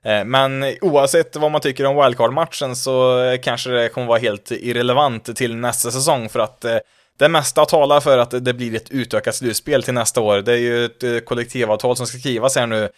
Eh, 0.08 0.24
men 0.24 0.64
oavsett 0.80 1.36
vad 1.36 1.50
man 1.50 1.60
tycker 1.60 1.84
om 1.84 2.04
wildcard-matchen 2.04 2.76
så 2.76 3.18
kanske 3.42 3.70
det 3.70 3.88
kommer 3.88 4.06
vara 4.06 4.18
helt 4.18 4.50
irrelevant 4.50 5.36
till 5.36 5.56
nästa 5.56 5.90
säsong 5.90 6.28
för 6.28 6.40
att 6.40 6.64
eh, 6.64 6.76
det 7.18 7.28
mesta 7.28 7.64
talar 7.64 8.00
för 8.00 8.18
att 8.18 8.44
det 8.44 8.54
blir 8.54 8.76
ett 8.76 8.90
utökat 8.90 9.34
slutspel 9.34 9.82
till 9.82 9.94
nästa 9.94 10.20
år. 10.20 10.38
Det 10.38 10.52
är 10.52 10.56
ju 10.56 10.84
ett 10.84 11.02
eh, 11.02 11.18
kollektivavtal 11.18 11.96
som 11.96 12.06
ska 12.06 12.18
skrivas 12.18 12.56
här 12.56 12.66
nu 12.66 12.88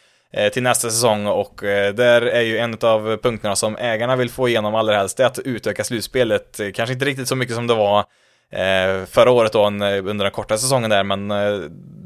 till 0.53 0.63
nästa 0.63 0.91
säsong 0.91 1.27
och 1.27 1.59
där 1.95 2.23
är 2.23 2.41
ju 2.41 2.59
en 2.59 2.79
av 2.81 3.17
punkterna 3.17 3.57
som 3.57 3.77
ägarna 3.77 4.17
vill 4.17 4.31
få 4.31 4.49
igenom 4.49 4.75
allra 4.75 4.97
helst 4.97 5.17
det 5.17 5.27
att 5.27 5.39
utöka 5.39 5.85
slutspelet. 5.85 6.61
Kanske 6.75 6.93
inte 6.93 7.05
riktigt 7.05 7.29
så 7.29 7.37
mycket 7.37 7.55
som 7.55 7.67
det 7.67 7.75
var 7.75 8.05
förra 9.07 9.31
året 9.31 9.53
då 9.53 9.67
under 9.67 10.15
den 10.15 10.31
korta 10.31 10.59
säsongen 10.59 10.91
där 10.91 11.03
men 11.05 11.29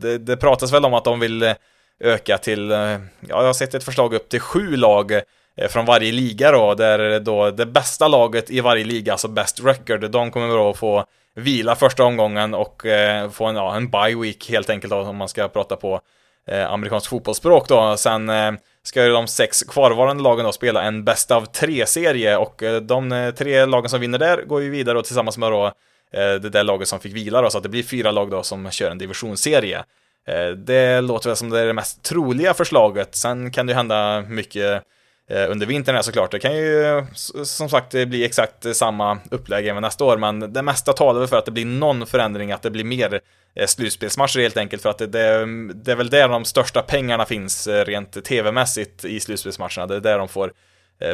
det, 0.01 0.19
det 0.19 0.37
pratas 0.37 0.73
väl 0.73 0.85
om 0.85 0.95
att 0.95 1.05
de 1.05 1.21
vill 1.21 1.55
öka 2.01 2.39
till, 2.39 2.71
eh, 2.71 2.79
ja, 2.79 2.99
jag 3.29 3.43
har 3.43 3.53
sett 3.53 3.75
ett 3.75 3.85
förslag 3.85 4.15
upp 4.15 4.29
till 4.29 4.41
sju 4.41 4.77
lag 4.77 5.13
eh, 5.13 5.69
från 5.69 5.87
varje 5.87 6.13
liga 6.13 6.53
då, 6.53 6.75
där 6.75 7.21
då 7.21 7.51
det 7.51 7.67
bästa 7.67 8.09
laget 8.09 8.51
i 8.51 8.61
varje 8.61 8.85
liga, 8.85 9.13
alltså 9.13 9.29
best 9.29 9.65
record, 9.65 10.11
de 10.11 10.31
kommer 10.31 10.49
då 10.49 10.75
få 10.75 11.05
vila 11.35 11.77
första 11.77 12.05
omgången 12.05 12.55
och 12.55 12.87
eh, 12.87 13.31
få 13.31 13.45
en, 13.45 13.57
ja, 13.57 13.77
en 13.77 13.91
bye 13.91 14.17
week 14.17 14.51
helt 14.51 14.71
enkelt 14.71 14.91
då, 14.91 15.01
om 15.01 15.17
man 15.17 15.29
ska 15.29 15.49
prata 15.49 15.77
på 15.77 16.01
eh, 16.47 16.73
amerikanskt 16.73 17.09
fotbollsspråk 17.09 17.69
då. 17.69 17.97
Sen 17.97 18.29
eh, 18.29 18.53
ska 18.83 19.05
ju 19.05 19.11
de 19.11 19.27
sex 19.27 19.63
kvarvarande 19.63 20.23
lagen 20.23 20.45
då 20.45 20.53
spela 20.53 20.83
en 20.83 21.05
bäst 21.05 21.31
av 21.31 21.45
tre-serie 21.45 22.37
och 22.37 22.63
eh, 22.63 22.81
de 22.81 23.33
tre 23.39 23.65
lagen 23.65 23.91
som 23.91 24.01
vinner 24.01 24.19
där 24.19 24.43
går 24.43 24.63
ju 24.63 24.71
vidare 24.71 24.95
då 24.95 25.03
tillsammans 25.03 25.39
med 25.39 25.53
då 25.53 25.73
det 26.13 26.39
där 26.49 26.65
laget 26.65 26.89
som 26.89 27.01
fick 27.01 27.13
vila 27.13 27.43
då, 27.43 27.51
så 27.51 27.59
att 27.59 27.63
det 27.63 27.69
blir 27.69 27.83
fyra 27.83 28.11
lag 28.11 28.31
då 28.31 28.43
som 28.43 28.71
kör 28.71 28.91
en 28.91 28.99
divisionsserie. 28.99 29.85
Eh, 30.29 30.49
det 30.49 31.01
låter 31.01 31.29
väl 31.29 31.37
som 31.37 31.51
det 31.51 31.61
är 31.61 31.67
det 31.67 31.73
mest 31.73 32.03
troliga 32.03 32.55
förslaget. 32.55 33.15
Sen 33.15 33.51
kan 33.51 33.67
det 33.67 33.71
ju 33.71 33.77
hända 33.77 34.25
mycket 34.29 34.83
eh, 35.31 35.51
under 35.51 35.67
vintern 35.67 35.95
här 35.95 36.03
såklart. 36.03 36.31
Det 36.31 36.39
kan 36.39 36.57
ju 36.57 37.07
som 37.45 37.69
sagt 37.69 37.91
bli 37.91 38.25
exakt 38.25 38.77
samma 38.77 39.19
upplägg 39.31 39.67
även 39.67 39.83
nästa 39.83 40.05
år, 40.05 40.17
men 40.17 40.53
det 40.53 40.63
mesta 40.63 40.93
talar 40.93 41.21
väl 41.21 41.29
för 41.29 41.37
att 41.37 41.45
det 41.45 41.51
blir 41.51 41.67
någon 41.67 42.07
förändring, 42.07 42.53
att 42.53 42.63
det 42.63 42.71
blir 42.71 42.85
mer 42.85 43.21
eh, 43.57 43.67
slutspelsmatcher 43.67 44.41
helt 44.41 44.57
enkelt, 44.57 44.83
för 44.83 44.91
att 44.91 44.99
det, 44.99 45.07
det, 45.07 45.47
det 45.75 45.93
är 45.93 45.97
väl 45.97 46.11
där 46.11 46.29
de 46.29 46.45
största 46.45 46.83
pengarna 46.83 47.25
finns 47.25 47.69
rent 47.69 48.25
tv-mässigt 48.25 49.05
i 49.05 49.21
slutspelsmatcherna. 49.21 49.87
Det 49.87 49.97
är 49.97 50.01
där 50.01 50.19
de 50.19 50.29
får 50.29 50.53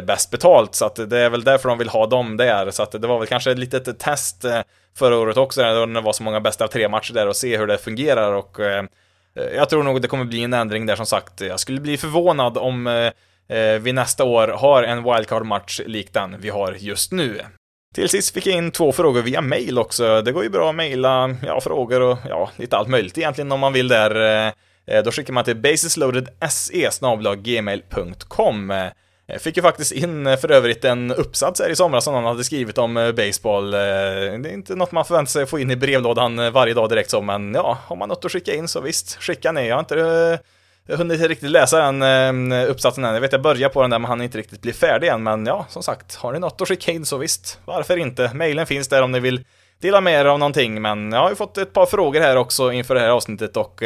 bäst 0.03 0.31
betalt, 0.31 0.75
så 0.75 0.85
att 0.85 1.09
det 1.09 1.19
är 1.19 1.29
väl 1.29 1.43
därför 1.43 1.69
de 1.69 1.77
vill 1.77 1.89
ha 1.89 2.07
dem 2.07 2.37
där. 2.37 2.71
Så 2.71 2.83
att 2.83 2.91
det 2.91 3.07
var 3.07 3.19
väl 3.19 3.27
kanske 3.27 3.51
ett 3.51 3.59
litet 3.59 3.99
test 3.99 4.45
förra 4.97 5.17
året 5.17 5.37
också, 5.37 5.61
när 5.61 5.87
det 5.87 6.01
var 6.01 6.13
så 6.13 6.23
många 6.23 6.39
bästa 6.39 6.63
av 6.63 6.67
tre 6.67 6.89
matcher 6.89 7.13
där 7.13 7.27
och 7.27 7.35
se 7.35 7.57
hur 7.57 7.67
det 7.67 7.77
fungerar 7.77 8.33
och 8.33 8.59
eh, 8.59 8.85
eh, 9.35 9.43
jag 9.55 9.69
tror 9.69 9.83
nog 9.83 10.01
det 10.01 10.07
kommer 10.07 10.25
bli 10.25 10.43
en 10.43 10.53
ändring 10.53 10.85
där 10.85 10.95
som 10.95 11.05
sagt. 11.05 11.41
Jag 11.41 11.59
skulle 11.59 11.81
bli 11.81 11.97
förvånad 11.97 12.57
om 12.57 12.87
eh, 12.87 13.11
eh 13.57 13.79
vi 13.79 13.93
nästa 13.93 14.23
år 14.23 14.47
har 14.47 14.83
en 14.83 15.03
wildcard-match 15.03 15.81
lik 15.85 16.13
den 16.13 16.35
vi 16.39 16.49
har 16.49 16.75
just 16.79 17.11
nu. 17.11 17.41
Till 17.95 18.09
sist 18.09 18.33
fick 18.33 18.47
jag 18.47 18.55
in 18.57 18.71
två 18.71 18.91
frågor 18.91 19.21
via 19.21 19.41
mail 19.41 19.79
också. 19.79 20.21
Det 20.21 20.31
går 20.31 20.43
ju 20.43 20.49
bra 20.49 20.69
att 20.69 20.75
mejla 20.75 21.35
ja, 21.45 21.61
frågor 21.61 22.01
och 22.01 22.17
ja, 22.29 22.49
lite 22.55 22.77
allt 22.77 22.89
möjligt 22.89 23.17
egentligen 23.17 23.51
om 23.51 23.59
man 23.59 23.73
vill 23.73 23.87
där. 23.87 24.45
Eh, 24.85 25.03
då 25.03 25.11
skickar 25.11 25.33
man 25.33 25.43
till 25.43 25.55
basisloadedse 25.55 26.89
gmail.com 27.35 28.73
Eh, 29.31 29.39
fick 29.39 29.57
ju 29.57 29.61
faktiskt 29.63 29.91
in 29.91 30.27
eh, 30.27 30.37
för 30.37 30.51
övrigt 30.51 30.85
en 30.85 31.11
uppsats 31.11 31.61
här 31.61 31.69
i 31.69 31.75
somras 31.75 32.03
som 32.03 32.13
någon 32.13 32.23
hade 32.23 32.43
skrivit 32.43 32.77
om 32.77 32.97
eh, 32.97 33.11
baseball. 33.11 33.71
Det 33.71 33.79
är 33.79 34.53
inte 34.53 34.75
något 34.75 34.91
man 34.91 35.05
förväntar 35.05 35.29
sig 35.29 35.43
att 35.43 35.49
få 35.49 35.59
in 35.59 35.71
i 35.71 35.75
brevlådan 35.75 36.53
varje 36.53 36.73
dag 36.73 36.89
direkt 36.89 37.09
så, 37.09 37.21
men 37.21 37.53
ja, 37.53 37.77
har 37.85 37.95
man 37.95 38.09
något 38.09 38.25
att 38.25 38.31
skicka 38.31 38.53
in 38.53 38.67
så 38.67 38.81
visst, 38.81 39.21
skicka 39.21 39.51
ner. 39.51 39.63
Jag 39.63 39.75
har 39.75 39.79
inte 39.79 40.39
hunnit 40.87 41.21
riktigt 41.21 41.49
läsa 41.49 41.91
den 41.91 42.51
uppsatsen 42.51 43.05
än. 43.05 43.13
Jag 43.13 43.21
vet 43.21 43.31
jag 43.31 43.41
börjar 43.41 43.69
på 43.69 43.81
den 43.81 43.89
där 43.89 43.99
men 43.99 44.09
han 44.09 44.21
inte 44.21 44.37
riktigt 44.37 44.61
bli 44.61 44.73
färdig 44.73 45.07
än. 45.07 45.23
Men 45.23 45.45
ja, 45.45 45.65
som 45.69 45.83
sagt, 45.83 46.15
har 46.15 46.33
ni 46.33 46.39
något 46.39 46.61
att 46.61 46.67
skicka 46.67 46.91
in 46.91 47.05
så 47.05 47.17
visst, 47.17 47.59
varför 47.65 47.97
inte? 47.97 48.31
Mailen 48.33 48.65
finns 48.65 48.87
där 48.87 49.01
om 49.01 49.11
ni 49.11 49.19
vill 49.19 49.43
dela 49.81 50.01
med 50.01 50.21
er 50.21 50.25
av 50.25 50.39
någonting. 50.39 50.81
Men 50.81 51.11
jag 51.11 51.19
har 51.19 51.29
ju 51.29 51.35
fått 51.35 51.57
ett 51.57 51.73
par 51.73 51.85
frågor 51.85 52.21
här 52.21 52.35
också 52.35 52.71
inför 52.71 52.95
det 52.95 53.01
här 53.01 53.09
avsnittet 53.09 53.57
och 53.57 53.83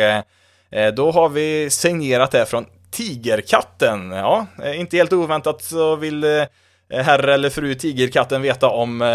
då 0.95 1.11
har 1.11 1.29
vi 1.29 1.69
signerat 1.69 2.31
det 2.31 2.45
från 2.45 2.65
Tigerkatten. 2.95 4.11
Ja, 4.11 4.47
eh, 4.63 4.79
inte 4.79 4.97
helt 4.97 5.13
oväntat 5.13 5.61
så 5.61 5.95
vill 5.95 6.23
eh, 6.23 6.43
herr 6.89 7.27
eller 7.27 7.49
fru 7.49 7.75
Tigerkatten 7.75 8.41
veta 8.41 8.69
om 8.69 9.01
eh, 9.01 9.07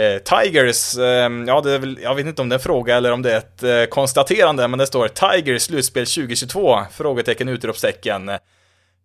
eh 0.00 0.18
Tigers, 0.24 0.98
eh, 0.98 1.30
ja, 1.46 1.60
det 1.60 1.72
är 1.72 1.78
väl, 1.78 1.98
jag 2.02 2.14
vet 2.14 2.26
inte 2.26 2.42
om 2.42 2.48
det 2.48 2.52
är 2.52 2.58
en 2.58 2.62
fråga 2.62 2.96
eller 2.96 3.12
om 3.12 3.22
det 3.22 3.32
är 3.32 3.38
ett 3.38 3.62
eh, 3.62 3.84
konstaterande, 3.90 4.68
men 4.68 4.78
det 4.78 4.86
står 4.86 5.08
Tigers 5.08 5.62
slutspel 5.62 6.06
2022? 6.06 6.78
Frågetecken, 6.92 7.48
utropstecken. 7.48 8.30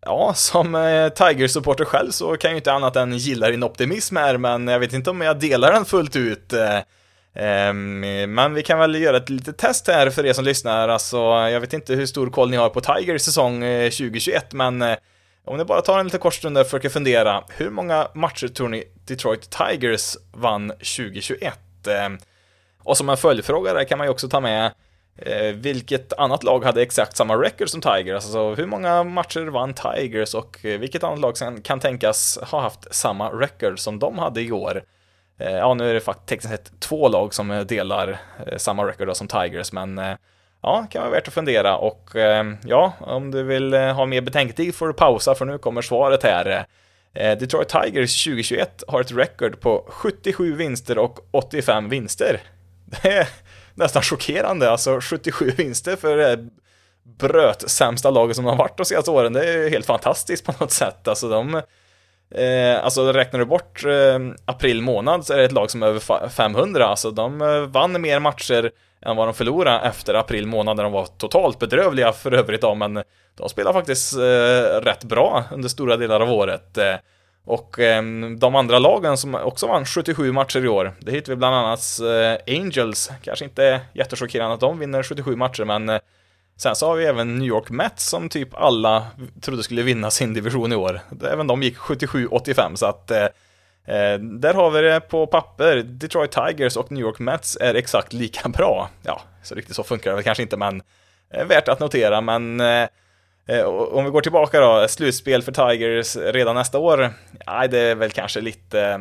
Ja, 0.02 0.34
som 0.36 0.76
eh, 0.76 1.10
Tigers-supporter 1.10 1.86
själv 1.86 2.12
så 2.12 2.38
kan 2.38 2.50
jag 2.50 2.54
ju 2.54 2.58
inte 2.58 2.74
annat 2.74 2.96
än 2.96 3.18
gilla 3.18 3.50
din 3.50 3.64
optimism 3.64 4.16
här, 4.16 4.38
men 4.38 4.68
jag 4.68 4.80
vet 4.80 4.94
inte 4.94 5.10
om 5.10 5.22
jag 5.22 5.40
delar 5.40 5.72
den 5.72 5.86
fullt 5.86 6.16
ut. 6.16 6.54
Eh, 6.54 6.80
Ehm, 7.36 8.00
men 8.34 8.54
vi 8.54 8.64
kan 8.64 8.80
väl 8.80 8.96
göra 8.96 9.18
ett 9.18 9.30
litet 9.30 9.58
test 9.58 9.88
här 9.88 10.10
för 10.10 10.26
er 10.26 10.34
som 10.34 10.46
lyssnar. 10.46 10.90
Alltså, 10.90 11.18
jag 11.18 11.60
vet 11.60 11.74
inte 11.74 11.96
hur 11.96 12.06
stor 12.06 12.30
koll 12.30 12.50
ni 12.50 12.58
har 12.58 12.70
på 12.70 12.82
Tigers 12.82 13.22
säsong 13.22 13.64
eh, 13.64 13.90
2021, 13.90 14.54
men 14.54 14.82
eh, 14.82 14.98
om 15.46 15.58
ni 15.58 15.66
bara 15.66 15.82
tar 15.82 16.00
en 16.00 16.06
liten 16.06 16.20
kort 16.20 16.34
stund 16.34 16.58
och 16.58 16.66
försöker 16.66 16.90
fundera, 16.90 17.44
hur 17.50 17.70
många 17.70 18.08
matcher 18.14 18.48
tror 18.48 18.70
ni 18.70 18.84
Detroit 19.06 19.50
Tigers 19.50 20.18
vann 20.34 20.70
2021? 20.70 21.60
Ehm, 21.88 22.18
och 22.84 22.98
som 22.98 23.10
en 23.10 23.18
följdfråga 23.18 23.74
där 23.74 23.84
kan 23.84 23.98
man 23.98 24.08
ju 24.08 24.12
också 24.12 24.30
ta 24.30 24.40
med 24.40 24.72
eh, 25.18 25.54
vilket 25.54 26.14
annat 26.14 26.44
lag 26.44 26.64
hade 26.64 26.82
exakt 26.82 27.18
samma 27.18 27.36
record 27.36 27.70
som 27.70 27.82
Tigers? 27.82 28.16
Alltså 28.16 28.54
hur 28.54 28.66
många 28.66 29.04
matcher 29.04 29.46
vann 29.46 29.74
Tigers 29.74 30.34
och 30.34 30.60
vilket 30.62 31.04
annat 31.04 31.20
lag 31.20 31.36
kan 31.64 31.80
tänkas 31.80 32.40
ha 32.42 32.62
haft 32.62 32.96
samma 32.96 33.30
record 33.30 33.80
som 33.80 34.00
de 34.00 34.20
hade 34.20 34.42
i 34.42 34.52
år? 34.52 34.84
Eh, 35.38 35.52
ja, 35.52 35.74
nu 35.74 35.90
är 35.90 35.94
det 35.94 36.00
faktiskt 36.00 36.28
tekniskt 36.28 36.50
sett 36.50 36.80
två 36.80 37.08
lag 37.08 37.34
som 37.34 37.52
eh, 37.52 37.62
delar 37.62 38.20
eh, 38.48 38.58
samma 38.58 38.88
record 38.88 39.16
som 39.16 39.28
Tigers, 39.28 39.72
men 39.72 40.02
ja, 40.62 40.88
kan 40.92 41.02
vara 41.02 41.12
värt 41.12 41.28
att 41.28 41.34
fundera 41.34 41.78
och 41.78 42.10
ja, 42.66 42.94
om 43.00 43.32
du 43.32 43.44
vill 43.44 43.74
ha 43.74 44.06
mer 44.06 44.22
betänketid 44.22 44.76
får 44.76 44.88
du 44.88 44.94
pausa 44.94 45.36
för 45.36 45.46
nu 45.46 45.58
kommer 45.58 45.82
svaret 45.82 46.24
här. 46.24 46.66
Detroit 47.14 47.70
Tigers 47.70 48.24
2021 48.24 48.84
har 48.88 49.02
ett 49.02 49.12
record 49.12 49.60
på 49.60 49.86
77 49.88 50.56
vinster 50.56 50.98
och 50.98 51.20
85 51.32 51.90
vinster. 51.90 52.42
Det 52.86 53.08
är 53.08 53.28
nästan 53.74 54.02
chockerande. 54.02 54.72
Alltså 54.72 55.00
77 55.02 55.52
vinster 55.58 55.96
för 55.96 56.18
det 56.18 56.48
bröt 57.04 57.70
sämsta 57.70 58.10
laget 58.10 58.36
som 58.36 58.46
har 58.46 58.56
varit 58.56 58.78
de 58.78 58.86
senaste 58.86 59.12
åren. 59.12 59.34
Det 59.34 59.54
är 59.54 59.70
helt 59.70 59.86
fantastiskt 59.86 60.46
på 60.46 60.54
något 60.60 60.72
sätt. 60.72 61.08
Alltså 61.08 61.30
de 61.30 61.62
Eh, 62.32 62.84
alltså 62.84 63.14
räknar 63.14 63.40
du 63.40 63.46
bort 63.46 63.86
eh, 63.86 64.20
april 64.46 64.82
månad 64.82 65.26
så 65.26 65.34
är 65.34 65.38
det 65.38 65.44
ett 65.44 65.52
lag 65.52 65.72
som 65.72 65.84
är 65.84 65.88
över 65.88 66.30
500, 66.30 66.86
alltså 66.86 67.12
de 67.12 67.42
eh, 67.42 67.60
vann 67.62 68.02
mer 68.02 68.20
matcher 68.20 68.72
än 69.02 69.16
vad 69.16 69.28
de 69.28 69.34
förlorade 69.34 69.88
efter 69.88 70.14
april 70.14 70.48
månad 70.48 70.76
när 70.76 70.84
de 70.84 70.92
var 70.92 71.06
totalt 71.06 71.60
bedrövliga 71.60 72.12
för 72.12 72.34
övrigt 72.34 72.62
då, 72.62 72.76
men 72.76 73.04
de 73.38 73.50
spelar 73.50 73.74
faktiskt 73.74 74.14
eh, 74.14 74.82
rätt 74.82 75.04
bra 75.04 75.44
under 75.52 75.70
stora 75.70 75.98
delar 75.98 76.20
av 76.20 76.32
året. 76.32 76.78
Eh, 76.78 76.96
och 77.46 77.80
eh, 77.80 78.04
de 78.38 78.56
andra 78.56 78.80
lagen 78.80 79.18
som 79.18 79.36
också 79.36 79.68
vann 79.68 79.86
77 79.86 80.32
matcher 80.32 80.66
i 80.66 80.68
år, 80.68 80.94
det 81.00 81.12
hittar 81.12 81.32
vi 81.32 81.36
bland 81.36 81.56
annat 81.56 82.00
eh, 82.00 82.56
Angels, 82.58 83.12
kanske 83.22 83.46
inte 83.46 83.82
jättechockerande 83.94 84.54
att 84.54 84.60
de 84.60 84.80
vinner 84.80 85.04
77 85.04 85.36
matcher, 85.36 85.64
men 85.64 85.90
eh, 85.90 86.00
sen 86.58 86.76
så 86.76 86.88
har 86.88 86.96
vi 86.96 87.06
även 87.06 87.38
New 87.38 87.48
York 87.48 87.70
Mets 87.70 88.10
som 88.10 88.30
typ 88.30 88.50
alla 88.54 89.08
trodde 89.42 89.64
skulle 89.64 89.82
vinna 89.82 90.12
sin 90.12 90.34
division 90.34 90.72
i 90.72 90.76
år. 90.76 91.00
Även 91.32 91.48
de 91.48 91.64
gick 91.64 91.78
77-85, 91.78 92.76
så 92.76 92.86
att 92.86 93.12
eh, 93.12 93.24
eh, 93.96 94.20
där 94.20 94.54
har 94.54 94.72
vi 94.72 94.82
det 94.82 95.00
på 95.00 95.28
papper. 95.28 95.76
Detroit 95.76 96.32
Tigers 96.32 96.78
och 96.78 96.92
New 96.92 97.02
York 97.02 97.20
Mets 97.20 97.58
är 97.62 97.76
exakt 97.76 98.14
lika 98.14 98.50
bra. 98.58 98.90
Ja, 99.04 99.22
så 99.44 99.56
riktigt 99.56 99.76
så 99.76 99.84
funkar 99.84 100.10
det 100.10 100.16
väl 100.16 100.24
kanske 100.24 100.44
inte, 100.44 100.58
men 100.58 100.82
eh, 101.34 101.46
värt 101.46 101.68
att 101.68 101.80
notera, 101.80 102.22
men 102.22 102.62
Eh, 103.48 103.56
eh 103.56 103.66
om 103.66 104.06
vi 104.06 104.12
går 104.12 104.22
tillbaka 104.22 104.60
då, 104.60 104.88
slutspel 104.88 105.44
för 105.44 105.52
Tigers 105.52 106.16
redan 106.16 106.56
nästa 106.56 106.78
år? 106.78 107.14
Nej, 107.48 107.70
det 107.70 107.80
är 107.80 107.96
väl 107.96 108.12
kanske 108.12 108.42
lite... 108.42 108.82
Eh, 108.82 109.00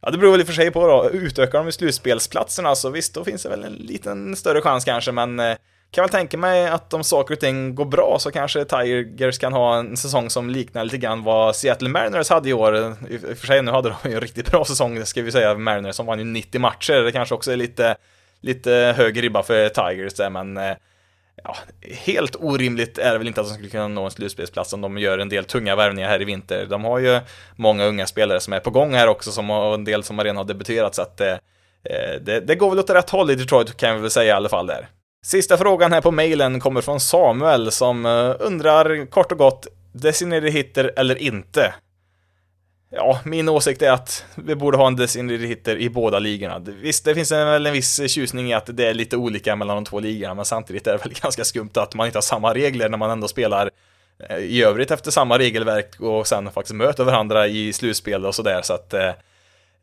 ja, 0.00 0.10
det 0.10 0.18
beror 0.18 0.30
väl 0.30 0.40
i 0.40 0.42
och 0.42 0.46
för 0.46 0.54
sig 0.54 0.70
på 0.70 0.86
då. 0.86 1.10
Utökar 1.10 1.64
de 1.64 1.72
slutspelsplatserna 1.72 2.74
så 2.74 2.90
visst, 2.90 3.14
då 3.14 3.24
finns 3.24 3.42
det 3.42 3.48
väl 3.48 3.64
en 3.64 3.72
liten 3.72 4.36
större 4.36 4.60
chans 4.60 4.84
kanske, 4.84 5.12
men 5.12 5.40
eh, 5.40 5.56
kan 5.96 6.02
väl 6.02 6.10
tänka 6.10 6.38
mig 6.38 6.66
att 6.66 6.94
om 6.94 7.04
saker 7.04 7.34
och 7.34 7.40
ting 7.40 7.74
går 7.74 7.84
bra 7.84 8.16
så 8.20 8.30
kanske 8.30 8.64
Tigers 8.64 9.38
kan 9.38 9.52
ha 9.52 9.78
en 9.78 9.96
säsong 9.96 10.30
som 10.30 10.50
liknar 10.50 10.84
lite 10.84 10.98
grann 10.98 11.22
vad 11.22 11.56
Seattle 11.56 11.88
Mariners 11.88 12.30
hade 12.30 12.48
i 12.48 12.52
år. 12.52 12.76
I 13.10 13.16
och 13.32 13.38
för 13.38 13.46
sig, 13.46 13.62
nu 13.62 13.70
hade 13.70 13.88
de 14.02 14.08
ju 14.08 14.14
en 14.14 14.20
riktigt 14.20 14.50
bra 14.50 14.64
säsong, 14.64 15.06
ska 15.06 15.22
vi 15.22 15.32
säga, 15.32 15.54
Mariners 15.54 15.96
som 15.96 16.06
vann 16.06 16.18
ju 16.18 16.24
90 16.24 16.60
matcher. 16.60 16.92
Det 16.92 17.12
kanske 17.12 17.34
också 17.34 17.52
är 17.52 17.56
lite, 17.56 17.96
lite 18.40 18.94
hög 18.96 19.22
ribba 19.22 19.42
för 19.42 19.68
Tigers 19.68 20.14
där, 20.14 20.30
men 20.30 20.56
eh, 20.56 20.76
ja, 21.44 21.56
helt 22.04 22.36
orimligt 22.36 22.98
är 22.98 23.12
det 23.12 23.18
väl 23.18 23.28
inte 23.28 23.40
att 23.40 23.46
de 23.46 23.54
skulle 23.54 23.70
kunna 23.70 23.88
nå 23.88 24.04
en 24.04 24.10
slutspelsplats 24.10 24.72
om 24.72 24.80
de 24.80 24.98
gör 24.98 25.18
en 25.18 25.28
del 25.28 25.44
tunga 25.44 25.76
värvningar 25.76 26.08
här 26.08 26.22
i 26.22 26.24
vinter. 26.24 26.66
De 26.66 26.84
har 26.84 26.98
ju 26.98 27.20
många 27.56 27.84
unga 27.84 28.06
spelare 28.06 28.40
som 28.40 28.52
är 28.52 28.60
på 28.60 28.70
gång 28.70 28.94
här 28.94 29.08
också, 29.08 29.32
som, 29.32 29.50
och 29.50 29.74
en 29.74 29.84
del 29.84 30.02
som 30.02 30.20
redan 30.20 30.36
har 30.36 30.44
debuterat, 30.44 30.94
så 30.94 31.02
att 31.02 31.20
eh, 31.20 31.32
eh, 31.84 32.20
det, 32.20 32.40
det 32.40 32.54
går 32.54 32.70
väl 32.70 32.78
åt 32.78 32.90
rätt 32.90 33.10
håll 33.10 33.30
i 33.30 33.34
Detroit 33.34 33.76
kan 33.76 33.94
vi 33.94 34.00
väl 34.00 34.10
säga 34.10 34.32
i 34.32 34.36
alla 34.36 34.48
fall 34.48 34.66
där. 34.66 34.88
Sista 35.26 35.58
frågan 35.58 35.92
här 35.92 36.00
på 36.00 36.10
mejlen 36.10 36.60
kommer 36.60 36.80
från 36.80 37.00
Samuel 37.00 37.70
som 37.72 38.06
eh, 38.06 38.34
undrar 38.40 39.06
kort 39.06 39.32
och 39.32 39.38
gott, 39.38 39.66
designated 39.92 40.52
hitter 40.52 40.92
eller 40.96 41.16
inte? 41.16 41.74
Ja, 42.90 43.20
min 43.24 43.48
åsikt 43.48 43.82
är 43.82 43.90
att 43.90 44.24
vi 44.34 44.54
borde 44.54 44.76
ha 44.76 44.86
en 44.86 44.96
designated 44.96 45.48
hitter 45.48 45.76
i 45.76 45.90
båda 45.90 46.18
ligorna. 46.18 46.58
Visst, 46.58 47.04
det 47.04 47.14
finns 47.14 47.32
väl 47.32 47.66
en 47.66 47.72
viss 47.72 48.10
tjusning 48.10 48.50
i 48.50 48.54
att 48.54 48.76
det 48.76 48.86
är 48.86 48.94
lite 48.94 49.16
olika 49.16 49.56
mellan 49.56 49.76
de 49.76 49.84
två 49.84 50.00
ligorna, 50.00 50.34
men 50.34 50.44
samtidigt 50.44 50.86
är 50.86 50.92
det 50.92 51.04
väl 51.04 51.14
ganska 51.22 51.44
skumt 51.44 51.70
att 51.74 51.94
man 51.94 52.06
inte 52.06 52.16
har 52.16 52.22
samma 52.22 52.54
regler 52.54 52.88
när 52.88 52.98
man 52.98 53.10
ändå 53.10 53.28
spelar 53.28 53.70
eh, 54.28 54.38
i 54.38 54.62
övrigt 54.62 54.90
efter 54.90 55.10
samma 55.10 55.38
regelverk 55.38 56.00
och 56.00 56.26
sen 56.26 56.50
faktiskt 56.50 56.74
möter 56.74 57.04
varandra 57.04 57.46
i 57.46 57.72
slutspel 57.72 58.26
och 58.26 58.34
sådär, 58.34 58.62
så 58.62 58.74
att 58.74 58.94
eh, 58.94 59.10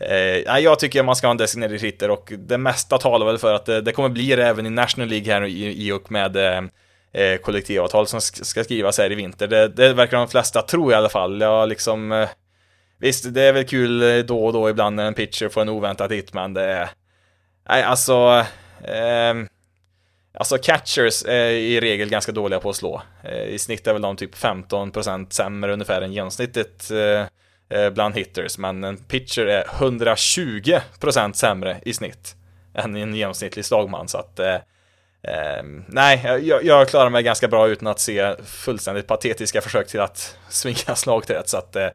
eh, 0.04 0.60
jag 0.60 0.80
tycker 0.80 1.04
man 1.04 1.16
ska 1.16 1.28
ha 1.28 1.32
en 1.32 1.38
designated 1.38 1.82
hitter 1.82 2.12
och 2.12 2.34
det 2.38 2.58
mesta 2.58 2.98
talar 2.98 3.26
väl 3.26 3.38
för 3.38 3.54
att 3.54 3.66
det, 3.66 3.82
det 3.82 3.92
kommer 3.92 4.10
bli 4.10 4.36
det 4.36 4.48
även 4.48 4.66
i 4.66 4.70
National 4.70 5.10
League 5.10 5.34
här 5.34 5.46
i, 5.46 5.88
i 5.88 5.92
och 5.92 6.12
med 6.12 6.36
eh, 6.36 6.62
eh 7.14 7.38
kollektivavtal 7.38 8.08
som 8.08 8.22
ska 8.22 8.64
skrivas 8.64 8.98
här 8.98 9.12
i 9.12 9.16
vinter. 9.16 9.48
Det, 9.48 9.68
det 9.68 9.94
verkar 9.94 10.18
de 10.18 10.28
flesta 10.28 10.62
tro 10.62 10.92
i 10.92 10.94
alla 10.94 11.10
fall. 11.10 11.42
Jag 11.42 11.70
liksom 11.70 12.12
eh, 12.12 12.30
Visst, 13.04 13.34
det 13.34 13.42
är 13.42 13.54
väl 13.54 13.66
kul 13.66 14.04
eh, 14.04 14.18
då 14.18 14.46
och 14.46 14.54
då 14.54 14.70
ibland 14.70 14.96
när 14.96 15.06
en 15.06 15.14
pitcher 15.14 15.50
får 15.50 15.62
en 15.62 15.70
oväntad 15.70 16.12
hit, 16.12 16.34
men 16.34 16.54
det 16.54 16.64
är... 16.64 16.90
Nej, 17.70 17.84
alltså... 17.84 18.46
Eh, 18.84 19.34
alltså 20.34 20.58
catchers 20.58 21.26
är 21.26 21.50
i 21.50 21.80
regel 21.80 22.10
ganska 22.10 22.32
dåliga 22.32 22.60
på 22.60 22.70
att 22.70 22.76
slå. 22.76 23.02
Eh, 23.24 23.44
I 23.44 23.60
snitt 23.60 23.88
är 23.88 23.94
väl 23.94 24.02
de 24.02 24.16
typ 24.16 24.36
15% 24.36 25.30
sämre 25.30 25.74
ungefär 25.74 26.02
än 26.02 26.14
genomsnittet 26.14 26.92
Eh, 27.74 27.90
bland 27.90 28.16
hitters, 28.16 28.58
men 28.58 28.84
en 28.84 28.98
pitcher 28.98 29.46
är 29.46 29.64
120% 29.64 31.34
sämre 31.34 31.78
i 31.82 31.94
snitt 31.94 32.36
än 32.74 32.96
en 32.96 33.16
genomsnittlig 33.16 33.66
slagman, 33.66 34.08
så 34.08 34.18
att... 34.18 34.40
Eh, 34.40 34.56
eh 35.24 35.64
nej, 35.88 36.22
jag, 36.42 36.64
jag, 36.64 36.88
klarar 36.88 37.10
mig 37.10 37.24
ganska 37.24 37.48
bra 37.48 37.68
utan 37.68 37.88
att 37.88 38.00
se 38.00 38.36
fullständigt 38.46 39.08
patetiska 39.08 39.62
försök 39.62 39.88
till 39.88 40.00
att 40.00 40.38
svinga 40.50 40.96
slag 40.96 41.26
till 41.26 41.36
rätt, 41.36 41.50
så 41.50 41.58
att 41.58 41.76
eh, 41.76 41.88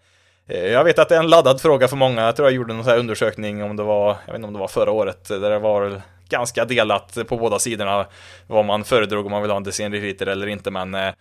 eh, 0.49 0.66
jag 0.66 0.85
vet 0.85 0.99
att 0.99 1.09
det 1.09 1.14
är 1.14 1.20
en 1.20 1.31
laddad 1.31 1.61
fråga 1.61 1.89
för 1.89 1.97
många. 1.97 2.22
Jag 2.22 2.37
tror 2.37 2.49
jag 2.49 2.55
gjorde 2.55 2.74
någon 2.74 2.85
sån 2.85 2.91
här 2.91 2.99
undersökning 2.99 3.62
om 3.62 3.76
det 3.76 3.83
var, 3.83 4.16
jag 4.26 4.33
vet 4.33 4.35
inte 4.35 4.47
om 4.47 4.53
det 4.53 4.61
var 4.61 4.68
förra 4.68 4.91
året, 4.91 5.29
där 5.29 5.51
det 5.51 5.59
var 5.59 6.03
ganska 6.29 6.64
delat 6.64 7.18
på 7.29 7.37
båda 7.37 7.59
sidorna 7.59 8.07
vad 8.47 8.64
man 8.64 8.85
föredrog 8.85 9.26
om 9.26 9.33
man 9.33 9.43
vill 9.43 9.51
ha 9.51 9.57
en 9.57 9.64
decennier 9.64 10.29
eller 10.29 10.47
inte, 10.47 10.70
men 10.70 10.95
eh, 10.95 11.12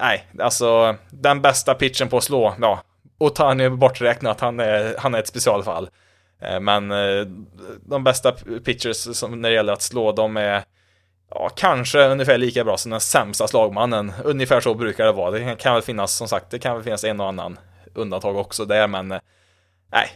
nej, 0.00 0.26
alltså 0.38 0.96
den 1.10 1.42
bästa 1.42 1.74
pitchen 1.74 2.08
på 2.08 2.16
att 2.16 2.24
slå, 2.24 2.54
ja, 2.60 2.82
Otani 3.18 3.64
är 3.64 3.70
borträknat, 3.70 4.40
han 4.40 4.60
är, 4.60 4.94
han 4.98 5.14
är 5.14 5.18
ett 5.18 5.26
specialfall. 5.26 5.88
Eh, 6.42 6.60
men 6.60 6.90
eh, 6.90 7.26
de 7.82 8.04
bästa 8.04 8.32
pitchers 8.64 9.16
som 9.16 9.40
när 9.40 9.48
det 9.48 9.54
gäller 9.54 9.72
att 9.72 9.82
slå, 9.82 10.12
de 10.12 10.36
är 10.36 10.64
ja, 11.30 11.48
kanske 11.56 12.08
ungefär 12.08 12.38
lika 12.38 12.64
bra 12.64 12.76
som 12.76 12.90
den 12.90 13.00
sämsta 13.00 13.48
slagmannen. 13.48 14.12
Ungefär 14.24 14.60
så 14.60 14.74
brukar 14.74 15.06
det 15.06 15.12
vara. 15.12 15.30
Det 15.30 15.56
kan 15.58 15.74
väl 15.74 15.82
finnas, 15.82 16.16
som 16.16 16.28
sagt, 16.28 16.50
det 16.50 16.58
kan 16.58 16.74
väl 16.74 16.84
finnas 16.84 17.04
en 17.04 17.20
och 17.20 17.28
annan 17.28 17.58
undantag 17.94 18.36
också 18.36 18.64
där, 18.64 18.86
men 18.86 19.12
eh, 19.12 19.20
nej. 19.92 20.08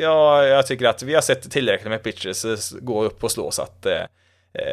Ja, 0.00 0.44
jag 0.44 0.66
tycker 0.66 0.86
att 0.86 1.02
vi 1.02 1.14
har 1.14 1.20
sett 1.22 1.50
tillräckligt 1.50 1.88
med 1.88 2.02
pitchers 2.02 2.72
gå 2.80 3.04
upp 3.04 3.24
och 3.24 3.30
slå 3.30 3.50
så 3.50 3.62
att 3.62 3.86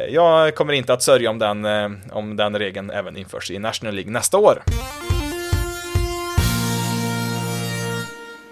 jag 0.08 0.54
kommer 0.54 0.72
inte 0.72 0.92
att 0.92 1.02
sörja 1.02 1.30
om 1.30 1.38
den, 1.38 1.64
om 2.12 2.36
den 2.36 2.58
regeln 2.58 2.90
även 2.90 3.16
införs 3.16 3.50
i 3.50 3.58
National 3.58 3.94
League 3.94 4.12
nästa 4.12 4.38
år. 4.38 4.62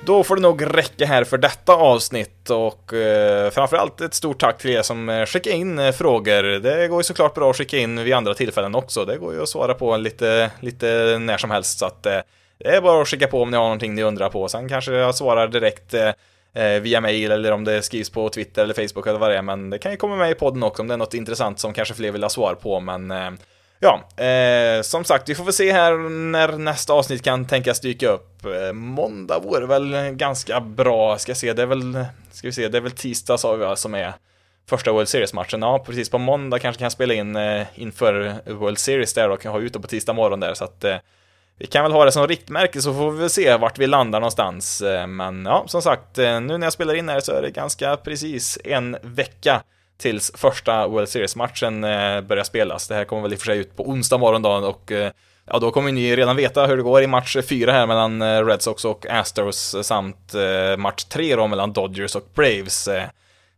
Då 0.06 0.24
får 0.24 0.36
det 0.36 0.42
nog 0.42 0.76
räcka 0.76 1.06
här 1.06 1.24
för 1.24 1.38
detta 1.38 1.72
avsnitt 1.72 2.50
och 2.50 2.94
eh, 2.94 3.50
framförallt 3.50 4.00
ett 4.00 4.14
stort 4.14 4.40
tack 4.40 4.58
till 4.58 4.70
er 4.70 4.82
som 4.82 5.08
eh, 5.08 5.26
skickar 5.26 5.50
in 5.50 5.78
eh, 5.78 5.92
frågor. 5.92 6.42
Det 6.42 6.88
går 6.88 6.98
ju 6.98 7.04
såklart 7.04 7.34
bra 7.34 7.50
att 7.50 7.56
skicka 7.56 7.78
in 7.78 8.04
vid 8.04 8.14
andra 8.14 8.34
tillfällen 8.34 8.74
också. 8.74 9.04
Det 9.04 9.16
går 9.16 9.34
ju 9.34 9.42
att 9.42 9.48
svara 9.48 9.74
på 9.74 9.96
lite, 9.96 10.50
lite 10.60 11.18
när 11.18 11.36
som 11.36 11.50
helst 11.50 11.78
så 11.78 11.86
att 11.86 12.06
eh, 12.06 12.18
det 12.58 12.68
är 12.68 12.80
bara 12.80 13.02
att 13.02 13.08
skicka 13.08 13.26
på 13.26 13.42
om 13.42 13.50
ni 13.50 13.56
har 13.56 13.64
någonting 13.64 13.94
ni 13.94 14.02
undrar 14.02 14.28
på. 14.28 14.48
Sen 14.48 14.68
kanske 14.68 14.92
jag 14.92 15.14
svarar 15.14 15.48
direkt 15.48 15.94
eh, 15.94 16.12
eh 16.54 16.80
via 16.80 17.00
mail 17.00 17.30
eller 17.30 17.52
om 17.52 17.64
det 17.64 17.82
skrivs 17.82 18.10
på 18.10 18.28
Twitter 18.28 18.62
eller 18.62 18.74
Facebook 18.74 19.06
eller 19.06 19.18
vad 19.18 19.30
det 19.30 19.36
är. 19.36 19.42
Men 19.42 19.70
det 19.70 19.78
kan 19.78 19.90
ju 19.90 19.96
komma 19.96 20.16
med 20.16 20.30
i 20.30 20.34
podden 20.34 20.62
också 20.62 20.82
om 20.82 20.88
det 20.88 20.94
är 20.94 20.98
något 20.98 21.14
intressant 21.14 21.60
som 21.60 21.72
kanske 21.72 21.94
fler 21.94 22.10
vill 22.10 22.22
ha 22.22 22.30
svar 22.30 22.54
på. 22.54 22.80
Men 22.80 23.10
eh, 23.10 23.30
ja, 23.80 24.24
eh, 24.24 24.82
som 24.82 25.04
sagt, 25.04 25.28
vi 25.28 25.34
får 25.34 25.44
väl 25.44 25.52
se 25.52 25.72
här 25.72 26.08
när 26.08 26.52
nästa 26.52 26.92
avsnitt 26.92 27.22
kan 27.22 27.46
tänkas 27.46 27.80
dyka 27.80 28.08
upp. 28.08 28.44
Eh, 28.44 28.72
måndag 28.72 29.38
vore 29.38 29.66
väl 29.66 30.10
ganska 30.10 30.60
bra. 30.60 31.18
Ska 31.18 31.34
se, 31.34 31.52
det 31.52 31.62
är 31.62 31.66
väl, 31.66 32.04
ska 32.30 32.48
vi 32.48 32.52
se, 32.52 32.68
det 32.68 32.78
är 32.78 32.82
väl 32.82 32.92
tisdag 32.92 33.38
sa 33.38 33.52
vi 33.52 33.76
som 33.76 33.94
är 33.94 34.12
första 34.68 34.92
World 34.92 35.08
Series-matchen. 35.08 35.62
Ja, 35.62 35.78
precis 35.86 36.10
på 36.10 36.18
måndag 36.18 36.58
kanske 36.58 36.80
kan 36.80 36.90
spela 36.90 37.14
in 37.14 37.36
eh, 37.36 37.66
inför 37.74 38.34
World 38.52 38.78
Series 38.78 39.14
där 39.14 39.30
och 39.30 39.40
kan 39.40 39.52
ha 39.52 39.60
ute 39.60 39.80
på 39.80 39.86
tisdag 39.86 40.12
morgon 40.12 40.40
där. 40.40 40.54
Så 40.54 40.64
att 40.64 40.84
eh, 40.84 40.96
vi 41.58 41.66
kan 41.66 41.82
väl 41.82 41.92
ha 41.92 42.04
det 42.04 42.12
som 42.12 42.28
riktmärke 42.28 42.82
så 42.82 42.94
får 42.94 43.10
vi 43.10 43.18
väl 43.18 43.30
se 43.30 43.56
vart 43.56 43.78
vi 43.78 43.86
landar 43.86 44.20
någonstans. 44.20 44.82
Eh, 44.82 45.06
men 45.06 45.46
ja, 45.46 45.64
som 45.66 45.82
sagt, 45.82 46.18
eh, 46.18 46.40
nu 46.40 46.58
när 46.58 46.66
jag 46.66 46.72
spelar 46.72 46.94
in 46.94 47.08
här 47.08 47.20
så 47.20 47.32
är 47.32 47.42
det 47.42 47.50
ganska 47.50 47.96
precis 47.96 48.58
en 48.64 48.96
vecka 49.02 49.62
tills 49.98 50.32
första 50.34 50.86
World 50.86 51.08
Series-matchen 51.08 51.84
eh, 51.84 52.20
börjar 52.20 52.44
spelas. 52.44 52.88
Det 52.88 52.94
här 52.94 53.04
kommer 53.04 53.22
väl 53.22 53.32
i 53.32 53.36
och 53.36 53.40
för 53.40 53.46
sig 53.46 53.58
ut 53.58 53.76
på 53.76 53.88
onsdag 53.88 54.18
morgondagen 54.18 54.64
och 54.64 54.92
eh, 54.92 55.12
ja, 55.46 55.58
då 55.58 55.70
kommer 55.70 55.92
ni 55.92 56.16
redan 56.16 56.36
veta 56.36 56.66
hur 56.66 56.76
det 56.76 56.82
går 56.82 57.02
i 57.02 57.06
match 57.06 57.36
4 57.48 57.72
här 57.72 57.86
mellan 57.86 58.22
eh, 58.22 58.46
Red 58.46 58.62
Sox 58.62 58.84
och 58.84 59.06
Astros 59.10 59.76
samt 59.82 60.34
eh, 60.34 60.76
match 60.76 61.04
3 61.04 61.36
då 61.36 61.46
mellan 61.46 61.72
Dodgers 61.72 62.16
och 62.16 62.28
Braves. 62.34 62.84
Det 62.84 63.10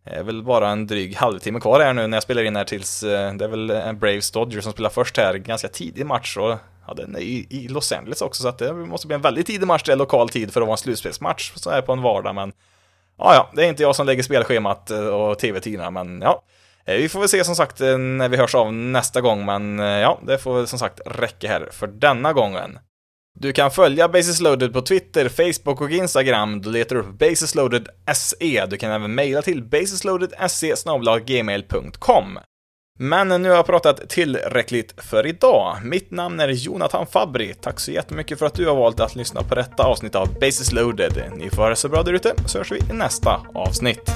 är 0.05 0.23
väl 0.23 0.43
bara 0.43 0.69
en 0.69 0.87
dryg 0.87 1.17
halvtimme 1.17 1.61
kvar 1.61 1.81
här 1.81 1.95
nu 1.95 2.07
när 2.07 2.17
jag 2.17 2.23
spelar 2.23 2.43
in 2.43 2.57
här 2.57 2.65
tills, 2.65 3.03
eh, 3.03 3.35
det 3.35 3.45
är 3.45 3.49
väl 3.49 3.97
Braves 3.97 4.31
Dodgers 4.31 4.65
som 4.65 4.73
spelar 4.73 4.91
först 4.91 5.17
här, 5.17 5.35
ganska 5.35 5.69
tidig 5.69 6.07
match 6.07 6.37
och 6.37 6.57
ja, 6.87 6.95
den 6.95 7.17
är 7.17 7.21
i, 7.21 7.69
Los 7.71 7.93
Angeles 7.93 8.23
också 8.23 8.43
så 8.43 8.49
att 8.49 8.59
det 8.59 8.75
måste 8.75 9.07
bli 9.07 9.15
en 9.15 9.23
väldigt 9.23 9.47
tidig 9.47 9.67
match, 9.67 9.83
det 9.87 9.93
är 9.93 9.97
lokal 9.97 10.29
tid 10.29 10.53
för 10.53 10.61
att 10.61 10.67
vara 10.67 10.75
en 10.75 10.79
slutspelsmatch 10.79 11.53
så 11.55 11.71
här 11.71 11.83
på 11.83 11.93
en 11.93 12.03
vardag 12.03 12.35
men 12.35 12.53
ja, 13.19 13.35
ja, 13.35 13.51
det 13.55 13.65
är 13.65 13.69
inte 13.69 13.83
jag 13.83 13.97
som 13.97 14.07
lägger 14.07 14.23
spelschemat 14.23 14.91
eh, 14.91 15.07
och 15.07 15.39
tv-tiderna 15.39 15.91
men 15.91 16.21
ja, 16.21 16.43
eh, 16.85 16.97
vi 16.97 17.09
får 17.09 17.21
väl 17.21 17.29
se 17.29 17.45
som 17.45 17.57
sagt 17.57 17.81
eh, 17.81 17.99
när 17.99 18.29
vi 18.29 18.37
hörs 18.37 18.55
av 18.55 18.73
nästa 18.73 19.21
gång 19.21 19.45
men 19.45 19.79
ja, 19.79 20.21
det 20.27 20.39
får 20.39 20.55
väl 20.55 20.67
som 20.67 20.79
sagt 20.79 21.01
räcka 21.07 21.49
här 21.49 21.69
för 21.73 21.87
denna 21.87 22.33
gången. 22.33 22.79
Du 23.41 23.53
kan 23.53 23.71
följa 23.71 24.09
Basis 24.09 24.41
Loaded 24.41 24.73
på 24.73 24.81
Twitter, 24.81 25.29
Facebook 25.29 25.81
och 25.81 25.91
Instagram. 25.91 26.63
Du 26.63 26.71
letar 26.71 26.97
upp 26.97 27.19
Basisloaded 27.19 27.89
SE. 28.15 28.67
Du 28.67 28.77
kan 28.77 28.91
även 28.91 29.15
mejla 29.15 29.43
till 29.43 29.65
basisloadedse 29.65 30.75
gmail.com. 31.27 32.39
Men 33.01 33.29
nu 33.29 33.49
har 33.49 33.57
jag 33.57 33.67
pratat 33.67 34.09
tillräckligt 34.09 34.95
för 34.97 35.27
idag. 35.27 35.77
Mitt 35.85 36.11
namn 36.11 36.41
är 36.41 36.49
Jonathan 36.49 37.07
Fabri. 37.07 37.55
Tack 37.61 37.81
så 37.81 37.91
jättemycket 37.91 38.39
för 38.39 38.47
att 38.47 38.55
du 38.55 38.67
har 38.67 38.75
valt 38.77 39.01
att 39.01 39.17
lyssna 39.17 39.43
på 39.43 39.55
detta 39.55 39.83
avsnitt 39.83 40.15
av 40.15 40.39
Basis 40.41 40.73
Loaded. 40.73 41.33
Ni 41.37 41.51
får 41.51 41.63
ha 41.63 41.69
det 41.69 41.77
så 41.77 41.89
bra 41.89 42.03
där 42.03 42.13
ute, 42.13 42.35
så 42.47 42.59
hörs 42.59 42.73
vi 42.73 42.77
i 42.77 42.93
nästa 42.93 43.41
avsnitt. 43.55 44.11